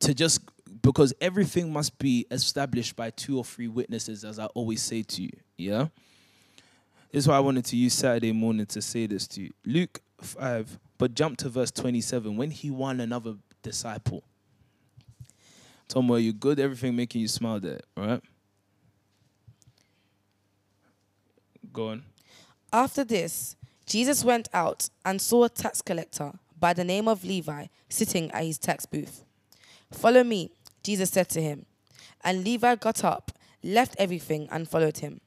to 0.00 0.14
just 0.14 0.40
because 0.82 1.12
everything 1.20 1.72
must 1.72 1.98
be 1.98 2.26
established 2.30 2.96
by 2.96 3.10
two 3.10 3.38
or 3.38 3.44
three 3.44 3.68
witnesses, 3.68 4.24
as 4.24 4.38
I 4.38 4.46
always 4.46 4.82
say 4.82 5.02
to 5.02 5.22
you. 5.22 5.32
Yeah? 5.56 5.88
This 7.12 7.24
is 7.24 7.28
why 7.28 7.36
I 7.36 7.40
wanted 7.40 7.64
to 7.66 7.76
use 7.76 7.94
Saturday 7.94 8.32
morning 8.32 8.66
to 8.66 8.80
say 8.80 9.06
this 9.06 9.26
to 9.28 9.42
you. 9.42 9.50
Luke 9.66 10.00
5, 10.20 10.78
but 10.96 11.14
jump 11.14 11.38
to 11.38 11.48
verse 11.48 11.70
27. 11.70 12.36
When 12.36 12.50
he 12.50 12.70
won 12.70 13.00
another 13.00 13.34
disciple, 13.62 14.22
Tom, 15.88 16.08
were 16.08 16.18
you 16.18 16.32
good? 16.32 16.60
Everything 16.60 16.94
making 16.94 17.20
you 17.20 17.28
smile 17.28 17.58
there, 17.58 17.80
right? 17.96 18.22
Go 21.72 21.88
on. 21.88 22.04
After 22.72 23.02
this, 23.02 23.56
Jesus 23.86 24.24
went 24.24 24.48
out 24.54 24.88
and 25.04 25.20
saw 25.20 25.44
a 25.44 25.48
tax 25.48 25.82
collector 25.82 26.32
by 26.58 26.72
the 26.72 26.84
name 26.84 27.08
of 27.08 27.24
Levi 27.24 27.66
sitting 27.88 28.30
at 28.30 28.44
his 28.44 28.58
tax 28.58 28.86
booth. 28.86 29.24
Follow 29.92 30.24
me, 30.24 30.52
Jesus 30.82 31.10
said 31.10 31.28
to 31.30 31.42
him. 31.42 31.66
And 32.22 32.44
Levi 32.44 32.76
got 32.76 33.04
up, 33.04 33.32
left 33.62 33.96
everything, 33.98 34.48
and 34.50 34.68
followed 34.68 34.98
him. 34.98 35.20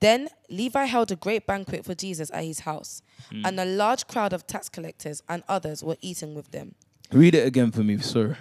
Then 0.00 0.28
Levi 0.48 0.84
held 0.84 1.10
a 1.10 1.16
great 1.16 1.46
banquet 1.46 1.84
for 1.84 1.94
Jesus 1.94 2.30
at 2.32 2.44
his 2.44 2.60
house, 2.60 3.02
hmm. 3.30 3.44
and 3.44 3.58
a 3.58 3.64
large 3.64 4.06
crowd 4.06 4.32
of 4.32 4.46
tax 4.46 4.68
collectors 4.68 5.22
and 5.28 5.42
others 5.48 5.82
were 5.82 5.96
eating 6.00 6.34
with 6.34 6.50
them. 6.50 6.74
Read 7.12 7.34
it 7.34 7.46
again 7.46 7.70
for 7.70 7.82
me, 7.82 7.98
sir. 7.98 8.36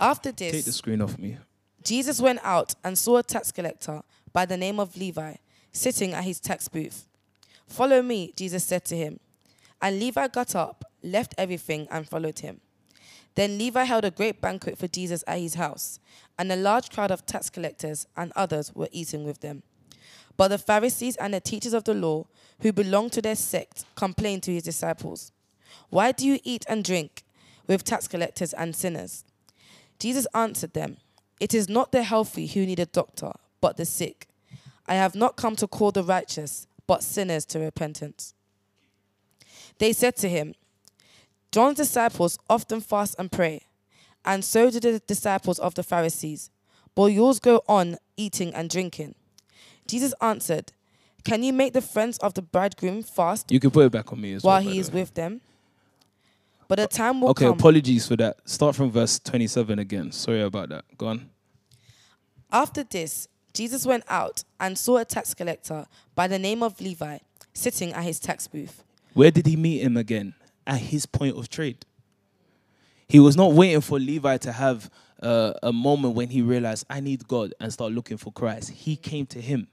After 0.00 0.32
this, 0.32 0.52
Take 0.52 0.64
the 0.64 0.72
screen 0.72 1.02
off 1.02 1.18
me. 1.18 1.38
Jesus 1.84 2.20
went 2.20 2.40
out 2.42 2.74
and 2.84 2.96
saw 2.96 3.18
a 3.18 3.22
tax 3.22 3.52
collector 3.52 4.02
by 4.32 4.46
the 4.46 4.56
name 4.56 4.80
of 4.80 4.96
Levi 4.96 5.34
sitting 5.72 6.14
at 6.14 6.24
his 6.24 6.40
tax 6.40 6.68
booth. 6.68 7.06
Follow 7.66 8.02
me, 8.02 8.32
Jesus 8.36 8.64
said 8.64 8.84
to 8.86 8.96
him. 8.96 9.20
And 9.80 9.98
Levi 9.98 10.28
got 10.28 10.54
up, 10.54 10.84
left 11.02 11.34
everything, 11.36 11.88
and 11.90 12.08
followed 12.08 12.38
him. 12.38 12.60
Then 13.34 13.58
Levi 13.58 13.84
held 13.84 14.04
a 14.04 14.10
great 14.10 14.40
banquet 14.40 14.78
for 14.78 14.88
Jesus 14.88 15.24
at 15.26 15.38
his 15.38 15.54
house, 15.54 15.98
and 16.38 16.52
a 16.52 16.56
large 16.56 16.90
crowd 16.90 17.10
of 17.10 17.24
tax 17.24 17.48
collectors 17.48 18.06
and 18.16 18.32
others 18.36 18.74
were 18.74 18.88
eating 18.92 19.24
with 19.24 19.40
them. 19.40 19.62
But 20.36 20.48
the 20.48 20.58
Pharisees 20.58 21.16
and 21.16 21.34
the 21.34 21.40
teachers 21.40 21.72
of 21.72 21.84
the 21.84 21.94
law, 21.94 22.26
who 22.60 22.72
belonged 22.72 23.12
to 23.12 23.22
their 23.22 23.36
sect, 23.36 23.84
complained 23.94 24.42
to 24.44 24.52
his 24.52 24.62
disciples, 24.62 25.32
Why 25.90 26.12
do 26.12 26.26
you 26.26 26.38
eat 26.44 26.64
and 26.68 26.84
drink 26.84 27.22
with 27.66 27.84
tax 27.84 28.08
collectors 28.08 28.52
and 28.52 28.74
sinners? 28.74 29.24
Jesus 29.98 30.26
answered 30.34 30.74
them, 30.74 30.96
It 31.40 31.54
is 31.54 31.68
not 31.68 31.92
the 31.92 32.02
healthy 32.02 32.46
who 32.46 32.66
need 32.66 32.80
a 32.80 32.86
doctor, 32.86 33.32
but 33.60 33.76
the 33.76 33.84
sick. 33.84 34.26
I 34.86 34.94
have 34.94 35.14
not 35.14 35.36
come 35.36 35.56
to 35.56 35.66
call 35.66 35.92
the 35.92 36.02
righteous, 36.02 36.66
but 36.86 37.02
sinners 37.02 37.44
to 37.46 37.58
repentance. 37.60 38.34
They 39.78 39.92
said 39.92 40.16
to 40.16 40.28
him, 40.28 40.54
John's 41.52 41.76
disciples 41.76 42.38
often 42.48 42.80
fast 42.80 43.14
and 43.18 43.30
pray, 43.30 43.60
and 44.24 44.44
so 44.44 44.70
do 44.70 44.80
the 44.80 44.98
disciples 45.00 45.58
of 45.58 45.74
the 45.74 45.82
Pharisees, 45.82 46.50
but 46.94 47.06
yours 47.06 47.38
go 47.38 47.62
on 47.68 47.96
eating 48.16 48.54
and 48.54 48.70
drinking. 48.70 49.14
Jesus 49.86 50.14
answered, 50.20 50.72
Can 51.24 51.42
you 51.42 51.52
make 51.52 51.74
the 51.74 51.82
friends 51.82 52.16
of 52.18 52.34
the 52.34 52.42
bridegroom 52.42 53.02
fast 53.02 53.50
You 53.52 53.60
can 53.60 53.70
put 53.70 53.84
it 53.86 53.92
back 53.92 54.10
on 54.12 54.20
me 54.20 54.32
as 54.34 54.42
while 54.42 54.56
well. 54.56 54.64
by 54.64 54.72
he 54.72 54.78
is 54.78 54.90
way. 54.90 55.00
with 55.02 55.14
them? 55.14 55.40
But 56.68 56.80
a 56.80 56.86
time 56.86 57.20
will 57.20 57.28
Okay, 57.30 57.44
come. 57.44 57.50
Okay, 57.52 57.58
apologies 57.60 58.06
for 58.08 58.16
that. 58.16 58.38
Start 58.48 58.74
from 58.74 58.90
verse 58.90 59.18
27 59.18 59.78
again. 59.78 60.10
Sorry 60.10 60.40
about 60.40 60.70
that. 60.70 60.84
Go 60.96 61.08
on. 61.08 61.28
After 62.50 62.82
this, 62.82 63.28
Jesus 63.52 63.84
went 63.84 64.04
out 64.08 64.44
and 64.58 64.78
saw 64.78 64.96
a 64.98 65.04
tax 65.04 65.34
collector 65.34 65.86
by 66.14 66.28
the 66.28 66.38
name 66.38 66.62
of 66.62 66.80
Levi 66.80 67.18
sitting 67.52 67.92
at 67.92 68.04
his 68.04 68.18
tax 68.18 68.46
booth. 68.46 68.84
Where 69.12 69.30
did 69.30 69.46
he 69.46 69.56
meet 69.56 69.82
him 69.82 69.98
again? 69.98 70.34
At 70.66 70.78
his 70.78 71.06
point 71.06 71.36
of 71.36 71.48
trade. 71.48 71.84
He 73.08 73.18
was 73.20 73.36
not 73.36 73.52
waiting 73.52 73.80
for 73.80 73.98
Levi 73.98 74.36
to 74.38 74.52
have 74.52 74.90
uh, 75.22 75.52
a 75.62 75.72
moment 75.72 76.14
when 76.14 76.28
he 76.30 76.40
realized, 76.42 76.86
I 76.88 77.00
need 77.00 77.26
God 77.28 77.52
and 77.60 77.72
start 77.72 77.92
looking 77.92 78.16
for 78.16 78.32
Christ. 78.32 78.70
He 78.70 78.96
came 78.96 79.26
to 79.26 79.40
him. 79.40 79.68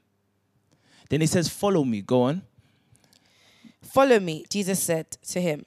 Then 1.08 1.20
he 1.20 1.26
says, 1.26 1.48
Follow 1.48 1.84
me. 1.84 2.02
Go 2.02 2.22
on. 2.22 2.42
Follow 3.82 4.20
me, 4.20 4.44
Jesus 4.50 4.82
said 4.82 5.10
to 5.28 5.40
him. 5.40 5.64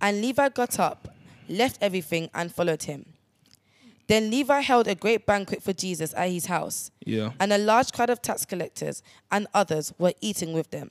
And 0.00 0.20
Levi 0.22 0.48
got 0.50 0.78
up, 0.78 1.14
left 1.48 1.78
everything, 1.82 2.30
and 2.34 2.52
followed 2.52 2.84
him. 2.84 3.04
Then 4.06 4.30
Levi 4.30 4.60
held 4.60 4.88
a 4.88 4.94
great 4.94 5.26
banquet 5.26 5.62
for 5.62 5.72
Jesus 5.72 6.12
at 6.16 6.30
his 6.30 6.46
house, 6.46 6.90
Yeah. 7.04 7.32
and 7.38 7.52
a 7.52 7.58
large 7.58 7.92
crowd 7.92 8.10
of 8.10 8.20
tax 8.22 8.44
collectors 8.44 9.02
and 9.30 9.46
others 9.54 9.92
were 9.98 10.14
eating 10.20 10.52
with 10.52 10.70
them. 10.70 10.88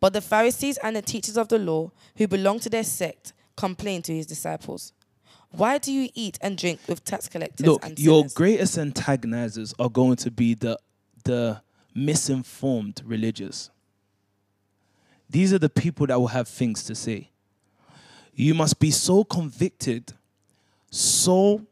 But 0.00 0.14
the 0.14 0.20
Pharisees 0.22 0.78
and 0.78 0.96
the 0.96 1.02
teachers 1.02 1.36
of 1.36 1.48
the 1.48 1.58
law, 1.58 1.92
who 2.16 2.26
belonged 2.26 2.62
to 2.62 2.70
their 2.70 2.84
sect, 2.84 3.34
complained 3.56 4.04
to 4.06 4.14
his 4.14 4.26
disciples, 4.26 4.92
Why 5.50 5.76
do 5.78 5.92
you 5.92 6.08
eat 6.14 6.38
and 6.40 6.56
drink 6.56 6.80
with 6.88 7.04
tax 7.04 7.28
collectors 7.28 7.66
Look, 7.66 7.84
and 7.84 7.98
your 7.98 8.24
greatest 8.34 8.78
antagonizers 8.78 9.74
are 9.78 9.90
going 9.90 10.16
to 10.16 10.30
be 10.30 10.54
the 10.54 10.78
the 11.24 11.60
misinformed 11.94 13.02
religious. 13.04 13.68
These 15.28 15.52
are 15.52 15.58
the 15.58 15.68
people 15.68 16.06
that 16.06 16.18
will 16.18 16.28
have 16.28 16.48
things 16.48 16.82
to 16.84 16.94
say. 16.94 17.30
You 18.34 18.54
must 18.54 18.78
be 18.78 18.90
so 18.90 19.22
convicted, 19.22 20.14
so 20.90 21.66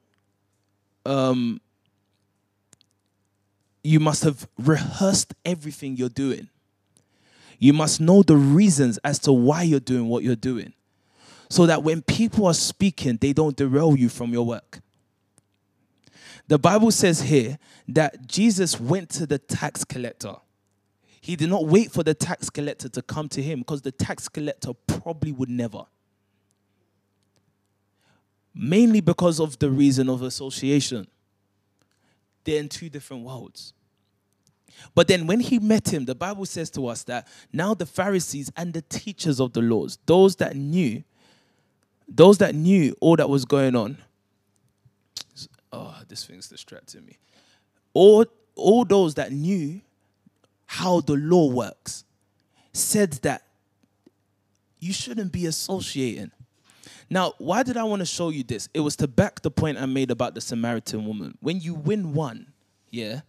um 1.06 1.60
you 3.82 4.00
must 4.00 4.22
have 4.24 4.46
rehearsed 4.58 5.34
everything 5.46 5.96
you're 5.96 6.10
doing. 6.10 6.48
You 7.58 7.72
must 7.72 8.00
know 8.00 8.22
the 8.22 8.36
reasons 8.36 8.98
as 8.98 9.18
to 9.20 9.32
why 9.32 9.62
you're 9.62 9.80
doing 9.80 10.08
what 10.08 10.22
you're 10.22 10.36
doing. 10.36 10.72
So 11.50 11.66
that 11.66 11.82
when 11.82 12.02
people 12.02 12.46
are 12.46 12.54
speaking, 12.54 13.16
they 13.16 13.32
don't 13.32 13.56
derail 13.56 13.96
you 13.96 14.08
from 14.08 14.32
your 14.32 14.46
work. 14.46 14.80
The 16.46 16.58
Bible 16.58 16.90
says 16.90 17.22
here 17.22 17.58
that 17.88 18.26
Jesus 18.26 18.80
went 18.80 19.10
to 19.10 19.26
the 19.26 19.38
tax 19.38 19.84
collector. 19.84 20.36
He 21.20 21.36
did 21.36 21.50
not 21.50 21.66
wait 21.66 21.90
for 21.92 22.02
the 22.02 22.14
tax 22.14 22.48
collector 22.48 22.88
to 22.88 23.02
come 23.02 23.28
to 23.30 23.42
him 23.42 23.60
because 23.60 23.82
the 23.82 23.92
tax 23.92 24.28
collector 24.28 24.72
probably 24.86 25.32
would 25.32 25.50
never. 25.50 25.84
Mainly 28.54 29.00
because 29.00 29.40
of 29.40 29.58
the 29.58 29.70
reason 29.70 30.08
of 30.08 30.22
association. 30.22 31.06
They're 32.44 32.60
in 32.60 32.68
two 32.68 32.88
different 32.88 33.24
worlds. 33.24 33.74
But 34.94 35.08
then 35.08 35.26
when 35.26 35.40
he 35.40 35.58
met 35.58 35.92
him, 35.92 36.04
the 36.04 36.14
Bible 36.14 36.46
says 36.46 36.70
to 36.70 36.86
us 36.86 37.02
that 37.04 37.26
now 37.52 37.74
the 37.74 37.86
Pharisees 37.86 38.50
and 38.56 38.72
the 38.72 38.82
teachers 38.82 39.40
of 39.40 39.52
the 39.52 39.62
laws, 39.62 39.98
those 40.06 40.36
that 40.36 40.56
knew, 40.56 41.02
those 42.08 42.38
that 42.38 42.54
knew 42.54 42.96
all 43.00 43.16
that 43.16 43.28
was 43.28 43.44
going 43.44 43.76
on, 43.76 43.98
oh, 45.72 45.96
this 46.08 46.24
thing's 46.24 46.48
distracting 46.48 47.04
me. 47.04 47.18
All, 47.94 48.24
all 48.56 48.84
those 48.84 49.14
that 49.14 49.32
knew 49.32 49.80
how 50.66 51.00
the 51.00 51.14
law 51.14 51.50
works 51.50 52.04
said 52.72 53.12
that 53.22 53.42
you 54.80 54.92
shouldn't 54.92 55.32
be 55.32 55.46
associating. 55.46 56.30
Now, 57.10 57.32
why 57.38 57.62
did 57.62 57.76
I 57.76 57.84
want 57.84 58.00
to 58.00 58.06
show 58.06 58.28
you 58.28 58.42
this? 58.42 58.68
It 58.74 58.80
was 58.80 58.96
to 58.96 59.08
back 59.08 59.40
the 59.40 59.50
point 59.50 59.78
I 59.78 59.86
made 59.86 60.10
about 60.10 60.34
the 60.34 60.40
Samaritan 60.40 61.06
woman. 61.06 61.36
When 61.40 61.60
you 61.60 61.74
win 61.74 62.12
one, 62.12 62.52
yeah, 62.90 63.20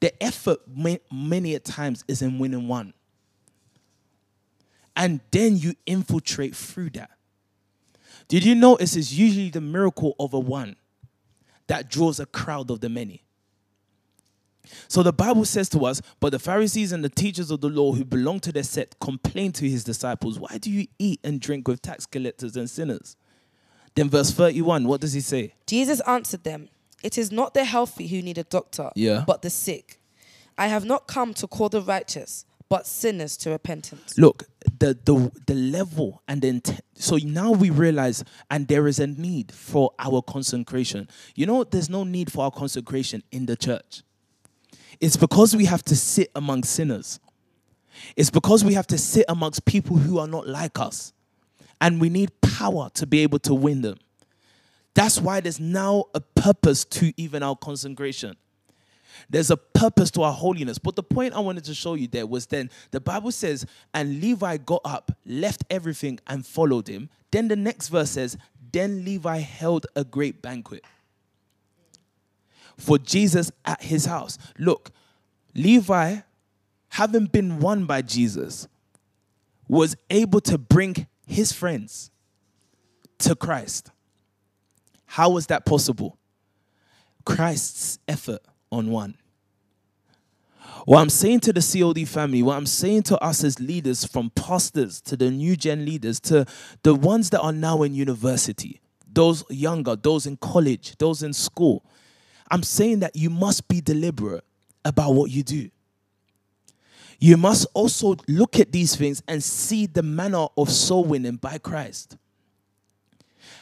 the 0.00 0.22
effort 0.22 0.60
many 1.10 1.54
a 1.54 1.58
times 1.58 2.04
is 2.08 2.22
in 2.22 2.38
winning 2.38 2.68
one. 2.68 2.92
And 4.94 5.20
then 5.30 5.56
you 5.56 5.74
infiltrate 5.86 6.56
through 6.56 6.90
that. 6.90 7.10
Did 8.28 8.44
you 8.44 8.54
notice 8.54 8.96
it's 8.96 9.12
usually 9.12 9.50
the 9.50 9.60
miracle 9.60 10.16
of 10.18 10.34
a 10.34 10.38
one 10.38 10.76
that 11.66 11.90
draws 11.90 12.18
a 12.18 12.26
crowd 12.26 12.70
of 12.70 12.80
the 12.80 12.88
many? 12.88 13.22
So 14.88 15.02
the 15.02 15.12
Bible 15.12 15.44
says 15.44 15.68
to 15.70 15.84
us, 15.84 16.02
but 16.18 16.30
the 16.30 16.38
Pharisees 16.38 16.90
and 16.90 17.04
the 17.04 17.08
teachers 17.08 17.50
of 17.50 17.60
the 17.60 17.68
law 17.68 17.92
who 17.92 18.04
belong 18.04 18.40
to 18.40 18.52
their 18.52 18.64
sect 18.64 18.98
complained 19.00 19.54
to 19.56 19.68
his 19.68 19.84
disciples, 19.84 20.40
Why 20.40 20.58
do 20.58 20.70
you 20.70 20.88
eat 20.98 21.20
and 21.22 21.40
drink 21.40 21.68
with 21.68 21.82
tax 21.82 22.04
collectors 22.04 22.56
and 22.56 22.68
sinners? 22.68 23.16
Then, 23.94 24.10
verse 24.10 24.30
31, 24.30 24.86
what 24.88 25.00
does 25.00 25.12
he 25.12 25.20
say? 25.20 25.54
Jesus 25.66 26.00
answered 26.00 26.44
them, 26.44 26.68
It 27.02 27.18
is 27.18 27.30
not 27.30 27.54
the 27.54 27.64
healthy 27.64 28.06
who 28.08 28.22
need 28.22 28.38
a 28.38 28.44
doctor, 28.44 28.90
Yeah. 28.94 29.24
but 29.26 29.42
the 29.42 29.50
sick. 29.50 30.00
I 30.58 30.68
have 30.68 30.84
not 30.84 31.06
come 31.06 31.34
to 31.34 31.46
call 31.46 31.68
the 31.68 31.82
righteous, 31.82 32.46
but 32.68 32.86
sinners 32.86 33.36
to 33.38 33.50
repentance. 33.50 34.16
Look, 34.18 34.44
the, 34.78 34.98
the, 35.04 35.30
the 35.46 35.54
level 35.54 36.22
and 36.26 36.40
the 36.42 36.48
intent. 36.48 36.80
So 36.94 37.16
now 37.22 37.52
we 37.52 37.70
realize, 37.70 38.24
and 38.50 38.66
there 38.66 38.88
is 38.88 38.98
a 38.98 39.06
need 39.06 39.52
for 39.52 39.92
our 39.98 40.22
consecration. 40.22 41.08
You 41.34 41.46
know, 41.46 41.64
there's 41.64 41.90
no 41.90 42.04
need 42.04 42.32
for 42.32 42.44
our 42.44 42.50
consecration 42.50 43.22
in 43.30 43.46
the 43.46 43.56
church. 43.56 44.02
It's 45.00 45.16
because 45.16 45.54
we 45.54 45.66
have 45.66 45.82
to 45.84 45.94
sit 45.96 46.30
among 46.34 46.64
sinners. 46.64 47.20
It's 48.16 48.30
because 48.30 48.64
we 48.64 48.74
have 48.74 48.86
to 48.88 48.98
sit 48.98 49.26
amongst 49.28 49.64
people 49.66 49.96
who 49.98 50.18
are 50.18 50.26
not 50.26 50.48
like 50.48 50.78
us. 50.78 51.12
And 51.80 52.00
we 52.00 52.08
need 52.08 52.30
power 52.40 52.88
to 52.94 53.06
be 53.06 53.20
able 53.20 53.38
to 53.40 53.54
win 53.54 53.82
them. 53.82 53.98
That's 54.96 55.20
why 55.20 55.40
there's 55.40 55.60
now 55.60 56.06
a 56.14 56.20
purpose 56.22 56.82
to 56.86 57.12
even 57.18 57.42
our 57.42 57.54
consecration. 57.54 58.34
There's 59.28 59.50
a 59.50 59.58
purpose 59.58 60.10
to 60.12 60.22
our 60.22 60.32
holiness. 60.32 60.78
But 60.78 60.96
the 60.96 61.02
point 61.02 61.34
I 61.34 61.40
wanted 61.40 61.64
to 61.64 61.74
show 61.74 61.94
you 61.94 62.06
there 62.06 62.26
was 62.26 62.46
then 62.46 62.70
the 62.92 63.00
Bible 63.00 63.30
says, 63.30 63.66
and 63.92 64.22
Levi 64.22 64.56
got 64.56 64.80
up, 64.86 65.12
left 65.26 65.64
everything, 65.68 66.18
and 66.26 66.46
followed 66.46 66.88
him. 66.88 67.10
Then 67.30 67.48
the 67.48 67.56
next 67.56 67.88
verse 67.88 68.08
says, 68.08 68.38
then 68.72 69.04
Levi 69.04 69.36
held 69.40 69.86
a 69.94 70.02
great 70.02 70.40
banquet 70.40 70.82
for 72.78 72.96
Jesus 72.96 73.52
at 73.66 73.82
his 73.82 74.06
house. 74.06 74.38
Look, 74.58 74.92
Levi, 75.54 76.20
having 76.88 77.26
been 77.26 77.60
won 77.60 77.84
by 77.84 78.00
Jesus, 78.00 78.66
was 79.68 79.94
able 80.08 80.40
to 80.40 80.56
bring 80.56 81.06
his 81.26 81.52
friends 81.52 82.10
to 83.18 83.36
Christ. 83.36 83.90
How 85.16 85.30
was 85.30 85.46
that 85.46 85.64
possible? 85.64 86.18
Christ's 87.24 87.98
effort 88.06 88.42
on 88.70 88.90
one. 88.90 89.16
What 90.84 91.00
I'm 91.00 91.08
saying 91.08 91.40
to 91.40 91.54
the 91.54 91.62
COD 91.62 92.04
family, 92.04 92.42
what 92.42 92.58
I'm 92.58 92.66
saying 92.66 93.04
to 93.04 93.18
us 93.24 93.42
as 93.42 93.58
leaders, 93.58 94.04
from 94.04 94.28
pastors 94.28 95.00
to 95.00 95.16
the 95.16 95.30
new 95.30 95.56
gen 95.56 95.86
leaders 95.86 96.20
to 96.20 96.44
the 96.82 96.94
ones 96.94 97.30
that 97.30 97.40
are 97.40 97.50
now 97.50 97.82
in 97.82 97.94
university, 97.94 98.82
those 99.10 99.42
younger, 99.48 99.96
those 99.96 100.26
in 100.26 100.36
college, 100.36 100.98
those 100.98 101.22
in 101.22 101.32
school, 101.32 101.82
I'm 102.50 102.62
saying 102.62 103.00
that 103.00 103.16
you 103.16 103.30
must 103.30 103.68
be 103.68 103.80
deliberate 103.80 104.44
about 104.84 105.14
what 105.14 105.30
you 105.30 105.42
do. 105.42 105.70
You 107.20 107.38
must 107.38 107.66
also 107.72 108.16
look 108.28 108.60
at 108.60 108.70
these 108.70 108.94
things 108.94 109.22
and 109.26 109.42
see 109.42 109.86
the 109.86 110.02
manner 110.02 110.48
of 110.58 110.68
soul 110.68 111.06
winning 111.06 111.36
by 111.36 111.56
Christ. 111.56 112.18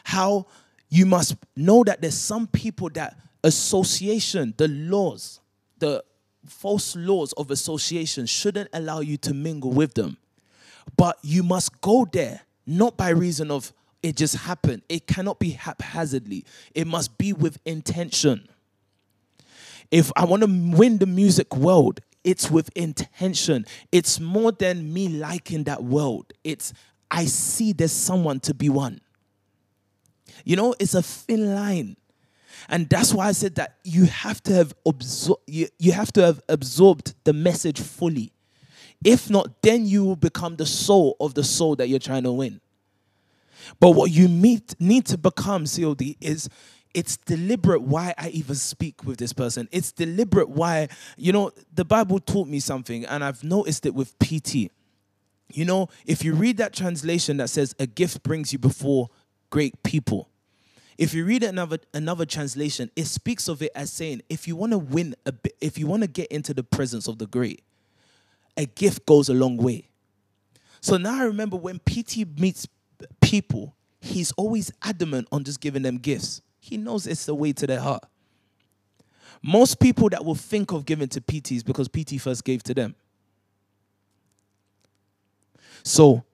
How 0.03 0.47
you 0.95 1.07
must 1.07 1.35
know 1.57 1.83
that 1.83 2.01
there's 2.01 2.17
some 2.17 2.47
people 2.47 2.89
that 2.91 3.19
association, 3.43 4.55
the 4.57 4.69
laws, 4.69 5.41
the 5.81 6.05
false 6.47 6.95
laws 6.95 7.33
of 7.33 7.51
association 7.51 8.27
shouldn't 8.27 8.69
allow 8.73 9.01
you 9.01 9.17
to 9.17 9.35
mingle 9.35 9.73
with 9.73 9.95
them. 9.95 10.17
But 10.97 11.19
you 11.23 11.43
must 11.43 11.81
go 11.81 12.07
there 12.13 12.43
not 12.65 12.97
by 12.97 13.09
reason 13.09 13.51
of 13.51 13.73
it 14.05 14.17
just 14.17 14.37
happened. 14.37 14.83
It 14.89 15.09
cannot 15.09 15.41
be 15.41 15.51
haphazardly. 15.51 16.45
It 16.77 16.87
must 16.87 17.19
be 17.19 17.33
with 17.33 17.59
intention. 17.65 18.49
If 19.91 20.13
I 20.15 20.25
want 20.25 20.45
to 20.45 20.77
win 20.77 20.99
the 20.99 21.07
music 21.07 21.57
world, 21.57 22.03
it's 22.23 22.53
with 22.53 22.71
intention. 22.77 23.67
It's 23.91 24.21
more 24.21 24.53
than 24.53 24.93
me 24.93 25.09
liking 25.09 25.65
that 25.65 25.83
world. 25.83 26.33
It's 26.45 26.73
I 27.11 27.25
see 27.25 27.73
there's 27.73 27.91
someone 27.91 28.39
to 28.41 28.55
be 28.55 28.69
won. 28.69 29.01
You 30.45 30.57
know, 30.57 30.75
it's 30.79 30.95
a 30.95 31.03
thin 31.03 31.55
line. 31.55 31.97
And 32.69 32.89
that's 32.89 33.13
why 33.13 33.29
I 33.29 33.33
said 33.33 33.57
that 33.57 33.77
you 33.85 34.05
have 34.05 34.43
to 34.45 34.55
have 34.55 34.75
absor- 34.87 35.41
you, 35.47 35.69
you 35.79 35.93
have 35.93 36.13
to 36.13 36.23
have 36.23 36.41
absorbed 36.49 37.15
the 37.25 37.33
message 37.33 37.81
fully. 37.81 38.33
If 39.05 39.29
not, 39.29 39.61
then 39.63 39.85
you 39.85 40.05
will 40.05 40.17
become 40.17 40.57
the 40.57 40.67
soul 40.67 41.17
of 41.21 41.35
the 41.35 41.45
soul 41.45 41.77
that 41.77 41.89
you're 41.89 41.99
trying 41.99 42.23
to 42.23 42.33
win. 42.33 42.61
But 43.81 43.91
what 43.91 44.11
you 44.11 44.29
meet, 44.29 44.75
need 44.81 45.07
to 45.07 45.19
become, 45.19 45.67
COD, 45.67 46.17
is 46.21 46.49
it's 46.95 47.17
deliberate 47.17 47.83
why 47.83 48.15
I 48.17 48.29
even 48.29 48.55
speak 48.55 49.05
with 49.05 49.19
this 49.19 49.33
person. 49.33 49.69
It's 49.73 49.93
deliberate 49.93 50.49
why, 50.49 50.89
you 51.17 51.33
know, 51.33 51.51
the 51.75 51.85
Bible 51.85 52.21
taught 52.21 52.49
me 52.49 52.61
something, 52.61 53.05
and 53.05 53.25
I've 53.25 53.43
noticed 53.43 53.85
it 53.85 53.95
with 53.95 54.19
PT. 54.19 54.71
You 55.53 55.65
know, 55.65 55.89
if 56.07 56.25
you 56.25 56.35
read 56.35 56.57
that 56.59 56.73
translation 56.73 57.37
that 57.39 57.51
says, 57.51 57.75
a 57.79 57.87
gift 57.87 58.23
brings 58.23 58.53
you 58.53 58.59
before 58.59 59.11
great 59.51 59.83
people, 59.83 60.29
If 60.97 61.13
you 61.13 61.25
read 61.25 61.43
another 61.43 61.79
another 61.93 62.25
translation, 62.25 62.91
it 62.95 63.07
speaks 63.07 63.49
of 63.49 63.63
it 63.63 63.73
as 63.75 63.93
saying, 63.93 64.23
if 64.29 64.47
you 64.47 64.57
want 64.57 64.73
to 64.73 64.79
win 64.79 65.15
a 65.27 65.33
bit, 65.33 65.57
if 65.61 65.79
you 65.79 65.87
want 65.87 66.03
to 66.03 66.09
get 66.09 66.29
into 66.29 66.55
the 66.55 66.63
presence 66.63 67.09
of 67.09 67.19
the 67.19 67.27
great, 67.27 67.63
a 68.57 68.67
gift 68.67 69.05
goes 69.07 69.29
a 69.29 69.35
long 69.35 69.57
way. 69.57 69.89
So 70.81 70.97
now 70.97 71.21
I 71.21 71.25
remember 71.25 71.57
when 71.57 71.81
PT 71.81 72.39
meets 72.39 72.69
people, 73.21 73.75
he's 74.01 74.33
always 74.33 74.71
adamant 74.83 75.29
on 75.33 75.43
just 75.45 75.61
giving 75.61 75.83
them 75.83 75.99
gifts. 75.99 76.43
He 76.61 76.77
knows 76.77 77.07
it's 77.07 77.27
the 77.27 77.35
way 77.35 77.53
to 77.55 77.67
their 77.67 77.81
heart. 77.81 78.05
Most 79.43 79.81
people 79.81 80.09
that 80.11 80.25
will 80.25 80.35
think 80.35 80.73
of 80.73 80.87
giving 80.87 81.09
to 81.09 81.21
PTs 81.21 81.65
because 81.65 81.89
PT 81.89 82.21
first 82.21 82.45
gave 82.45 82.63
to 82.63 82.75
them. 82.75 82.95
So, 85.83 86.25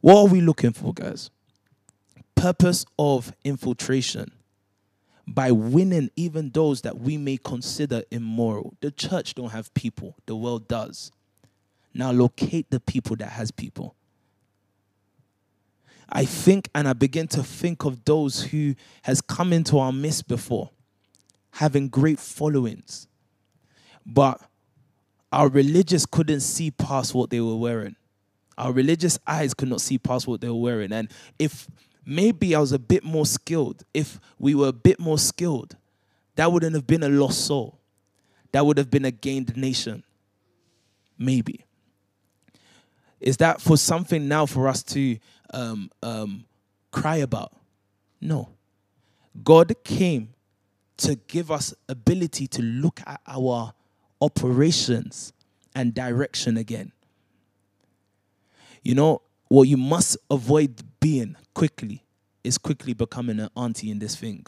what 0.00 0.16
are 0.16 0.26
we 0.26 0.40
looking 0.40 0.72
for, 0.72 0.94
guys? 0.94 1.30
Purpose 2.34 2.84
of 2.98 3.32
infiltration 3.44 4.32
by 5.26 5.50
winning 5.50 6.10
even 6.16 6.50
those 6.50 6.82
that 6.82 6.98
we 6.98 7.16
may 7.16 7.38
consider 7.38 8.02
immoral. 8.10 8.74
The 8.80 8.90
church 8.90 9.34
don't 9.34 9.50
have 9.50 9.72
people, 9.74 10.16
the 10.26 10.36
world 10.36 10.68
does. 10.68 11.10
Now 11.94 12.10
locate 12.10 12.70
the 12.70 12.80
people 12.80 13.16
that 13.16 13.30
has 13.30 13.50
people. 13.50 13.94
I 16.08 16.24
think 16.24 16.68
and 16.74 16.86
I 16.86 16.92
begin 16.92 17.28
to 17.28 17.42
think 17.42 17.84
of 17.84 18.04
those 18.04 18.42
who 18.42 18.74
has 19.02 19.20
come 19.20 19.52
into 19.52 19.78
our 19.78 19.92
midst 19.92 20.28
before, 20.28 20.70
having 21.52 21.88
great 21.88 22.18
followings. 22.18 23.08
But 24.04 24.40
our 25.32 25.48
religious 25.48 26.04
couldn't 26.04 26.40
see 26.40 26.70
past 26.70 27.14
what 27.14 27.30
they 27.30 27.40
were 27.40 27.56
wearing. 27.56 27.96
Our 28.58 28.72
religious 28.72 29.18
eyes 29.26 29.54
could 29.54 29.68
not 29.68 29.80
see 29.80 29.98
past 29.98 30.26
what 30.26 30.40
they 30.40 30.48
were 30.48 30.54
wearing. 30.54 30.92
And 30.92 31.10
if 31.38 31.66
maybe 32.06 32.54
I 32.54 32.60
was 32.60 32.72
a 32.72 32.78
bit 32.78 33.04
more 33.04 33.26
skilled, 33.26 33.84
if 33.92 34.20
we 34.38 34.54
were 34.54 34.68
a 34.68 34.72
bit 34.72 34.98
more 34.98 35.18
skilled, 35.18 35.76
that 36.36 36.50
wouldn't 36.50 36.74
have 36.74 36.86
been 36.86 37.02
a 37.02 37.08
lost 37.08 37.44
soul. 37.44 37.78
That 38.52 38.66
would 38.66 38.78
have 38.78 38.90
been 38.90 39.04
a 39.04 39.10
gained 39.10 39.56
nation. 39.56 40.04
Maybe. 41.18 41.64
Is 43.20 43.38
that 43.38 43.60
for 43.60 43.76
something 43.76 44.28
now 44.28 44.46
for 44.46 44.68
us 44.68 44.82
to 44.84 45.18
um, 45.52 45.90
um, 46.02 46.44
cry 46.90 47.16
about? 47.16 47.52
No. 48.20 48.50
God 49.42 49.74
came 49.84 50.34
to 50.98 51.16
give 51.16 51.50
us 51.50 51.74
ability 51.88 52.46
to 52.48 52.62
look 52.62 53.00
at 53.06 53.20
our 53.26 53.72
operations 54.20 55.32
and 55.74 55.94
direction 55.94 56.56
again. 56.56 56.92
You 58.82 58.94
know, 58.94 59.22
what 59.48 59.64
you 59.64 59.76
must 59.76 60.16
avoid 60.30 60.82
being 61.04 61.36
quickly 61.52 62.02
is 62.42 62.56
quickly 62.56 62.94
becoming 62.94 63.38
an 63.38 63.50
auntie 63.54 63.90
in 63.90 63.98
this 63.98 64.16
thing. 64.16 64.46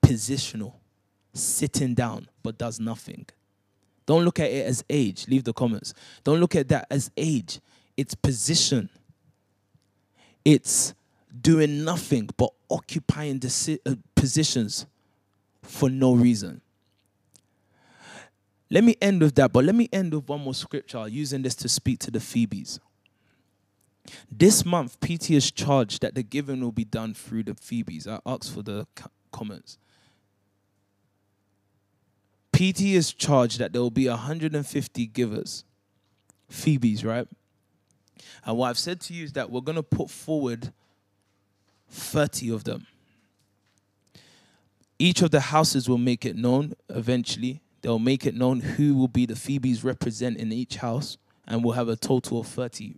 Positional, 0.00 0.74
sitting 1.34 1.94
down, 1.94 2.28
but 2.44 2.56
does 2.56 2.78
nothing. 2.78 3.26
Don't 4.06 4.24
look 4.24 4.38
at 4.38 4.48
it 4.48 4.64
as 4.66 4.84
age. 4.88 5.26
Leave 5.26 5.42
the 5.42 5.52
comments. 5.52 5.94
Don't 6.22 6.38
look 6.38 6.54
at 6.54 6.68
that 6.68 6.86
as 6.92 7.10
age. 7.16 7.58
It's 7.96 8.14
position. 8.14 8.88
It's 10.44 10.94
doing 11.40 11.82
nothing 11.82 12.30
but 12.36 12.50
occupying 12.70 13.40
the 13.40 13.80
uh, 13.84 13.96
positions 14.14 14.86
for 15.64 15.90
no 15.90 16.14
reason. 16.14 16.60
Let 18.70 18.84
me 18.84 18.94
end 19.02 19.22
with 19.22 19.34
that, 19.34 19.52
but 19.52 19.64
let 19.64 19.74
me 19.74 19.88
end 19.92 20.14
with 20.14 20.28
one 20.28 20.40
more 20.40 20.54
scripture 20.54 21.08
using 21.08 21.42
this 21.42 21.56
to 21.56 21.68
speak 21.68 21.98
to 21.98 22.12
the 22.12 22.20
Phoebes. 22.20 22.78
This 24.30 24.64
month, 24.64 24.98
PT 25.00 25.30
is 25.32 25.50
charged 25.50 26.02
that 26.02 26.14
the 26.14 26.22
giving 26.22 26.60
will 26.60 26.72
be 26.72 26.84
done 26.84 27.14
through 27.14 27.44
the 27.44 27.54
Phoebes. 27.54 28.06
I 28.06 28.20
asked 28.26 28.52
for 28.52 28.62
the 28.62 28.86
comments. 29.30 29.78
PT 32.52 32.80
is 32.82 33.12
charged 33.12 33.58
that 33.58 33.72
there 33.72 33.82
will 33.82 33.90
be 33.90 34.08
150 34.08 35.06
givers, 35.06 35.64
Phoebes, 36.48 37.04
right? 37.04 37.28
And 38.44 38.56
what 38.56 38.70
I've 38.70 38.78
said 38.78 39.00
to 39.02 39.14
you 39.14 39.24
is 39.24 39.32
that 39.32 39.50
we're 39.50 39.60
going 39.60 39.76
to 39.76 39.82
put 39.82 40.10
forward 40.10 40.72
30 41.88 42.50
of 42.50 42.64
them. 42.64 42.86
Each 44.98 45.22
of 45.22 45.30
the 45.30 45.40
houses 45.40 45.88
will 45.88 45.98
make 45.98 46.26
it 46.26 46.36
known 46.36 46.74
eventually 46.88 47.62
They'll 47.82 47.98
make 47.98 48.26
it 48.26 48.34
known 48.34 48.60
who 48.60 48.94
will 48.94 49.08
be 49.08 49.26
the 49.26 49.36
Phoebes 49.36 49.82
represent 49.82 50.36
in 50.36 50.52
each 50.52 50.76
house, 50.76 51.16
and 51.46 51.64
we'll 51.64 51.74
have 51.74 51.88
a 51.88 51.96
total 51.96 52.40
of 52.40 52.46
30 52.46 52.96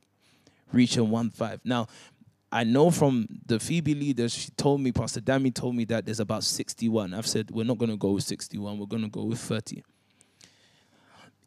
reaching 0.73 1.11
one 1.11 1.31
five. 1.31 1.61
Now, 1.65 1.89
I 2.51 2.65
know 2.65 2.91
from 2.91 3.27
the 3.47 3.59
Phoebe 3.59 3.95
leaders, 3.95 4.35
she 4.35 4.51
told 4.51 4.83
me, 4.83 4.93
Pastor 4.93 5.21
Dami 5.21 5.55
told 5.55 5.75
me 5.75 5.87
that 5.87 6.05
there's 6.05 6.21
about 6.21 6.45
61. 6.45 7.15
I've 7.15 7.27
said 7.27 7.51
we're 7.51 7.65
not 7.65 7.79
going 7.79 7.91
to 7.91 7.97
go 7.97 8.11
with 8.11 8.25
61, 8.25 8.79
we're 8.79 8.87
going 8.87 9.03
to 9.03 9.09
go 9.09 9.25
with 9.25 9.41
30. 9.41 9.83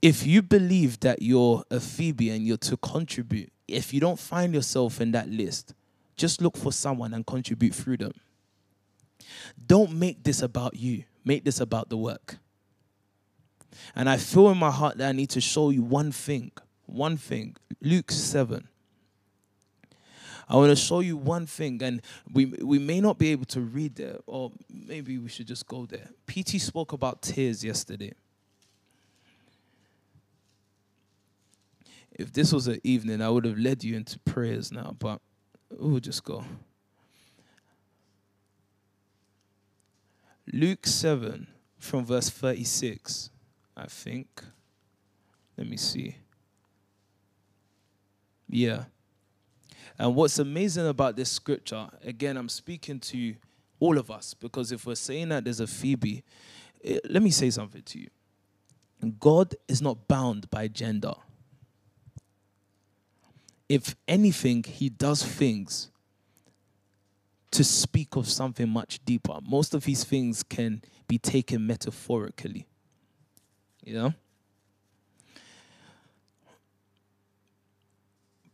If 0.02 0.26
you 0.26 0.42
believe 0.42 1.00
that 1.02 1.22
you're 1.22 1.64
a 1.70 1.80
Phoebe 1.80 2.32
and 2.32 2.46
you're 2.46 2.58
to 2.58 2.78
contribute, 2.78 3.52
if 3.68 3.94
you 3.94 4.00
don't 4.00 4.20
find 4.20 4.54
yourself 4.54 5.00
in 5.00 5.12
that 5.12 5.30
list, 5.30 5.74
just 6.18 6.42
look 6.42 6.58
for 6.58 6.72
someone 6.72 7.14
and 7.14 7.26
contribute 7.26 7.74
through 7.74 7.98
them. 7.98 8.14
Don't 9.68 9.94
make 9.94 10.24
this 10.24 10.42
about 10.42 10.76
you, 10.76 11.04
make 11.24 11.44
this 11.44 11.60
about 11.60 11.90
the 11.90 11.98
work. 11.98 12.38
And 13.96 14.10
I 14.10 14.18
feel 14.18 14.50
in 14.50 14.58
my 14.58 14.72
heart 14.72 14.98
that 14.98 15.10
I 15.10 15.12
need 15.12 15.30
to 15.32 15.42
show 15.42 15.70
you 15.70 15.84
one 15.84 16.12
thing. 16.12 16.52
One 16.86 17.18
thing. 17.18 17.56
Luke 17.82 18.12
7. 18.12 18.68
I 20.48 20.56
want 20.56 20.70
to 20.70 20.76
show 20.76 21.00
you 21.00 21.18
one 21.18 21.46
thing, 21.48 21.82
and 21.82 22.02
we, 22.32 22.46
we 22.46 22.78
may 22.78 23.02
not 23.02 23.18
be 23.18 23.32
able 23.32 23.46
to 23.46 23.62
read 23.62 23.96
there, 23.96 24.18
or 24.28 24.52
maybe 24.72 25.18
we 25.18 25.28
should 25.28 25.48
just 25.48 25.68
go 25.68 25.86
there. 25.86 26.10
PT 26.28 26.62
spoke 26.62 26.94
about 26.94 27.22
tears 27.22 27.64
yesterday. 27.64 28.14
If 32.12 32.32
this 32.32 32.54
was 32.54 32.68
an 32.68 32.80
evening, 32.84 33.22
I 33.22 33.30
would 33.30 33.46
have 33.46 33.58
led 33.58 33.84
you 33.84 33.96
into 33.96 34.20
prayers 34.20 34.72
now, 34.72 34.96
but 35.00 35.20
we'll 35.72 36.00
just 36.00 36.24
go. 36.24 36.44
Luke 40.54 40.86
7 40.86 41.48
from 41.80 42.06
verse 42.06 42.30
36. 42.30 43.32
I 43.78 43.88
think. 43.88 44.44
Let 45.58 45.68
me 45.68 45.78
see. 45.78 46.18
Yeah. 48.48 48.86
And 49.98 50.16
what's 50.16 50.40
amazing 50.40 50.88
about 50.88 51.16
this 51.16 51.32
scripture, 51.32 51.88
again, 52.04 52.38
I'm 52.38 52.50
speaking 52.50 53.00
to 53.02 53.36
all 53.80 53.98
of 53.98 54.12
us 54.12 54.34
because 54.34 54.72
if 54.72 54.86
we're 54.86 54.96
saying 54.96 55.30
that 55.30 55.46
there's 55.46 55.60
a 55.60 55.68
Phoebe, 55.68 56.24
it, 56.82 56.98
eh, 56.98 57.08
let 57.10 57.24
me 57.24 57.32
say 57.32 57.50
something 57.50 57.82
to 57.82 58.00
you. 58.00 58.08
God 59.20 59.56
is 59.68 59.82
not 59.82 60.08
bound 60.08 60.50
by 60.50 60.68
gender. 60.68 61.14
If 63.70 63.96
anything, 64.08 64.64
he 64.64 64.90
does 64.90 65.24
things 65.24 65.90
to 67.52 67.64
speak 67.64 68.16
of 68.16 68.28
something 68.28 68.68
much 68.70 69.04
deeper. 69.06 69.40
Most 69.48 69.74
of 69.74 69.86
his 69.86 70.04
things 70.04 70.44
can 70.44 70.82
be 71.08 71.18
taken 71.18 71.66
metaphorically. 71.66 72.68
You 73.84 73.94
know? 73.94 74.14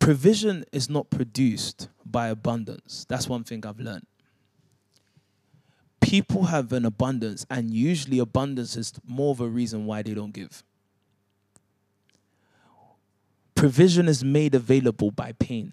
Provision 0.02 0.66
is 0.72 0.90
not 0.90 1.12
produced 1.12 1.88
by 2.04 2.30
abundance. 2.30 3.06
That's 3.08 3.30
one 3.30 3.44
thing 3.44 3.64
I've 3.64 3.80
learned. 3.80 4.08
People 6.02 6.46
have 6.46 6.74
an 6.74 6.86
abundance, 6.86 7.46
and 7.52 7.72
usually 7.72 8.18
abundance 8.18 8.76
is 8.76 8.94
more 9.06 9.30
of 9.30 9.40
a 9.42 9.48
reason 9.48 9.86
why 9.86 10.02
they 10.02 10.16
don't 10.16 10.34
give. 10.34 10.64
Provision 13.54 14.08
is 14.08 14.24
made 14.24 14.56
available 14.56 15.12
by 15.12 15.34
pain. 15.34 15.72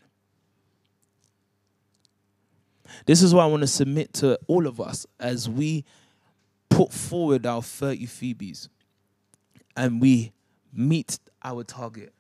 This 3.07 3.23
is 3.23 3.33
why 3.33 3.45
I 3.45 3.47
want 3.47 3.63
to 3.63 3.67
submit 3.67 4.13
to 4.15 4.39
all 4.47 4.67
of 4.67 4.79
us 4.79 5.07
as 5.19 5.49
we 5.49 5.87
put 6.69 6.93
forward 6.93 7.47
our 7.47 7.63
30 7.63 8.05
Phoebes 8.05 8.69
and 9.75 10.03
we 10.03 10.33
meet 10.71 11.19
our 11.43 11.65
target. 11.65 12.13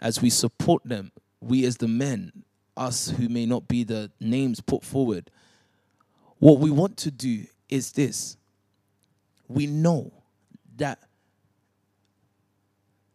As 0.00 0.20
we 0.20 0.30
support 0.30 0.82
them, 0.84 1.12
we 1.40 1.64
as 1.64 1.76
the 1.78 1.88
men, 1.88 2.44
us 2.76 3.08
who 3.08 3.28
may 3.28 3.46
not 3.46 3.68
be 3.68 3.84
the 3.84 4.10
names 4.20 4.60
put 4.60 4.82
forward, 4.82 5.30
what 6.38 6.58
we 6.58 6.70
want 6.70 6.96
to 6.98 7.10
do 7.10 7.44
is 7.68 7.92
this. 7.92 8.36
We 9.48 9.66
know 9.66 10.12
that 10.76 10.98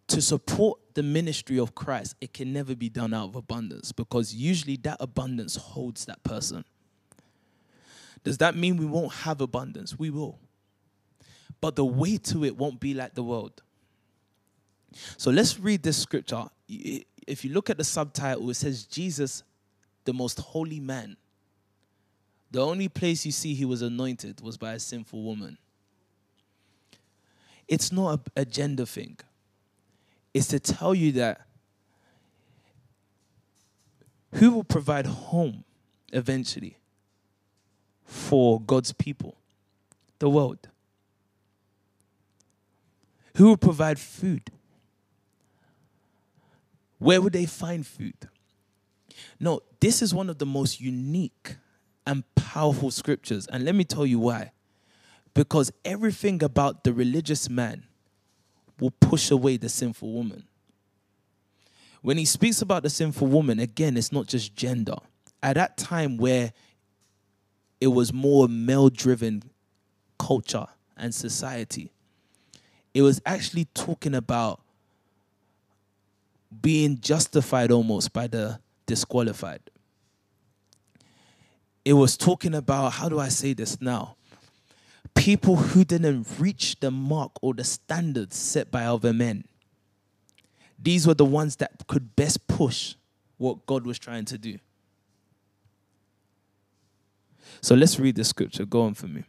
to 0.08 0.22
support 0.22 0.80
the 0.96 1.04
ministry 1.04 1.60
of 1.60 1.76
Christ, 1.76 2.16
it 2.20 2.34
can 2.34 2.52
never 2.52 2.76
be 2.76 2.90
done 2.90 3.14
out 3.14 3.30
of 3.30 3.36
abundance 3.36 3.92
because 3.92 4.34
usually 4.34 4.76
that 4.78 4.98
abundance 5.00 5.56
holds 5.56 6.06
that 6.06 6.24
person. 6.24 6.66
Does 8.24 8.40
that 8.40 8.56
mean 8.56 8.78
we 8.78 8.86
won't 8.86 9.14
have 9.14 9.40
abundance? 9.42 9.98
We 9.98 10.10
will 10.10 10.40
but 11.62 11.76
the 11.76 11.86
way 11.86 12.18
to 12.18 12.44
it 12.44 12.58
won't 12.58 12.80
be 12.80 12.94
like 12.94 13.14
the 13.14 13.24
world. 13.24 13.62
So 15.18 15.32
let's 15.32 15.60
read 15.60 15.84
this 15.84 15.98
scripture. 15.98 16.46
If 16.68 17.46
you 17.46 17.54
look 17.54 17.70
at 17.70 17.78
the 17.78 17.84
subtitle, 17.84 18.50
it 18.50 18.56
says 18.56 18.86
Jesus, 18.86 19.44
the 20.06 20.14
most 20.14 20.40
holy 20.40 20.80
man, 20.80 21.18
The 22.52 22.60
only 22.60 22.90
place 22.90 23.26
you 23.26 23.32
see 23.32 23.54
he 23.54 23.64
was 23.64 23.82
anointed 23.82 24.42
was 24.42 24.58
by 24.58 24.74
a 24.74 24.80
sinful 24.80 25.24
woman. 25.24 25.58
It's 27.68 27.92
not 27.92 28.28
a, 28.36 28.44
gender 28.44 28.86
thing. 28.86 29.18
It's 30.34 30.48
to 30.48 30.60
tell 30.60 30.94
you 30.94 31.14
that 31.14 31.48
who 34.34 34.52
will 34.52 34.66
provide 34.66 35.06
home 35.06 35.64
eventually 36.12 36.78
for 38.04 38.60
God's 38.60 38.92
people? 38.92 39.38
The 40.20 40.30
world. 40.30 40.68
Who 43.38 43.46
will 43.46 43.58
provide 43.58 43.98
food? 43.98 44.52
Where 47.02 47.20
would 47.20 47.34
they 47.34 47.48
find 47.48 47.86
food? 47.86 48.30
No, 49.40 49.62
this 49.80 50.04
is 50.04 50.14
one 50.14 50.30
of 50.30 50.38
the 50.38 50.46
most 50.46 50.80
unique 50.80 51.56
and 52.06 52.24
powerful 52.36 52.92
scriptures. 52.92 53.48
And 53.48 53.66
let 53.66 53.74
me 53.74 53.84
tell 53.84 54.06
you 54.06 54.20
why. 54.20 54.52
Because 55.34 55.72
everything 55.84 56.44
about 56.44 56.84
the 56.84 56.94
religious 56.94 57.50
man 57.50 57.86
will 58.80 58.92
push 58.92 59.32
away 59.32 59.58
the 59.58 59.68
sinful 59.68 60.12
woman. 60.12 60.44
When 62.04 62.20
he 62.20 62.26
speaks 62.26 62.62
about 62.62 62.84
the 62.84 62.90
sinful 62.92 63.26
woman, 63.26 63.60
again, 63.60 63.98
it's 63.98 64.12
not 64.12 64.28
just 64.28 64.56
gender. 64.56 64.98
At 65.42 65.56
that 65.56 65.78
time 65.78 66.18
where 66.18 66.54
it 67.80 67.88
was 67.88 68.14
more 68.14 68.48
male 68.48 68.90
driven 68.90 69.42
culture 70.20 70.68
and 70.96 71.16
society, 71.16 71.92
it 72.94 73.02
was 73.02 73.20
actually 73.26 73.66
talking 73.74 74.14
about 74.14 74.61
being 76.60 77.00
justified 77.00 77.72
almost 77.72 78.12
by 78.12 78.28
the 78.28 78.60
disqualified. 78.86 79.62
It 81.86 81.94
was 81.94 82.18
talking 82.18 82.54
about, 82.54 82.94
how 82.94 83.10
do 83.10 83.20
I 83.20 83.30
say 83.30 83.54
this 83.54 83.82
now? 83.82 84.16
People 85.16 85.56
who 85.56 85.84
didn't 85.84 86.28
reach 86.38 86.80
the 86.80 86.92
mark 86.92 87.32
or 87.42 87.54
the 87.54 87.64
standards 87.64 88.36
set 88.36 88.70
by 88.70 88.86
other 88.86 89.14
men. 89.14 89.46
These 90.78 91.08
were 91.08 91.14
the 91.14 91.26
ones 91.26 91.58
that 91.58 91.88
could 91.88 92.16
best 92.16 92.48
push 92.48 92.96
what 93.38 93.66
God 93.66 93.86
was 93.86 93.98
trying 93.98 94.26
to 94.26 94.38
do. 94.38 94.58
So 97.62 97.76
let's 97.76 98.00
read 98.00 98.16
the 98.16 98.24
scripture. 98.24 98.66
Go 98.66 98.82
on 98.82 98.94
for 98.94 99.08
me. 99.08 99.24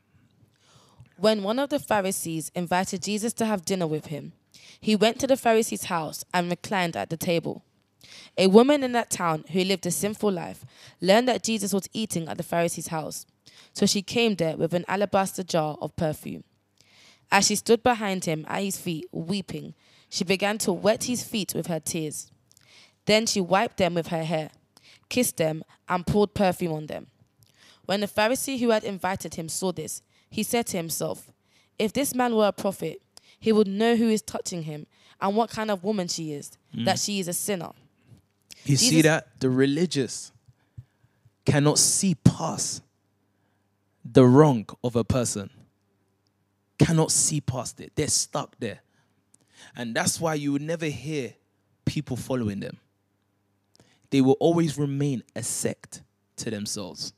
When 1.17 1.43
one 1.43 1.59
of 1.59 1.69
the 1.69 1.79
Pharisees 1.79 2.51
invited 2.55 3.03
Jesus 3.03 3.33
to 3.35 3.47
have 3.47 3.65
dinner 3.65 3.87
with 3.87 4.07
him, 4.07 4.33
he 4.81 4.97
went 4.97 5.19
to 5.21 5.27
the 5.27 5.37
Pharisee's 5.37 5.85
house 5.85 6.25
and 6.33 6.51
reclined 6.51 6.97
at 6.97 7.11
the 7.11 7.17
table. 7.17 7.65
A 8.37 8.47
woman 8.47 8.83
in 8.83 8.93
that 8.93 9.11
town 9.11 9.45
who 9.53 9.65
lived 9.65 9.87
a 9.87 9.91
sinful 9.91 10.33
life 10.33 10.65
learned 11.01 11.29
that 11.29 11.43
Jesus 11.43 11.73
was 11.73 11.89
eating 11.93 12.29
at 12.29 12.37
the 12.37 12.43
Pharisee's 12.43 12.89
house. 12.89 13.27
So 13.73 13.87
she 13.87 14.03
came 14.03 14.37
there 14.37 14.57
with 14.57 14.75
an 14.75 14.85
alabaster 14.89 15.43
jar 15.43 15.77
of 15.81 15.97
perfume. 15.97 16.45
As 17.31 17.47
she 17.47 17.57
stood 17.57 17.83
behind 17.83 18.25
him 18.27 18.45
at 18.49 18.63
his 18.63 18.77
feet, 18.77 19.07
weeping, 19.13 19.75
she 20.09 20.25
began 20.25 20.59
to 20.59 20.73
wet 20.73 21.05
his 21.05 21.23
feet 21.23 21.55
with 21.55 21.69
her 21.69 21.81
tears. 21.81 22.31
Then 23.07 23.27
she 23.27 23.41
wiped 23.41 23.79
them 23.79 23.95
with 23.95 24.09
her 24.09 24.25
hair, 24.25 24.51
kissed 25.09 25.39
them, 25.39 25.65
and 25.89 26.07
poured 26.07 26.35
perfume 26.35 26.73
on 26.73 26.87
them. 26.87 27.07
When 27.87 28.01
the 28.01 28.07
Pharisee 28.07 28.61
who 28.61 28.71
had 28.71 28.85
invited 28.85 29.35
him 29.35 29.49
saw 29.49 29.73
this, 29.73 30.03
he 30.29 30.43
said 30.43 30.67
to 30.69 30.77
himself, 30.77 31.31
If 31.79 31.93
this 31.93 32.15
man 32.15 32.37
were 32.37 32.49
a 32.49 32.53
prophet, 32.53 33.01
he 33.43 33.51
would 33.53 33.67
know 33.67 33.97
who 33.97 34.09
is 34.09 34.23
touching 34.23 34.63
him 34.63 34.87
and 35.21 35.35
what 35.35 35.51
kind 35.51 35.69
of 35.69 35.83
woman 35.83 36.07
she 36.07 36.33
is, 36.33 36.53
mm. 36.75 36.85
that 36.85 37.01
she 37.01 37.19
is 37.19 37.27
a 37.27 37.33
sinner. 37.33 37.73
You 38.65 38.77
see 38.77 39.03
that? 39.03 39.41
The 39.41 39.51
religious 39.51 40.31
cannot 41.45 41.81
see 41.81 42.15
past 42.15 42.85
the 44.05 44.25
wrong 44.25 44.67
of 44.85 44.95
a 44.95 45.03
person, 45.03 45.51
cannot 46.79 47.11
see 47.11 47.41
past 47.41 47.81
it. 47.81 47.91
They're 47.97 48.07
stuck 48.07 48.55
there. 48.61 48.79
And 49.75 49.93
that's 49.93 50.21
why 50.21 50.35
you 50.35 50.53
would 50.53 50.63
never 50.63 50.87
hear 50.87 51.35
people 51.85 52.17
following 52.17 52.61
them. 52.61 52.79
They 54.11 54.21
will 54.21 54.37
always 54.39 54.79
remain 54.79 55.25
a 55.35 55.43
sect 55.43 56.03
to 56.37 56.49
themselves. 56.49 57.13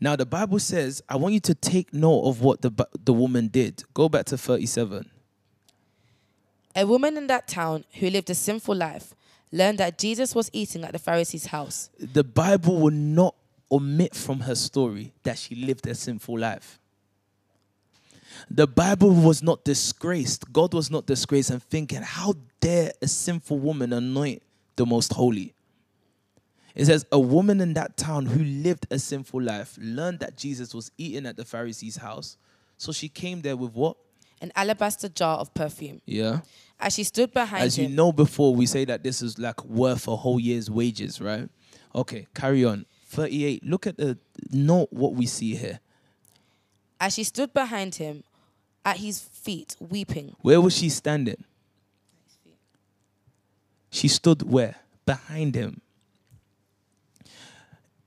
Now, 0.00 0.16
the 0.16 0.24
Bible 0.24 0.58
says, 0.58 1.02
I 1.08 1.16
want 1.16 1.34
you 1.34 1.40
to 1.40 1.54
take 1.54 1.92
note 1.92 2.22
of 2.22 2.40
what 2.40 2.62
the, 2.62 2.72
the 3.04 3.12
woman 3.12 3.48
did. 3.48 3.84
Go 3.92 4.08
back 4.08 4.24
to 4.26 4.38
37. 4.38 5.10
A 6.74 6.86
woman 6.86 7.18
in 7.18 7.26
that 7.26 7.46
town 7.46 7.84
who 7.94 8.08
lived 8.08 8.30
a 8.30 8.34
sinful 8.34 8.74
life 8.74 9.14
learned 9.52 9.78
that 9.78 9.98
Jesus 9.98 10.34
was 10.34 10.48
eating 10.52 10.84
at 10.84 10.92
the 10.92 10.98
Pharisee's 10.98 11.46
house. 11.46 11.90
the 11.98 12.24
Bible 12.24 12.80
will 12.80 12.92
not 12.92 13.34
omit 13.70 14.14
from 14.14 14.40
her 14.40 14.54
story 14.54 15.12
that 15.22 15.38
she 15.38 15.54
lived 15.54 15.86
a 15.86 15.94
sinful 15.94 16.38
life. 16.38 16.78
The 18.48 18.66
Bible 18.66 19.10
was 19.10 19.42
not 19.42 19.64
disgraced. 19.64 20.52
God 20.52 20.72
was 20.72 20.90
not 20.90 21.06
disgraced 21.06 21.50
and 21.50 21.62
thinking, 21.62 22.00
how 22.02 22.34
dare 22.60 22.92
a 23.02 23.08
sinful 23.08 23.58
woman 23.58 23.92
anoint 23.92 24.42
the 24.76 24.86
most 24.86 25.12
holy? 25.12 25.52
It 26.74 26.86
says, 26.86 27.04
a 27.10 27.18
woman 27.18 27.60
in 27.60 27.74
that 27.74 27.96
town 27.96 28.26
who 28.26 28.42
lived 28.44 28.86
a 28.90 28.98
sinful 28.98 29.42
life 29.42 29.76
learned 29.80 30.20
that 30.20 30.36
Jesus 30.36 30.74
was 30.74 30.90
eating 30.98 31.26
at 31.26 31.36
the 31.36 31.44
Pharisee's 31.44 31.96
house. 31.96 32.36
So 32.78 32.92
she 32.92 33.08
came 33.08 33.42
there 33.42 33.56
with 33.56 33.72
what? 33.74 33.96
An 34.40 34.52
alabaster 34.56 35.08
jar 35.08 35.38
of 35.38 35.52
perfume. 35.52 36.00
Yeah. 36.06 36.40
As 36.78 36.94
she 36.94 37.04
stood 37.04 37.34
behind 37.34 37.64
As 37.64 37.76
you 37.76 37.86
him, 37.86 37.94
know 37.94 38.10
before, 38.12 38.54
we 38.54 38.64
say 38.66 38.84
that 38.86 39.02
this 39.02 39.20
is 39.20 39.38
like 39.38 39.62
worth 39.64 40.08
a 40.08 40.16
whole 40.16 40.40
year's 40.40 40.70
wages, 40.70 41.20
right? 41.20 41.48
Okay, 41.94 42.26
carry 42.34 42.64
on. 42.64 42.86
38. 43.08 43.64
Look 43.64 43.86
at 43.86 43.96
the 43.98 44.16
note 44.50 44.88
what 44.92 45.14
we 45.14 45.26
see 45.26 45.56
here. 45.56 45.80
as 47.00 47.14
she 47.14 47.24
stood 47.24 47.52
behind 47.52 47.96
him 47.96 48.22
at 48.84 48.98
his 48.98 49.20
feet, 49.20 49.76
weeping. 49.80 50.36
Where 50.42 50.60
was 50.60 50.76
she 50.76 50.88
standing? 50.88 51.44
She 53.90 54.06
stood 54.08 54.42
where? 54.42 54.76
Behind 55.04 55.54
him. 55.54 55.80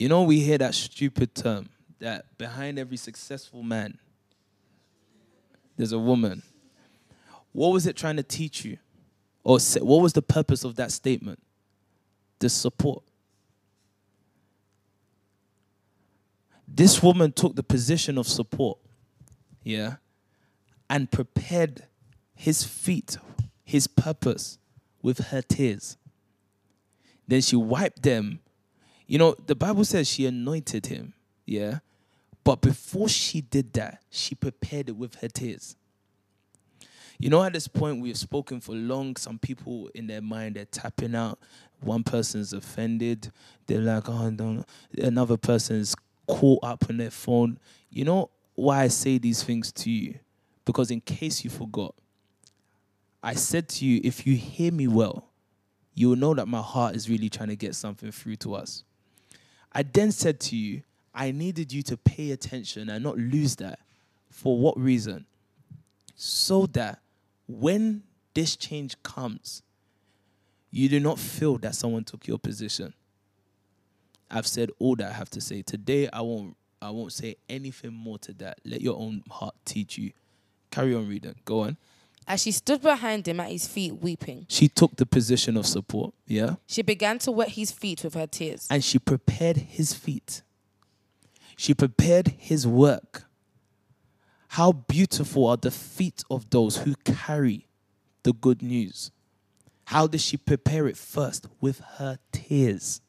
You 0.03 0.09
know, 0.09 0.23
we 0.23 0.41
hear 0.41 0.57
that 0.57 0.75
stupid 0.75 1.33
term 1.33 1.69
that 1.99 2.37
behind 2.37 2.77
every 2.77 2.97
successful 2.97 3.63
man, 3.63 3.99
there's 5.77 5.93
a 5.93 5.97
woman. 5.97 6.43
What 7.53 7.69
was 7.69 7.87
it 7.87 7.95
trying 7.95 8.17
to 8.17 8.23
teach 8.23 8.65
you? 8.65 8.79
Or 9.45 9.59
what 9.79 10.01
was 10.01 10.11
the 10.11 10.21
purpose 10.21 10.65
of 10.65 10.75
that 10.75 10.91
statement? 10.91 11.41
The 12.39 12.49
support. 12.49 13.03
This 16.67 17.01
woman 17.01 17.31
took 17.31 17.55
the 17.55 17.63
position 17.63 18.17
of 18.17 18.27
support, 18.27 18.79
yeah, 19.63 19.95
and 20.89 21.09
prepared 21.11 21.83
his 22.35 22.65
feet, 22.65 23.15
his 23.63 23.87
purpose 23.87 24.57
with 25.01 25.27
her 25.27 25.41
tears. 25.41 25.95
Then 27.25 27.39
she 27.39 27.55
wiped 27.55 28.03
them. 28.03 28.41
You 29.07 29.17
know, 29.17 29.35
the 29.45 29.55
Bible 29.55 29.85
says 29.85 30.07
she 30.07 30.25
anointed 30.25 30.87
him, 30.87 31.13
yeah? 31.45 31.79
But 32.43 32.61
before 32.61 33.09
she 33.09 33.41
did 33.41 33.73
that, 33.73 34.01
she 34.09 34.35
prepared 34.35 34.89
it 34.89 34.97
with 34.97 35.15
her 35.15 35.27
tears. 35.27 35.75
You 37.19 37.29
know, 37.29 37.43
at 37.43 37.53
this 37.53 37.67
point, 37.67 38.01
we 38.01 38.09
have 38.09 38.17
spoken 38.17 38.59
for 38.59 38.73
long. 38.73 39.15
Some 39.15 39.39
people 39.39 39.89
in 39.93 40.07
their 40.07 40.21
mind, 40.21 40.55
they're 40.55 40.65
tapping 40.65 41.15
out. 41.15 41.39
One 41.79 42.03
person's 42.03 42.53
offended. 42.53 43.31
They're 43.67 43.79
like, 43.79 44.03
oh, 44.07 44.29
don't. 44.31 44.65
Another 44.97 45.37
person's 45.37 45.95
caught 46.27 46.63
up 46.63 46.85
on 46.89 46.97
their 46.97 47.11
phone. 47.11 47.59
You 47.89 48.05
know 48.05 48.29
why 48.55 48.81
I 48.81 48.87
say 48.87 49.17
these 49.17 49.43
things 49.43 49.71
to 49.71 49.89
you? 49.89 50.15
Because 50.65 50.91
in 50.91 51.01
case 51.01 51.43
you 51.43 51.49
forgot, 51.49 51.95
I 53.21 53.35
said 53.35 53.69
to 53.69 53.85
you, 53.85 54.01
if 54.03 54.27
you 54.27 54.35
hear 54.35 54.71
me 54.71 54.87
well, 54.87 55.29
you 55.93 56.09
will 56.09 56.15
know 56.15 56.33
that 56.33 56.47
my 56.47 56.61
heart 56.61 56.95
is 56.95 57.09
really 57.09 57.29
trying 57.29 57.49
to 57.49 57.55
get 57.55 57.75
something 57.75 58.11
through 58.11 58.37
to 58.37 58.55
us. 58.55 58.83
I 59.73 59.83
then 59.83 60.11
said 60.11 60.39
to 60.41 60.55
you, 60.55 60.83
I 61.13 61.31
needed 61.31 61.71
you 61.71 61.83
to 61.83 61.97
pay 61.97 62.31
attention 62.31 62.89
and 62.89 63.03
not 63.03 63.17
lose 63.17 63.55
that. 63.57 63.79
For 64.29 64.57
what 64.57 64.77
reason? 64.79 65.25
So 66.15 66.65
that 66.67 66.99
when 67.47 68.03
this 68.33 68.55
change 68.55 69.01
comes, 69.03 69.61
you 70.71 70.89
do 70.89 70.99
not 70.99 71.19
feel 71.19 71.57
that 71.59 71.75
someone 71.75 72.03
took 72.03 72.27
your 72.27 72.39
position. 72.39 72.93
I've 74.31 74.47
said 74.47 74.71
all 74.79 74.95
that 74.95 75.11
I 75.11 75.13
have 75.13 75.29
to 75.31 75.41
say. 75.41 75.61
Today 75.61 76.09
I 76.11 76.21
won't 76.21 76.57
I 76.81 76.89
won't 76.89 77.13
say 77.13 77.35
anything 77.47 77.93
more 77.93 78.17
to 78.19 78.33
that. 78.33 78.59
Let 78.65 78.81
your 78.81 78.97
own 78.97 79.23
heart 79.29 79.55
teach 79.63 79.97
you. 79.97 80.11
Carry 80.71 80.93
on 80.95 81.07
reading. 81.07 81.35
Go 81.45 81.61
on. 81.61 81.77
As 82.27 82.41
she 82.41 82.51
stood 82.51 82.81
behind 82.81 83.27
him 83.27 83.39
at 83.39 83.51
his 83.51 83.67
feet, 83.67 84.01
weeping, 84.01 84.45
She 84.49 84.67
took 84.67 84.95
the 84.95 85.05
position 85.05 85.57
of 85.57 85.65
support, 85.65 86.13
yeah? 86.25 86.55
she 86.65 86.81
began 86.81 87.19
to 87.19 87.31
wet 87.31 87.49
his 87.49 87.71
feet 87.71 88.03
with 88.03 88.13
her 88.13 88.27
tears. 88.27 88.67
And 88.69 88.83
she 88.83 88.97
prepared 88.99 89.57
his 89.57 89.93
feet. 89.93 90.41
She 91.57 91.73
prepared 91.73 92.29
his 92.37 92.65
work. 92.65 93.25
How 94.49 94.71
beautiful 94.71 95.47
are 95.47 95.57
the 95.57 95.71
feet 95.71 96.23
of 96.29 96.49
those 96.49 96.77
who 96.77 96.95
carry 97.03 97.67
the 98.23 98.33
good 98.33 98.61
news. 98.61 99.11
How 99.85 100.07
does 100.07 100.21
she 100.23 100.37
prepare 100.37 100.87
it 100.87 100.95
first? 100.95 101.47
With 101.59 101.79
her 101.97 102.19
tears. 102.31 103.01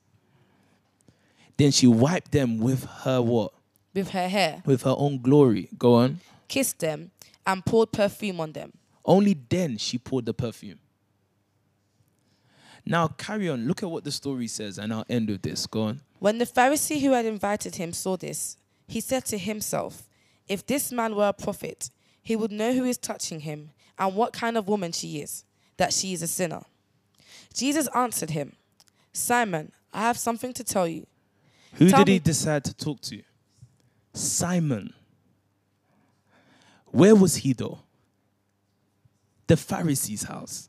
Then 1.57 1.71
she 1.71 1.87
wiped 1.87 2.33
them 2.33 2.59
with 2.59 2.85
her 3.05 3.23
what? 3.23 3.53
with 3.95 4.11
her 4.11 4.29
hair, 4.29 4.61
With 4.67 4.83
her 4.83 4.95
own 4.99 5.19
glory. 5.23 5.69
Go 5.79 5.95
on. 5.95 6.19
kissed 6.49 6.81
them, 6.81 7.13
and 7.47 7.65
poured 7.65 7.93
perfume 7.93 8.41
on 8.41 8.51
them. 8.53 8.73
Only 9.05 9.35
then 9.49 9.77
she 9.77 9.99
poured 9.99 10.27
the 10.27 10.35
perfume. 10.35 10.79
Now 12.87 13.09
carry 13.09 13.49
on. 13.49 13.67
Look 13.67 13.83
at 13.83 13.91
what 13.91 14.05
the 14.05 14.13
story 14.13 14.47
says, 14.47 14.79
and 14.79 14.93
I'll 14.93 15.07
end 15.09 15.29
with 15.29 15.43
this. 15.43 15.67
Go 15.67 15.83
on. 15.83 16.01
When 16.19 16.39
the 16.39 16.47
Pharisee 16.47 17.01
who 17.01 17.13
had 17.13 17.25
invited 17.27 17.77
him 17.77 17.93
saw 17.93 18.17
this, 18.17 18.57
he 18.87 19.01
said 19.01 19.25
to 19.27 19.39
himself, 19.39 20.09
If 20.49 20.67
this 20.67 20.93
man 20.93 21.15
were 21.17 21.29
a 21.29 21.33
prophet, 21.33 21.91
he 22.23 22.37
would 22.37 22.53
know 22.53 22.73
who 22.73 22.85
is 22.85 22.99
touching 22.99 23.41
him 23.41 23.71
and 23.99 24.15
what 24.15 24.33
kind 24.33 24.57
of 24.57 24.69
woman 24.69 24.93
she 24.93 25.21
is, 25.21 25.45
that 25.77 25.93
she 25.93 26.13
is 26.13 26.23
a 26.23 26.27
sinner. 26.27 26.63
Jesus 27.53 27.89
answered 27.95 28.31
him, 28.31 28.55
Simon, 29.13 29.73
I 29.93 30.01
have 30.03 30.19
something 30.19 30.53
to 30.55 30.65
tell 30.65 30.89
you. 30.89 31.07
Who 31.75 31.89
Tell 31.89 32.01
did 32.05 32.09
he 32.09 32.19
decide 32.19 32.65
to 32.65 32.75
talk 32.75 33.01
to? 33.03 33.23
Simon. 34.13 34.93
Where 36.87 37.15
was 37.15 37.37
he 37.37 37.53
though? 37.53 37.81
The 39.47 39.57
Pharisee's 39.57 40.25
house. 40.25 40.69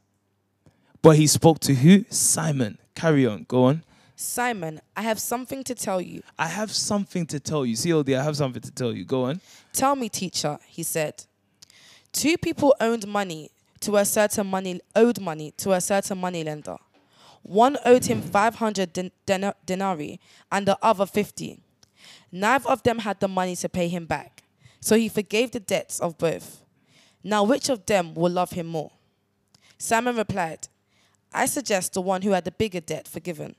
But 1.01 1.17
he 1.17 1.27
spoke 1.27 1.59
to 1.61 1.73
who? 1.75 2.05
Simon. 2.09 2.77
Carry 2.95 3.25
on. 3.27 3.45
Go 3.47 3.65
on. 3.65 3.83
Simon, 4.17 4.79
I 4.95 5.01
have 5.01 5.19
something 5.19 5.63
to 5.65 5.75
tell 5.75 5.99
you. 5.99 6.23
I 6.39 6.47
have 6.47 6.71
something 6.71 7.25
to 7.27 7.39
tell 7.39 7.65
you. 7.65 7.75
See, 7.75 7.91
OD, 7.93 8.11
I 8.11 8.23
have 8.23 8.37
something 8.37 8.61
to 8.61 8.71
tell 8.71 8.93
you. 8.93 9.03
Go 9.03 9.25
on. 9.25 9.41
Tell 9.73 9.95
me, 9.95 10.07
teacher, 10.07 10.57
he 10.67 10.83
said. 10.83 11.25
Two 12.13 12.37
people 12.37 12.73
owned 12.79 13.05
money 13.07 13.51
to 13.81 13.97
a 13.97 14.05
certain 14.05 14.47
money 14.47 14.79
owed 14.95 15.19
money 15.19 15.51
to 15.57 15.73
a 15.73 15.81
certain 15.81 16.17
money 16.17 16.43
lender. 16.45 16.77
One 17.43 17.77
owed 17.85 18.05
him 18.05 18.21
500 18.21 18.93
din- 18.93 19.11
denar- 19.27 19.53
denarii 19.65 20.19
and 20.51 20.65
the 20.65 20.77
other 20.81 21.05
50. 21.05 21.59
Neither 22.31 22.69
of 22.69 22.81
them 22.83 22.99
had 22.99 23.19
the 23.19 23.27
money 23.27 23.55
to 23.57 23.69
pay 23.69 23.87
him 23.89 24.05
back, 24.05 24.43
so 24.79 24.95
he 24.95 25.09
forgave 25.09 25.51
the 25.51 25.59
debts 25.59 25.99
of 25.99 26.17
both. 26.17 26.61
Now 27.27 27.43
which 27.43 27.69
of 27.69 27.87
them 27.87 28.13
will 28.13 28.31
love 28.31 28.51
him 28.51 28.67
more? 28.67 28.91
Simon 29.79 30.15
replied, 30.15 30.67
I 31.33 31.47
suggest 31.47 31.93
the 31.93 32.01
one 32.01 32.21
who 32.21 32.31
had 32.31 32.45
the 32.45 32.51
bigger 32.51 32.79
debt 32.79 33.07
forgiven. 33.07 33.55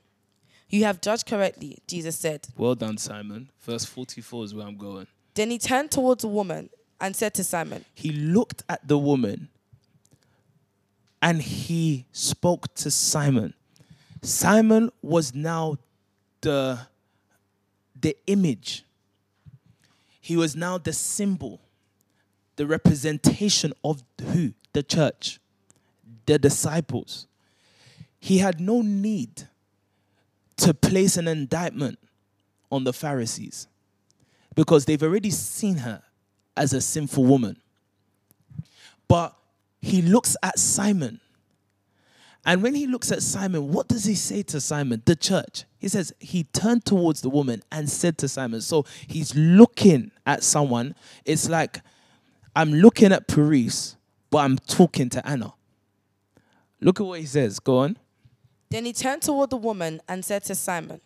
You 0.69 0.85
have 0.85 1.01
judged 1.01 1.27
correctly, 1.27 1.77
Jesus 1.85 2.17
said. 2.17 2.47
Well 2.57 2.75
done, 2.75 2.97
Simon. 2.97 3.49
Verse 3.59 3.83
44 3.83 4.45
is 4.45 4.55
where 4.55 4.65
I'm 4.65 4.77
going. 4.77 5.07
Then 5.33 5.51
he 5.51 5.59
turned 5.59 5.91
towards 5.91 6.21
the 6.21 6.29
woman 6.29 6.69
and 7.01 7.13
said 7.13 7.33
to 7.35 7.43
Simon, 7.43 7.83
He 7.93 8.11
looked 8.11 8.63
at 8.69 8.87
the 8.87 8.97
woman 8.97 9.49
and 11.21 11.41
he 11.41 12.05
spoke 12.13 12.73
to 12.75 12.89
Simon. 12.89 13.53
Simon 14.21 14.91
was 15.01 15.35
now 15.35 15.77
the, 16.39 16.79
the 17.99 18.15
image, 18.27 18.85
he 20.21 20.37
was 20.37 20.55
now 20.55 20.77
the 20.77 20.93
symbol, 20.93 21.59
the 22.57 22.67
representation 22.67 23.71
of 23.83 24.03
who? 24.33 24.53
The 24.73 24.83
church, 24.83 25.39
the 26.25 26.37
disciples. 26.37 27.27
He 28.19 28.39
had 28.39 28.59
no 28.59 28.81
need 28.81 29.47
to 30.57 30.73
place 30.73 31.17
an 31.17 31.27
indictment 31.27 31.97
on 32.71 32.83
the 32.83 32.93
Pharisees 32.93 33.67
because 34.55 34.85
they've 34.85 35.01
already 35.01 35.29
seen 35.29 35.77
her 35.77 36.03
as 36.55 36.73
a 36.73 36.81
sinful 36.81 37.23
woman. 37.23 37.57
But 39.07 39.35
he 39.79 40.01
looks 40.01 40.35
at 40.43 40.59
Simon. 40.59 41.21
And 42.45 42.63
when 42.63 42.75
he 42.75 42.87
looks 42.87 43.11
at 43.11 43.21
Simon, 43.21 43.71
what 43.71 43.87
does 43.87 44.05
he 44.05 44.15
say 44.15 44.41
to 44.43 44.59
Simon? 44.59 45.01
The 45.05 45.15
church. 45.15 45.65
He 45.79 45.87
says, 45.87 46.13
he 46.19 46.45
turned 46.45 46.85
towards 46.85 47.21
the 47.21 47.29
woman 47.29 47.61
and 47.71 47.89
said 47.89 48.17
to 48.19 48.27
Simon. 48.27 48.61
So 48.61 48.85
he's 49.05 49.35
looking 49.35 50.11
at 50.25 50.43
someone. 50.43 50.95
It's 51.25 51.49
like, 51.49 51.81
I'm 52.57 52.73
looking 52.73 53.11
at 53.11 53.27
Paris, 53.27 53.97
but 54.31 54.39
I'm 54.39 54.57
talking 54.57 55.09
to 55.09 55.23
Anna. 55.27 55.53
Look 56.81 56.99
at 56.99 57.05
what 57.05 57.19
he 57.19 57.27
says. 57.27 57.59
Go 57.59 57.77
on. 57.77 57.99
Then 58.71 58.85
he 58.85 58.93
turned 58.93 59.21
toward 59.21 59.51
the 59.51 59.57
woman 59.57 60.01
and 60.07 60.25
said 60.25 60.43
to 60.45 60.55
Simon, 60.55 60.99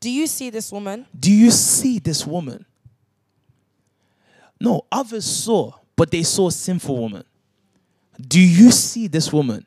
Do 0.00 0.10
you 0.10 0.26
see 0.26 0.50
this 0.50 0.70
woman? 0.70 1.06
Do 1.18 1.32
you 1.32 1.50
see 1.50 1.98
this 1.98 2.26
woman? 2.26 2.66
No, 4.60 4.82
others 4.92 5.24
saw, 5.24 5.72
but 5.96 6.10
they 6.10 6.22
saw 6.22 6.48
a 6.48 6.52
sinful 6.52 6.98
woman. 6.98 7.24
Do 8.20 8.38
you 8.38 8.70
see 8.70 9.06
this 9.06 9.32
woman? 9.32 9.64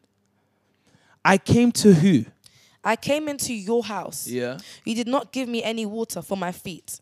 I 1.26 1.39
came 1.39 1.72
to 1.72 1.95
who? 1.95 2.26
I 2.84 2.95
came 2.95 3.27
into 3.27 3.52
your 3.52 3.84
house. 3.84 4.27
Yeah. 4.27 4.60
You 4.84 4.93
did 4.93 5.07
not 5.07 5.31
give 5.31 5.49
me 5.49 5.64
any 5.64 5.88
water 5.88 6.22
for 6.22 6.38
my 6.38 6.52
feet, 6.52 7.02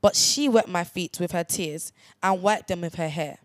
but 0.00 0.14
she 0.14 0.48
wet 0.48 0.68
my 0.68 0.84
feet 0.84 1.18
with 1.18 1.32
her 1.32 1.42
tears 1.42 1.92
and 2.22 2.40
wiped 2.40 2.68
them 2.68 2.82
with 2.82 2.94
her 2.94 3.08
hair. 3.08 3.38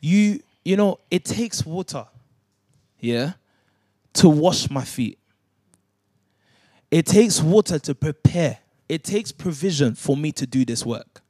You, 0.00 0.40
you 0.64 0.76
know, 0.76 1.00
it 1.10 1.24
takes 1.24 1.64
water, 1.64 2.06
yeah, 3.00 3.32
to 4.14 4.28
wash 4.28 4.70
my 4.70 4.84
feet. 4.84 5.18
It 6.90 7.06
takes 7.06 7.40
water 7.40 7.78
to 7.80 7.94
prepare. 7.94 8.58
It 8.88 9.04
takes 9.04 9.32
provision 9.32 9.94
for 9.94 10.16
me 10.16 10.32
to 10.32 10.46
do 10.46 10.64
this 10.64 10.84
work. 10.86 11.20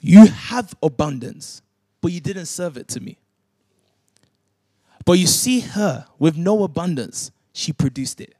You 0.00 0.26
have 0.26 0.74
abundance, 0.82 1.60
but 2.00 2.12
you 2.12 2.20
didn't 2.20 2.46
serve 2.46 2.76
it 2.76 2.86
to 2.88 3.00
me. 3.00 3.18
But 5.04 5.14
you 5.14 5.26
see 5.26 5.60
her 5.60 6.06
with 6.18 6.36
no 6.36 6.62
abundance, 6.62 7.32
she 7.52 7.72
produced 7.72 8.20
it. 8.20 8.34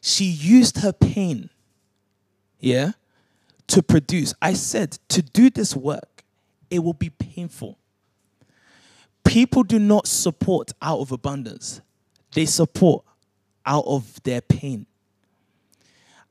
She 0.00 0.24
used 0.24 0.78
her 0.78 0.92
pain, 0.92 1.48
yeah, 2.58 2.92
to 3.68 3.82
produce. 3.82 4.34
I 4.42 4.54
said, 4.54 4.98
to 5.10 5.22
do 5.22 5.48
this 5.48 5.76
work, 5.76 6.11
it 6.72 6.82
will 6.82 6.94
be 6.94 7.10
painful. 7.10 7.78
People 9.24 9.62
do 9.62 9.78
not 9.78 10.06
support 10.06 10.72
out 10.80 11.00
of 11.00 11.12
abundance, 11.12 11.80
they 12.34 12.46
support 12.46 13.04
out 13.64 13.84
of 13.86 14.22
their 14.22 14.40
pain. 14.40 14.86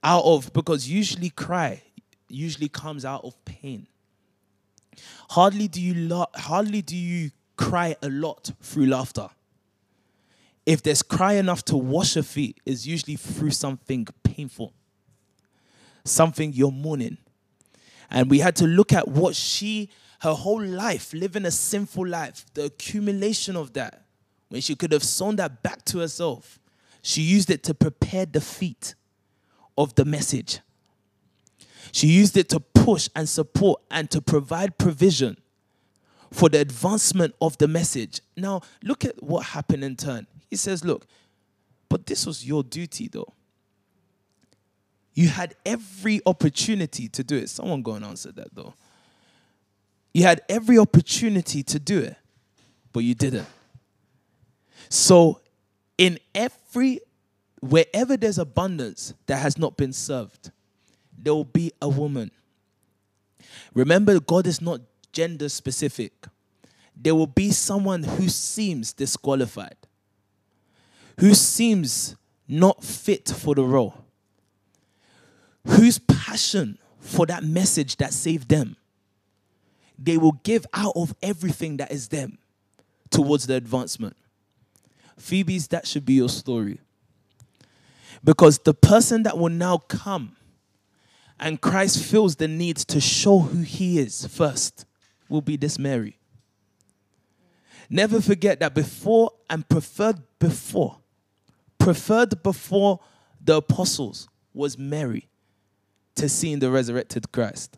Out 0.04 0.24
of, 0.26 0.52
because 0.52 0.90
usually 0.90 1.30
cry 1.30 1.84
usually 2.28 2.70
comes 2.70 3.06
out 3.06 3.24
of 3.24 3.36
pain. 3.46 3.88
Hardly 5.30 5.68
do 5.68 5.80
you 5.80 5.94
lo- 5.94 6.26
hardly 6.36 6.82
do 6.82 6.98
you 6.98 7.32
cry 7.56 7.96
a 8.02 8.10
lot 8.10 8.52
through 8.62 8.88
laughter. 8.88 9.30
If 10.66 10.82
there's 10.82 11.04
cry 11.04 11.34
enough 11.34 11.64
to 11.66 11.78
wash 11.78 12.16
your 12.16 12.24
feet, 12.24 12.60
is 12.66 12.88
usually 12.88 13.16
through 13.16 13.52
something 13.52 14.08
painful, 14.24 14.74
something 16.04 16.54
you're 16.54 16.72
mourning. 16.72 17.18
And 18.10 18.30
we 18.30 18.40
had 18.40 18.56
to 18.58 18.68
look 18.68 18.92
at 18.92 19.08
what 19.08 19.36
she, 19.36 19.90
her 20.22 20.34
whole 20.34 20.64
life, 20.64 21.14
living 21.14 21.46
a 21.46 21.52
sinful 21.52 22.08
life, 22.08 22.46
the 22.54 22.66
accumulation 22.66 23.56
of 23.56 23.74
that, 23.74 24.06
when 24.50 24.62
she 24.62 24.76
could 24.76 24.92
have 24.92 25.04
sown 25.04 25.36
that 25.38 25.64
back 25.64 25.84
to 25.86 25.98
herself. 25.98 26.60
She 27.02 27.22
used 27.22 27.50
it 27.50 27.64
to 27.64 27.74
prepare 27.74 28.28
the 28.28 28.42
feet 28.42 28.94
of 29.76 29.96
the 29.96 30.06
message. 30.06 30.60
She 31.92 32.08
used 32.08 32.38
it 32.38 32.50
to 32.50 32.60
push 32.60 33.10
and 33.16 33.28
support 33.28 33.82
and 33.90 34.12
to 34.12 34.22
provide 34.22 34.78
provision 34.78 35.38
for 36.30 36.50
the 36.50 36.60
advancement 36.60 37.34
of 37.42 37.58
the 37.58 37.68
message. 37.68 38.22
Now, 38.38 38.62
look 38.84 39.04
at 39.04 39.22
what 39.24 39.48
happened 39.48 39.84
in 39.84 39.96
turn. 39.96 40.28
He 40.52 40.56
says, 40.56 40.86
Look, 40.86 41.08
but 41.90 42.06
this 42.06 42.28
was 42.28 42.46
your 42.46 42.64
duty, 42.64 43.08
though. 43.08 43.34
You 45.14 45.30
had 45.30 45.56
every 45.66 46.22
opportunity 46.28 47.10
to 47.10 47.24
do 47.24 47.38
it. 47.38 47.50
Someone 47.50 47.82
go 47.82 47.94
and 47.94 48.06
answer 48.06 48.32
that, 48.34 48.54
though. 48.54 48.76
You 50.14 50.24
had 50.24 50.42
every 50.50 50.78
opportunity 50.78 51.64
to 51.64 51.80
do 51.80 52.00
it, 52.00 52.16
but 52.92 53.02
you 53.02 53.16
didn't. 53.16 53.48
So, 54.90 55.40
in 55.98 56.20
every, 56.36 57.00
wherever 57.62 58.18
there's 58.18 58.38
abundance 58.38 59.14
that 59.28 59.38
has 59.38 59.58
not 59.58 59.78
been 59.78 59.94
served, 59.94 60.52
there 61.18 61.34
will 61.34 61.46
be 61.46 61.72
a 61.82 61.88
woman. 61.88 62.32
Remember, 63.74 64.20
God 64.20 64.48
is 64.48 64.62
not 64.62 64.82
gender 65.14 65.50
specific. 65.50 66.12
There 66.96 67.16
will 67.16 67.28
be 67.28 67.52
someone 67.52 68.04
who 68.04 68.28
seems 68.28 68.94
disqualified, 68.94 69.78
who 71.20 71.34
seems 71.34 72.16
not 72.48 72.84
fit 72.84 73.30
for 73.30 73.56
the 73.56 73.64
role, 73.64 74.04
whose 75.66 76.00
passion 76.00 76.78
for 77.00 77.26
that 77.28 77.44
message 77.44 77.96
that 77.98 78.14
saved 78.14 78.50
them, 78.50 78.76
they 80.04 80.18
will 80.18 80.40
give 80.44 80.66
out 80.74 80.94
of 80.96 81.14
everything 81.22 81.78
that 81.78 81.92
is 81.92 82.08
them 82.08 82.38
towards 83.12 83.46
the 83.48 83.56
advancement. 83.56 84.16
Phoebe's, 85.18 85.68
that 85.68 85.86
should 85.86 86.06
be 86.06 86.14
your 86.14 86.30
story. 86.30 86.80
Because 88.24 88.60
the 88.60 88.74
person 88.74 89.24
that 89.24 89.38
will 89.38 89.50
now 89.50 89.78
come 89.78 90.36
and 91.40 91.62
Christ 91.62 92.04
feels 92.04 92.36
the 92.36 92.48
need 92.48 92.78
to 92.78 93.00
show 93.00 93.40
who 93.40 93.62
he 93.62 94.00
is 94.00 94.26
first 94.28 94.86
will 95.30 95.42
be 95.42 95.58
this 95.58 95.78
Mary. 95.78 96.18
Never 97.90 98.22
forget 98.22 98.60
that 98.60 98.74
before 98.74 99.32
and 99.50 99.68
preferred 99.68 100.22
before, 100.40 101.00
preferred 101.78 102.42
before 102.42 103.00
the 103.44 103.58
apostles 103.58 104.30
was 104.54 104.78
Mary 104.78 105.28
to 106.16 106.30
seeing 106.30 106.60
the 106.60 106.72
resurrected 106.72 107.32
Christ. 107.32 107.78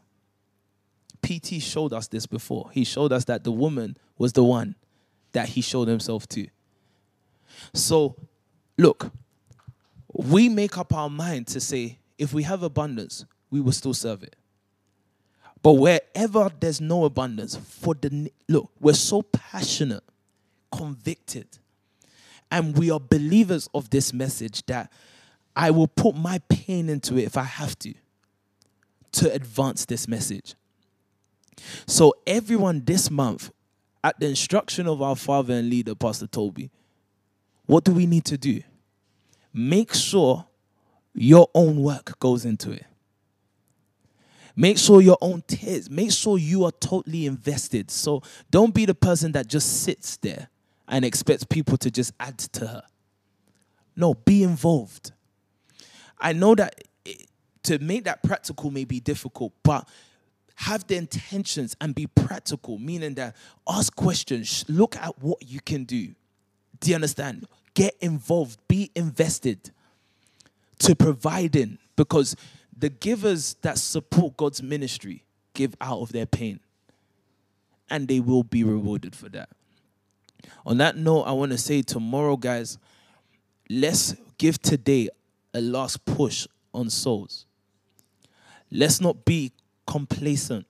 PT 1.23 1.61
showed 1.61 1.93
us 1.93 2.07
this 2.07 2.25
before. 2.25 2.69
He 2.73 2.83
showed 2.83 3.11
us 3.11 3.25
that 3.25 3.43
the 3.43 3.51
woman 3.51 3.97
was 4.17 4.33
the 4.33 4.43
one 4.43 4.75
that 5.31 5.49
he 5.49 5.61
showed 5.61 5.87
himself 5.87 6.27
to. 6.29 6.47
So, 7.73 8.15
look, 8.77 9.11
we 10.11 10.49
make 10.49 10.77
up 10.77 10.93
our 10.93 11.09
mind 11.09 11.47
to 11.47 11.59
say, 11.59 11.97
if 12.17 12.33
we 12.33 12.43
have 12.43 12.61
abundance, 12.63 13.25
we 13.49 13.61
will 13.61 13.71
still 13.71 13.93
serve 13.93 14.23
it. 14.23 14.35
But 15.61 15.73
wherever 15.73 16.51
there's 16.59 16.81
no 16.81 17.05
abundance, 17.05 17.55
for 17.55 17.95
the 17.95 18.31
look, 18.49 18.69
we're 18.79 18.93
so 18.93 19.21
passionate, 19.21 20.03
convicted, 20.71 21.47
and 22.51 22.77
we 22.77 22.91
are 22.91 22.99
believers 22.99 23.69
of 23.73 23.89
this 23.89 24.13
message 24.13 24.65
that 24.65 24.91
I 25.55 25.71
will 25.71 25.87
put 25.87 26.15
my 26.15 26.39
pain 26.49 26.89
into 26.89 27.17
it 27.17 27.23
if 27.23 27.37
I 27.37 27.43
have 27.43 27.79
to 27.79 27.93
to 29.13 29.31
advance 29.31 29.85
this 29.85 30.07
message. 30.07 30.55
So, 31.85 32.13
everyone 32.25 32.83
this 32.85 33.09
month, 33.11 33.51
at 34.03 34.19
the 34.19 34.27
instruction 34.27 34.87
of 34.87 35.01
our 35.01 35.15
father 35.15 35.53
and 35.53 35.69
leader, 35.69 35.95
Pastor 35.95 36.27
Toby, 36.27 36.71
what 37.65 37.83
do 37.83 37.93
we 37.93 38.05
need 38.05 38.25
to 38.25 38.37
do? 38.37 38.61
Make 39.53 39.93
sure 39.93 40.45
your 41.13 41.49
own 41.53 41.81
work 41.81 42.19
goes 42.19 42.43
into 42.43 42.71
it. 42.71 42.85
Make 44.55 44.77
sure 44.77 45.01
your 45.01 45.17
own 45.21 45.43
tears, 45.47 45.89
make 45.89 46.11
sure 46.11 46.37
you 46.37 46.63
are 46.65 46.71
totally 46.71 47.25
invested. 47.25 47.89
So 47.89 48.21
don't 48.51 48.73
be 48.73 48.85
the 48.85 48.93
person 48.93 49.31
that 49.31 49.47
just 49.47 49.83
sits 49.83 50.17
there 50.17 50.49
and 50.87 51.03
expects 51.03 51.43
people 51.43 51.77
to 51.77 51.89
just 51.89 52.13
add 52.19 52.37
to 52.37 52.67
her. 52.67 52.83
No, 53.95 54.13
be 54.13 54.43
involved. 54.43 55.11
I 56.19 56.33
know 56.33 56.53
that 56.55 56.83
it, 57.03 57.27
to 57.63 57.79
make 57.79 58.03
that 58.03 58.21
practical 58.21 58.69
may 58.69 58.85
be 58.85 58.99
difficult, 58.99 59.53
but 59.63 59.87
have 60.55 60.85
the 60.87 60.95
intentions 60.95 61.75
and 61.81 61.95
be 61.95 62.07
practical, 62.07 62.77
meaning 62.77 63.15
that 63.15 63.35
ask 63.67 63.95
questions, 63.95 64.65
look 64.67 64.95
at 64.97 65.21
what 65.21 65.41
you 65.41 65.59
can 65.59 65.83
do. 65.83 66.13
Do 66.79 66.89
you 66.89 66.95
understand? 66.95 67.47
Get 67.73 67.95
involved, 68.01 68.59
be 68.67 68.91
invested 68.95 69.71
to 70.79 70.95
providing 70.95 71.79
because 71.95 72.35
the 72.77 72.89
givers 72.89 73.55
that 73.61 73.77
support 73.77 74.37
God's 74.37 74.61
ministry 74.61 75.23
give 75.53 75.75
out 75.79 76.01
of 76.01 76.11
their 76.11 76.25
pain 76.25 76.59
and 77.89 78.07
they 78.07 78.19
will 78.19 78.43
be 78.43 78.63
rewarded 78.63 79.15
for 79.15 79.29
that. 79.29 79.49
On 80.65 80.77
that 80.77 80.97
note, 80.97 81.23
I 81.23 81.31
want 81.31 81.51
to 81.51 81.57
say 81.57 81.81
tomorrow, 81.81 82.35
guys, 82.35 82.77
let's 83.69 84.15
give 84.37 84.61
today 84.61 85.09
a 85.53 85.61
last 85.61 86.03
push 86.05 86.47
on 86.73 86.89
souls. 86.89 87.45
Let's 88.71 88.99
not 88.99 89.23
be 89.25 89.51
complacent. 89.93 90.65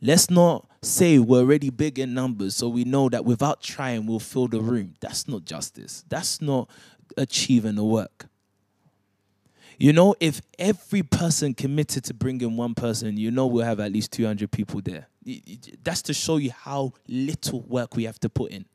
Let's 0.00 0.30
not 0.30 0.64
say 0.80 1.18
we're 1.18 1.40
already 1.40 1.70
big 1.70 1.98
in 1.98 2.14
numbers, 2.14 2.54
so 2.54 2.68
we 2.68 2.84
know 2.84 3.08
that 3.08 3.24
without 3.24 3.60
trying, 3.60 4.06
we'll 4.06 4.20
fill 4.20 4.46
the 4.46 4.60
room. 4.60 4.94
That's 5.00 5.26
not 5.26 5.44
justice. 5.44 6.04
That's 6.08 6.40
not 6.40 6.70
achieving 7.16 7.74
the 7.74 7.82
work. 7.82 8.26
You 9.76 9.92
know, 9.92 10.14
if 10.20 10.40
every 10.56 11.02
person 11.02 11.52
committed 11.52 12.04
to 12.04 12.14
bringing 12.14 12.56
one 12.56 12.76
person, 12.76 13.16
you 13.16 13.32
know 13.32 13.48
we'll 13.48 13.64
have 13.64 13.80
at 13.80 13.90
least 13.90 14.12
200 14.12 14.48
people 14.52 14.80
there. 14.80 15.08
That's 15.82 16.02
to 16.02 16.14
show 16.14 16.36
you 16.36 16.52
how 16.52 16.92
little 17.08 17.62
work 17.62 17.96
we 17.96 18.04
have 18.04 18.20
to 18.20 18.28
put 18.28 18.52
in. 18.52 18.66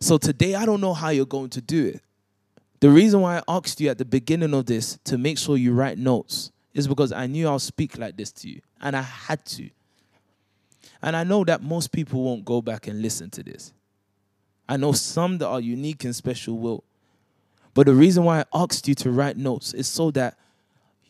So 0.00 0.18
today, 0.18 0.56
I 0.56 0.66
don't 0.66 0.80
know 0.80 0.94
how 0.94 1.10
you're 1.10 1.26
going 1.26 1.50
to 1.50 1.60
do 1.60 1.86
it. 1.94 2.00
The 2.80 2.90
reason 2.90 3.20
why 3.20 3.38
I 3.38 3.42
asked 3.46 3.80
you 3.80 3.88
at 3.88 3.98
the 3.98 4.04
beginning 4.04 4.52
of 4.52 4.66
this 4.66 4.98
to 5.04 5.16
make 5.16 5.38
sure 5.38 5.56
you 5.56 5.72
write 5.72 5.96
notes 5.96 6.50
is 6.76 6.86
because 6.86 7.10
I 7.10 7.26
knew 7.26 7.48
I'll 7.48 7.58
speak 7.58 7.96
like 7.96 8.16
this 8.18 8.30
to 8.32 8.50
you, 8.50 8.60
and 8.82 8.94
I 8.94 9.00
had 9.00 9.44
to. 9.46 9.70
And 11.02 11.16
I 11.16 11.24
know 11.24 11.42
that 11.44 11.62
most 11.62 11.90
people 11.90 12.22
won't 12.22 12.44
go 12.44 12.60
back 12.60 12.86
and 12.86 13.00
listen 13.00 13.30
to 13.30 13.42
this. 13.42 13.72
I 14.68 14.76
know 14.76 14.92
some 14.92 15.38
that 15.38 15.48
are 15.48 15.60
unique 15.60 16.04
and 16.04 16.14
special 16.14 16.58
will. 16.58 16.84
But 17.72 17.86
the 17.86 17.94
reason 17.94 18.24
why 18.24 18.40
I 18.40 18.44
asked 18.54 18.86
you 18.88 18.94
to 18.96 19.10
write 19.10 19.38
notes 19.38 19.72
is 19.72 19.88
so 19.88 20.10
that 20.12 20.38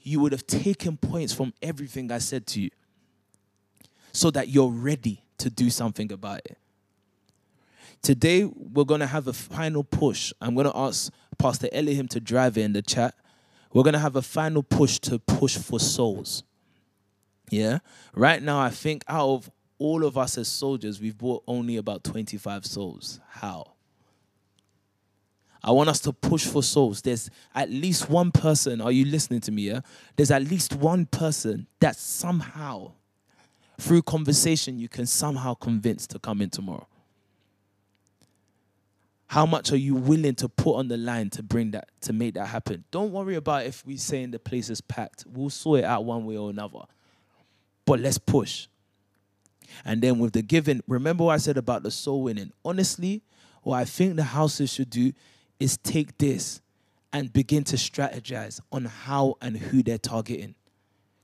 you 0.02 0.20
would 0.20 0.30
have 0.30 0.46
taken 0.46 0.96
points 0.96 1.32
from 1.32 1.52
everything 1.60 2.12
I 2.12 2.18
said 2.18 2.46
to 2.48 2.60
you, 2.60 2.70
so 4.12 4.30
that 4.30 4.48
you're 4.48 4.70
ready 4.70 5.24
to 5.38 5.50
do 5.50 5.68
something 5.68 6.12
about 6.12 6.42
it. 6.44 6.58
Today, 8.02 8.44
we're 8.44 8.84
going 8.84 9.00
to 9.00 9.06
have 9.06 9.26
a 9.26 9.32
final 9.32 9.82
push. 9.82 10.32
I'm 10.40 10.54
going 10.54 10.70
to 10.70 10.76
ask 10.76 11.12
Pastor 11.38 11.68
Elohim 11.72 12.06
to 12.08 12.20
drive 12.20 12.56
it 12.56 12.62
in 12.62 12.72
the 12.72 12.82
chat. 12.82 13.16
We're 13.76 13.82
going 13.82 13.92
to 13.92 13.98
have 13.98 14.16
a 14.16 14.22
final 14.22 14.62
push 14.62 14.98
to 15.00 15.18
push 15.18 15.58
for 15.58 15.78
souls. 15.78 16.44
Yeah. 17.50 17.80
Right 18.14 18.42
now, 18.42 18.58
I 18.58 18.70
think 18.70 19.04
out 19.06 19.28
of 19.28 19.50
all 19.78 20.06
of 20.06 20.16
us 20.16 20.38
as 20.38 20.48
soldiers, 20.48 20.98
we've 20.98 21.18
bought 21.18 21.42
only 21.46 21.76
about 21.76 22.02
25 22.02 22.64
souls. 22.64 23.20
How? 23.28 23.74
I 25.62 25.72
want 25.72 25.90
us 25.90 26.00
to 26.00 26.14
push 26.14 26.46
for 26.46 26.62
souls. 26.62 27.02
There's 27.02 27.28
at 27.54 27.68
least 27.68 28.08
one 28.08 28.32
person, 28.32 28.80
are 28.80 28.92
you 28.92 29.04
listening 29.04 29.42
to 29.42 29.52
me? 29.52 29.64
Yeah? 29.64 29.80
There's 30.16 30.30
at 30.30 30.44
least 30.44 30.74
one 30.74 31.04
person 31.04 31.66
that 31.80 31.96
somehow, 31.96 32.92
through 33.78 34.04
conversation, 34.04 34.78
you 34.78 34.88
can 34.88 35.04
somehow 35.04 35.52
convince 35.52 36.06
to 36.06 36.18
come 36.18 36.40
in 36.40 36.48
tomorrow. 36.48 36.88
How 39.28 39.44
much 39.44 39.72
are 39.72 39.76
you 39.76 39.94
willing 39.94 40.36
to 40.36 40.48
put 40.48 40.76
on 40.76 40.88
the 40.88 40.96
line 40.96 41.30
to 41.30 41.42
bring 41.42 41.72
that, 41.72 41.88
to 42.02 42.12
make 42.12 42.34
that 42.34 42.46
happen? 42.46 42.84
Don't 42.90 43.12
worry 43.12 43.34
about 43.34 43.66
if 43.66 43.84
we 43.84 43.96
say 43.96 44.22
in 44.22 44.30
the 44.30 44.38
place 44.38 44.70
is 44.70 44.80
packed. 44.80 45.24
We'll 45.26 45.50
sort 45.50 45.80
it 45.80 45.84
out 45.84 46.04
one 46.04 46.24
way 46.24 46.36
or 46.36 46.50
another. 46.50 46.80
But 47.84 48.00
let's 48.00 48.18
push. 48.18 48.68
And 49.84 50.00
then 50.00 50.18
with 50.18 50.32
the 50.32 50.42
giving, 50.42 50.82
remember 50.86 51.24
what 51.24 51.34
I 51.34 51.38
said 51.38 51.56
about 51.56 51.82
the 51.82 51.90
soul 51.90 52.22
winning. 52.22 52.52
Honestly, 52.64 53.22
what 53.62 53.76
I 53.76 53.84
think 53.84 54.14
the 54.14 54.22
houses 54.22 54.72
should 54.72 54.90
do 54.90 55.12
is 55.58 55.76
take 55.78 56.18
this 56.18 56.60
and 57.12 57.32
begin 57.32 57.64
to 57.64 57.76
strategize 57.76 58.60
on 58.70 58.84
how 58.84 59.36
and 59.40 59.56
who 59.56 59.82
they're 59.82 59.98
targeting. 59.98 60.54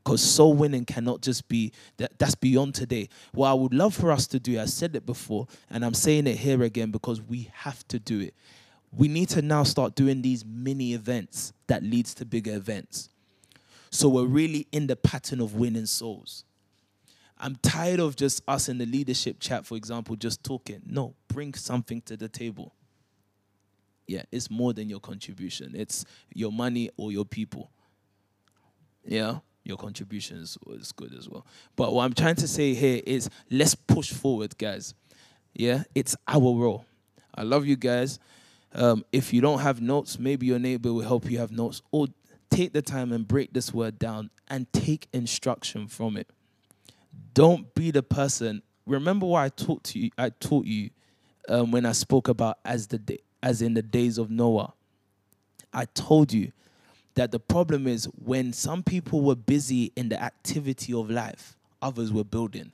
Because 0.03 0.21
soul 0.21 0.55
winning 0.55 0.85
cannot 0.85 1.21
just 1.21 1.49
be 1.49 1.73
that 1.99 2.19
that's 2.19 2.35
beyond 2.35 2.75
today. 2.75 3.09
What 3.33 3.51
I 3.51 3.55
would 3.55 3.73
love 3.73 3.95
for 3.95 4.11
us 4.11 4.27
to 4.29 4.41
do, 4.41 4.59
I 4.61 4.65
said 4.65 4.97
it 4.97 5.07
before, 5.07 5.47
and 5.71 5.85
I'm 5.85 5.95
saying 5.95 6.27
it 6.27 6.37
here 6.37 6.63
again 6.63 6.91
because 6.91 7.23
we 7.23 7.51
have 7.55 7.87
to 7.89 7.99
do 7.99 8.21
it. 8.21 8.35
We 8.91 9.09
need 9.09 9.29
to 9.31 9.43
now 9.43 9.63
start 9.63 9.95
doing 9.95 10.21
these 10.21 10.45
mini 10.45 10.93
events 10.93 11.53
that 11.69 11.83
leads 11.83 12.15
to 12.15 12.25
bigger 12.25 12.55
events. 12.55 13.11
So 13.91 14.09
we're 14.09 14.25
really 14.25 14.67
in 14.73 14.87
the 14.87 14.97
pattern 14.97 15.41
of 15.41 15.55
winning 15.55 15.87
souls. 15.87 16.45
I'm 17.39 17.57
tired 17.57 18.01
of 18.01 18.17
just 18.17 18.43
us 18.47 18.69
in 18.69 18.79
the 18.79 18.87
leadership 18.87 19.39
chat, 19.41 19.67
for 19.67 19.77
example, 19.77 20.17
just 20.17 20.45
talking. 20.45 20.81
No, 20.87 21.15
bring 21.29 21.55
something 21.55 22.01
to 22.03 22.17
the 22.17 22.29
table. 22.29 22.75
Yeah, 24.07 24.23
it's 24.31 24.51
more 24.51 24.73
than 24.73 24.89
your 24.89 25.01
contribution. 25.01 25.73
It's 25.75 26.05
your 26.35 26.53
money 26.53 26.91
or 26.97 27.13
your 27.13 27.25
people. 27.25 27.71
Yeah, 29.05 29.39
your 29.65 29.77
contribution 29.77 30.39
is, 30.39 30.59
is 30.71 30.93
good 30.93 31.15
as 31.15 31.29
well. 31.29 31.47
But 31.77 31.93
what 31.93 32.05
I'm 32.05 32.13
trying 32.13 32.37
to 32.37 32.49
say 32.49 32.75
here 32.75 33.01
is 33.07 33.31
let's 33.51 33.75
push 33.75 34.13
forward, 34.13 34.57
guys. 34.59 34.95
Yeah, 35.55 35.85
it's 35.95 36.17
our 36.27 36.41
role. 36.41 36.85
I 37.35 37.43
love 37.43 37.67
you 37.67 37.77
guys. 37.77 38.19
Um, 38.75 39.05
if 39.13 39.33
you 39.33 39.41
don't 39.41 39.61
have 39.61 39.81
notes, 39.81 40.19
maybe 40.19 40.47
your 40.47 40.59
neighbor 40.59 40.93
will 40.93 41.03
help 41.03 41.31
you 41.31 41.39
have 41.39 41.53
notes. 41.53 41.83
Or 41.91 42.09
take 42.51 42.73
the 42.73 42.83
time 42.83 43.13
and 43.13 43.27
break 43.27 43.53
this 43.53 43.73
word 43.73 43.99
down 43.99 44.31
and 44.49 44.71
take 44.73 45.09
instruction 45.13 45.89
from 45.89 46.17
it. 46.17 46.31
Don't 47.35 47.75
be 47.75 47.91
the 47.91 48.03
person. 48.03 48.63
Remember 48.87 49.27
what 49.27 49.41
I 49.41 49.49
taught 49.49 49.85
to 49.85 49.99
you. 49.99 50.11
I 50.19 50.31
taught 50.31 50.67
you 50.67 50.91
um, 51.49 51.71
when 51.71 51.87
I 51.87 51.93
spoke 51.93 52.29
about 52.29 52.59
as 52.65 52.87
the 52.87 52.99
day, 52.99 53.19
as 53.43 53.63
in 53.63 53.75
the 53.75 53.83
days 53.83 54.19
of 54.19 54.31
Noah. 54.31 54.73
I 55.73 55.87
told 55.87 56.33
you 56.33 56.53
that 57.15 57.31
the 57.31 57.41
problem 57.41 57.87
is 57.87 58.07
when 58.25 58.53
some 58.53 58.83
people 58.83 59.23
were 59.23 59.35
busy 59.35 59.93
in 59.97 60.09
the 60.09 60.23
activity 60.23 60.93
of 60.95 61.11
life, 61.11 61.57
others 61.81 62.13
were 62.13 62.25
building. 62.25 62.73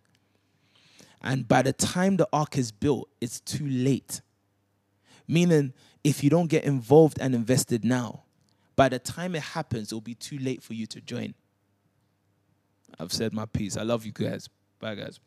And 1.22 1.48
by 1.48 1.62
the 1.62 1.72
time 1.72 2.16
the 2.16 2.28
ark 2.32 2.56
is 2.56 2.70
built, 2.70 3.08
it's 3.20 3.40
too 3.40 3.66
late. 3.66 4.20
Meaning, 5.26 5.72
if 6.04 6.22
you 6.22 6.30
don't 6.30 6.46
get 6.46 6.64
involved 6.64 7.18
and 7.20 7.34
invested 7.34 7.84
now, 7.84 8.22
by 8.76 8.88
the 8.88 8.98
time 8.98 9.34
it 9.34 9.42
happens, 9.42 9.88
it'll 9.88 10.00
be 10.00 10.14
too 10.14 10.38
late 10.38 10.62
for 10.62 10.74
you 10.74 10.86
to 10.86 11.00
join. 11.00 11.34
I've 12.98 13.12
said 13.12 13.32
my 13.32 13.46
piece. 13.46 13.76
I 13.76 13.82
love 13.82 14.06
you 14.06 14.12
guys. 14.12 14.48
Bye, 14.78 14.94
guys. 14.94 15.18